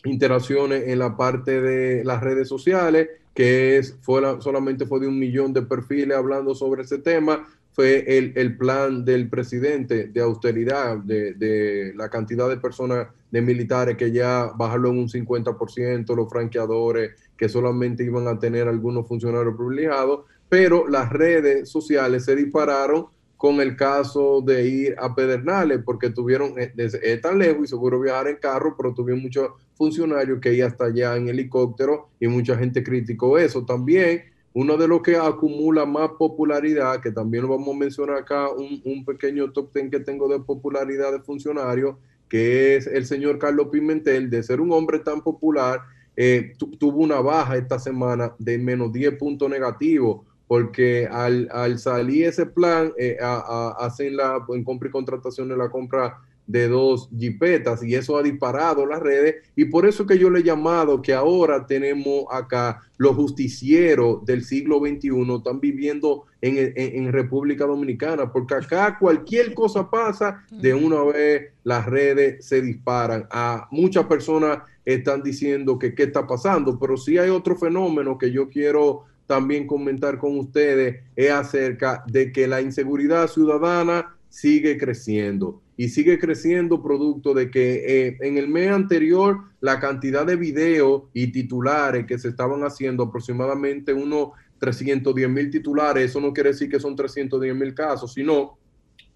interacciones 0.06 0.88
en 0.88 1.00
la 1.00 1.18
parte 1.18 1.62
de 1.62 2.06
las 2.06 2.22
redes 2.22 2.48
sociales, 2.48 3.10
que 3.34 3.78
es, 3.78 3.98
fue 4.02 4.22
solamente 4.40 4.86
fue 4.86 5.02
de 5.02 5.08
un 5.08 5.20
millón 5.20 5.52
de 5.52 5.62
perfiles 5.62 6.18
hablando 6.18 6.56
sobre 6.56 6.84
ese 6.84 7.00
tema, 7.00 7.46
fue 7.74 8.06
el, 8.08 8.58
plan 8.58 9.04
del 9.04 9.28
presidente 9.28 10.08
de 10.08 10.22
austeridad, 10.22 10.96
de, 11.00 11.92
la 11.98 12.08
cantidad 12.08 12.48
de 12.48 12.56
personas, 12.56 13.08
de 13.30 13.42
militares 13.42 13.98
que 13.98 14.14
ya 14.14 14.54
bajaron 14.56 14.98
un 14.98 15.10
50%, 15.10 16.16
los 16.16 16.30
franqueadores 16.30 17.12
que 17.36 17.50
solamente 17.50 18.06
iban 18.06 18.30
a 18.30 18.40
tener 18.40 18.70
algunos 18.70 19.06
funcionarios 19.06 19.56
privilegiados, 19.58 20.22
pero 20.48 20.88
las 20.88 21.10
redes 21.10 21.68
sociales 21.68 22.24
se 22.24 22.38
dispararon 22.38 23.08
con 23.46 23.62
el 23.62 23.76
caso 23.76 24.42
de 24.42 24.68
ir 24.68 24.96
a 24.98 25.14
Pedernales, 25.14 25.80
porque 25.86 26.10
tuvieron, 26.10 26.58
eh, 26.58 26.74
es, 26.78 27.22
tan 27.22 27.38
lejos 27.38 27.66
y 27.66 27.68
seguro 27.68 28.00
viajar 28.00 28.28
en 28.28 28.38
carro, 28.38 28.74
pero 28.76 28.92
tuvieron 28.92 29.22
muchos 29.22 29.52
funcionarios 29.76 30.40
que 30.40 30.52
iban 30.52 30.72
hasta 30.72 30.86
allá 30.86 31.16
en 31.16 31.30
helicóptero 31.30 32.10
y 32.20 32.28
mucha 32.28 32.58
gente 32.58 32.84
criticó 32.84 33.38
eso. 33.38 33.64
También 33.64 34.24
uno 34.54 34.78
de 34.78 34.88
los 34.88 35.04
que 35.04 35.16
acumula 35.16 35.86
más 35.86 36.10
popularidad, 36.18 37.00
que 37.02 37.12
también 37.12 37.44
lo 37.44 37.50
vamos 37.50 37.76
a 37.76 37.78
mencionar 37.78 38.18
acá, 38.18 38.50
un, 38.50 39.06
pequeño 39.06 39.52
top 39.52 39.72
ten 39.72 39.92
que 39.92 40.00
tengo 40.00 40.28
de 40.28 40.40
popularidad 40.40 41.12
de 41.12 41.20
funcionario, 41.20 42.00
que 42.28 42.78
es 42.78 42.88
el 42.88 43.06
señor 43.06 43.38
Carlos 43.38 43.68
Pimentel, 43.72 44.28
de 44.28 44.42
ser 44.42 44.60
un 44.60 44.72
hombre 44.72 44.98
tan 44.98 45.22
popular, 45.22 45.82
eh, 46.16 46.54
tuvo 46.80 46.98
una 46.98 47.22
baja 47.22 47.58
esta 47.58 47.78
semana 47.78 48.34
de 48.40 48.58
menos 48.58 48.92
10 48.92 49.20
puntos 49.20 49.48
negativos 49.52 50.22
porque 50.48 51.08
al, 51.12 51.80
salir 51.80 52.26
ese 52.26 52.46
plan, 52.46 52.94
eh, 52.98 53.18
hacen 53.22 54.16
la, 54.18 54.46
en 54.50 54.64
compra 54.64 54.90
y 54.90 54.92
contratación 54.92 55.50
de 55.50 55.58
la 55.58 55.70
compra 55.70 56.20
de 56.48 56.68
dos 56.68 57.10
jipetas 57.18 57.84
y 57.84 57.96
eso 57.96 58.18
ha 58.18 58.24
disparado 58.24 58.86
las 58.86 59.02
redes 59.02 59.38
y 59.56 59.66
por 59.66 59.88
eso 59.88 60.06
que 60.06 60.20
yo 60.20 60.30
le 60.30 60.42
he 60.42 60.44
llamado 60.44 61.02
que 61.02 61.14
ahora 61.14 61.66
tenemos 61.66 62.26
acá 62.32 62.82
los 62.98 63.16
justicieros 63.16 64.24
del 64.26 64.44
siglo 64.44 64.80
XXI 64.80 65.10
están 65.36 65.60
viviendo 65.60 66.26
en, 66.42 66.74
en, 66.76 67.12
República 67.12 67.66
Dominicana 67.66 68.32
porque 68.32 68.54
acá 68.54 68.98
cualquier 69.00 69.56
cosa 69.56 69.90
pasa 69.90 70.46
de 70.52 70.74
una 70.76 71.04
vez 71.04 71.52
las 71.64 71.88
redes 71.88 72.46
se 72.46 72.62
disparan. 72.62 73.28
A 73.32 73.68
muchas 73.72 74.06
personas 74.06 74.60
están 74.86 75.24
diciendo 75.24 75.80
que 75.80 75.96
qué 75.96 76.04
está 76.04 76.28
pasando 76.28 76.78
pero 76.80 76.96
sí 76.96 77.18
hay 77.18 77.32
otro 77.32 77.56
fenómeno 77.56 78.20
que 78.20 78.32
yo 78.32 78.50
quiero 78.50 79.06
también 79.28 79.68
comentar 79.68 80.18
con 80.18 80.38
ustedes 80.38 81.04
es 81.16 81.32
acerca 81.32 82.04
de 82.08 82.32
que 82.32 82.48
la 82.48 82.62
inseguridad 82.62 83.28
ciudadana 83.28 84.16
sigue 84.30 84.78
creciendo 84.78 85.62
y 85.78 85.90
sigue 85.90 86.20
creciendo 86.20 86.82
producto 86.82 87.34
de 87.34 87.50
que 87.50 88.08
eh, 88.08 88.18
en 88.22 88.38
el 88.38 88.48
mes 88.48 88.70
anterior 88.70 89.40
la 89.60 89.80
cantidad 89.80 90.26
de 90.26 90.36
videos 90.36 91.04
y 91.14 91.32
titulares 91.32 92.06
que 92.06 92.18
se 92.18 92.30
estaban 92.30 92.64
haciendo 92.64 93.04
aproximadamente 93.04 93.94
unos 93.94 94.30
310 94.60 95.30
mil 95.30 95.50
titulares, 95.50 96.10
eso 96.10 96.22
no 96.22 96.34
quiere 96.34 96.52
decir 96.52 96.70
que 96.70 96.80
son 96.80 96.96
310 96.96 97.56
mil 97.56 97.74
casos, 97.74 98.14
sino 98.14 98.58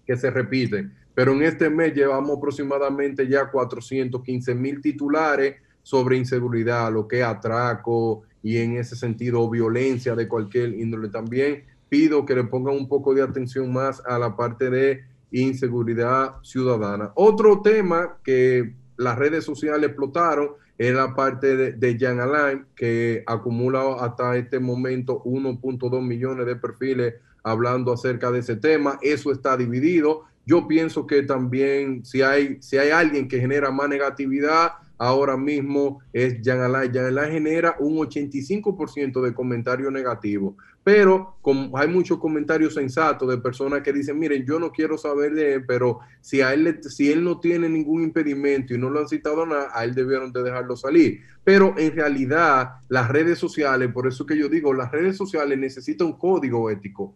que 0.06 0.16
se 0.16 0.30
repiten. 0.30 0.92
Pero 1.14 1.32
en 1.32 1.42
este 1.42 1.70
mes 1.70 1.94
llevamos 1.94 2.36
aproximadamente 2.36 3.26
ya 3.26 3.50
415 3.50 4.54
mil 4.54 4.80
titulares 4.80 5.56
sobre 5.82 6.16
inseguridad, 6.16 6.92
lo 6.92 7.08
que 7.08 7.20
es 7.20 7.24
atraco, 7.24 8.22
y 8.42 8.58
en 8.58 8.76
ese 8.76 8.96
sentido 8.96 9.48
violencia 9.48 10.14
de 10.14 10.28
cualquier 10.28 10.74
índole. 10.74 11.08
También 11.08 11.64
pido 11.88 12.24
que 12.24 12.34
le 12.34 12.44
pongan 12.44 12.74
un 12.76 12.88
poco 12.88 13.14
de 13.14 13.22
atención 13.22 13.72
más 13.72 14.02
a 14.06 14.18
la 14.18 14.36
parte 14.36 14.70
de 14.70 15.04
inseguridad 15.30 16.36
ciudadana. 16.42 17.12
Otro 17.14 17.60
tema 17.62 18.18
que 18.24 18.74
las 18.96 19.18
redes 19.18 19.44
sociales 19.44 19.88
explotaron 19.88 20.50
es 20.78 20.94
la 20.94 21.14
parte 21.14 21.56
de, 21.56 21.72
de 21.72 21.98
Jan 21.98 22.20
Alain, 22.20 22.64
que 22.74 23.22
acumula 23.26 23.96
hasta 24.00 24.36
este 24.36 24.58
momento 24.58 25.22
1.2 25.24 26.02
millones 26.02 26.46
de 26.46 26.56
perfiles 26.56 27.14
hablando 27.42 27.92
acerca 27.92 28.30
de 28.30 28.40
ese 28.40 28.56
tema. 28.56 28.98
Eso 29.02 29.30
está 29.30 29.56
dividido. 29.56 30.24
Yo 30.46 30.66
pienso 30.66 31.06
que 31.06 31.22
también 31.22 32.04
si 32.04 32.22
hay, 32.22 32.58
si 32.60 32.78
hay 32.78 32.90
alguien 32.90 33.28
que 33.28 33.40
genera 33.40 33.70
más 33.70 33.88
negatividad, 33.88 34.72
ahora 35.00 35.34
mismo 35.34 36.00
es 36.12 36.42
Jean 36.42 36.60
Alain. 36.60 36.92
Jean 36.92 37.06
Alain 37.06 37.32
genera 37.32 37.74
un 37.80 37.96
85% 37.96 39.22
de 39.22 39.32
comentarios 39.32 39.90
negativos, 39.90 40.54
pero 40.84 41.36
como 41.40 41.76
hay 41.78 41.88
muchos 41.88 42.18
comentarios 42.18 42.74
sensatos 42.74 43.26
de 43.30 43.38
personas 43.38 43.80
que 43.80 43.94
dicen, 43.94 44.18
miren, 44.18 44.44
yo 44.44 44.60
no 44.60 44.70
quiero 44.70 44.98
saber 44.98 45.32
de 45.32 45.54
él, 45.54 45.64
pero 45.66 46.00
si, 46.20 46.42
a 46.42 46.52
él, 46.52 46.80
si 46.82 47.10
él 47.10 47.24
no 47.24 47.40
tiene 47.40 47.66
ningún 47.70 48.02
impedimento 48.02 48.74
y 48.74 48.78
no 48.78 48.90
lo 48.90 49.00
han 49.00 49.08
citado 49.08 49.44
a 49.44 49.46
nada, 49.46 49.70
a 49.72 49.84
él 49.84 49.94
debieron 49.94 50.32
de 50.32 50.42
dejarlo 50.42 50.76
salir. 50.76 51.20
Pero 51.44 51.74
en 51.78 51.96
realidad 51.96 52.72
las 52.90 53.08
redes 53.08 53.38
sociales, 53.38 53.90
por 53.92 54.06
eso 54.06 54.26
que 54.26 54.36
yo 54.36 54.50
digo, 54.50 54.74
las 54.74 54.92
redes 54.92 55.16
sociales 55.16 55.58
necesitan 55.58 56.08
un 56.08 56.18
código 56.18 56.68
ético. 56.68 57.14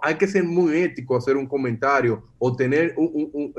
Hay 0.00 0.14
que 0.14 0.26
ser 0.26 0.44
muy 0.44 0.78
ético 0.78 1.14
hacer 1.14 1.36
un 1.36 1.46
comentario 1.46 2.24
o 2.38 2.56
tener 2.56 2.94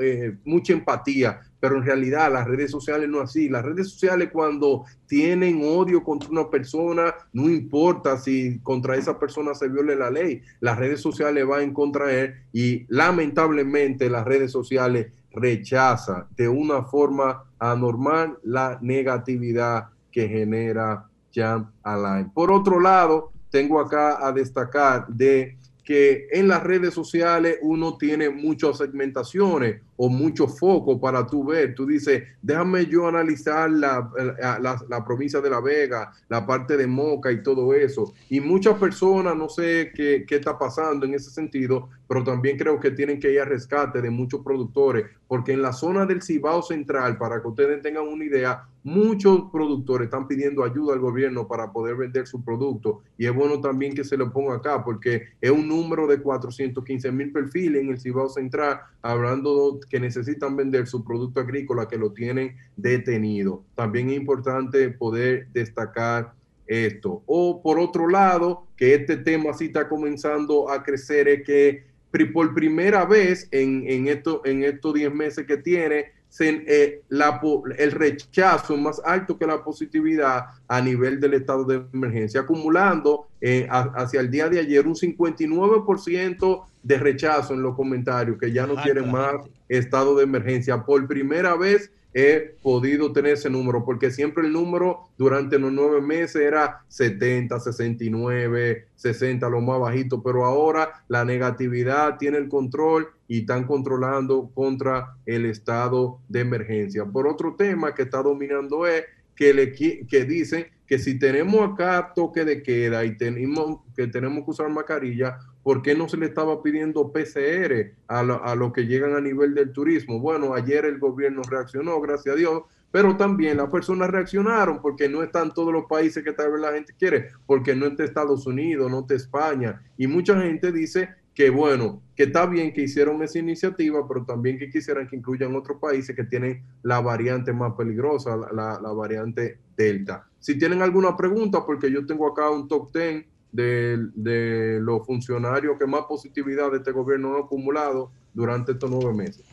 eh, 0.00 0.36
mucha 0.44 0.72
empatía, 0.72 1.40
pero 1.60 1.76
en 1.76 1.84
realidad 1.84 2.32
las 2.32 2.46
redes 2.46 2.70
sociales 2.70 3.08
no 3.08 3.20
así. 3.20 3.48
Las 3.48 3.64
redes 3.64 3.90
sociales 3.90 4.30
cuando 4.32 4.84
tienen 5.06 5.62
odio 5.62 6.02
contra 6.02 6.30
una 6.30 6.48
persona, 6.48 7.14
no 7.32 7.48
importa 7.48 8.16
si 8.16 8.58
contra 8.60 8.96
esa 8.96 9.18
persona 9.18 9.54
se 9.54 9.68
viole 9.68 9.94
la 9.94 10.10
ley, 10.10 10.42
las 10.60 10.78
redes 10.78 11.00
sociales 11.00 11.46
van 11.46 11.62
en 11.62 11.74
contra 11.74 12.06
de 12.06 12.20
él 12.22 12.34
y 12.52 12.86
lamentablemente 12.88 14.08
las 14.08 14.24
redes 14.24 14.50
sociales 14.50 15.12
rechazan 15.32 16.26
de 16.36 16.48
una 16.48 16.82
forma 16.82 17.44
anormal 17.58 18.38
la 18.42 18.78
negatividad 18.80 19.88
que 20.10 20.28
genera 20.28 21.06
Jean 21.30 21.70
Alain. 21.82 22.30
Por 22.30 22.50
otro 22.50 22.80
lado, 22.80 23.32
tengo 23.50 23.80
acá 23.80 24.26
a 24.26 24.32
destacar 24.32 25.06
de 25.08 25.56
que 25.90 26.28
en 26.30 26.46
las 26.46 26.62
redes 26.62 26.94
sociales 26.94 27.58
uno 27.62 27.98
tiene 27.98 28.30
muchas 28.30 28.78
segmentaciones 28.78 29.80
o 29.96 30.08
mucho 30.08 30.46
foco 30.46 31.00
para 31.00 31.26
tú 31.26 31.44
ver. 31.44 31.74
Tú 31.74 31.84
dices, 31.84 32.22
déjame 32.40 32.86
yo 32.86 33.08
analizar 33.08 33.68
la, 33.68 34.08
la, 34.38 34.80
la- 34.88 35.04
provincia 35.04 35.40
de 35.40 35.50
La 35.50 35.60
Vega, 35.60 36.12
la 36.28 36.46
parte 36.46 36.76
de 36.76 36.86
Moca 36.86 37.32
y 37.32 37.42
todo 37.42 37.74
eso. 37.74 38.14
Y 38.28 38.38
muchas 38.40 38.78
personas, 38.78 39.34
no 39.34 39.48
sé 39.48 39.90
qué, 39.92 40.24
qué 40.28 40.36
está 40.36 40.56
pasando 40.56 41.06
en 41.06 41.14
ese 41.14 41.30
sentido, 41.32 41.88
pero 42.10 42.24
también 42.24 42.58
creo 42.58 42.80
que 42.80 42.90
tienen 42.90 43.20
que 43.20 43.30
ir 43.30 43.38
a 43.38 43.44
rescate 43.44 44.02
de 44.02 44.10
muchos 44.10 44.40
productores, 44.42 45.06
porque 45.28 45.52
en 45.52 45.62
la 45.62 45.72
zona 45.72 46.06
del 46.06 46.22
Cibao 46.22 46.60
Central, 46.60 47.16
para 47.16 47.40
que 47.40 47.46
ustedes 47.46 47.80
tengan 47.82 48.08
una 48.08 48.24
idea, 48.24 48.64
muchos 48.82 49.44
productores 49.52 50.06
están 50.06 50.26
pidiendo 50.26 50.64
ayuda 50.64 50.94
al 50.94 50.98
gobierno 50.98 51.46
para 51.46 51.70
poder 51.70 51.94
vender 51.94 52.26
su 52.26 52.42
producto. 52.42 53.02
Y 53.16 53.26
es 53.26 53.32
bueno 53.32 53.60
también 53.60 53.94
que 53.94 54.02
se 54.02 54.16
lo 54.16 54.32
ponga 54.32 54.56
acá, 54.56 54.82
porque 54.84 55.22
es 55.40 55.52
un 55.52 55.68
número 55.68 56.08
de 56.08 56.20
415 56.20 57.12
mil 57.12 57.30
perfiles 57.30 57.80
en 57.80 57.90
el 57.90 58.00
Cibao 58.00 58.28
Central, 58.28 58.80
hablando 59.02 59.78
que 59.88 60.00
necesitan 60.00 60.56
vender 60.56 60.88
su 60.88 61.04
producto 61.04 61.38
agrícola, 61.38 61.86
que 61.86 61.96
lo 61.96 62.10
tienen 62.10 62.56
detenido. 62.76 63.62
También 63.76 64.10
es 64.10 64.16
importante 64.16 64.90
poder 64.90 65.46
destacar 65.52 66.32
esto. 66.66 67.22
O 67.26 67.60
por 67.62 67.78
otro 67.78 68.08
lado, 68.08 68.66
que 68.76 68.94
este 68.94 69.16
tema 69.16 69.52
sí 69.52 69.66
está 69.66 69.88
comenzando 69.88 70.70
a 70.70 70.82
crecer, 70.82 71.28
es 71.28 71.42
que 71.44 71.89
por 72.32 72.54
primera 72.54 73.04
vez 73.04 73.48
en, 73.50 73.84
en, 73.88 74.08
esto, 74.08 74.42
en 74.44 74.64
estos 74.64 74.94
10 74.94 75.14
meses 75.14 75.46
que 75.46 75.56
tiene, 75.56 76.06
se- 76.28 76.64
eh, 76.66 77.02
la 77.08 77.40
el 77.78 77.90
rechazo 77.92 78.76
más 78.76 79.00
alto 79.04 79.36
que 79.38 79.46
la 79.46 79.62
positividad 79.64 80.44
a 80.68 80.80
nivel 80.80 81.20
del 81.20 81.34
estado 81.34 81.64
de 81.64 81.82
emergencia, 81.92 82.40
acumulando 82.42 83.26
eh, 83.40 83.66
a- 83.70 83.92
hacia 83.96 84.20
el 84.20 84.30
día 84.30 84.48
de 84.48 84.58
ayer 84.60 84.86
un 84.86 84.94
59% 84.94 86.66
de 86.82 86.98
rechazo 86.98 87.54
en 87.54 87.62
los 87.62 87.74
comentarios, 87.76 88.38
que 88.38 88.52
ya 88.52 88.66
no 88.66 88.74
quieren 88.76 89.10
más 89.10 89.34
estado 89.68 90.16
de 90.16 90.24
emergencia. 90.24 90.84
Por 90.84 91.06
primera 91.06 91.56
vez 91.56 91.92
he 92.12 92.56
podido 92.62 93.12
tener 93.12 93.34
ese 93.34 93.50
número, 93.50 93.84
porque 93.84 94.10
siempre 94.10 94.46
el 94.46 94.52
número 94.52 95.08
durante 95.16 95.58
los 95.58 95.72
nueve 95.72 96.00
meses 96.00 96.42
era 96.42 96.82
70, 96.88 97.60
69, 97.60 98.86
60, 98.96 99.48
lo 99.48 99.60
más 99.60 99.78
bajito, 99.78 100.22
pero 100.22 100.44
ahora 100.44 101.04
la 101.08 101.24
negatividad 101.24 102.18
tiene 102.18 102.38
el 102.38 102.48
control 102.48 103.08
y 103.28 103.40
están 103.40 103.64
controlando 103.64 104.50
contra 104.54 105.14
el 105.24 105.46
estado 105.46 106.18
de 106.28 106.40
emergencia. 106.40 107.04
Por 107.04 107.28
otro 107.28 107.54
tema 107.54 107.94
que 107.94 108.02
está 108.02 108.22
dominando 108.22 108.86
es 108.86 109.04
que, 109.36 109.54
le, 109.54 109.72
que 109.72 110.24
dicen 110.24 110.66
que 110.86 110.98
si 110.98 111.18
tenemos 111.18 111.60
acá 111.70 112.12
toque 112.16 112.44
de 112.44 112.64
queda 112.64 113.04
y 113.04 113.16
tenemos 113.16 113.78
que 113.94 114.08
tenemos 114.08 114.44
que 114.44 114.50
usar 114.50 114.68
mascarilla, 114.68 115.38
¿por 115.62 115.82
qué 115.82 115.94
no 115.94 116.08
se 116.08 116.16
le 116.16 116.26
estaba 116.26 116.62
pidiendo 116.62 117.12
PCR 117.12 117.94
a, 118.08 118.22
lo- 118.22 118.42
a 118.44 118.54
los 118.54 118.72
que 118.72 118.86
llegan 118.86 119.14
a 119.14 119.20
nivel 119.20 119.54
del 119.54 119.72
turismo? 119.72 120.20
Bueno, 120.20 120.54
ayer 120.54 120.84
el 120.84 120.98
gobierno 120.98 121.42
reaccionó, 121.48 122.00
gracias 122.00 122.34
a 122.34 122.38
Dios, 122.38 122.62
pero 122.90 123.16
también 123.16 123.56
las 123.58 123.70
personas 123.70 124.10
reaccionaron 124.10 124.80
porque 124.82 125.08
no 125.08 125.22
están 125.22 125.54
todos 125.54 125.72
los 125.72 125.84
países 125.84 126.24
que 126.24 126.32
tal 126.32 126.52
vez 126.52 126.60
la 126.60 126.72
gente 126.72 126.92
quiere, 126.98 127.28
porque 127.46 127.74
no 127.74 127.86
está 127.86 128.04
Estados 128.04 128.46
Unidos, 128.46 128.90
no 128.90 129.00
está 129.00 129.14
España, 129.14 129.80
y 129.96 130.06
mucha 130.06 130.40
gente 130.40 130.72
dice 130.72 131.10
que 131.32 131.48
bueno, 131.50 132.02
que 132.16 132.24
está 132.24 132.44
bien 132.46 132.72
que 132.72 132.82
hicieron 132.82 133.22
esa 133.22 133.38
iniciativa, 133.38 134.06
pero 134.08 134.24
también 134.24 134.58
que 134.58 134.68
quisieran 134.68 135.06
que 135.08 135.16
incluyan 135.16 135.54
otros 135.54 135.78
países 135.80 136.14
que 136.16 136.24
tienen 136.24 136.64
la 136.82 137.00
variante 137.00 137.52
más 137.52 137.72
peligrosa, 137.74 138.36
la, 138.36 138.50
la- 138.52 138.80
la 138.80 138.92
variante 138.92 139.58
Delta. 139.76 140.26
Si 140.40 140.58
tienen 140.58 140.82
alguna 140.82 141.16
pregunta, 141.16 141.64
porque 141.64 141.90
yo 141.90 142.04
tengo 142.04 142.26
acá 142.26 142.50
un 142.50 142.66
top 142.68 142.92
10 142.92 143.24
de, 143.52 143.98
de 144.14 144.78
los 144.80 145.04
funcionarios 145.06 145.78
que 145.78 145.86
más 145.86 146.02
positividad 146.08 146.70
de 146.70 146.78
este 146.78 146.92
gobierno 146.92 147.34
han 147.36 147.42
acumulado 147.44 148.10
durante 148.32 148.72
estos 148.72 148.90
nueve 148.90 149.12
meses. 149.12 149.44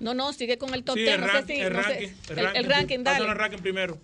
No, 0.00 0.14
no, 0.14 0.32
sigue 0.32 0.58
con 0.58 0.74
el 0.74 0.84
top 0.84 0.96
Sí, 0.96 1.02
10. 1.02 1.14
el 1.14 1.20
no 1.20 1.26
sé 1.26 1.32
ranking, 1.32 1.54
si- 1.54 1.60
el 1.60 1.72
no 1.72 1.82
sé, 1.82 1.88
ranking, 1.88 2.06
el- 2.30 2.38
el 2.38 2.56
el 2.56 2.64
ranking, 2.64 2.98
Pásalo 3.04 3.24
dale. 3.26 3.32
el 3.32 3.38
ranking 3.38 3.58
primero. 3.62 3.98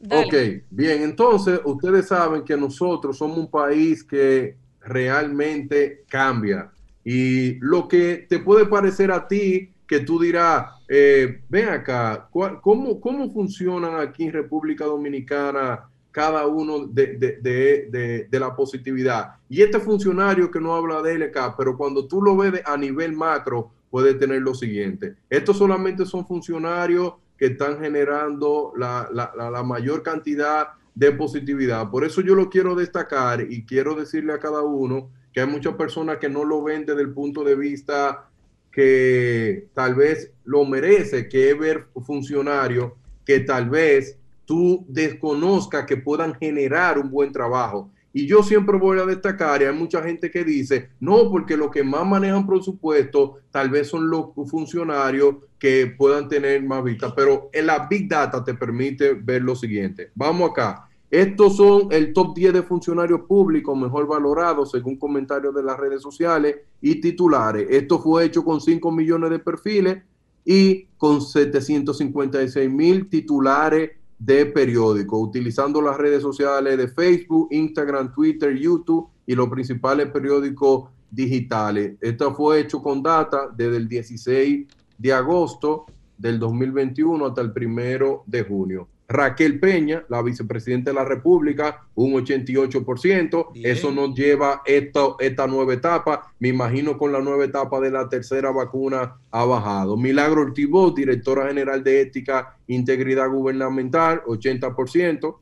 Dale. 0.00 0.26
Ok, 0.26 0.64
bien, 0.70 1.02
entonces 1.02 1.60
ustedes 1.64 2.08
saben 2.08 2.44
que 2.44 2.56
nosotros 2.56 3.16
somos 3.18 3.38
un 3.38 3.50
país 3.50 4.02
que 4.04 4.56
realmente 4.80 6.04
cambia. 6.08 6.70
Y 7.04 7.54
lo 7.60 7.88
que 7.88 8.26
te 8.28 8.38
puede 8.40 8.66
parecer 8.66 9.10
a 9.10 9.26
ti, 9.26 9.70
que 9.86 10.00
tú 10.00 10.20
dirás, 10.20 10.70
eh, 10.88 11.40
ven 11.48 11.68
acá, 11.68 12.28
¿cuál- 12.30 12.60
¿cómo, 12.60 13.00
¿cómo 13.00 13.32
funcionan 13.32 13.96
aquí 14.00 14.24
en 14.24 14.32
República 14.32 14.84
Dominicana 14.84 15.88
cada 16.12 16.46
uno 16.46 16.86
de, 16.86 17.16
de- 17.16 17.38
de- 17.40 18.28
de- 18.30 18.38
la 18.40 18.54
positividad? 18.54 19.36
Y 19.48 19.62
este 19.62 19.80
funcionario 19.80 20.50
que 20.50 20.60
no 20.60 20.74
habla 20.74 21.02
de 21.02 21.14
LK, 21.14 21.56
pero 21.58 21.76
cuando 21.76 22.06
tú 22.06 22.22
lo 22.22 22.36
ves 22.36 22.62
a 22.64 22.76
nivel 22.76 23.12
macro, 23.14 23.70
puede 23.90 24.14
tener 24.14 24.42
lo 24.42 24.54
siguiente. 24.54 25.16
Estos 25.28 25.58
solamente 25.58 26.06
son 26.06 26.26
funcionarios 26.26 27.14
que 27.36 27.46
están 27.46 27.80
generando 27.80 28.72
la, 28.76 29.08
la- 29.12 29.32
la- 29.36 29.50
la 29.50 29.62
mayor 29.64 30.02
cantidad 30.02 30.68
de 30.94 31.10
positividad. 31.12 31.90
Por 31.90 32.04
eso 32.04 32.20
yo 32.20 32.34
lo 32.34 32.48
quiero 32.50 32.74
destacar 32.74 33.40
y 33.50 33.64
quiero 33.64 33.94
decirle 33.94 34.34
a 34.34 34.38
cada 34.38 34.62
uno 34.62 35.08
que 35.32 35.40
hay 35.40 35.46
muchas 35.46 35.74
personas 35.74 36.18
que 36.18 36.28
no 36.28 36.44
lo 36.44 36.62
ven 36.62 36.84
desde 36.84 37.00
el 37.00 37.10
punto 37.12 37.42
de 37.42 37.56
vista 37.56 38.28
que 38.70 39.68
tal 39.74 39.94
vez 39.94 40.32
lo 40.44 40.64
merece, 40.64 41.28
que 41.28 41.50
es 41.50 41.58
ver 41.58 41.86
funcionarios 42.04 42.92
que 43.24 43.40
tal 43.40 43.70
vez 43.70 44.18
tú 44.52 44.84
desconozcas 44.86 45.86
que 45.86 45.96
puedan 45.96 46.34
generar 46.34 46.98
un 46.98 47.10
buen 47.10 47.32
trabajo. 47.32 47.90
Y 48.12 48.26
yo 48.26 48.42
siempre 48.42 48.76
voy 48.76 48.98
a 48.98 49.06
destacar, 49.06 49.62
y 49.62 49.64
hay 49.64 49.74
mucha 49.74 50.02
gente 50.02 50.30
que 50.30 50.44
dice, 50.44 50.90
no, 51.00 51.30
porque 51.30 51.56
los 51.56 51.70
que 51.70 51.82
más 51.82 52.06
manejan 52.06 52.46
presupuesto 52.46 53.38
tal 53.50 53.70
vez 53.70 53.88
son 53.88 54.10
los 54.10 54.26
funcionarios 54.50 55.36
que 55.58 55.94
puedan 55.96 56.28
tener 56.28 56.62
más 56.64 56.84
vistas, 56.84 57.14
pero 57.16 57.48
en 57.50 57.64
la 57.64 57.86
Big 57.86 58.06
Data 58.06 58.44
te 58.44 58.52
permite 58.52 59.14
ver 59.14 59.40
lo 59.40 59.56
siguiente. 59.56 60.10
Vamos 60.14 60.50
acá. 60.50 60.86
Estos 61.10 61.56
son 61.56 61.88
el 61.90 62.12
top 62.12 62.34
10 62.34 62.52
de 62.52 62.62
funcionarios 62.62 63.22
públicos 63.22 63.74
mejor 63.74 64.06
valorados 64.06 64.70
según 64.70 64.98
comentarios 64.98 65.54
de 65.54 65.62
las 65.62 65.78
redes 65.78 66.02
sociales 66.02 66.56
y 66.82 67.00
titulares. 67.00 67.68
Esto 67.70 67.98
fue 67.98 68.26
hecho 68.26 68.44
con 68.44 68.60
5 68.60 68.92
millones 68.92 69.30
de 69.30 69.38
perfiles 69.38 70.02
y 70.44 70.88
con 70.98 71.22
756 71.22 72.70
mil 72.70 73.08
titulares 73.08 73.92
de 74.24 74.46
periódicos, 74.46 75.20
utilizando 75.20 75.82
las 75.82 75.96
redes 75.96 76.22
sociales 76.22 76.78
de 76.78 76.86
Facebook, 76.86 77.48
Instagram, 77.50 78.12
Twitter, 78.12 78.56
YouTube 78.56 79.08
y 79.26 79.34
los 79.34 79.48
principales 79.48 80.10
periódicos 80.10 80.90
digitales. 81.10 81.96
Esto 82.00 82.32
fue 82.32 82.60
hecho 82.60 82.80
con 82.80 83.02
data 83.02 83.48
desde 83.52 83.78
el 83.78 83.88
16 83.88 84.66
de 84.96 85.12
agosto 85.12 85.86
del 86.16 86.38
2021 86.38 87.26
hasta 87.26 87.40
el 87.40 87.52
primero 87.52 88.22
de 88.26 88.44
junio. 88.44 88.86
Raquel 89.12 89.60
Peña, 89.60 90.04
la 90.08 90.22
vicepresidenta 90.22 90.90
de 90.90 90.94
la 90.94 91.04
República, 91.04 91.86
un 91.94 92.12
88%. 92.12 93.50
Eso 93.62 93.92
nos 93.92 94.14
lleva 94.14 94.62
esta, 94.64 95.00
esta 95.20 95.46
nueva 95.46 95.74
etapa. 95.74 96.32
Me 96.38 96.48
imagino 96.48 96.96
con 96.96 97.12
la 97.12 97.20
nueva 97.20 97.44
etapa 97.44 97.78
de 97.80 97.90
la 97.90 98.08
tercera 98.08 98.50
vacuna 98.50 99.16
ha 99.30 99.44
bajado. 99.44 99.96
Milagro 99.96 100.42
Ortibó, 100.42 100.90
directora 100.90 101.46
general 101.46 101.84
de 101.84 102.00
Ética 102.00 102.56
e 102.66 102.74
Integridad 102.74 103.28
Gubernamental, 103.28 104.22
80%. 104.24 105.36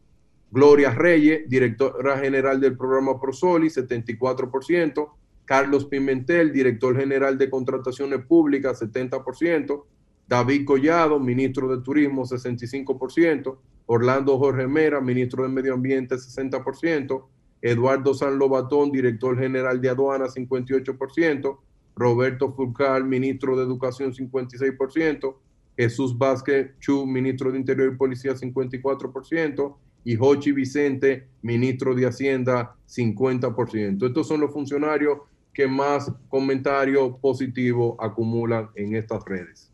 Gloria 0.50 0.90
Reyes, 0.90 1.48
directora 1.48 2.18
general 2.18 2.60
del 2.60 2.76
programa 2.76 3.20
Prosoli, 3.20 3.68
74%. 3.68 5.10
Carlos 5.44 5.84
Pimentel, 5.86 6.52
director 6.52 6.96
general 6.96 7.38
de 7.38 7.48
Contrataciones 7.50 8.24
Públicas, 8.24 8.80
70%. 8.82 9.84
David 10.30 10.64
Collado, 10.64 11.18
ministro 11.18 11.76
de 11.76 11.82
Turismo, 11.82 12.24
65%, 12.24 13.58
Orlando 13.86 14.38
Jorge 14.38 14.68
Mera, 14.68 15.00
ministro 15.00 15.42
de 15.42 15.48
Medio 15.48 15.74
Ambiente, 15.74 16.14
60%, 16.14 17.24
Eduardo 17.60 18.14
San 18.14 18.38
Lobatón, 18.38 18.92
director 18.92 19.36
general 19.36 19.80
de 19.80 19.88
aduana, 19.88 20.26
58%, 20.26 21.58
Roberto 21.96 22.52
Fulcal, 22.52 23.06
ministro 23.06 23.56
de 23.56 23.64
Educación, 23.64 24.12
56%, 24.12 25.34
Jesús 25.76 26.16
Vázquez 26.16 26.78
Chu, 26.78 27.04
ministro 27.06 27.50
de 27.50 27.58
Interior 27.58 27.92
y 27.92 27.96
Policía, 27.96 28.36
54%, 28.36 29.76
y 30.04 30.14
Jochi 30.14 30.52
Vicente, 30.52 31.26
ministro 31.42 31.92
de 31.92 32.06
Hacienda, 32.06 32.76
50%. 32.86 34.06
Estos 34.06 34.28
son 34.28 34.42
los 34.42 34.52
funcionarios 34.52 35.18
que 35.52 35.66
más 35.66 36.12
comentarios 36.28 37.16
positivos 37.18 37.96
acumulan 37.98 38.70
en 38.76 38.94
estas 38.94 39.24
redes. 39.24 39.69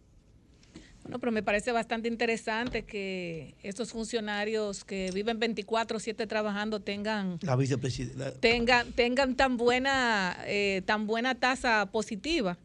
Bueno, 1.07 1.21
pero 1.21 1.31
me 1.31 1.45
parece 1.45 1.71
bastante 1.71 2.09
interesante 2.09 2.83
que 2.85 3.55
estos 3.63 3.93
funcionarios 3.93 4.85
que 4.85 5.13
viven 5.15 5.39
24/7 5.39 6.27
trabajando 6.27 6.81
tengan 6.81 7.39
La 7.43 7.55
vicepresidenta. 7.55 8.33
tengan 8.41 8.93
tengan 8.93 9.37
tan 9.37 9.57
buena 9.57 10.37
eh, 10.47 10.83
tan 10.85 11.07
buena 11.07 11.37
tasa 11.37 11.87
positiva 11.93 12.59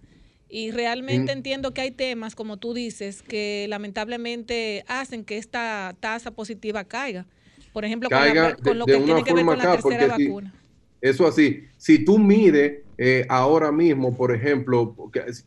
y 0.50 0.72
realmente 0.72 1.32
Mm. 1.36 1.38
entiendo 1.38 1.72
que 1.72 1.82
hay 1.82 1.92
temas 1.92 2.34
como 2.34 2.58
tú 2.58 2.74
dices 2.74 3.22
que 3.22 3.68
lamentablemente 3.70 4.84
hacen 4.88 5.24
que 5.24 5.38
esta 5.38 5.96
tasa 6.00 6.32
positiva 6.32 6.84
caiga. 6.84 7.28
Por 7.72 7.86
ejemplo, 7.86 8.10
con, 8.10 8.18
la- 8.34 8.56
con 8.56 8.80
lo 8.80 8.86
de 8.86 8.94
que 8.98 9.00
tiene 9.06 9.24
que 9.24 9.34
ver 9.34 9.46
con 9.46 9.58
la 9.60 9.64
acá, 9.72 9.82
tercera 9.84 10.16
si- 10.18 10.26
vacuna. 10.28 10.56
Eso 11.00 11.28
así, 11.28 11.64
si 11.78 12.04
tú 12.04 12.18
mides 12.18 12.80
eh, 13.04 13.26
ahora 13.30 13.72
mismo, 13.72 14.16
por 14.16 14.32
ejemplo, 14.32 14.96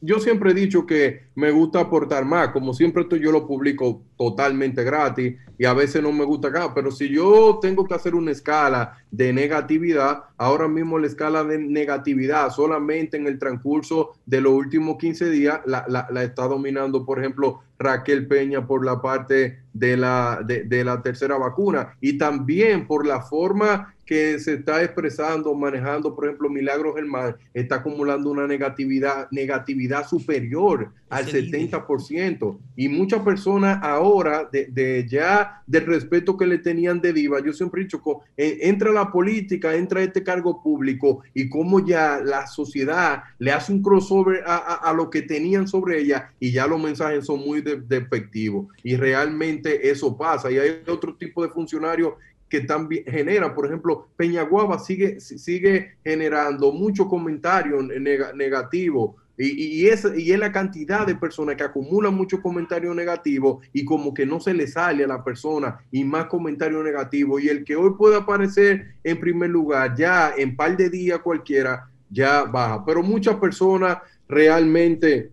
yo 0.00 0.18
siempre 0.18 0.50
he 0.50 0.54
dicho 0.54 0.86
que 0.86 1.26
me 1.36 1.52
gusta 1.52 1.78
aportar 1.78 2.24
más, 2.24 2.48
como 2.48 2.74
siempre 2.74 3.04
esto 3.04 3.14
yo 3.14 3.30
lo 3.30 3.46
publico 3.46 4.02
totalmente 4.16 4.84
gratis 4.84 5.34
y 5.58 5.64
a 5.64 5.72
veces 5.74 6.02
no 6.02 6.12
me 6.12 6.24
gusta 6.24 6.48
acá, 6.48 6.72
pero 6.74 6.90
si 6.90 7.08
yo 7.08 7.58
tengo 7.62 7.84
que 7.84 7.94
hacer 7.94 8.14
una 8.14 8.32
escala 8.32 8.98
de 9.10 9.32
negatividad, 9.32 10.24
ahora 10.36 10.66
mismo 10.68 10.98
la 10.98 11.06
escala 11.06 11.44
de 11.44 11.58
negatividad 11.58 12.50
solamente 12.50 13.16
en 13.16 13.26
el 13.26 13.38
transcurso 13.38 14.12
de 14.26 14.40
los 14.40 14.52
últimos 14.52 14.96
15 14.98 15.30
días 15.30 15.60
la, 15.66 15.84
la- 15.88 16.08
la 16.10 16.22
está 16.24 16.46
dominando, 16.48 17.04
por 17.04 17.18
ejemplo, 17.20 17.60
Raquel 17.78 18.26
Peña 18.28 18.66
por 18.66 18.84
la 18.84 19.00
parte 19.00 19.58
de 19.72 19.96
la, 19.96 20.40
de, 20.44 20.64
de 20.64 20.84
la 20.84 21.02
tercera 21.02 21.36
vacuna 21.38 21.96
y 22.00 22.18
también 22.18 22.86
por 22.86 23.06
la 23.06 23.20
forma 23.22 23.94
que 24.06 24.38
se 24.38 24.54
está 24.54 24.82
expresando, 24.82 25.54
manejando, 25.54 26.14
por 26.14 26.26
ejemplo, 26.26 26.50
Milagros 26.50 26.94
Germán, 26.94 27.36
está 27.54 27.76
acumulando 27.76 28.30
una 28.30 28.46
negatividad, 28.46 29.28
negatividad 29.30 30.06
superior 30.06 30.92
al 31.08 31.26
70%. 31.26 32.58
Y 32.76 32.88
muchas 32.88 33.22
personas 33.22 33.78
ahora, 33.82 34.03
de, 34.52 34.66
de 34.66 35.06
ya 35.08 35.62
del 35.66 35.86
respeto 35.86 36.36
que 36.36 36.46
le 36.46 36.58
tenían 36.58 37.00
de 37.00 37.12
diva, 37.12 37.40
yo 37.42 37.52
siempre 37.54 37.80
he 37.80 37.84
dicho, 37.84 38.02
eh, 38.36 38.58
entra 38.62 38.92
la 38.92 39.10
política, 39.10 39.74
entra 39.74 40.02
este 40.02 40.22
cargo 40.22 40.62
público 40.62 41.22
y 41.32 41.48
como 41.48 41.84
ya 41.84 42.20
la 42.22 42.46
sociedad 42.46 43.22
le 43.38 43.50
hace 43.52 43.72
un 43.72 43.82
crossover 43.82 44.42
a, 44.46 44.56
a- 44.56 44.92
lo 44.92 45.08
que 45.08 45.22
tenían 45.22 45.66
sobre 45.66 46.00
ella 46.00 46.30
y 46.38 46.52
ya 46.52 46.66
los 46.66 46.80
mensajes 46.82 47.24
son 47.24 47.40
muy 47.40 47.62
de- 47.62 47.80
despectivos. 47.80 48.66
Y 48.82 48.96
realmente 48.96 49.88
eso 49.90 50.16
pasa. 50.16 50.50
Y 50.50 50.58
hay 50.58 50.82
otro 50.86 51.14
tipo 51.14 51.42
de 51.42 51.48
funcionarios 51.48 52.12
que 52.48 52.60
también 52.60 53.04
generan, 53.06 53.54
por 53.54 53.66
ejemplo, 53.66 54.08
Peñaguaba 54.16 54.78
sigue, 54.78 55.18
sigue 55.18 55.94
generando 56.04 56.72
mucho 56.72 57.08
comentario 57.08 57.80
nega- 57.80 58.34
negativo 58.34 59.16
y, 59.36 59.86
es, 59.88 60.06
y 60.16 60.30
es 60.30 60.38
la 60.38 60.52
cantidad 60.52 61.06
de 61.06 61.16
personas 61.16 61.56
que 61.56 61.64
acumulan 61.64 62.14
muchos 62.14 62.40
comentarios 62.40 62.94
negativos 62.94 63.66
y 63.72 63.84
como 63.84 64.14
que 64.14 64.24
no 64.24 64.38
se 64.38 64.54
le 64.54 64.66
sale 64.66 65.04
a 65.04 65.08
la 65.08 65.24
persona 65.24 65.80
y 65.90 66.04
más 66.04 66.26
comentarios 66.26 66.84
negativos. 66.84 67.42
Y 67.42 67.48
el 67.48 67.64
que 67.64 67.74
hoy 67.74 67.94
puede 67.98 68.16
aparecer 68.16 68.94
en 69.02 69.18
primer 69.18 69.50
lugar 69.50 69.94
ya 69.96 70.32
en 70.36 70.54
par 70.54 70.76
de 70.76 70.88
días 70.88 71.18
cualquiera 71.18 71.90
ya 72.10 72.44
baja, 72.44 72.84
pero 72.84 73.02
muchas 73.02 73.36
personas 73.36 73.98
realmente 74.28 75.30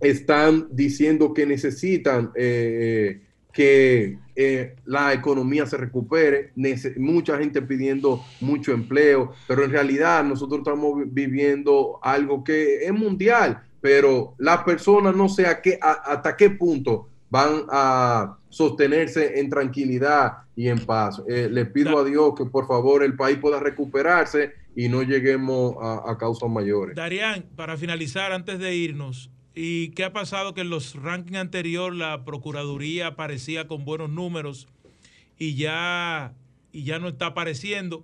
están 0.00 0.68
diciendo 0.70 1.32
que 1.32 1.46
necesitan 1.46 2.30
eh, 2.34 3.22
que 3.52 4.18
eh, 4.36 4.76
la 4.84 5.12
economía 5.12 5.66
se 5.66 5.76
recupere, 5.76 6.52
mucha 6.96 7.36
gente 7.38 7.60
pidiendo 7.62 8.22
mucho 8.40 8.72
empleo, 8.72 9.32
pero 9.46 9.64
en 9.64 9.70
realidad 9.70 10.24
nosotros 10.24 10.58
estamos 10.60 10.98
vi- 10.98 11.04
viviendo 11.26 11.98
algo 12.02 12.42
que 12.44 12.84
es 12.84 12.92
mundial, 12.92 13.62
pero 13.80 14.34
las 14.38 14.62
personas 14.64 15.14
no 15.16 15.28
sé 15.28 15.46
a 15.46 15.60
qué, 15.60 15.78
a- 15.82 15.92
hasta 16.12 16.36
qué 16.36 16.50
punto 16.50 17.08
van 17.28 17.62
a 17.70 18.36
sostenerse 18.48 19.38
en 19.38 19.48
tranquilidad 19.48 20.38
y 20.56 20.68
en 20.68 20.84
paz. 20.84 21.22
Eh, 21.28 21.48
le 21.50 21.64
pido 21.66 21.98
a 21.98 22.04
Dios 22.04 22.34
que 22.36 22.44
por 22.44 22.66
favor 22.66 23.02
el 23.04 23.14
país 23.16 23.38
pueda 23.38 23.60
recuperarse 23.60 24.52
y 24.74 24.88
no 24.88 25.02
lleguemos 25.02 25.74
a, 25.80 26.10
a 26.10 26.18
causas 26.18 26.50
mayores. 26.50 26.96
Darían, 26.96 27.44
para 27.56 27.76
finalizar, 27.76 28.32
antes 28.32 28.58
de 28.58 28.74
irnos, 28.74 29.30
¿y 29.62 29.90
qué 29.90 30.04
ha 30.04 30.12
pasado 30.14 30.54
que 30.54 30.62
en 30.62 30.70
los 30.70 30.94
rankings 30.94 31.36
anteriores 31.36 31.98
la 31.98 32.24
Procuraduría 32.24 33.08
aparecía 33.08 33.68
con 33.68 33.84
buenos 33.84 34.08
números 34.08 34.66
y 35.36 35.54
ya, 35.54 36.32
y 36.72 36.84
ya 36.84 36.98
no 36.98 37.08
está 37.08 37.26
apareciendo? 37.26 38.02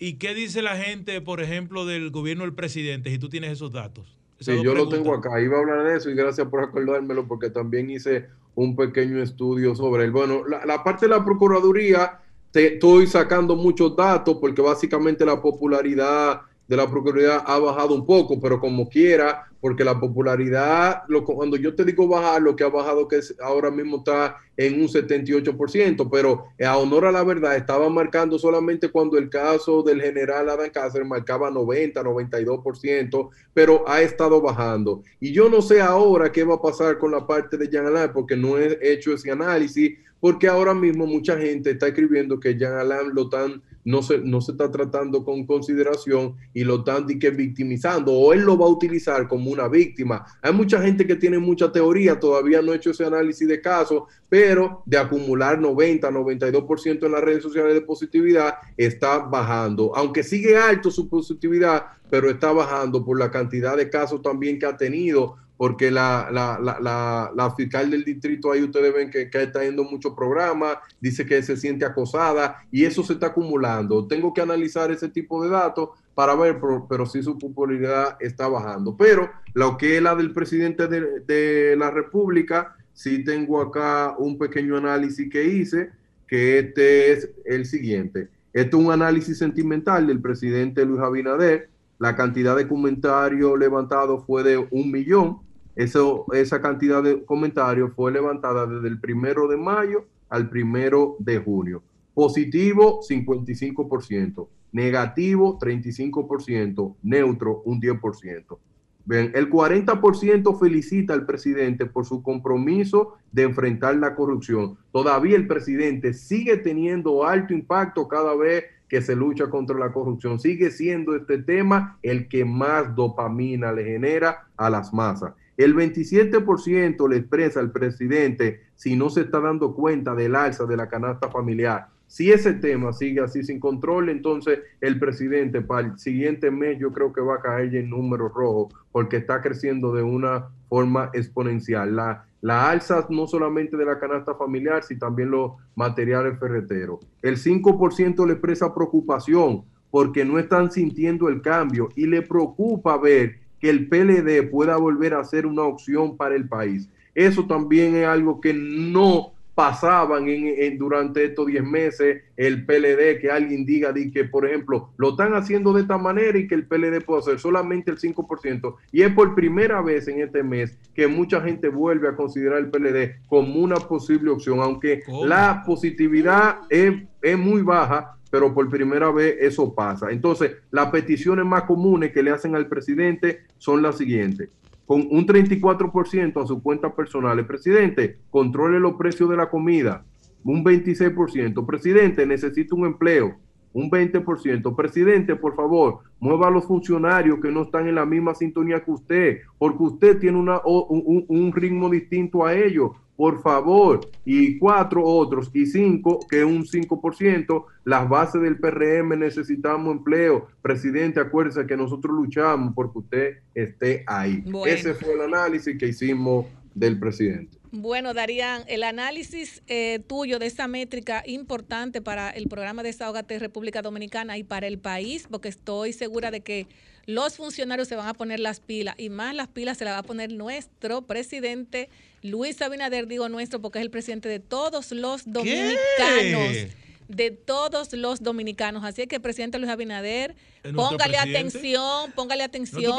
¿Y 0.00 0.14
qué 0.14 0.34
dice 0.34 0.62
la 0.62 0.76
gente, 0.76 1.20
por 1.20 1.40
ejemplo, 1.40 1.86
del 1.86 2.10
gobierno 2.10 2.42
del 2.42 2.54
presidente, 2.54 3.10
si 3.10 3.20
tú 3.20 3.28
tienes 3.28 3.52
esos 3.52 3.70
datos? 3.70 4.16
Esas 4.40 4.56
Sí, 4.56 4.64
yo 4.64 4.74
lo 4.74 4.88
tengo 4.88 5.14
acá. 5.14 5.40
Iba 5.40 5.58
a 5.58 5.60
hablar 5.60 5.84
de 5.84 5.96
eso 5.96 6.10
y 6.10 6.16
gracias 6.16 6.48
por 6.48 6.60
acordármelo 6.60 7.28
porque 7.28 7.50
también 7.50 7.88
hice 7.88 8.26
un 8.56 8.74
pequeño 8.74 9.22
estudio 9.22 9.76
sobre 9.76 10.06
él. 10.06 10.10
Bueno, 10.10 10.44
la, 10.48 10.66
la 10.66 10.82
parte 10.82 11.06
de 11.06 11.10
la 11.10 11.24
Procuraduría, 11.24 12.18
te, 12.50 12.74
estoy 12.74 13.06
sacando 13.06 13.54
muchos 13.54 13.94
datos 13.94 14.38
porque 14.40 14.60
básicamente 14.60 15.24
la 15.24 15.40
popularidad 15.40 16.40
de 16.68 16.76
la 16.76 16.90
Procuraduría 16.90 17.38
ha 17.38 17.58
bajado 17.58 17.94
un 17.94 18.04
poco, 18.04 18.40
pero 18.40 18.60
como 18.60 18.88
quiera, 18.88 19.46
porque 19.60 19.84
la 19.84 19.98
popularidad, 19.98 21.02
lo, 21.08 21.24
cuando 21.24 21.56
yo 21.56 21.74
te 21.74 21.84
digo 21.84 22.08
bajar, 22.08 22.42
lo 22.42 22.54
que 22.54 22.64
ha 22.64 22.68
bajado 22.68 23.08
que 23.08 23.20
ahora 23.40 23.70
mismo 23.70 23.98
está 23.98 24.36
en 24.56 24.80
un 24.80 24.88
78%, 24.88 26.08
pero 26.10 26.44
a 26.64 26.78
honor 26.78 27.06
a 27.06 27.12
la 27.12 27.24
verdad, 27.24 27.56
estaba 27.56 27.88
marcando 27.88 28.38
solamente 28.38 28.90
cuando 28.90 29.18
el 29.18 29.28
caso 29.28 29.82
del 29.82 30.00
general 30.00 30.48
Adán 30.50 30.70
Cáceres 30.70 31.06
marcaba 31.06 31.50
90, 31.50 32.02
92%, 32.02 33.30
pero 33.52 33.88
ha 33.88 34.02
estado 34.02 34.40
bajando. 34.40 35.02
Y 35.20 35.32
yo 35.32 35.48
no 35.48 35.62
sé 35.62 35.80
ahora 35.80 36.32
qué 36.32 36.44
va 36.44 36.54
a 36.54 36.62
pasar 36.62 36.98
con 36.98 37.10
la 37.10 37.26
parte 37.26 37.56
de 37.56 37.68
Jean 37.68 37.86
Alain, 37.86 38.12
porque 38.12 38.36
no 38.36 38.58
he 38.58 38.78
hecho 38.80 39.12
ese 39.12 39.30
análisis, 39.30 39.98
porque 40.20 40.48
ahora 40.48 40.74
mismo 40.74 41.06
mucha 41.06 41.36
gente 41.38 41.70
está 41.70 41.88
escribiendo 41.88 42.40
que 42.40 42.56
Jean 42.56 42.74
Alain 42.74 43.14
lo 43.14 43.28
tan, 43.28 43.62
no, 43.86 44.02
se, 44.02 44.18
no 44.18 44.40
se 44.40 44.52
está 44.52 44.70
tratando 44.70 45.24
con 45.24 45.46
consideración 45.46 46.34
y 46.52 46.64
lo 46.64 46.80
están 46.80 47.06
que 47.06 47.30
victimizando, 47.30 48.12
o 48.12 48.32
él 48.32 48.40
lo 48.40 48.58
va 48.58 48.66
a 48.66 48.70
utilizar 48.70 49.28
como 49.28 49.50
una 49.50 49.68
víctima. 49.68 50.26
Hay 50.42 50.52
mucha 50.52 50.82
gente 50.82 51.06
que 51.06 51.14
tiene 51.14 51.38
mucha 51.38 51.70
teoría, 51.70 52.18
todavía 52.18 52.60
no 52.60 52.72
he 52.72 52.76
hecho 52.76 52.90
ese 52.90 53.04
análisis 53.04 53.46
de 53.46 53.60
caso, 53.60 54.08
pero 54.28 54.82
de 54.86 54.98
acumular 54.98 55.60
90, 55.60 56.10
92% 56.10 57.06
en 57.06 57.12
las 57.12 57.22
redes 57.22 57.44
sociales 57.44 57.74
de 57.74 57.80
positividad, 57.80 58.54
está 58.76 59.18
bajando. 59.20 59.94
Aunque 59.94 60.24
sigue 60.24 60.56
alto 60.56 60.90
su 60.90 61.08
positividad, 61.08 61.86
pero 62.10 62.28
está 62.28 62.52
bajando 62.52 63.04
por 63.04 63.18
la 63.18 63.30
cantidad 63.30 63.76
de 63.76 63.88
casos 63.88 64.20
también 64.20 64.58
que 64.58 64.66
ha 64.66 64.76
tenido, 64.76 65.36
porque 65.56 65.90
la, 65.90 66.28
la, 66.30 66.58
la, 66.60 67.32
la, 67.34 67.54
fiscal 67.54 67.90
del 67.90 68.04
distrito 68.04 68.52
ahí 68.52 68.62
ustedes 68.62 68.92
ven 68.92 69.10
que, 69.10 69.30
está 69.32 69.64
yendo 69.64 69.84
muchos 69.84 70.14
programas, 70.14 70.76
dice 71.00 71.24
que 71.24 71.42
se 71.42 71.56
siente 71.56 71.84
acosada 71.84 72.62
y 72.70 72.84
eso 72.84 73.02
se 73.02 73.14
está 73.14 73.28
acumulando. 73.28 74.06
Tengo 74.06 74.34
que 74.34 74.42
analizar 74.42 74.90
ese 74.90 75.08
tipo 75.08 75.42
de 75.42 75.50
datos 75.50 75.90
para 76.14 76.34
ver, 76.34 76.60
pero, 76.60 76.86
pero 76.88 77.06
sí 77.06 77.22
su 77.22 77.38
popularidad 77.38 78.16
está 78.20 78.48
bajando. 78.48 78.96
Pero 78.96 79.30
lo 79.54 79.78
que 79.78 79.96
es 79.96 80.02
la 80.02 80.14
del 80.14 80.32
presidente 80.32 80.88
de, 80.88 81.20
de 81.20 81.76
la 81.76 81.90
República, 81.90 82.76
sí 82.92 83.24
tengo 83.24 83.60
acá 83.60 84.14
un 84.18 84.36
pequeño 84.38 84.76
análisis 84.76 85.30
que 85.30 85.44
hice, 85.44 85.90
que 86.26 86.58
este 86.58 87.12
es 87.12 87.30
el 87.44 87.64
siguiente. 87.64 88.28
Este 88.52 88.76
es 88.76 88.82
un 88.82 88.90
análisis 88.90 89.38
sentimental 89.38 90.06
del 90.06 90.20
presidente 90.20 90.84
Luis 90.84 91.00
Abinader. 91.00 91.68
La 91.98 92.14
cantidad 92.14 92.56
de 92.56 92.68
comentarios 92.68 93.58
levantados 93.58 94.24
fue 94.26 94.42
de 94.42 94.56
un 94.58 94.90
millón. 94.90 95.45
Eso, 95.76 96.24
esa 96.32 96.60
cantidad 96.62 97.02
de 97.02 97.24
comentarios 97.24 97.92
fue 97.94 98.10
levantada 98.10 98.66
desde 98.66 98.88
el 98.88 98.98
primero 98.98 99.46
de 99.46 99.58
mayo 99.58 100.06
al 100.30 100.48
primero 100.48 101.16
de 101.18 101.38
junio. 101.38 101.82
Positivo, 102.14 103.00
55%. 103.02 104.48
Negativo, 104.72 105.58
35%. 105.58 106.96
Neutro, 107.02 107.62
un 107.66 107.80
10%. 107.80 108.58
Ven, 109.04 109.30
el 109.34 109.48
40% 109.48 110.58
felicita 110.58 111.14
al 111.14 111.26
presidente 111.26 111.86
por 111.86 112.06
su 112.06 112.22
compromiso 112.22 113.18
de 113.30 113.42
enfrentar 113.42 113.96
la 113.96 114.16
corrupción. 114.16 114.78
Todavía 114.90 115.36
el 115.36 115.46
presidente 115.46 116.12
sigue 116.12 116.56
teniendo 116.56 117.24
alto 117.24 117.54
impacto 117.54 118.08
cada 118.08 118.34
vez 118.34 118.64
que 118.88 119.02
se 119.02 119.14
lucha 119.14 119.48
contra 119.48 119.78
la 119.78 119.92
corrupción. 119.92 120.40
Sigue 120.40 120.70
siendo 120.70 121.14
este 121.14 121.38
tema 121.38 121.98
el 122.02 122.28
que 122.28 122.44
más 122.44 122.96
dopamina 122.96 123.72
le 123.72 123.84
genera 123.84 124.48
a 124.56 124.70
las 124.70 124.92
masas. 124.92 125.34
El 125.56 125.74
27% 125.74 127.08
le 127.08 127.16
expresa 127.16 127.60
al 127.60 127.72
presidente 127.72 128.60
si 128.74 128.94
no 128.94 129.08
se 129.08 129.22
está 129.22 129.40
dando 129.40 129.74
cuenta 129.74 130.14
del 130.14 130.36
alza 130.36 130.66
de 130.66 130.76
la 130.76 130.88
canasta 130.88 131.30
familiar. 131.30 131.88
Si 132.08 132.30
ese 132.30 132.52
tema 132.52 132.92
sigue 132.92 133.20
así 133.20 133.42
sin 133.42 133.58
control, 133.58 134.10
entonces 134.10 134.60
el 134.80 134.98
presidente 134.98 135.60
para 135.60 135.88
el 135.88 135.98
siguiente 135.98 136.50
mes 136.50 136.78
yo 136.78 136.92
creo 136.92 137.12
que 137.12 137.20
va 137.20 137.36
a 137.36 137.40
caer 137.40 137.74
en 137.74 137.90
números 137.90 138.32
rojos 138.32 138.72
porque 138.92 139.16
está 139.16 139.40
creciendo 139.40 139.92
de 139.92 140.02
una 140.02 140.46
forma 140.68 141.10
exponencial. 141.14 141.96
La, 141.96 142.26
la 142.42 142.70
alza 142.70 143.06
no 143.10 143.26
solamente 143.26 143.76
de 143.76 143.84
la 143.84 143.98
canasta 143.98 144.34
familiar, 144.34 144.84
sino 144.84 145.00
también 145.00 145.30
los 145.30 145.52
materiales 145.74 146.38
ferreteros. 146.38 147.00
El 147.22 147.38
5% 147.38 148.26
le 148.26 148.34
expresa 148.34 148.74
preocupación 148.74 149.64
porque 149.90 150.24
no 150.24 150.38
están 150.38 150.70
sintiendo 150.70 151.28
el 151.28 151.40
cambio 151.42 151.88
y 151.96 152.06
le 152.06 152.22
preocupa 152.22 152.98
ver 152.98 153.45
que 153.66 153.70
el 153.70 153.88
PLD 153.88 154.48
pueda 154.48 154.76
volver 154.76 155.14
a 155.14 155.24
ser 155.24 155.44
una 155.44 155.62
opción 155.62 156.16
para 156.16 156.36
el 156.36 156.48
país. 156.48 156.88
Eso 157.16 157.48
también 157.48 157.96
es 157.96 158.06
algo 158.06 158.40
que 158.40 158.54
no 158.54 159.32
pasaban 159.56 160.28
en, 160.28 160.78
durante 160.78 161.24
estos 161.24 161.48
10 161.48 161.64
meses 161.64 162.22
el 162.36 162.64
PLD, 162.64 163.18
que 163.20 163.28
alguien 163.28 163.66
diga 163.66 163.92
di 163.92 164.12
que, 164.12 164.22
por 164.22 164.46
ejemplo, 164.46 164.90
lo 164.98 165.10
están 165.10 165.34
haciendo 165.34 165.72
de 165.72 165.80
esta 165.80 165.98
manera 165.98 166.38
y 166.38 166.46
que 166.46 166.54
el 166.54 166.68
PLD 166.68 167.02
puede 167.04 167.22
hacer 167.22 167.40
solamente 167.40 167.90
el 167.90 167.98
5%. 167.98 168.76
Y 168.92 169.02
es 169.02 169.12
por 169.12 169.34
primera 169.34 169.82
vez 169.82 170.06
en 170.06 170.20
este 170.20 170.44
mes 170.44 170.78
que 170.94 171.08
mucha 171.08 171.40
gente 171.40 171.68
vuelve 171.68 172.06
a 172.06 172.14
considerar 172.14 172.60
el 172.60 172.70
PLD 172.70 173.26
como 173.28 173.58
una 173.58 173.76
posible 173.76 174.30
opción, 174.30 174.60
aunque 174.60 175.02
la 175.24 175.64
positividad 175.66 176.58
es, 176.70 176.94
es 177.20 177.36
muy 177.36 177.62
baja, 177.62 178.16
pero 178.36 178.52
por 178.52 178.68
primera 178.68 179.10
vez 179.10 179.34
eso 179.40 179.74
pasa. 179.74 180.10
Entonces, 180.10 180.56
las 180.70 180.90
peticiones 180.90 181.46
más 181.46 181.62
comunes 181.62 182.12
que 182.12 182.22
le 182.22 182.32
hacen 182.32 182.54
al 182.54 182.68
presidente 182.68 183.44
son 183.56 183.80
las 183.80 183.96
siguientes 183.96 184.50
con 184.84 185.08
un 185.10 185.26
34% 185.26 186.42
a 186.42 186.46
su 186.46 186.62
cuenta 186.62 186.94
personal. 186.94 187.38
El 187.38 187.46
presidente, 187.46 188.18
controle 188.28 188.78
los 188.78 188.96
precios 188.96 189.30
de 189.30 189.38
la 189.38 189.48
comida, 189.48 190.04
un 190.44 190.62
26%. 190.62 191.64
Presidente, 191.64 192.26
necesito 192.26 192.76
un 192.76 192.84
empleo, 192.84 193.36
un 193.72 193.90
20%. 193.90 194.76
Presidente, 194.76 195.34
por 195.34 195.56
favor, 195.56 196.00
mueva 196.20 196.48
a 196.48 196.50
los 196.50 196.66
funcionarios 196.66 197.40
que 197.40 197.50
no 197.50 197.62
están 197.62 197.88
en 197.88 197.94
la 197.94 198.04
misma 198.04 198.34
sintonía 198.34 198.84
que 198.84 198.90
usted, 198.90 199.38
porque 199.56 199.82
usted 199.82 200.18
tiene 200.18 200.38
una, 200.38 200.60
un, 200.66 201.24
un 201.26 201.52
ritmo 201.54 201.88
distinto 201.88 202.44
a 202.44 202.54
ellos 202.54 202.90
por 203.16 203.42
favor, 203.42 204.08
y 204.24 204.58
cuatro 204.58 205.02
otros, 205.02 205.50
y 205.54 205.66
cinco, 205.66 206.20
que 206.28 206.44
un 206.44 206.64
5%, 206.64 207.64
las 207.84 208.08
bases 208.08 208.42
del 208.42 208.58
PRM 208.58 209.18
necesitamos 209.18 209.96
empleo. 209.96 210.48
Presidente, 210.62 211.20
acuérdese 211.20 211.66
que 211.66 211.76
nosotros 211.76 212.14
luchamos 212.14 212.74
porque 212.74 212.98
usted 212.98 213.36
esté 213.54 214.04
ahí. 214.06 214.44
Ese 214.66 214.94
fue 214.94 215.14
el 215.14 215.22
análisis 215.22 215.78
que 215.78 215.88
hicimos 215.88 216.46
del 216.74 216.98
presidente. 216.98 217.56
Bueno, 217.72 218.14
Darían, 218.14 218.62
el 218.68 218.84
análisis 218.84 219.62
eh, 219.66 220.00
tuyo 220.06 220.38
de 220.38 220.46
esa 220.46 220.68
métrica 220.68 221.22
importante 221.26 222.00
para 222.00 222.30
el 222.30 222.48
programa 222.48 222.82
de 222.82 222.90
Desahogate 222.90 223.38
República 223.38 223.82
Dominicana 223.82 224.38
y 224.38 224.44
para 224.44 224.66
el 224.66 224.78
país, 224.78 225.26
porque 225.30 225.48
estoy 225.48 225.92
segura 225.92 226.30
de 226.30 226.40
que 226.40 226.68
los 227.06 227.36
funcionarios 227.36 227.88
se 227.88 227.96
van 227.96 228.08
a 228.08 228.14
poner 228.14 228.40
las 228.40 228.60
pilas 228.60 228.96
y 228.98 229.08
más 229.10 229.34
las 229.34 229.48
pilas 229.48 229.78
se 229.78 229.84
las 229.84 229.94
va 229.94 229.98
a 229.98 230.02
poner 230.02 230.32
nuestro 230.32 231.02
presidente 231.02 231.88
Luis 232.22 232.60
Abinader, 232.60 233.06
digo 233.06 233.28
nuestro 233.28 233.60
porque 233.60 233.78
es 233.78 233.84
el 233.84 233.90
presidente 233.90 234.28
de 234.28 234.40
todos 234.40 234.90
los 234.92 235.22
dominicanos. 235.32 236.72
De 237.08 237.30
todos 237.30 237.92
los 237.92 238.20
dominicanos. 238.20 238.82
Así 238.82 239.06
que, 239.06 239.20
presidente 239.20 239.60
Luis 239.60 239.70
Abinader, 239.70 240.34
póngale 240.74 241.16
atención, 241.18 242.10
póngale 242.16 242.42
atención 242.42 242.98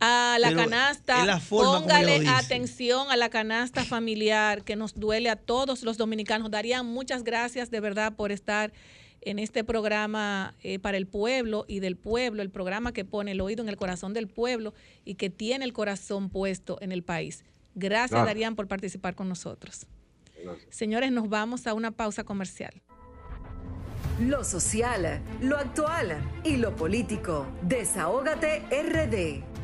a 0.00 0.36
la 0.38 0.54
canasta, 0.54 1.40
póngale 1.48 2.28
atención 2.28 3.10
a 3.10 3.16
la 3.16 3.30
canasta 3.30 3.84
familiar 3.84 4.64
que 4.64 4.76
nos 4.76 4.94
duele 4.94 5.30
a 5.30 5.36
todos 5.36 5.82
los 5.82 5.96
dominicanos. 5.96 6.50
Darían 6.50 6.84
muchas 6.84 7.24
gracias 7.24 7.70
de 7.70 7.80
verdad 7.80 8.12
por 8.12 8.32
estar 8.32 8.70
en 9.30 9.38
este 9.38 9.64
programa 9.64 10.54
eh, 10.62 10.78
para 10.78 10.96
el 10.96 11.06
pueblo 11.06 11.64
y 11.68 11.80
del 11.80 11.96
pueblo, 11.96 12.42
el 12.42 12.50
programa 12.50 12.92
que 12.92 13.04
pone 13.04 13.32
el 13.32 13.40
oído 13.40 13.62
en 13.62 13.68
el 13.68 13.76
corazón 13.76 14.14
del 14.14 14.28
pueblo 14.28 14.74
y 15.04 15.14
que 15.14 15.30
tiene 15.30 15.64
el 15.64 15.72
corazón 15.72 16.30
puesto 16.30 16.78
en 16.80 16.92
el 16.92 17.02
país. 17.02 17.44
Gracias, 17.74 18.24
Darían, 18.24 18.56
por 18.56 18.66
participar 18.66 19.14
con 19.14 19.28
nosotros. 19.28 19.86
Señores, 20.70 21.12
nos 21.12 21.28
vamos 21.28 21.66
a 21.66 21.74
una 21.74 21.90
pausa 21.90 22.24
comercial. 22.24 22.82
Lo 24.20 24.42
social, 24.42 25.20
lo 25.40 25.56
actual 25.56 26.18
y 26.42 26.56
lo 26.56 26.74
político. 26.74 27.46
Desahógate 27.62 28.62
RD. 28.70 29.57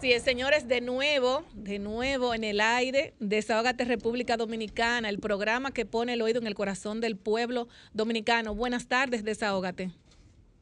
Sí, 0.00 0.18
señores, 0.20 0.66
de 0.66 0.80
nuevo, 0.80 1.42
de 1.52 1.78
nuevo 1.78 2.32
en 2.32 2.42
el 2.42 2.62
aire, 2.62 3.12
Desahógate 3.20 3.84
República 3.84 4.38
Dominicana, 4.38 5.10
el 5.10 5.18
programa 5.18 5.72
que 5.72 5.84
pone 5.84 6.14
el 6.14 6.22
oído 6.22 6.40
en 6.40 6.46
el 6.46 6.54
corazón 6.54 7.02
del 7.02 7.18
pueblo 7.18 7.66
dominicano. 7.92 8.54
Buenas 8.54 8.88
tardes, 8.88 9.24
Desahógate. 9.24 9.90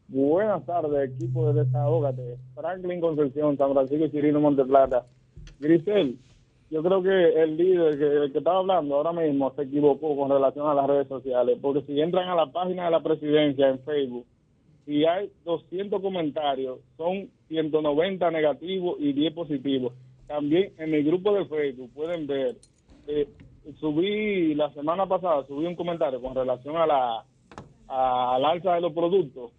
Buenas 0.09 0.66
tardes, 0.66 1.12
equipo 1.12 1.52
de 1.52 1.62
Desahógate. 1.62 2.36
Franklin 2.56 3.01
Concepción, 3.01 3.56
San 3.56 3.73
Francisco 3.74 4.06
y 4.06 4.10
Chirino 4.10 4.40
Monteplata. 4.40 5.06
Grisel, 5.60 6.19
yo 6.73 6.82
creo 6.82 7.01
que 7.01 7.40
el 7.40 7.56
líder 7.56 7.97
que, 7.97 8.06
el 8.06 8.32
que 8.32 8.39
estaba 8.39 8.59
hablando 8.59 8.97
ahora 8.97 9.12
mismo 9.12 9.55
se 9.55 9.62
equivocó 9.62 10.16
con 10.16 10.31
relación 10.31 10.66
a 10.66 10.74
las 10.74 10.89
redes 10.89 11.06
sociales, 11.06 11.56
porque 11.62 11.82
si 11.82 12.01
entran 12.01 12.28
a 12.28 12.35
la 12.35 12.51
página 12.51 12.86
de 12.86 12.90
la 12.90 13.05
presidencia 13.05 13.69
en 13.69 13.78
Facebook, 13.85 14.27
si 14.85 15.05
hay 15.05 15.31
200 15.44 16.02
comentarios, 16.02 16.81
son 16.97 17.31
190 17.48 18.30
negativos 18.30 18.96
y 19.00 19.12
10 19.12 19.34
positivos. 19.34 19.92
También 20.26 20.72
en 20.78 20.90
mi 20.90 21.02
grupo 21.02 21.34
de 21.34 21.46
Facebook 21.46 21.90
pueden 21.94 22.26
ver, 22.26 22.56
eh, 23.06 23.28
subí 23.80 24.54
la 24.54 24.70
semana 24.74 25.06
pasada, 25.06 25.44
subí 25.46 25.66
un 25.66 25.74
comentario 25.74 26.20
con 26.20 26.34
relación 26.34 26.76
a 26.76 26.86
la 26.86 27.24
al 27.88 28.44
alza 28.44 28.74
de 28.74 28.82
los 28.82 28.92
productos 28.92 29.50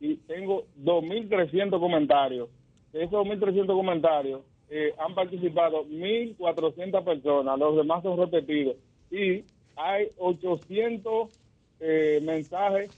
y 0.00 0.16
tengo 0.16 0.64
2.300 0.82 1.78
comentarios. 1.78 2.48
De 2.92 3.04
esos 3.04 3.26
2.300 3.26 3.66
comentarios, 3.66 4.40
eh, 4.70 4.94
han 4.98 5.14
participado 5.14 5.84
1.400 5.84 7.04
personas, 7.04 7.58
los 7.58 7.76
demás 7.76 8.02
son 8.02 8.18
repetidos. 8.18 8.76
Y 9.10 9.44
hay 9.76 10.08
800 10.16 11.28
eh, 11.80 12.20
mensajes 12.22 12.90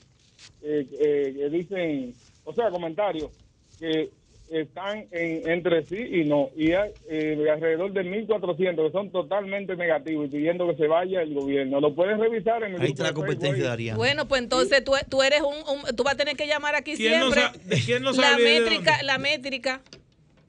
que 0.61 1.49
dicen, 1.51 2.15
o 2.45 2.53
sea, 2.53 2.71
comentarios 2.71 3.33
que 3.81 4.11
están 4.51 5.07
entre 5.11 5.85
sí 5.85 5.97
y 5.97 6.25
no. 6.25 6.51
Y 6.57 6.73
hay 6.73 6.93
alrededor 7.51 7.93
de 7.93 8.03
1.400 8.03 8.87
que 8.87 8.93
son 8.93 9.11
totalmente 9.11 9.77
negativos 9.77 10.27
y 10.27 10.29
pidiendo 10.29 10.69
que 10.69 10.77
se 10.77 10.87
vaya 10.87 11.23
el 11.23 11.35
gobierno. 11.35 11.81
Lo 11.81 11.95
puedes 11.95 12.19
revisar 12.19 12.63
en 12.63 12.75
el 12.75 12.81
Ahí 12.81 12.91
está 12.91 13.05
la 13.05 13.13
competencia, 13.13 13.69
Daría. 13.69 13.97
Bueno, 13.97 14.27
pues 14.27 14.43
entonces 14.43 14.85
tú, 14.85 14.93
tú 15.09 15.23
eres 15.23 15.43
un, 15.43 15.97
Tú 15.97 16.05
vas 16.05 16.15
a 16.15 16.17
tener 16.17 16.37
que 16.37 16.47
llamar 16.47 16.75
aquí 16.75 16.97
siempre. 16.97 17.43
¿De 17.65 17.77
quién 17.85 18.03
no 18.03 18.13
la 18.13 18.37
métrica, 18.37 19.03
la 19.03 19.19
métrica. 19.19 19.81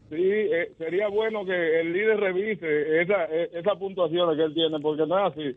Sí, 0.09 0.17
eh, 0.17 0.71
sería 0.79 1.07
bueno 1.07 1.45
que 1.45 1.81
el 1.81 1.93
líder 1.93 2.19
revise 2.19 3.01
esa, 3.01 3.25
e, 3.25 3.51
esa 3.53 3.75
puntuación 3.75 4.35
que 4.35 4.43
él 4.43 4.53
tiene, 4.55 4.79
porque 4.79 5.05
no 5.05 5.27
es 5.27 5.33
así. 5.33 5.55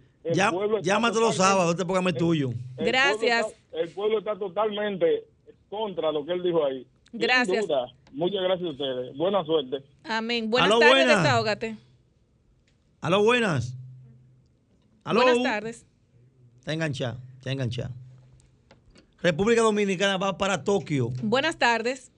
llámate 0.82 1.20
los 1.20 1.36
sábados, 1.36 1.74
te 1.74 1.86
póngame 1.86 2.12
tuyo. 2.12 2.50
Gracias. 2.76 3.46
el 3.72 3.88
pueblo 3.90 4.18
está 4.18 4.36
totalmente 4.36 5.24
contra 5.70 6.12
lo 6.12 6.24
que 6.26 6.32
él 6.32 6.42
dijo 6.42 6.64
ahí. 6.66 6.86
Gracias. 7.14 7.66
Muchas 8.12 8.42
gracias 8.42 8.68
a 8.68 8.72
ustedes. 8.72 9.16
Buena 9.16 9.44
suerte. 9.44 9.82
Amén. 10.04 10.50
Buenas 10.50 10.70
tardes, 10.70 10.88
buenas. 10.88 11.22
desahógate. 11.22 11.76
Aló, 13.00 13.24
buenas. 13.24 13.76
Buenas 15.04 15.42
tardes. 15.42 15.86
Está 16.58 16.72
enganchado, 16.72 17.18
está 17.36 17.50
enganchado. 17.50 17.90
República 19.20 19.62
Dominicana 19.62 20.16
va 20.18 20.36
para 20.36 20.62
Tokio. 20.62 21.10
Buenas 21.22 21.56
tardes. 21.56 22.12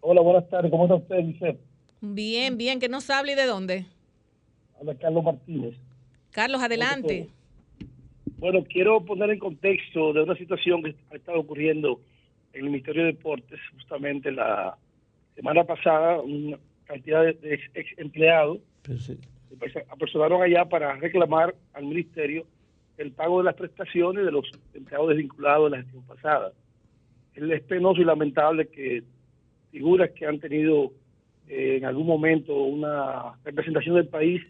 Hola, 0.00 0.20
buenas 0.20 0.48
tardes. 0.48 0.70
¿Cómo 0.70 0.84
está 0.84 0.96
usted, 0.96 1.24
Giselle? 1.24 1.58
Bien, 2.00 2.56
bien. 2.56 2.80
¿Que 2.80 2.88
nos 2.88 3.08
hable 3.10 3.32
y 3.32 3.34
de 3.34 3.46
dónde? 3.46 3.86
Habla 4.78 4.94
Carlos 4.94 5.24
Martínez. 5.24 5.74
Carlos, 6.30 6.62
adelante. 6.62 7.28
Bueno, 8.38 8.64
quiero 8.64 9.04
poner 9.04 9.30
en 9.30 9.38
contexto 9.38 10.12
de 10.12 10.22
una 10.22 10.36
situación 10.36 10.82
que 10.82 10.94
ha 11.10 11.16
estado 11.16 11.40
ocurriendo 11.40 12.00
en 12.52 12.64
el 12.64 12.70
Ministerio 12.70 13.02
de 13.02 13.12
Deportes. 13.12 13.58
Justamente 13.74 14.30
la 14.30 14.76
semana 15.38 15.62
pasada, 15.62 16.20
una 16.20 16.58
cantidad 16.84 17.22
de, 17.22 17.34
de 17.34 17.54
ex, 17.54 17.70
ex 17.74 17.98
empleados 17.98 18.58
se 18.96 19.18
apersonaron 19.88 20.42
allá 20.42 20.64
para 20.64 20.96
reclamar 20.96 21.54
al 21.74 21.84
Ministerio 21.84 22.44
el 22.96 23.12
pago 23.12 23.38
de 23.38 23.44
las 23.44 23.54
prestaciones 23.54 24.24
de 24.24 24.32
los 24.32 24.50
empleados 24.74 25.10
desvinculados 25.10 25.70
de 25.70 25.76
la 25.76 25.82
gestión 25.82 26.02
pasada. 26.04 26.52
Es 27.34 27.62
penoso 27.62 28.00
y 28.00 28.04
lamentable 28.04 28.66
que 28.66 29.04
figuras 29.70 30.10
que 30.10 30.26
han 30.26 30.40
tenido 30.40 30.92
eh, 31.46 31.76
en 31.76 31.84
algún 31.84 32.06
momento 32.06 32.54
una 32.54 33.34
representación 33.44 33.94
del 33.94 34.08
país 34.08 34.42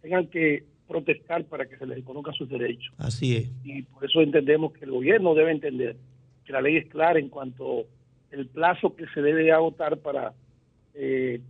tengan 0.00 0.26
que 0.28 0.64
protestar 0.88 1.44
para 1.44 1.66
que 1.66 1.76
se 1.76 1.86
les 1.86 1.98
reconozcan 1.98 2.34
sus 2.34 2.48
derechos. 2.48 2.94
Así 2.96 3.36
es. 3.36 3.50
Y 3.62 3.82
por 3.82 4.04
eso 4.06 4.22
entendemos 4.22 4.72
que 4.72 4.86
el 4.86 4.92
gobierno 4.92 5.34
debe 5.34 5.50
entender 5.50 5.96
que 6.46 6.52
la 6.52 6.62
ley 6.62 6.78
es 6.78 6.88
clara 6.88 7.18
en 7.18 7.28
cuanto 7.28 7.84
el 8.30 8.46
plazo 8.46 8.94
que 8.94 9.06
se 9.08 9.22
debe 9.22 9.50
agotar 9.52 9.98
para 9.98 10.32
eh, 10.94 11.40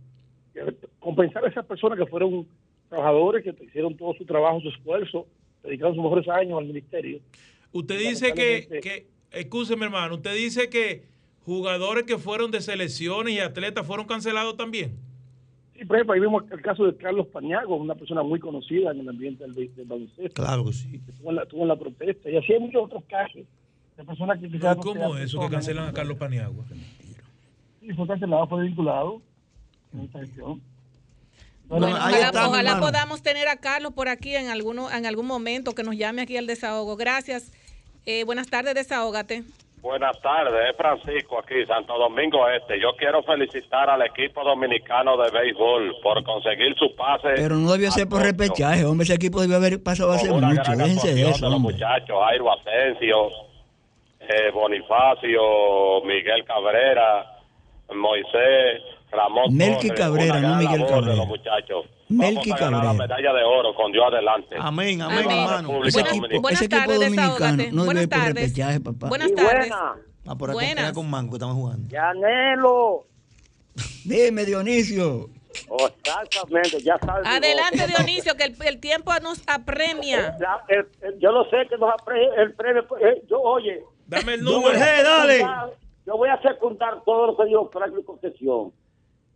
compensar 0.99 1.45
a 1.45 1.49
esas 1.49 1.65
personas 1.65 1.97
que 1.97 2.05
fueron 2.05 2.47
trabajadores, 2.89 3.43
que 3.43 3.55
hicieron 3.63 3.95
todo 3.95 4.13
su 4.13 4.25
trabajo, 4.25 4.59
su 4.61 4.69
esfuerzo, 4.69 5.27
dedicaron 5.63 5.95
sus 5.95 6.03
mejores 6.03 6.27
años 6.27 6.57
al 6.57 6.65
ministerio. 6.65 7.19
Usted 7.71 7.99
dice 7.99 8.33
que, 8.33 8.79
que 8.81 9.07
escúcheme 9.31 9.85
hermano, 9.85 10.15
usted 10.15 10.35
dice 10.35 10.69
que 10.69 11.03
jugadores 11.45 12.03
que 12.03 12.17
fueron 12.17 12.51
de 12.51 12.61
selecciones 12.61 13.33
y 13.33 13.39
atletas 13.39 13.85
fueron 13.85 14.05
cancelados 14.05 14.57
también. 14.57 14.97
Sí, 15.73 15.85
por 15.85 15.95
ejemplo, 15.95 16.13
ahí 16.13 16.19
vimos 16.19 16.43
el 16.51 16.61
caso 16.61 16.85
de 16.85 16.95
Carlos 16.95 17.27
Pañago, 17.27 17.75
una 17.75 17.95
persona 17.95 18.21
muy 18.21 18.39
conocida 18.39 18.91
en 18.91 18.99
el 18.99 19.09
ambiente 19.09 19.45
del, 19.45 19.73
del 19.75 19.85
baloncesto. 19.85 20.43
Claro 20.43 20.65
que 20.65 20.73
sí. 20.73 21.01
Estuvo 21.07 21.29
en, 21.29 21.35
la, 21.37 21.43
estuvo 21.43 21.61
en 21.61 21.67
la 21.69 21.75
protesta. 21.75 22.29
Y 22.29 22.37
así 22.37 22.53
hay 22.53 22.59
muchos 22.59 22.83
otros 22.83 23.03
casos 23.05 23.41
de 24.01 24.07
personas 24.07 24.39
que 24.39 24.49
quizás... 24.49 24.77
no 24.77 24.83
¿Cómo 24.83 25.17
eso 25.17 25.39
que 25.39 25.49
cancelan 25.49 25.87
a 25.87 25.93
Carlos 25.93 26.17
Paniagua? 26.17 26.65
Sí, 27.79 27.93
fue 27.93 28.07
cancelado, 28.07 28.47
fue 28.47 28.63
vinculado 28.63 29.21
en 29.93 30.01
esta 30.01 30.19
gestión. 30.19 30.61
Bueno, 31.67 31.87
ojalá, 31.87 32.19
está, 32.19 32.79
podamos 32.79 33.23
tener 33.23 33.47
a 33.47 33.55
Carlos 33.55 33.93
por 33.93 34.09
aquí 34.09 34.35
en, 34.35 34.49
alguno, 34.49 34.91
en 34.91 35.05
algún 35.05 35.25
momento 35.25 35.73
que 35.73 35.83
nos 35.83 35.95
llame 35.95 36.21
aquí 36.21 36.35
al 36.35 36.45
desahogo. 36.45 36.97
Gracias. 36.97 37.53
Eh, 38.05 38.25
buenas 38.25 38.47
tardes, 38.47 38.75
desahógate. 38.75 39.43
Buenas 39.81 40.19
tardes, 40.21 40.53
es 40.69 40.77
Francisco 40.77 41.39
aquí, 41.39 41.65
Santo 41.65 41.97
Domingo 41.97 42.47
Este. 42.49 42.79
Yo 42.79 42.89
quiero 42.97 43.23
felicitar 43.23 43.89
al 43.89 44.03
equipo 44.03 44.43
dominicano 44.43 45.17
de 45.17 45.31
béisbol 45.31 45.95
por 46.03 46.23
conseguir 46.23 46.75
su 46.77 46.95
pase. 46.95 47.29
Pero 47.35 47.55
no 47.55 47.71
debió 47.71 47.89
ser 47.89 48.07
por 48.07 48.21
repechaje, 48.21 48.85
hombre. 48.85 49.05
Ese 49.05 49.15
equipo 49.15 49.41
debió 49.41 49.55
haber 49.55 49.81
pasado 49.81 50.11
hace 50.11 50.29
mucho. 50.29 50.71
Déjense 50.75 51.15
de 51.15 51.21
eso, 51.21 51.45
de 51.45 51.51
los 51.51 51.53
hombre. 51.55 51.73
muchachos, 51.73 52.15
Jairo 52.27 52.51
Asensio, 52.51 53.29
eh, 54.29 54.51
Bonifacio, 54.53 56.01
Miguel 56.05 56.43
Cabrera, 56.45 57.25
Moisés, 57.93 58.81
Ramón 59.11 59.55
Melqui 59.55 59.87
Torres, 59.89 59.99
Cabrera, 59.99 60.39
no 60.39 60.55
Miguel 60.57 60.81
de 60.81 60.87
Cabrera. 60.87 61.15
los 61.15 61.27
muchachos. 61.27 61.85
Melqui 62.09 62.49
Vamos 62.51 62.61
a 62.61 62.65
ganar 62.65 62.81
Cabrera. 62.81 62.93
la 62.93 62.93
medalla 62.93 63.33
de 63.33 63.43
oro 63.43 63.73
con 63.75 63.91
Dios 63.91 64.05
adelante. 64.11 64.55
Amén, 64.59 65.01
amén, 65.01 65.25
la 65.27 65.33
hermano. 65.43 65.67
República 65.69 65.87
Ese 65.87 65.99
equipo, 66.01 66.49
ese 66.49 66.65
equipo 66.65 66.81
tardes, 66.81 66.99
dominicano 66.99 67.63
no 67.73 67.85
Buenas 67.85 68.07
por 68.07 68.19
tardes. 68.19 68.35
repechaje, 68.35 68.79
papá. 68.79 69.07
Buenas 69.09 69.33
tardes. 69.35 69.71
Ah, 70.25 70.35
por 70.37 70.49
acá 70.49 70.53
Buenas. 70.53 70.75
queda 70.75 70.93
con 70.93 71.09
Mango 71.09 71.31
que 71.31 71.35
estamos 71.37 71.55
jugando. 71.55 71.89
Yanelo. 71.89 73.05
Dime, 74.05 74.45
Dionisio. 74.45 75.29
Oh, 75.67 75.87
exactamente, 75.87 76.79
ya 76.81 76.97
sabes. 77.05 77.27
Adelante. 77.27 77.85
Dionisio, 77.87 78.35
que 78.35 78.43
el, 78.45 78.55
el 78.65 78.79
tiempo 78.79 79.11
nos 79.21 79.41
apremia. 79.47 80.37
Ya, 80.39 80.61
el- 80.69 80.87
el- 81.01 81.19
yo 81.19 81.31
lo 81.31 81.43
sé 81.45 81.57
que 81.69 81.77
nos 81.77 81.89
apre- 81.89 82.29
el 82.37 82.53
premio. 82.53 82.83
eh, 83.01 83.21
yo, 83.29 83.39
oye. 83.41 83.81
Dame 84.11 84.33
el 84.35 84.41
yo 84.43 84.51
número. 84.51 84.77
G, 84.77 85.03
dale. 85.03 85.45
Yo 86.05 86.17
voy 86.17 86.29
a 86.29 86.41
secundar 86.41 87.01
todo 87.03 87.27
lo 87.27 87.37
que 87.37 87.45
dijo 87.45 87.69
Franklin 87.71 88.03
Concepción. 88.03 88.71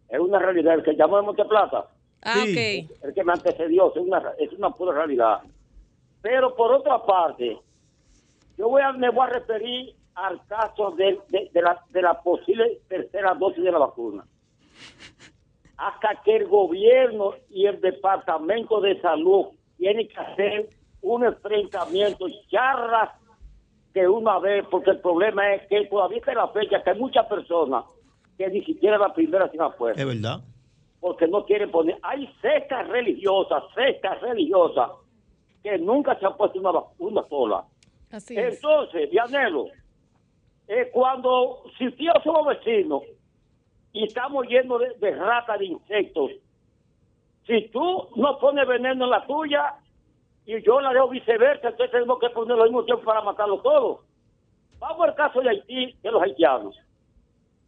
Es 0.10 0.20
una 0.20 0.40
realidad. 0.40 0.76
El 0.76 0.84
que 0.84 0.96
llamó 0.96 1.18
de 1.18 1.24
Monteplata, 1.24 1.88
Ah, 2.22 2.42
Sí. 2.44 2.88
ok. 2.92 3.04
el 3.06 3.14
que 3.14 3.24
me 3.24 3.34
antecedió, 3.34 3.92
es 3.96 4.02
una, 4.02 4.34
es 4.40 4.52
una 4.54 4.70
pura 4.72 4.94
realidad. 4.94 5.42
Pero 6.22 6.56
por 6.56 6.74
otra 6.74 7.04
parte, 7.06 7.58
yo 8.58 8.68
voy 8.70 8.82
a, 8.82 8.92
me 8.94 9.10
voy 9.10 9.28
a 9.28 9.30
referir 9.30 9.96
al 10.16 10.44
caso 10.48 10.92
de, 10.92 11.20
de, 11.30 11.50
de 11.54 11.62
la, 11.62 11.80
de 11.90 12.02
la 12.02 12.20
posible 12.22 12.80
tercera 12.88 13.34
dosis 13.36 13.64
de 13.64 13.72
la 13.72 13.78
vacuna. 13.80 14.26
Hasta 15.78 16.22
que 16.24 16.38
el 16.38 16.48
gobierno 16.48 17.34
y 17.50 17.66
el 17.66 17.80
departamento 17.82 18.80
de 18.82 19.00
salud 19.02 19.48
tienen 19.78 20.08
que 20.08 20.18
hacer 20.20 20.70
un 21.02 21.26
enfrentamiento, 21.26 22.26
charlas 22.50 23.10
de 24.02 24.10
una 24.10 24.40
vez, 24.40 24.66
porque 24.70 24.92
el 24.92 25.00
problema 25.00 25.54
es 25.54 25.68
que 25.68 25.86
todavía 25.86 26.18
está 26.18 26.34
la 26.34 26.50
fecha 26.50 26.84
que 26.84 26.90
hay 26.90 27.00
muchas 27.00 27.26
personas 27.28 27.86
que 28.38 28.48
ni 28.50 28.62
siquiera 28.66 28.98
la 28.98 29.14
primera 29.14 29.50
se 29.50 29.58
puesto 29.78 30.02
Es 30.02 30.06
verdad. 30.06 30.42
porque 31.00 31.28
no 31.28 31.46
quieren 31.46 31.72
poner. 31.72 31.98
Hay 32.02 32.28
sectas 32.42 32.88
religiosas, 32.90 33.64
sectas 33.74 34.20
religiosas, 34.22 34.92
que 35.64 35.78
nunca 35.78 36.20
se 36.20 36.26
han 36.26 36.36
puesto 36.36 36.60
una 36.60 36.72
vacuna 36.72 37.24
sola. 37.30 37.64
Así 38.12 38.38
es. 38.38 38.56
Entonces, 38.56 39.10
Dianelo, 39.10 39.68
eh, 40.68 40.90
cuando 40.92 41.64
si 41.78 41.90
tío 41.92 42.12
somos 42.22 42.48
vecinos 42.48 43.02
y 43.94 44.04
estamos 44.04 44.46
llenos 44.48 44.82
de, 44.82 44.94
de 45.00 45.16
ratas, 45.16 45.58
de 45.58 45.66
insectos, 45.68 46.32
si 47.48 47.70
tú 47.70 48.10
no 48.18 48.38
pones 48.40 48.68
veneno 48.68 49.06
en 49.06 49.10
la 49.10 49.26
tuya 49.26 49.76
y 50.46 50.62
yo 50.64 50.80
la 50.80 50.94
dejo 50.94 51.10
viceversa, 51.10 51.70
entonces 51.70 51.92
tenemos 51.92 52.20
que 52.20 52.30
poner 52.30 52.56
lo 52.58 52.64
mismo 52.66 52.84
tiempo 52.86 53.04
para 53.04 53.22
matarlos 53.22 53.62
todos. 53.64 54.00
Vamos 54.80 55.08
al 55.08 55.16
caso 55.16 55.42
de 55.42 55.50
Haití, 55.50 55.96
de 56.04 56.12
los 56.12 56.22
haitianos. 56.22 56.76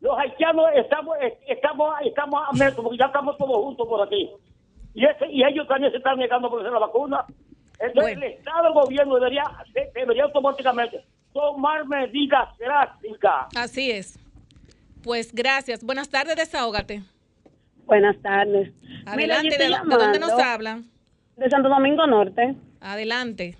Los 0.01 0.17
haitianos 0.19 0.65
estamos, 0.75 1.17
estamos, 1.47 1.95
estamos 2.05 2.41
a 2.47 2.53
metro, 2.53 2.83
porque 2.83 2.97
ya 2.99 3.05
estamos 3.05 3.35
todos 3.37 3.55
juntos 3.57 3.87
por 3.87 4.01
aquí. 4.05 4.29
Y, 4.93 5.05
ese, 5.05 5.25
y 5.31 5.43
ellos 5.43 5.67
también 5.67 5.91
se 5.91 5.97
están 5.97 6.17
negando 6.19 6.49
por 6.49 6.59
hacer 6.59 6.71
la 6.71 6.79
vacuna. 6.79 7.25
Entonces 7.79 8.15
Bueno. 8.15 8.25
el 8.25 8.33
Estado, 8.33 8.67
el 8.67 8.73
gobierno 8.73 9.15
debería, 9.15 9.43
de- 9.73 9.91
debería 9.93 10.23
automáticamente 10.25 11.03
tomar 11.33 11.85
medidas 11.87 12.49
drásticas. 12.57 13.47
Así 13.55 13.91
es. 13.91 14.19
Pues 15.03 15.33
gracias. 15.33 15.83
Buenas 15.83 16.09
tardes, 16.09 16.35
desahógate. 16.35 17.01
Buenas 17.85 18.19
tardes. 18.21 18.71
Adelante, 19.05 19.57
¿de, 19.57 19.69
de 19.69 19.95
dónde 19.97 20.19
nos 20.19 20.31
hablan? 20.33 20.85
De 21.37 21.49
Santo 21.49 21.69
Domingo 21.69 22.05
Norte. 22.05 22.55
Adelante. 22.81 23.57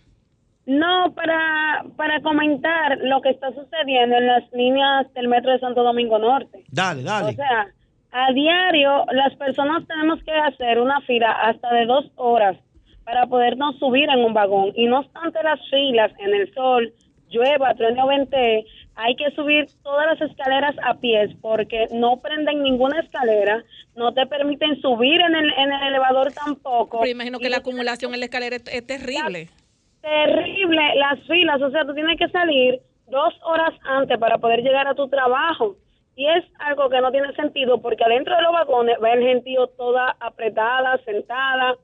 No, 0.65 1.13
para, 1.15 1.85
para 1.95 2.21
comentar 2.21 2.97
lo 2.99 3.21
que 3.21 3.29
está 3.29 3.53
sucediendo 3.53 4.17
en 4.17 4.27
las 4.27 4.51
líneas 4.51 5.11
del 5.13 5.29
metro 5.29 5.51
de 5.53 5.59
Santo 5.59 5.81
Domingo 5.81 6.19
Norte. 6.19 6.65
Dale, 6.69 7.03
dale. 7.03 7.29
O 7.29 7.31
sea, 7.31 7.67
a 8.11 8.33
diario 8.33 9.05
las 9.13 9.33
personas 9.35 9.87
tenemos 9.87 10.21
que 10.23 10.31
hacer 10.31 10.79
una 10.79 10.99
fila 11.01 11.31
hasta 11.31 11.73
de 11.73 11.85
dos 11.85 12.05
horas 12.15 12.57
para 13.05 13.27
podernos 13.27 13.77
subir 13.79 14.09
en 14.09 14.19
un 14.25 14.33
vagón. 14.33 14.73
Y 14.75 14.87
no 14.87 14.99
obstante 14.99 15.41
las 15.41 15.59
filas 15.69 16.11
en 16.19 16.33
el 16.33 16.53
sol, 16.53 16.93
llueva, 17.29 17.73
truene 17.75 18.03
o 18.03 18.07
vente, 18.07 18.65
hay 18.97 19.15
que 19.15 19.29
subir 19.31 19.67
todas 19.83 20.07
las 20.07 20.29
escaleras 20.29 20.75
a 20.83 20.95
pies 20.95 21.29
porque 21.41 21.87
no 21.91 22.17
prenden 22.17 22.63
ninguna 22.63 22.99
escalera, 22.99 23.63
no 23.95 24.11
te 24.13 24.25
permiten 24.25 24.81
subir 24.81 25.21
en 25.21 25.35
el, 25.35 25.53
en 25.53 25.71
el 25.71 25.83
elevador 25.89 26.31
tampoco. 26.33 26.99
Pero 26.99 27.11
imagino 27.11 27.37
que 27.39 27.47
Y 27.47 27.49
la 27.51 27.57
acumulación 27.57 28.13
en 28.13 28.19
la 28.19 28.25
escalera 28.25 28.55
es, 28.55 28.63
es 28.67 28.85
terrible. 28.87 29.49
terrible 30.01 30.81
las 30.95 31.19
filas, 31.27 31.61
o 31.61 31.69
sea, 31.69 31.85
tú 31.85 31.93
tienes 31.93 32.17
que 32.17 32.27
salir 32.29 32.81
dos 33.07 33.33
horas 33.43 33.73
antes 33.85 34.17
para 34.17 34.37
poder 34.39 34.61
llegar 34.61 34.87
a 34.87 34.95
tu 34.95 35.07
trabajo. 35.07 35.75
Y 36.15 36.25
es 36.27 36.43
algo 36.57 36.89
que 36.89 36.99
no 36.99 37.11
tiene 37.11 37.31
sentido 37.33 37.79
porque 37.79 38.03
adentro 38.03 38.35
de 38.35 38.41
los 38.41 38.51
vagones 38.51 38.97
va 39.03 39.13
el 39.13 39.21
gentío 39.21 39.67
toda 39.77 40.15
apretada, 40.19 40.97
sentada. 41.05 41.75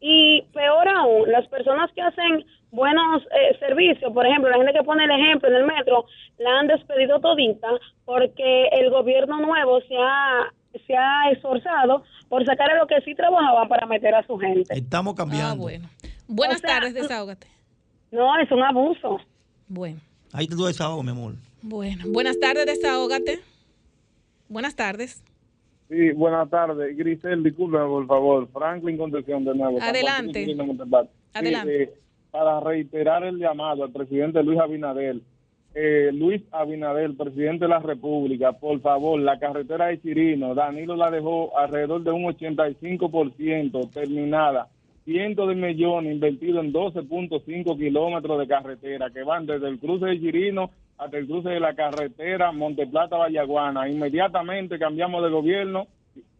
Y 0.00 0.42
peor 0.52 0.86
aún, 0.88 1.32
las 1.32 1.48
personas 1.48 1.90
que 1.92 2.02
hacen 2.02 2.44
buenos 2.74 3.22
eh, 3.24 3.56
servicios, 3.60 4.12
por 4.12 4.26
ejemplo, 4.26 4.50
la 4.50 4.56
gente 4.56 4.72
que 4.72 4.82
pone 4.82 5.04
el 5.04 5.10
ejemplo 5.10 5.48
en 5.48 5.56
el 5.56 5.64
metro, 5.66 6.04
la 6.38 6.58
han 6.60 6.66
despedido 6.66 7.20
todita 7.20 7.68
porque 8.04 8.66
el 8.72 8.90
gobierno 8.90 9.40
nuevo 9.40 9.80
se 9.82 9.96
ha, 9.96 10.52
se 10.86 10.96
ha 10.96 11.30
esforzado 11.30 12.02
por 12.28 12.44
sacar 12.44 12.70
a 12.70 12.78
lo 12.78 12.86
que 12.86 13.00
sí 13.02 13.14
trabajaban 13.14 13.68
para 13.68 13.86
meter 13.86 14.14
a 14.14 14.26
su 14.26 14.36
gente. 14.38 14.74
Estamos 14.76 15.14
cambiando. 15.14 15.52
Ah, 15.52 15.56
bueno. 15.56 15.88
Buenas 16.26 16.56
O 16.56 16.60
sea, 16.60 16.70
tardes, 16.80 16.94
desahógate. 16.94 17.46
No, 18.10 18.38
es 18.38 18.50
un 18.50 18.62
abuso. 18.62 19.18
Bueno, 19.68 19.98
Ahí 20.32 20.46
te 20.48 20.54
doy 20.56 20.68
desahogo, 20.72 21.02
mi 21.02 21.10
amor. 21.10 21.34
bueno. 21.62 22.04
Buenas 22.08 22.38
tardes, 22.40 22.66
desahógate. 22.66 23.40
Buenas 24.48 24.74
tardes. 24.76 25.22
Sí, 25.88 26.10
buenas 26.12 26.48
tardes. 26.50 26.96
Grisel, 26.96 27.42
discúlpeme, 27.42 27.84
por 27.86 28.06
favor. 28.06 28.48
Franklin 28.52 28.96
Concepción 28.96 29.44
de 29.44 29.54
nuevo. 29.54 29.78
Adelante. 29.80 30.44
Sí, 30.44 30.56
Adelante. 31.34 31.82
eh, 31.84 31.94
para 32.34 32.58
reiterar 32.58 33.22
el 33.22 33.38
llamado 33.38 33.84
al 33.84 33.92
presidente 33.92 34.42
Luis 34.42 34.58
Abinader 34.58 35.20
eh, 35.72 36.10
Luis 36.12 36.42
Abinader, 36.50 37.16
presidente 37.16 37.66
de 37.66 37.68
la 37.68 37.78
República, 37.78 38.52
por 38.52 38.80
favor, 38.80 39.20
la 39.20 39.38
carretera 39.38 39.86
de 39.86 40.00
Chirino, 40.00 40.52
Danilo 40.52 40.96
la 40.96 41.12
dejó 41.12 41.56
alrededor 41.56 42.02
de 42.02 42.10
un 42.10 42.24
85% 42.24 43.88
terminada. 43.92 44.66
Cientos 45.04 45.48
de 45.48 45.54
millones 45.54 46.12
invertidos 46.12 46.64
en 46.64 46.72
12.5 46.72 47.76
kilómetros 47.76 48.38
de 48.40 48.48
carretera 48.48 49.10
que 49.10 49.22
van 49.22 49.46
desde 49.46 49.68
el 49.68 49.78
cruce 49.78 50.06
de 50.06 50.18
Chirino 50.18 50.70
hasta 50.98 51.18
el 51.18 51.26
cruce 51.26 51.50
de 51.50 51.60
la 51.60 51.74
carretera 51.74 52.50
Monteplata 52.50 53.16
Vallaguana. 53.16 53.88
Inmediatamente 53.88 54.78
cambiamos 54.78 55.22
de 55.22 55.30
gobierno, 55.30 55.86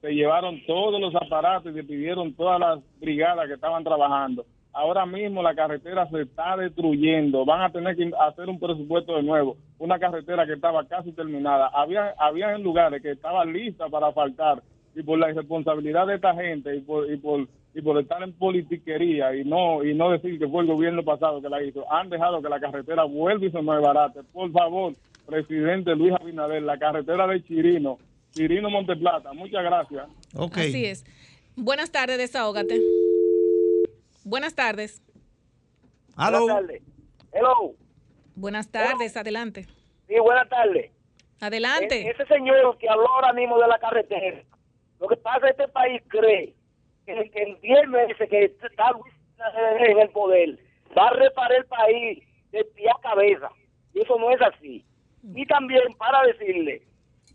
se 0.01 0.12
llevaron 0.12 0.61
todos 0.66 1.01
los 1.01 1.15
aparatos 1.15 1.73
y 1.73 1.75
se 1.77 1.85
pidieron 1.85 2.35
todas 2.35 2.59
las 2.59 2.81
brigadas 3.01 3.47
que 3.47 3.55
estaban 3.55 3.85
trabajando. 3.85 4.45
Ahora 4.75 5.07
mismo 5.07 5.43
la 5.43 5.55
carretera 5.55 6.09
se 6.11 6.23
está 6.23 6.57
destruyendo. 6.57 7.45
Van 7.45 7.63
a 7.63 7.71
tener 7.71 7.97
que 7.97 8.11
hacer 8.21 8.49
un 8.49 8.59
presupuesto 8.59 9.17
de 9.17 9.23
nuevo. 9.23 9.57
Una 9.79 9.99
carretera 9.99 10.47
que 10.47 10.55
estaba 10.55 10.85
casi 10.87 11.13
terminada. 11.13 11.69
Había, 11.69 12.15
había 12.19 12.59
lugares 12.59 13.01
que 13.01 13.13
estaban 13.13 13.53
listas 13.53 13.91
para 13.91 14.13
faltar 14.13 14.63
y 14.95 15.03
por 15.03 15.19
la 15.19 15.31
irresponsabilidad 15.31 16.07
de 16.07 16.17
esta 16.17 16.35
gente 16.35 16.77
y 16.77 16.81
por, 16.81 17.11
y 17.11 17.17
por 17.17 17.47
y 17.75 17.83
por 17.83 18.01
estar 18.01 18.23
en 18.23 18.33
politiquería 18.33 19.35
y 19.35 19.45
no 19.45 19.83
y 19.85 19.95
no 19.95 20.11
decir 20.11 20.39
que 20.39 20.49
fue 20.49 20.63
el 20.63 20.69
gobierno 20.69 21.03
pasado 21.03 21.43
que 21.43 21.49
la 21.49 21.63
hizo, 21.63 21.91
han 21.93 22.09
dejado 22.09 22.41
que 22.41 22.49
la 22.49 22.61
carretera 22.61 23.05
vuelva 23.05 23.45
y 23.45 23.51
se 23.51 23.61
me 23.61 23.81
barate. 23.81 24.23
Por 24.33 24.51
favor, 24.53 24.95
presidente 25.27 25.95
Luis 25.97 26.13
Abinader, 26.13 26.63
la 26.63 26.79
carretera 26.79 27.27
de 27.27 27.43
Chirino, 27.43 27.99
Chirino 28.31 28.71
Monteplata. 28.71 29.33
Muchas 29.33 29.65
gracias. 29.65 30.07
Así 30.69 30.85
es. 30.85 31.05
Buenas 31.57 31.91
tardes, 31.91 32.19
desahógate. 32.19 32.81
Buenas 34.25 34.55
tardes. 34.55 35.03
Aló. 36.17 36.41
Buenas 36.41 36.61
tardes. 36.63 36.83
Hello. 37.33 37.75
Buenas 38.37 38.71
tardes, 38.71 39.17
adelante. 39.17 39.67
Sí, 40.09 40.19
buenas 40.19 40.49
tardes. 40.49 40.91
Adelante. 41.41 42.03
E- 42.03 42.11
ese 42.11 42.25
señor 42.27 42.79
que 42.79 42.89
habló 42.89 43.09
ahora 43.11 43.33
mismo 43.33 43.59
de 43.59 43.69
la 43.69 43.79
carretera, 43.79 44.43
lo 45.01 45.09
que 45.09 45.17
pasa 45.17 45.49
es 45.49 45.57
que 45.57 45.63
este 45.63 45.69
país 45.73 46.03
cree 46.09 46.55
que, 47.07 47.31
que 47.31 47.43
en 47.43 47.61
10 47.61 47.89
meses 47.89 48.29
que 48.31 48.45
está 48.45 48.93
Luis 48.93 49.13
en 49.81 49.99
el 49.99 50.09
poder, 50.11 50.59
va 50.97 51.09
a 51.09 51.13
reparar 51.13 51.53
el 51.59 51.67
país 51.67 52.23
de 52.51 52.65
pie 52.65 52.89
a 52.89 53.01
cabeza. 53.03 53.51
Y 53.93 54.01
eso 54.01 54.17
no 54.19 54.31
es 54.31 54.41
así. 54.41 54.85
Y 55.35 55.47
también 55.47 55.83
para 55.99 56.23
decirle, 56.27 56.83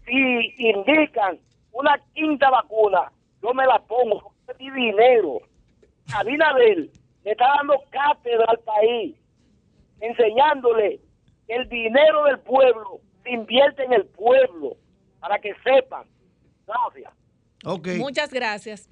si 0.05 0.53
indican 0.57 1.39
una 1.71 1.99
quinta 2.13 2.49
vacuna, 2.49 3.11
yo 3.43 3.53
me 3.53 3.65
la 3.65 3.79
pongo, 3.79 4.33
porque 4.45 4.63
es 4.65 4.71
mi 4.73 4.87
dinero. 4.87 5.39
Abinader 6.15 6.89
le 7.23 7.31
está 7.31 7.45
dando 7.57 7.75
cátedra 7.89 8.45
al 8.47 8.59
país, 8.59 9.15
enseñándole 10.01 10.99
que 11.47 11.55
el 11.55 11.69
dinero 11.69 12.23
del 12.25 12.39
pueblo 12.39 12.99
se 13.23 13.31
invierte 13.31 13.83
en 13.83 13.93
el 13.93 14.05
pueblo, 14.05 14.75
para 15.19 15.39
que 15.39 15.53
sepan. 15.63 16.03
Gracias. 16.65 17.97
Muchas 17.99 18.31
gracias. 18.33 18.87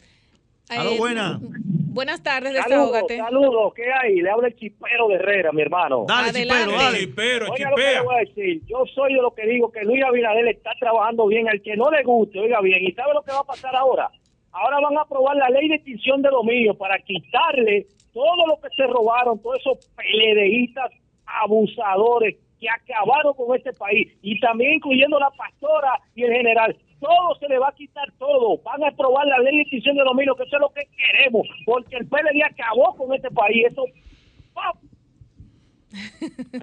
Aló, 0.69 0.91
Eh, 0.91 0.97
buena. 0.97 1.39
Buenas 1.41 2.21
tardes, 2.21 2.53
Saludos, 2.55 2.91
desahógate. 2.91 3.17
saludos, 3.17 3.73
¿qué 3.73 3.85
hay? 3.91 4.15
Le 4.21 4.29
habla 4.29 4.49
el 4.49 4.55
chipero 4.55 5.07
de 5.07 5.15
Herrera, 5.15 5.51
mi 5.51 5.61
hermano. 5.63 6.05
Dale, 6.07 6.29
Adelante. 6.29 6.63
chipero, 6.65 6.83
dale. 6.83 6.99
Chipero, 6.99 7.45
Oiga 7.51 7.69
lo 7.71 7.75
que 7.75 7.81
le 7.81 8.01
voy 8.01 8.15
a 8.15 8.19
decir. 8.19 8.61
Yo 8.67 8.83
soy 8.93 9.13
de 9.15 9.21
los 9.21 9.33
que 9.33 9.47
digo 9.47 9.71
que 9.71 9.81
Luis 9.83 10.03
Abinader 10.03 10.47
está 10.49 10.71
trabajando 10.79 11.25
bien. 11.27 11.49
Al 11.49 11.59
que 11.61 11.75
no 11.75 11.89
le 11.89 12.03
guste, 12.03 12.39
oiga 12.39 12.61
bien. 12.61 12.83
¿Y 12.85 12.91
sabe 12.91 13.13
lo 13.13 13.23
que 13.23 13.31
va 13.31 13.39
a 13.39 13.43
pasar 13.45 13.75
ahora? 13.75 14.11
Ahora 14.59 14.79
van 14.79 14.97
a 14.97 15.01
aprobar 15.01 15.35
la 15.35 15.49
ley 15.49 15.69
de 15.69 15.75
extinción 15.75 16.21
de 16.21 16.29
dominio 16.29 16.73
para 16.75 16.97
quitarle 16.99 17.85
todo 18.13 18.47
lo 18.47 18.59
que 18.59 18.69
se 18.75 18.87
robaron, 18.87 19.39
todos 19.39 19.59
esos 19.59 19.77
peledeístas 19.95 20.91
abusadores 21.25 22.35
que 22.59 22.67
acabaron 22.67 23.33
con 23.35 23.55
este 23.55 23.71
país. 23.73 24.11
Y 24.23 24.39
también 24.39 24.73
incluyendo 24.73 25.19
la 25.19 25.29
pastora 25.31 25.99
y 26.15 26.23
el 26.23 26.33
general. 26.33 26.75
Todo 26.99 27.35
se 27.39 27.47
le 27.47 27.59
va 27.59 27.69
a 27.69 27.75
quitar 27.75 28.11
todo. 28.17 28.57
Van 28.63 28.83
a 28.83 28.87
aprobar 28.87 29.27
la 29.27 29.37
ley 29.39 29.57
de 29.57 29.61
extinción 29.61 29.95
de 29.95 30.03
dominio, 30.03 30.35
que 30.35 30.43
eso 30.43 30.55
es 30.55 30.61
lo 30.61 30.69
que 30.69 30.87
queremos. 30.97 31.47
Porque 31.63 31.95
el 31.97 32.07
PLD 32.07 32.41
acabó 32.43 32.95
con 32.95 33.13
este 33.13 33.29
país. 33.29 33.67
Eso 33.69 33.83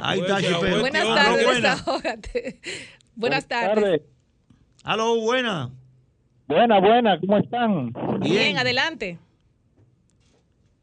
Ahí 0.00 0.20
está. 0.20 0.38
Buenas 0.80 1.04
tardes, 1.04 1.44
buena. 1.44 1.70
desahógate. 1.70 2.60
Buenas 3.16 3.46
tardes. 3.46 4.02
Aló, 4.82 5.20
buena. 5.20 5.70
Buena, 6.46 6.78
buena, 6.80 7.18
¿cómo 7.20 7.38
están? 7.38 7.92
Bien, 8.20 8.58
adelante. 8.58 9.18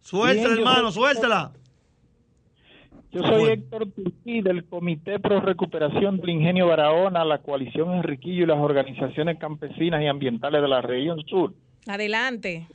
Suéltala, 0.01 0.53
hermano, 0.55 0.91
soy- 0.91 1.03
suéltala. 1.13 1.51
Yo 3.11 3.21
soy 3.23 3.51
Héctor 3.51 3.88
Turquí 3.91 4.41
del 4.41 4.63
Comité 4.65 5.19
Pro 5.19 5.41
Recuperación 5.41 6.17
del 6.17 6.29
Ingenio 6.29 6.67
Barahona, 6.67 7.25
la 7.25 7.39
coalición 7.39 7.93
Enriquillo 7.93 8.43
y 8.43 8.47
las 8.47 8.57
organizaciones 8.57 9.38
campesinas 9.38 10.01
y 10.01 10.07
ambientales 10.07 10.61
de 10.61 10.67
la 10.67 10.81
región 10.81 11.21
sur. 11.27 11.53
Adelante. 11.88 12.67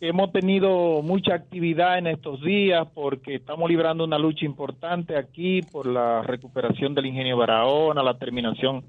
Hemos 0.00 0.30
tenido 0.30 1.02
mucha 1.02 1.34
actividad 1.34 1.98
en 1.98 2.06
estos 2.06 2.40
días 2.42 2.86
porque 2.94 3.34
estamos 3.36 3.68
librando 3.68 4.04
una 4.04 4.18
lucha 4.18 4.44
importante 4.44 5.16
aquí 5.16 5.62
por 5.62 5.86
la 5.86 6.22
recuperación 6.22 6.94
del 6.94 7.06
Ingenio 7.06 7.36
Barahona, 7.36 8.02
la 8.04 8.16
terminación 8.18 8.84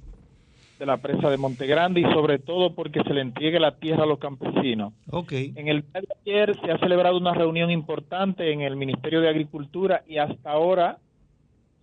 de 0.80 0.86
la 0.86 0.98
presa 0.98 1.30
de 1.30 1.38
Montegrande 1.38 2.02
y 2.02 2.14
sobre 2.14 2.40
todo 2.40 2.74
porque 2.76 3.02
se 3.04 3.14
le 3.14 3.22
entregue 3.22 3.60
la 3.60 3.76
tierra 3.78 4.04
a 4.04 4.08
los 4.08 4.20
campesinos. 4.20 4.94
Ok. 5.10 5.32
En 5.32 5.68
el 5.68 5.82
día 5.82 6.02
de 6.02 6.08
ayer 6.26 6.60
se 6.60 6.72
ha 6.72 6.78
celebrado 6.78 7.18
una 7.18 7.34
reunión 7.34 7.72
importante 7.72 8.52
en 8.52 8.62
el 8.62 8.76
Ministerio 8.76 9.22
de 9.22 9.30
Agricultura 9.30 10.04
y 10.08 10.18
hasta 10.18 10.52
ahora 10.52 11.00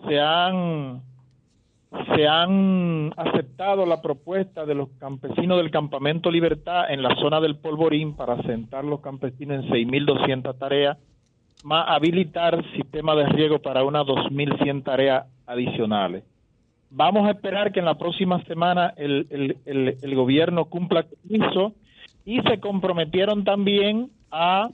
se 0.06 0.20
han 0.20 1.02
se 2.16 2.26
han 2.26 3.12
aceptado 3.16 3.86
la 3.86 4.02
propuesta 4.02 4.66
de 4.66 4.74
los 4.74 4.88
campesinos 4.98 5.58
del 5.58 5.70
Campamento 5.70 6.30
Libertad 6.30 6.90
en 6.90 7.02
la 7.02 7.14
zona 7.16 7.40
del 7.40 7.56
Polvorín 7.56 8.16
para 8.16 8.42
sentar 8.42 8.84
los 8.84 9.00
campesinos 9.00 9.64
en 9.64 9.70
6.200 9.70 10.58
tareas, 10.58 10.98
más 11.62 11.84
habilitar 11.88 12.64
sistema 12.72 13.14
de 13.14 13.26
riego 13.26 13.60
para 13.60 13.84
unas 13.84 14.06
2.100 14.06 14.82
tareas 14.82 15.26
adicionales. 15.46 16.24
Vamos 16.96 17.26
a 17.26 17.32
esperar 17.32 17.72
que 17.72 17.80
en 17.80 17.86
la 17.86 17.98
próxima 17.98 18.42
semana 18.44 18.94
el, 18.96 19.26
el- 19.30 19.56
el- 19.66 19.96
el 20.00 20.14
gobierno 20.14 20.66
cumpla 20.66 21.02
con 21.02 21.42
eso 21.42 21.72
y 22.24 22.40
se 22.42 22.60
comprometieron 22.60 23.42
también 23.44 24.10
a 24.30 24.68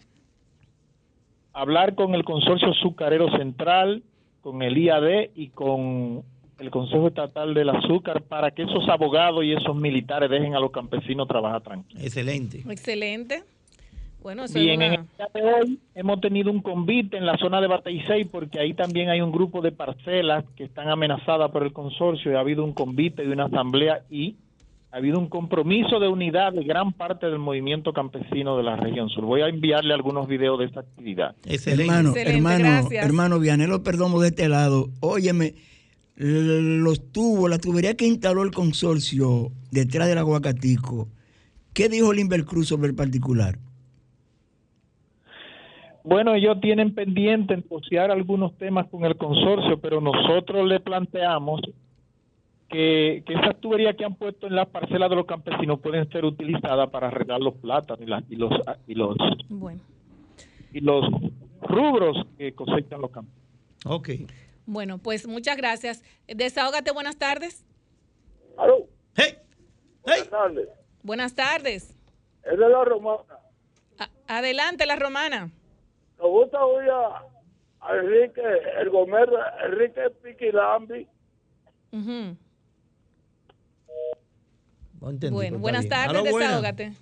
hablar 1.52 1.94
con 1.94 2.14
el 2.14 2.24
Consorcio 2.24 2.70
Azucarero 2.70 3.30
Central, 3.36 4.02
con 4.42 4.62
el 4.62 4.76
IAD 4.78 5.30
y 5.34 5.48
con 5.48 6.22
el 6.59 6.70
Consejo 6.70 7.09
Estatal 7.09 7.55
del 7.55 7.70
Azúcar 7.70 8.22
para 8.22 8.51
que 8.51 8.62
esos 8.62 8.86
abogados 8.88 9.42
y 9.44 9.52
esos 9.52 9.74
militares 9.74 10.28
dejen 10.30 10.55
a 10.55 10.60
los 10.60 10.70
campesinos 10.70 11.26
trabajar 11.26 11.62
tranquilos. 11.62 12.02
Excelente. 12.05 12.62
Excelente. 12.68 13.42
Bueno, 14.22 14.44
eso 14.44 14.59
Bien, 14.59 14.82
es 14.82 14.92
en 14.92 15.01
el 15.01 15.06
día 15.16 15.28
de 15.34 15.42
hoy 15.42 15.78
hemos 15.94 16.20
tenido 16.20 16.51
un 16.51 16.60
convite 16.60 17.16
en 17.16 17.24
la 17.24 17.38
zona 17.38 17.60
de 17.60 17.68
Bataisei 17.68 18.24
porque 18.26 18.60
ahí 18.60 18.74
también 18.74 19.09
hay 19.09 19.20
un 19.20 19.32
grupo 19.32 19.62
de 19.62 19.72
parcelas 19.72 20.44
que 20.56 20.64
están 20.64 20.88
amenazadas 20.88 21.51
por 21.51 21.62
el 21.62 21.72
consorcio 21.72 22.32
y 22.32 22.34
ha 22.34 22.40
habido 22.40 22.64
un 22.64 22.72
convite 22.72 23.24
y 23.24 23.28
una 23.28 23.47
asamblea 23.47 24.02
y 24.10 24.36
ha 24.92 24.98
habido 24.98 25.18
un 25.18 25.28
compromiso 25.28 26.01
de 26.01 26.09
unidad 26.09 26.52
de 26.52 26.64
gran 26.64 26.92
parte 26.92 27.26
del 27.26 27.38
movimiento 27.38 27.92
campesino 27.92 28.56
de 28.56 28.64
la 28.64 28.76
región 28.76 29.09
sur. 29.09 29.24
Voy 29.24 29.40
a 29.40 29.48
enviarle 29.48 29.94
algunos 29.94 30.28
videos 30.28 30.59
de 30.59 30.66
esta 30.66 30.80
actividad. 30.80 31.34
Hermano, 31.44 32.12
hermano, 32.14 32.88
hermano 32.90 33.38
Vianelo 33.38 33.82
Perdomo 33.82 34.20
de 34.20 34.28
este 34.28 34.48
lado, 34.48 34.90
óyeme, 35.01 35.55
los 36.16 37.10
tubos, 37.12 37.48
la 37.48 37.59
tubería 37.59 37.97
que 37.97 38.06
instaló 38.06 38.42
el 38.42 38.51
consorcio 38.51 39.51
detrás 39.70 40.09
del 40.09 40.18
aguacatico, 40.18 41.09
¿qué 41.72 41.88
dijo 41.88 42.12
Limber 42.12 42.44
Cruz 42.44 42.68
sobre 42.68 42.88
el 42.88 42.94
particular? 42.94 43.59
Bueno, 46.05 46.35
ellos 46.35 46.60
tienen 46.60 46.94
pendiente 46.94 47.56
negociar 47.56 48.10
algunos 48.10 48.56
temas 48.56 48.89
con 48.89 49.05
el 49.05 49.16
consorcio, 49.16 49.78
pero 49.81 50.01
nosotros 50.01 50.66
le 50.66 50.81
planteamos 50.81 51.60
que, 52.68 53.22
que 53.27 53.35
esas 53.35 53.60
tuberías 53.60 53.97
que 53.97 54.05
han 54.05 54.14
puesto 54.14 54.47
en 54.47 54.55
las 54.55 54.68
parcelas 54.68 55.10
de 55.10 55.16
los 55.16 55.27
campesinos 55.27 55.81
pueden 55.81 56.09
ser 56.10 56.24
utilizadas 56.24 56.89
para 56.90 57.10
regar 57.10 57.40
los 57.40 57.55
plátanos 57.55 58.01
y, 58.01 58.06
la- 58.06 58.22
y 58.31 58.36
los 58.36 58.52
y 58.86 58.94
los 58.94 59.16
Bueno. 59.48 59.81
y 60.72 60.81
los 60.81 61.05
rubros 61.62 62.27
que 62.39 62.52
cosechan 62.55 63.01
los 63.01 63.10
campesinos. 63.10 63.51
Ok. 63.86 64.10
Bueno, 64.66 64.98
pues 64.98 65.27
muchas 65.27 65.56
gracias. 65.56 66.05
Desahógate, 66.28 66.93
buenas 66.93 67.16
tardes. 67.18 67.66
Aló. 68.56 68.86
Hey. 69.16 69.35
Buenas 70.05 70.31
tardes. 70.31 70.68
Buenas 71.02 71.35
tardes. 71.35 71.97
Es 72.44 72.59
de 72.59 72.68
la 72.68 72.85
romana. 72.85 73.22
A- 73.98 74.39
adelante, 74.39 74.86
la 74.86 74.97
romana. 74.97 75.51
Nos 76.20 76.30
gusta 76.30 76.64
oír 76.64 76.90
a, 76.90 77.22
a 77.80 77.97
Enrique, 77.97 78.42
el 78.80 78.90
Gomer, 78.90 79.28
Enrique 79.64 80.01
Piquilambi. 80.22 81.06
Ujú. 81.92 82.36
No 85.01 85.10
entendí, 85.10 85.34
Bueno, 85.34 85.51
pero 85.52 85.60
buenas 85.60 85.82
bien. 85.82 85.90
tardes, 85.90 86.30
buena. 86.30 86.47
desahógate. 86.47 86.92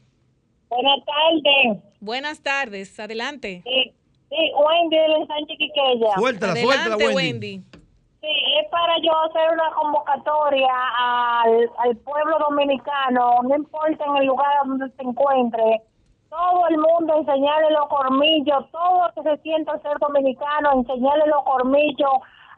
Buenas 0.71 0.99
tardes. 1.05 1.83
Buenas 2.01 2.43
tardes, 2.43 3.01
adelante. 3.01 3.63
Sí, 3.65 3.93
sí, 4.29 4.53
Wendy 4.55 4.97
del 4.97 5.27
Sánchez 5.27 5.59
Quiqueya. 5.59 6.13
Suéltala, 6.17 6.53
Adelante, 6.53 6.77
suéltala, 6.85 6.97
Wendy. 7.15 7.17
Wendy. 7.57 7.63
Sí, 8.21 8.27
es 8.61 8.69
para 8.71 8.95
yo 9.03 9.13
hacer 9.25 9.51
una 9.53 9.71
convocatoria 9.75 10.69
al, 10.97 11.71
al 11.79 11.97
pueblo 11.99 12.37
dominicano, 12.39 13.43
no 13.43 13.57
importa 13.57 14.05
en 14.05 14.17
el 14.17 14.27
lugar 14.27 14.49
donde 14.67 14.91
se 14.91 15.03
encuentre, 15.03 15.83
todo 16.29 16.67
el 16.69 16.77
mundo 16.79 17.15
enseñarle 17.17 17.71
los 17.71 17.89
cormillos, 17.89 18.65
todo 18.71 19.11
que 19.15 19.23
se 19.23 19.43
sienta 19.43 19.79
ser 19.81 19.99
dominicano, 19.99 20.73
enseñarle 20.73 21.27
los 21.27 21.43
cormillos 21.45 22.11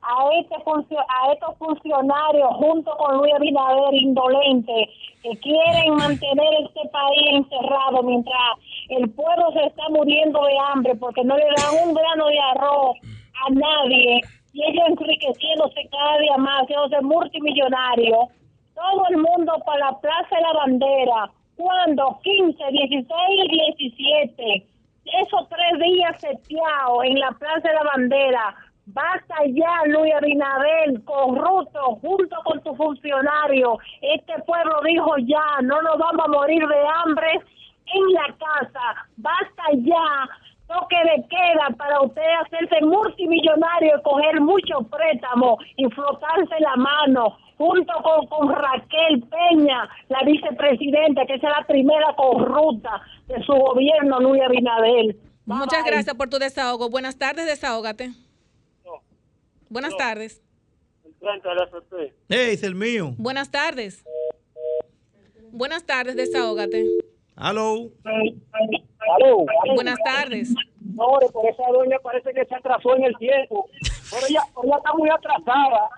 a 0.02 0.28
este 0.40 0.54
a 0.56 1.32
estos 1.32 1.58
funcionarios 1.58 2.48
junto 2.56 2.90
con 2.96 3.18
Luis 3.18 3.34
Abinader 3.34 3.94
indolente 3.94 4.88
que 5.22 5.38
quieren 5.40 5.94
mantener 5.96 6.48
este 6.64 6.88
país 6.88 7.26
encerrado 7.32 8.02
mientras 8.02 8.56
el 8.88 9.10
pueblo 9.10 9.52
se 9.52 9.66
está 9.66 9.82
muriendo 9.90 10.42
de 10.42 10.58
hambre 10.58 10.94
porque 10.96 11.22
no 11.22 11.36
le 11.36 11.44
dan 11.44 11.88
un 11.88 11.94
grano 11.94 12.26
de 12.28 12.38
arroz 12.38 12.96
a 13.46 13.50
nadie 13.50 14.20
y 14.52 14.64
ellos 14.64 14.84
enriqueciéndose 14.88 15.88
cada 15.90 16.18
día 16.18 16.36
más, 16.38 16.62
haciéndose 16.62 17.00
multimillonarios. 17.02 18.28
Todo 18.74 19.04
el 19.10 19.18
mundo 19.18 19.52
para 19.64 19.90
la 19.90 20.00
Plaza 20.00 20.36
de 20.36 20.42
la 20.42 20.52
Bandera. 20.54 21.30
¿Cuándo? 21.60 22.18
15, 22.22 22.56
16 22.70 23.08
y 23.36 23.48
17. 23.48 24.66
Esos 25.04 25.46
tres 25.50 25.78
días 25.78 26.18
seteados 26.18 27.04
en 27.04 27.18
la 27.18 27.32
Plaza 27.32 27.68
de 27.68 27.74
la 27.74 27.82
Bandera. 27.82 28.54
Basta 28.86 29.34
ya, 29.48 29.84
Luis 29.88 30.14
Abinader, 30.14 31.04
corrupto, 31.04 31.96
junto 32.00 32.36
con 32.44 32.62
tu 32.62 32.74
funcionario. 32.76 33.78
Este 34.00 34.40
pueblo 34.46 34.80
dijo 34.86 35.18
ya, 35.18 35.60
no 35.62 35.82
nos 35.82 35.98
vamos 35.98 36.24
a 36.24 36.28
morir 36.28 36.66
de 36.66 36.80
hambre 37.04 37.30
en 37.30 38.12
la 38.14 38.34
casa. 38.38 39.06
Basta 39.18 39.64
ya, 39.82 40.28
toque 40.66 40.96
de 40.96 41.28
queda 41.28 41.76
para 41.76 42.00
usted 42.00 42.22
hacerse 42.42 42.80
multimillonario 42.86 44.02
coger 44.02 44.40
muchos 44.40 44.86
préstamos 44.88 45.62
y 45.76 45.84
frotarse 45.90 46.58
la 46.60 46.76
mano 46.76 47.36
junto 47.60 47.92
con, 48.02 48.26
con 48.28 48.48
Raquel 48.54 49.22
Peña, 49.28 49.86
la 50.08 50.22
vicepresidenta, 50.24 51.26
que 51.26 51.34
es 51.34 51.42
la 51.42 51.62
primera 51.68 52.16
corrupta 52.16 53.02
de 53.26 53.44
su 53.44 53.52
gobierno, 53.52 54.18
Luis 54.18 54.40
Abinader. 54.40 55.16
Muchas 55.44 55.82
Bye. 55.82 55.90
gracias 55.92 56.16
por 56.16 56.30
tu 56.30 56.38
desahogo. 56.38 56.88
Buenas 56.88 57.18
tardes, 57.18 57.44
desahógate. 57.44 58.12
Buenas 59.68 59.94
tardes. 59.98 60.42
Ey, 62.30 62.54
es 62.54 62.62
el 62.62 62.74
mío. 62.74 63.12
Buenas 63.18 63.50
tardes. 63.50 64.06
Buenas 65.52 65.84
tardes, 65.84 66.16
desahógate. 66.16 66.86
Hello. 67.36 67.90
Aló. 69.16 69.44
Buenas 69.74 69.98
tardes. 70.02 70.54
Señores, 70.78 71.30
por 71.30 71.46
esa 71.46 71.64
doña 71.72 71.98
parece 72.02 72.32
que 72.32 72.44
se 72.46 72.54
atrasó 72.54 72.96
en 72.96 73.04
el 73.04 73.16
tiempo. 73.18 73.68
Pero 74.10 74.26
ella, 74.28 74.40
pero 74.54 74.66
ella 74.66 74.76
está 74.76 74.92
muy 74.94 75.10
atrasada. 75.10 75.90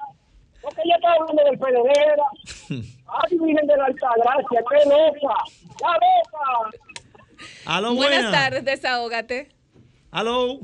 Porque 0.62 0.80
ella 0.84 0.94
está 0.96 1.12
hablando 1.12 1.42
del 1.44 1.58
Pedrera. 1.58 2.24
Ay, 3.06 3.38
Virgen 3.38 3.66
de 3.66 3.76
la 3.76 3.84
Altagracia, 3.86 4.62
qué 4.70 4.88
loca. 4.88 5.34
¡La 5.80 5.92
loca! 5.92 6.78
Aló, 7.66 7.94
Buenas 7.94 8.22
buena. 8.22 8.30
tardes, 8.30 8.64
desahógate. 8.64 9.48
Aló. 10.10 10.58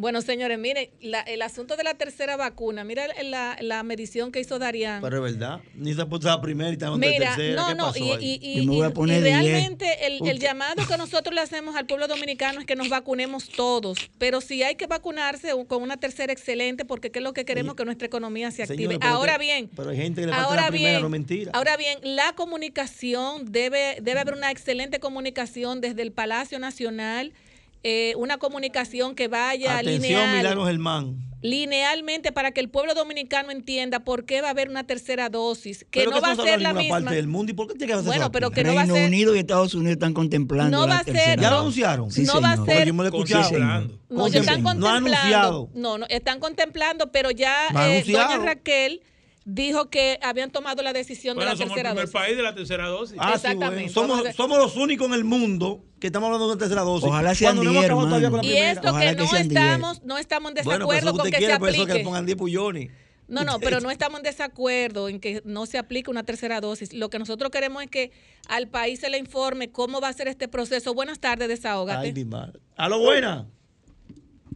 Bueno, 0.00 0.22
señores, 0.22 0.58
miren, 0.58 0.88
la- 1.02 1.20
el 1.20 1.42
asunto 1.42 1.76
de 1.76 1.84
la 1.84 1.92
tercera 1.92 2.36
vacuna, 2.38 2.84
mira 2.84 3.06
la, 3.22 3.58
la 3.60 3.82
medición 3.82 4.32
que 4.32 4.40
hizo 4.40 4.58
Darían. 4.58 5.02
Pero 5.02 5.26
es 5.26 5.32
verdad. 5.36 5.60
Ni 5.74 5.92
se 5.92 6.00
ha 6.00 6.06
puesto 6.06 6.26
la 6.28 6.40
primera 6.40 6.70
y 6.70 6.72
estamos 6.72 6.96
en 7.02 7.18
tercera. 7.18 7.54
no, 7.60 7.68
¿Qué 7.68 7.74
no, 7.74 7.84
pasó 7.88 7.98
y, 7.98 8.10
ahí? 8.12 8.40
y- 8.42 8.50
y- 8.52 8.56
Yo 8.56 8.64
me 8.70 8.76
voy 8.78 8.86
a 8.86 8.88
y- 8.88 8.92
poner 8.92 9.18
y 9.20 9.24
10. 9.24 9.34
realmente 9.42 10.06
el, 10.06 10.26
el 10.26 10.38
llamado 10.38 10.86
que 10.88 10.96
nosotros 10.96 11.34
le 11.34 11.42
hacemos 11.42 11.76
al 11.76 11.84
pueblo 11.84 12.08
dominicano 12.08 12.60
es 12.60 12.66
que 12.66 12.76
nos 12.76 12.88
vacunemos 12.88 13.50
todos, 13.50 13.98
pero 14.18 14.40
si 14.40 14.62
hay 14.62 14.76
que 14.76 14.86
vacunarse 14.86 15.50
con 15.68 15.82
una 15.82 15.98
tercera 15.98 16.32
excelente, 16.32 16.86
porque 16.86 17.10
¿qué 17.10 17.18
es 17.18 17.22
lo 17.22 17.34
que 17.34 17.44
queremos? 17.44 17.74
Que 17.74 17.84
nuestra 17.84 18.06
economía 18.06 18.50
se 18.50 18.62
active. 18.62 18.96
Ahora 19.02 19.34
que- 19.34 19.38
bien, 19.44 19.70
Pero 19.76 19.90
hay 19.90 19.98
gente 19.98 20.22
que 20.22 20.28
le 20.28 20.32
falta 20.32 20.48
Ahora 20.48 20.62
la 20.62 20.68
primera, 20.68 21.00
no 21.00 21.10
mentira. 21.10 21.50
Ahora 21.54 21.76
bien, 21.76 21.98
la 22.02 22.32
comunicación 22.34 23.52
debe, 23.52 23.98
debe 24.00 24.20
haber 24.20 24.32
una 24.32 24.50
excelente 24.50 24.98
comunicación 24.98 25.82
desde 25.82 26.00
el 26.00 26.12
Palacio 26.12 26.58
Nacional, 26.58 27.34
eh, 27.82 28.12
una 28.16 28.38
comunicación 28.38 29.14
que 29.14 29.28
vaya 29.28 29.78
Atención, 29.78 30.02
lineal, 30.02 30.36
Milagro 30.36 30.66
Germán. 30.66 31.16
linealmente 31.42 32.32
para 32.32 32.50
que 32.50 32.60
el 32.60 32.68
pueblo 32.68 32.92
dominicano 32.94 33.50
entienda 33.50 34.00
por 34.00 34.24
qué 34.26 34.42
va 34.42 34.48
a 34.48 34.50
haber 34.50 34.68
una 34.68 34.84
tercera 34.84 35.30
dosis, 35.30 35.86
que 35.90 36.00
Pero 36.00 36.10
no 36.10 36.16
que 36.16 36.20
va 36.22 36.32
a 36.32 36.36
ser 36.36 36.60
la 36.60 36.74
misma. 36.74 36.96
parte 37.00 37.14
del 37.14 37.26
mundo. 37.26 37.52
¿Y 37.52 37.54
por 37.54 37.66
qué 37.68 37.74
tiene 37.74 37.86
que 37.86 37.92
hacer 37.94 38.06
Bueno, 38.06 38.30
pero 38.32 38.50
que 38.50 38.62
no 38.64 38.74
va 38.74 38.82
a 38.82 38.84
Reino 38.84 38.94
ser- 38.96 39.06
Unido 39.08 39.34
y 39.34 39.38
Estados 39.38 39.74
Unidos 39.74 39.92
están 39.92 40.12
contemplando 40.12 40.76
No 40.76 40.86
la 40.86 40.94
va 40.96 41.00
a 41.00 41.04
ser- 41.04 41.14
tercera. 41.14 41.42
¿Ya 41.42 41.50
lo 41.50 41.58
anunciaron? 41.60 42.10
Sí, 42.10 42.22
no 42.24 42.40
va 42.40 42.52
a 42.52 42.52
señor. 42.56 42.66
ser- 42.66 42.74
Porque 42.76 42.86
yo 42.88 42.94
me 42.94 42.98
lo 42.98 43.04
he 43.04 43.12
escuchado. 43.16 43.44
Sí, 43.44 43.54
señor. 43.54 43.90
No, 44.10 44.26
están 44.26 44.62
contemplando. 44.62 44.86
anunciado. 44.88 45.70
No, 45.74 45.98
no, 45.98 46.06
están 46.10 46.40
contemplando, 46.40 47.10
pero 47.12 47.30
ya 47.30 47.68
eh, 47.88 48.04
doña 48.06 48.36
Raquel 48.38 49.00
dijo 49.44 49.88
que 49.90 50.18
habían 50.22 50.50
tomado 50.50 50.82
la 50.82 50.92
decisión 50.92 51.34
Bueno, 51.36 51.50
de 51.50 51.56
la 51.56 51.58
somos 51.58 51.70
el 51.76 51.82
tercera 51.82 51.90
primer 51.90 52.04
dosis. 52.04 52.12
país 52.14 52.36
de 52.36 52.42
la 52.42 52.54
tercera 52.54 52.86
dosis. 52.88 53.16
Ah, 53.18 53.28
sí, 53.30 53.34
Exactamente. 53.36 53.92
bueno. 53.92 54.34
Somos, 54.34 54.56
a- 54.56 54.58
los 54.58 54.76
únicos 54.76 55.06
en 55.08 55.14
el 55.14 55.24
mundo 55.24 55.82
que 55.98 56.08
estamos 56.08 56.26
hablando 56.26 56.46
de 56.46 56.52
una 56.52 56.58
tercera 56.60 56.82
dosis. 56.82 57.08
Ojalá 57.08 57.34
sean 57.34 57.56
Cuando 57.56 57.64
no 57.64 57.70
hemos 57.70 57.80
10, 57.82 57.86
acabado 57.90 58.06
todavía 58.08 58.30
con 58.30 58.38
la 58.40 58.46
Y 58.46 58.56
esto 58.56 58.88
Ojalá 58.90 59.10
que 59.10 59.16
que 59.16 59.22
no 59.22 59.28
sean 59.28 59.48
10. 59.48 59.62
estamos, 59.62 60.02
no 60.04 60.18
estamos 60.18 60.50
en 60.50 60.54
pues 60.54 60.66
desacuerdo 60.66 61.12
con 61.14 61.24
que 61.26 61.30
se 61.32 61.38
quiere, 61.38 61.58
por 61.58 61.68
eso 61.70 61.78
que 61.78 61.84
le 61.86 61.90
aplique. 61.92 62.04
pongan 62.04 62.26
10 62.26 62.38
pullones. 62.38 62.90
No, 63.28 63.44
no, 63.44 63.58
pero 63.60 63.80
no 63.80 63.90
estamos 63.90 64.18
en 64.18 64.24
desacuerdo 64.24 65.08
en 65.08 65.20
que 65.20 65.40
no 65.44 65.64
se 65.66 65.78
aplique 65.78 66.10
una 66.10 66.24
tercera 66.24 66.60
dosis. 66.60 66.92
Lo 66.92 67.08
que 67.10 67.18
nosotros 67.18 67.50
queremos 67.50 67.82
es 67.82 67.88
que 67.90 68.10
al 68.48 68.68
país 68.68 69.00
se 69.00 69.08
le 69.08 69.18
informe 69.18 69.70
cómo 69.70 70.00
va 70.00 70.08
a 70.08 70.12
ser 70.12 70.28
este 70.28 70.48
proceso. 70.48 70.94
Buenas 70.94 71.18
tardes, 71.20 71.48
desahógate. 71.48 72.06
Ay, 72.08 72.12
mi 72.12 72.24
madre. 72.24 72.58
Aló, 72.76 72.98
buena. 72.98 73.46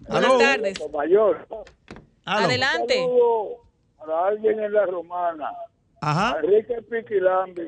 Buenas 0.08 0.28
Aló. 0.30 0.38
tardes. 0.38 0.78
Mayor. 0.92 1.46
Adelante. 2.24 2.94
Saludo 2.94 3.63
para 4.06 4.26
alguien 4.28 4.58
en 4.60 4.72
la 4.72 4.86
romana. 4.86 5.48
Ajá. 6.00 6.36
Enrique 6.42 6.74
Piquilambi. 6.82 7.62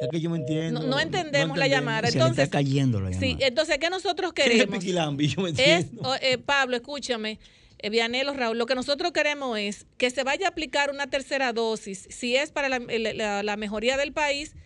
Es 0.00 0.08
que 0.10 0.20
yo 0.20 0.28
me 0.30 0.38
entiendo. 0.38 0.80
No, 0.80 0.86
no 0.88 1.00
entendemos 1.00 1.56
la 1.56 1.68
llamada. 1.68 2.08
Se 2.08 2.14
le 2.18 2.20
Entonces, 2.22 2.44
está 2.44 2.58
cayendo 2.58 3.00
la 3.00 3.10
llamada. 3.10 3.20
sí, 3.26 3.36
entonces, 3.40 3.78
¿qué 3.78 3.90
nosotros 3.90 4.32
¿Qué 4.32 4.42
es 4.42 4.50
queremos? 4.50 4.78
Piquilambi? 4.78 5.28
Yo 5.28 5.42
me 5.42 5.50
Es, 5.50 5.58
entiendo. 5.58 6.02
oh, 6.04 6.14
eh, 6.20 6.36
Pablo, 6.38 6.76
escúchame, 6.76 7.38
eh, 7.78 7.90
Vianelo, 7.90 8.34
Raúl, 8.34 8.58
lo 8.58 8.66
que 8.66 8.74
nosotros 8.74 9.12
queremos 9.12 9.56
es 9.58 9.86
que 9.96 10.10
se 10.10 10.24
vaya 10.24 10.46
a 10.46 10.50
aplicar 10.50 10.90
una 10.90 11.06
tercera 11.06 11.52
dosis. 11.52 12.06
Si 12.10 12.34
es 12.36 12.50
para 12.50 12.68
la, 12.68 12.80
la- 12.80 13.42
la 13.44 13.56
mejoría 13.56 13.96
del 13.96 14.12
país, 14.12 14.56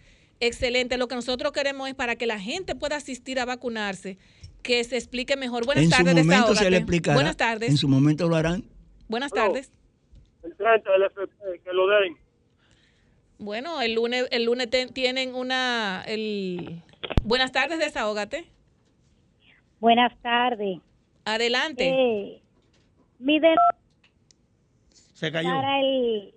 excelente. 0.41 0.97
Lo 0.97 1.09
que 1.09 1.15
nosotros 1.15 1.53
queremos 1.53 1.89
es 1.89 1.95
para 1.95 2.17
que 2.17 2.27
la 2.27 2.41
gente 2.41 2.75
pueda 2.75 2.97
asistir 2.97 3.39
a 3.39 3.45
vacunarse, 3.45 4.19
que 4.63 4.83
se 4.83 4.97
explique 4.97 5.37
mejor. 5.37 5.67
Buenas 5.67 5.85
en 5.85 5.91
su 5.91 5.97
tardes, 5.97 6.15
momento 6.25 6.55
se 6.55 6.71
le 6.71 6.79
explicará. 6.79 7.15
Buenas 7.15 7.37
tardes. 7.37 7.69
En 7.69 7.77
su 7.77 7.87
momento 7.87 8.29
lo 8.29 8.35
harán. 8.37 8.65
Buenas 9.09 9.33
tardes. 9.33 9.73
El 10.43 10.55
30 10.57 10.91
del 10.93 11.03
FP, 11.05 11.61
que 11.65 11.73
lo 11.73 11.87
den. 11.89 12.17
Bueno, 13.39 13.81
el 13.81 13.95
lunes, 13.95 14.27
el 14.31 14.45
lunes 14.45 14.69
te- 14.71 14.87
tienen 14.89 15.35
una... 15.35 16.03
El... 16.07 16.83
Buenas 17.25 17.53
tardes, 17.53 17.79
desahógate. 17.79 18.47
Buenas 19.81 20.17
tardes. 20.23 20.79
Adelante. 21.25 21.89
Eh, 21.89 22.43
mi 23.19 23.39
de 23.39 23.55
Se 25.15 25.31
cayó. 25.31 25.49
para 25.51 25.81
el 25.81 26.35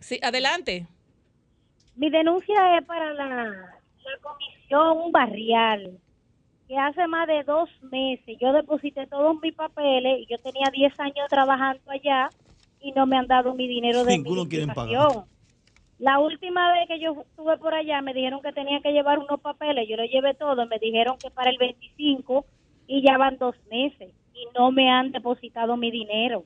Sí, 0.00 0.18
adelante. 0.22 0.86
mi 1.94 2.10
denuncia 2.10 2.78
es 2.78 2.84
para 2.86 3.12
la, 3.12 3.26
la 3.44 4.18
comisión 4.20 5.12
barrial 5.12 5.98
que 6.72 6.78
hace 6.78 7.06
más 7.06 7.26
de 7.26 7.42
dos 7.42 7.68
meses 7.82 8.38
yo 8.40 8.50
deposité 8.54 9.06
todos 9.06 9.38
mis 9.42 9.54
papeles 9.54 10.20
y 10.20 10.26
yo 10.26 10.38
tenía 10.38 10.70
10 10.72 11.00
años 11.00 11.28
trabajando 11.28 11.82
allá 11.90 12.30
y 12.80 12.92
no 12.92 13.04
me 13.04 13.18
han 13.18 13.26
dado 13.26 13.52
mi 13.52 13.68
dinero 13.68 14.04
de 14.04 14.12
Ninguno 14.12 14.48
quieren 14.48 14.68
pagar. 14.68 14.94
administración. 14.94 15.24
La 15.98 16.18
última 16.18 16.72
vez 16.72 16.88
que 16.88 16.98
yo 16.98 17.12
estuve 17.28 17.58
por 17.58 17.74
allá 17.74 18.00
me 18.00 18.14
dijeron 18.14 18.40
que 18.40 18.54
tenía 18.54 18.80
que 18.80 18.90
llevar 18.90 19.18
unos 19.18 19.38
papeles, 19.42 19.86
yo 19.86 19.98
lo 19.98 20.06
llevé 20.06 20.32
todo, 20.32 20.64
me 20.64 20.78
dijeron 20.78 21.18
que 21.18 21.30
para 21.30 21.50
el 21.50 21.58
25 21.58 22.46
y 22.86 23.02
ya 23.02 23.18
van 23.18 23.36
dos 23.36 23.54
meses 23.70 24.10
y 24.32 24.46
no 24.58 24.72
me 24.72 24.88
han 24.88 25.12
depositado 25.12 25.76
mi 25.76 25.90
dinero, 25.90 26.42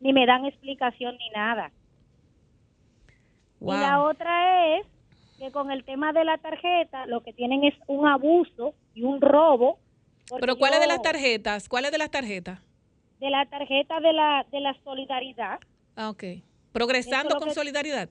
ni 0.00 0.12
me 0.12 0.26
dan 0.26 0.44
explicación 0.44 1.16
ni 1.18 1.30
nada. 1.30 1.70
Wow. 3.60 3.76
Y 3.76 3.78
la 3.78 4.02
otra 4.02 4.76
es 4.76 4.86
que 5.38 5.50
con 5.52 5.70
el 5.70 5.84
tema 5.84 6.12
de 6.12 6.24
la 6.24 6.38
tarjeta 6.38 7.06
lo 7.06 7.22
que 7.22 7.32
tienen 7.32 7.64
es 7.64 7.74
un 7.86 8.06
abuso 8.06 8.74
y 8.94 9.02
un 9.04 9.20
robo. 9.20 9.78
Pero 10.40 10.56
¿cuáles 10.56 10.78
yo- 10.78 10.82
de 10.82 10.86
las 10.88 11.02
tarjetas? 11.02 11.68
¿Cuáles 11.68 11.90
de 11.92 11.98
las 11.98 12.10
tarjetas? 12.10 12.60
De 13.20 13.30
la 13.30 13.46
tarjeta 13.46 14.00
de 14.00 14.12
la, 14.12 14.44
de 14.50 14.60
la 14.60 14.76
solidaridad. 14.84 15.58
Ah, 15.96 16.10
ok. 16.10 16.24
Progresando 16.72 17.30
es 17.30 17.34
con 17.36 17.48
que- 17.48 17.54
solidaridad. 17.54 18.08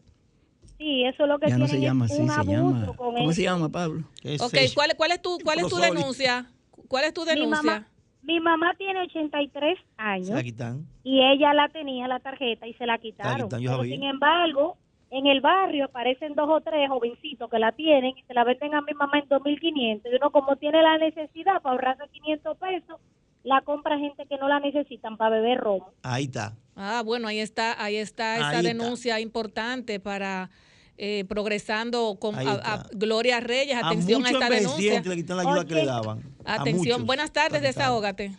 Sí, 0.77 1.03
eso 1.05 1.23
es 1.23 1.29
lo 1.29 1.39
que 1.39 1.49
Ya 1.49 1.57
no 1.57 1.67
se 1.67 1.79
llama 1.79 2.05
es 2.05 2.11
un 2.19 2.27
se 2.29 2.33
abuso 2.39 2.51
llama. 2.51 2.85
con 2.85 2.95
¿Cómo 3.15 3.17
eso. 3.17 3.31
se 3.33 3.43
llama, 3.43 3.69
Pablo? 3.69 4.01
Ok, 4.41 4.53
¿cuál, 4.75 4.95
cuál 4.95 5.11
es 5.11 5.21
tu, 5.21 5.37
cuál 5.43 5.59
es 5.59 5.67
tu 5.67 5.77
denuncia? 5.77 6.51
¿Cuál 6.87 7.05
es 7.05 7.13
tu 7.13 7.21
Mi 7.21 7.29
denuncia? 7.31 7.61
mamá, 7.63 7.87
mi 8.21 8.39
mamá 8.39 8.73
tiene 8.77 9.01
83 9.01 9.77
años 9.97 10.27
Se 10.27 10.33
la 10.35 10.43
quitan. 10.43 10.85
y 11.03 11.19
ella 11.21 11.53
la 11.55 11.69
tenía 11.69 12.07
la 12.07 12.19
tarjeta 12.19 12.67
y 12.67 12.73
se 12.75 12.85
la 12.85 12.97
quitaron. 12.99 13.47
quitan, 13.47 13.59
yo 13.61 13.69
Pero 13.71 13.77
sabía. 13.79 13.95
sin 13.95 14.03
embargo, 14.03 14.77
en 15.09 15.27
el 15.27 15.41
barrio 15.41 15.85
aparecen 15.85 16.35
dos 16.35 16.49
o 16.49 16.61
tres 16.61 16.89
jovencitos 16.89 17.49
que 17.49 17.59
la 17.59 17.71
tienen 17.71 18.17
y 18.17 18.23
se 18.23 18.33
la 18.33 18.43
venden 18.43 18.75
a 18.75 18.81
mi 18.81 18.93
mamá 18.93 19.19
en 19.19 19.29
2.500 19.29 20.01
y 20.11 20.15
uno 20.15 20.31
como 20.31 20.55
tiene 20.57 20.81
la 20.81 20.97
necesidad 20.97 21.61
para 21.61 21.73
ahorrarse 21.75 22.03
500 22.11 22.57
pesos, 22.57 22.99
la 23.43 23.61
compra 23.61 23.97
gente 23.97 24.25
que 24.25 24.37
no 24.37 24.49
la 24.49 24.59
necesitan 24.59 25.15
para 25.15 25.37
beber 25.37 25.59
romo. 25.59 25.91
Ahí 26.03 26.25
está. 26.25 26.53
Ah, 26.75 27.01
bueno, 27.05 27.27
ahí 27.29 27.39
está, 27.39 27.81
ahí 27.81 27.95
está 27.95 28.35
esa 28.37 28.49
está. 28.59 28.61
denuncia 28.61 29.19
importante 29.19 29.99
para 29.99 30.49
eh, 30.97 31.25
progresando 31.29 32.17
con 32.19 32.35
a- 32.35 32.41
a 32.73 32.83
Gloria 32.91 33.39
Reyes. 33.39 33.75
A 33.77 33.87
Atención 33.87 34.25
a, 34.25 34.29
muchos 34.29 34.41
esta 34.41 34.53
denuncia. 34.55 35.01
le 35.01 35.15
quitan 35.15 35.37
la 35.37 35.43
ayuda 35.43 35.65
que 35.65 35.75
le 35.75 35.85
daban. 35.85 36.23
A 36.43 36.55
Atención, 36.55 37.05
buenas 37.05 37.31
tardes, 37.31 37.61
desahógate. 37.61 38.31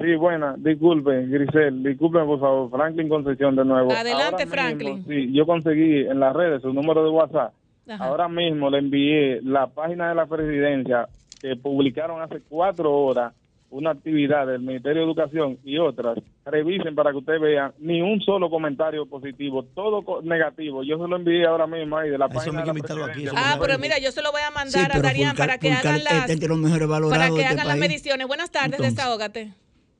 Sí, 0.00 0.14
buena, 0.16 0.54
disculpe, 0.58 1.26
Grisel, 1.26 1.82
disculpe 1.82 2.18
por 2.24 2.40
favor, 2.40 2.70
Franklin 2.70 3.08
Concepción 3.08 3.54
de 3.56 3.64
nuevo. 3.64 3.92
Adelante, 3.92 4.22
Ahora 4.24 4.36
mismo, 4.38 4.50
Franklin. 4.52 5.04
sí, 5.06 5.32
yo 5.32 5.46
conseguí 5.46 6.00
en 6.00 6.18
las 6.20 6.34
redes 6.34 6.62
su 6.62 6.72
número 6.72 7.04
de 7.04 7.10
WhatsApp. 7.10 7.52
Ajá. 7.88 8.04
Ahora 8.06 8.28
mismo 8.28 8.70
le 8.70 8.78
envié 8.78 9.40
la 9.42 9.66
página 9.68 10.08
de 10.08 10.14
la 10.16 10.26
presidencia 10.26 11.06
que 11.40 11.54
publicaron 11.56 12.20
hace 12.22 12.40
cuatro 12.48 12.92
horas 12.92 13.32
una 13.70 13.90
actividad 13.90 14.46
del 14.46 14.60
Ministerio 14.60 15.00
de 15.02 15.06
Educación 15.06 15.58
y 15.64 15.78
otras. 15.78 16.18
Revisen 16.44 16.94
para 16.94 17.10
que 17.10 17.16
ustedes 17.16 17.40
vean 17.40 17.72
ni 17.80 18.00
un 18.02 18.20
solo 18.20 18.48
comentario 18.48 19.04
positivo, 19.06 19.64
todo 19.74 20.02
co- 20.02 20.22
negativo. 20.22 20.84
Yo 20.84 20.96
se 20.96 21.08
lo 21.08 21.16
envié 21.16 21.44
ahora 21.44 21.66
mismo 21.66 21.96
ahí 21.98 22.08
de 22.08 22.16
la 22.18 22.28
página 22.28 22.60
de 22.60 22.66
la 22.68 22.72
presidencia. 22.72 23.32
Ah, 23.36 23.56
pero 23.60 23.76
mira, 23.80 23.98
yo 23.98 24.12
se 24.12 24.22
lo 24.22 24.30
voy 24.30 24.42
a 24.42 24.48
Sí, 24.48 24.54
mandar 24.78 24.96
a 24.96 25.00
Darían 25.00 25.34
para 25.36 25.58
que 25.58 25.72
hagan 25.72 26.04
las, 26.04 26.26
de 26.28 26.48
los 26.48 26.58
mejores 26.58 26.88
para 26.88 27.28
que 27.30 27.34
este 27.40 27.46
hagan 27.46 27.66
las 27.66 27.76
mediciones. 27.78 28.26
Buenas 28.28 28.50
tardes, 28.52 28.72
Entonces. 28.78 28.94
desahógate. 28.96 29.52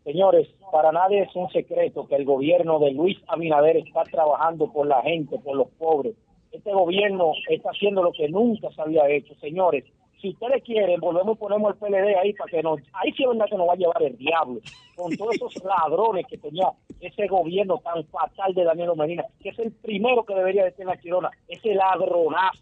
Señores, 0.04 0.48
para 0.70 0.92
nadie 0.92 1.22
es 1.22 1.34
un 1.34 1.50
secreto 1.50 2.06
que 2.06 2.16
el 2.16 2.26
gobierno 2.26 2.78
de 2.78 2.92
Luis 2.92 3.18
Abinader 3.26 3.78
está 3.78 4.04
trabajando 4.04 4.70
por 4.70 4.86
la 4.86 5.00
gente, 5.02 5.38
por 5.38 5.56
los 5.56 5.68
pobres. 5.78 6.14
Este 6.52 6.72
gobierno 6.72 7.32
está 7.48 7.70
haciendo 7.70 8.02
lo 8.02 8.12
que 8.12 8.28
nunca 8.28 8.70
se 8.70 8.82
había 8.82 9.08
hecho. 9.08 9.34
Señores, 9.36 9.84
si 10.20 10.30
ustedes 10.30 10.62
quieren, 10.62 11.00
volvemos 11.00 11.36
y 11.36 11.40
ponemos 11.40 11.72
el 11.72 11.78
PLD 11.78 12.16
ahí 12.16 12.32
para 12.34 12.50
que 12.50 12.62
nos... 12.62 12.80
Ahí 12.92 13.12
sí 13.12 13.22
es 13.22 13.28
verdad 13.28 13.46
que 13.48 13.56
nos 13.56 13.68
va 13.68 13.72
a 13.72 13.76
llevar 13.76 14.02
el 14.02 14.16
diablo. 14.16 14.60
Con 14.94 15.16
todos 15.16 15.34
esos 15.36 15.54
ladrones 15.64 16.26
que 16.28 16.36
tenía 16.36 16.70
ese 17.00 17.26
gobierno 17.26 17.78
tan 17.78 18.04
fatal 18.06 18.54
de 18.54 18.64
Danilo 18.64 18.94
Medina, 18.94 19.24
que 19.42 19.48
es 19.50 19.58
el 19.58 19.72
primero 19.72 20.24
que 20.24 20.34
debería 20.34 20.64
de 20.64 20.72
tener 20.72 20.94
la 20.94 21.00
Chirona, 21.00 21.30
ese 21.48 21.74
ladronazo. 21.74 22.60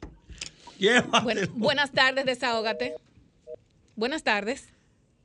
Bueno, 1.22 1.42
buenas 1.54 1.92
tardes, 1.92 2.24
desahógate. 2.24 2.94
Buenas 3.96 4.24
tardes. 4.24 4.72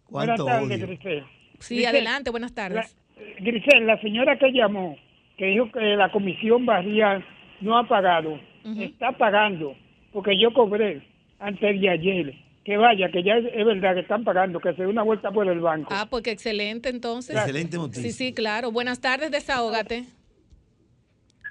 Buenas 0.09 0.43
tardes. 0.43 1.36
Sí, 1.59 1.75
Grisel, 1.75 1.95
adelante, 1.95 2.29
buenas 2.29 2.53
tardes. 2.53 2.95
la- 3.15 3.23
Grisel, 3.39 3.87
la 3.87 3.99
señora 4.01 4.37
que 4.37 4.51
llamó, 4.51 4.95
que 5.37 5.45
dijo 5.47 5.71
que 5.71 5.79
la 5.95 6.11
comisión 6.11 6.65
barrial 6.65 7.25
no 7.61 7.77
ha 7.77 7.87
pagado, 7.87 8.39
está 8.79 9.11
pagando, 9.13 9.75
porque 10.11 10.37
yo 10.39 10.53
cobré 10.53 11.01
antes 11.39 11.79
de 11.81 11.89
ayer. 11.89 12.33
Que 12.65 12.75
vaya, 12.75 13.09
que 13.09 13.23
ya 13.23 13.37
es, 13.37 13.45
es 13.53 13.65
verdad 13.65 13.93
que 13.93 14.01
están 14.01 14.25
pagando, 14.25 14.59
que 14.59 14.73
se 14.73 14.81
dé 14.81 14.87
una 14.89 15.01
vuelta 15.01 15.31
por 15.31 15.47
el 15.47 15.61
banco. 15.61 15.87
Ah, 15.89 16.05
porque 16.09 16.31
excelente 16.31 16.89
entonces. 16.89 17.33
Excelente 17.33 17.71
Sí, 17.71 17.77
noticia. 17.77 18.11
sí, 18.11 18.33
claro. 18.33 18.73
Buenas 18.73 18.99
tardes, 18.99 19.31
desahógate. 19.31 20.03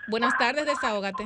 Buenas 0.06 0.36
tardes, 0.36 0.66
desahógate. 0.66 1.24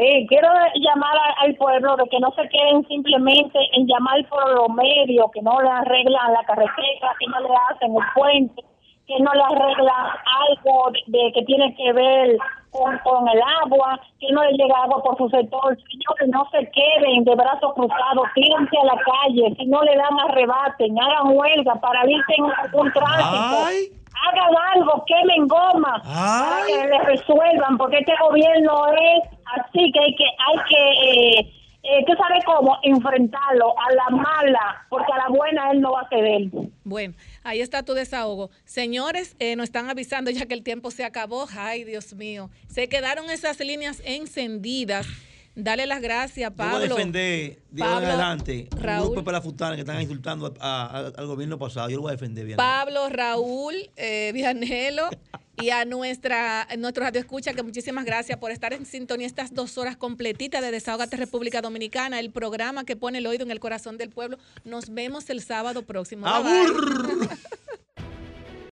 Eh, 0.00 0.24
quiero 0.28 0.48
llamar 0.76 1.16
al 1.38 1.56
pueblo 1.56 1.96
de 1.96 2.08
que 2.08 2.20
no 2.20 2.30
se 2.36 2.48
queden 2.48 2.86
simplemente 2.86 3.58
en 3.72 3.84
llamar 3.88 4.24
por 4.28 4.48
los 4.54 4.68
medios, 4.68 5.26
que 5.34 5.42
no 5.42 5.60
le 5.60 5.68
arreglan 5.68 6.34
la 6.34 6.44
carretera, 6.44 7.16
que 7.18 7.26
no 7.26 7.40
le 7.40 7.48
hacen 7.68 7.90
el 7.96 8.02
puente, 8.14 8.62
que 9.08 9.18
no 9.18 9.32
le 9.34 9.42
arreglan 9.42 10.06
algo 10.46 10.92
de, 11.08 11.32
que 11.34 11.42
tiene 11.46 11.74
que 11.74 11.92
ver 11.92 12.38
con, 12.70 13.28
el 13.28 13.42
agua, 13.64 13.98
que 14.20 14.30
no 14.30 14.44
le 14.44 14.52
llega 14.52 14.84
agua 14.84 15.02
por 15.02 15.16
su 15.18 15.28
sector. 15.30 15.76
Señores, 15.76 16.28
no 16.28 16.48
se 16.52 16.70
queden 16.70 17.24
de 17.24 17.34
brazos 17.34 17.74
cruzados, 17.74 18.28
tírense 18.36 18.78
a 18.78 18.94
la 18.94 19.02
calle, 19.02 19.52
si 19.58 19.66
no 19.66 19.82
le 19.82 19.96
dan 19.96 20.16
arrebaten, 20.30 20.96
hagan 20.96 21.36
huelga, 21.36 21.74
paralicen 21.74 22.44
un 22.72 22.92
tránsito. 22.92 23.98
Hagan 24.26 24.54
algo, 24.74 25.04
quemen 25.06 25.46
goma 25.46 26.02
para 26.02 26.66
que 26.66 26.88
le 26.88 26.98
resuelvan, 27.04 27.78
porque 27.78 27.98
este 27.98 28.14
gobierno 28.20 28.86
es 28.92 29.28
así 29.56 29.92
que 29.92 30.00
hay 30.00 30.14
que, 30.16 30.24
hay 30.24 30.58
que, 30.68 31.38
eh, 31.38 31.52
eh, 31.84 32.04
¿tú 32.06 32.12
sabes 32.14 32.44
cómo? 32.44 32.78
Enfrentarlo 32.82 33.74
a 33.78 33.92
la 33.94 34.16
mala, 34.16 34.86
porque 34.88 35.12
a 35.12 35.18
la 35.18 35.28
buena 35.28 35.70
él 35.70 35.80
no 35.80 35.92
va 35.92 36.02
a 36.02 36.08
ceder. 36.08 36.48
Bueno, 36.84 37.14
ahí 37.44 37.60
está 37.60 37.84
tu 37.84 37.94
desahogo. 37.94 38.50
Señores, 38.64 39.36
eh, 39.38 39.56
nos 39.56 39.64
están 39.64 39.88
avisando 39.88 40.30
ya 40.30 40.46
que 40.46 40.54
el 40.54 40.62
tiempo 40.62 40.90
se 40.90 41.04
acabó. 41.04 41.46
Ay, 41.56 41.84
Dios 41.84 42.14
mío. 42.14 42.50
Se 42.66 42.88
quedaron 42.88 43.30
esas 43.30 43.60
líneas 43.60 44.02
encendidas. 44.04 45.06
Dale 45.60 45.86
las 45.86 46.00
gracias, 46.00 46.50
Yo 46.52 46.56
voy 46.56 46.66
a 46.66 46.70
Pablo. 46.70 46.94
defender, 46.94 47.58
de 47.70 47.80
Pablo, 47.82 48.06
adelante, 48.06 48.68
Raúl. 48.80 49.10
grupo 49.14 49.32
la 49.32 49.42
futana 49.42 49.74
que 49.74 49.80
están 49.80 50.00
insultando 50.00 50.54
a- 50.60 50.86
a- 50.86 51.06
al 51.08 51.26
gobierno 51.26 51.58
pasado. 51.58 51.90
Yo 51.90 51.96
lo 51.96 52.02
voy 52.02 52.10
a 52.10 52.12
defender 52.12 52.44
bien. 52.44 52.56
Pablo, 52.56 53.08
Raúl, 53.08 53.74
eh, 53.96 54.30
Vianelo 54.32 55.08
y 55.60 55.70
a 55.70 55.84
nuestra 55.84 56.62
a 56.62 56.76
nuestro 56.76 57.02
radio 57.02 57.20
escucha 57.20 57.52
que 57.54 57.64
muchísimas 57.64 58.04
gracias 58.04 58.38
por 58.38 58.52
estar 58.52 58.72
en 58.72 58.86
sintonía 58.86 59.26
estas 59.26 59.52
dos 59.52 59.76
horas 59.78 59.96
completitas 59.96 60.62
de 60.62 60.70
Desahogate 60.70 61.16
República 61.16 61.60
Dominicana, 61.60 62.20
el 62.20 62.30
programa 62.30 62.84
que 62.84 62.94
pone 62.94 63.18
el 63.18 63.26
oído 63.26 63.44
en 63.44 63.50
el 63.50 63.58
corazón 63.58 63.98
del 63.98 64.10
pueblo. 64.10 64.38
Nos 64.64 64.90
vemos 64.94 65.28
el 65.28 65.42
sábado 65.42 65.82
próximo. 65.82 66.24
Bye. 66.24 67.28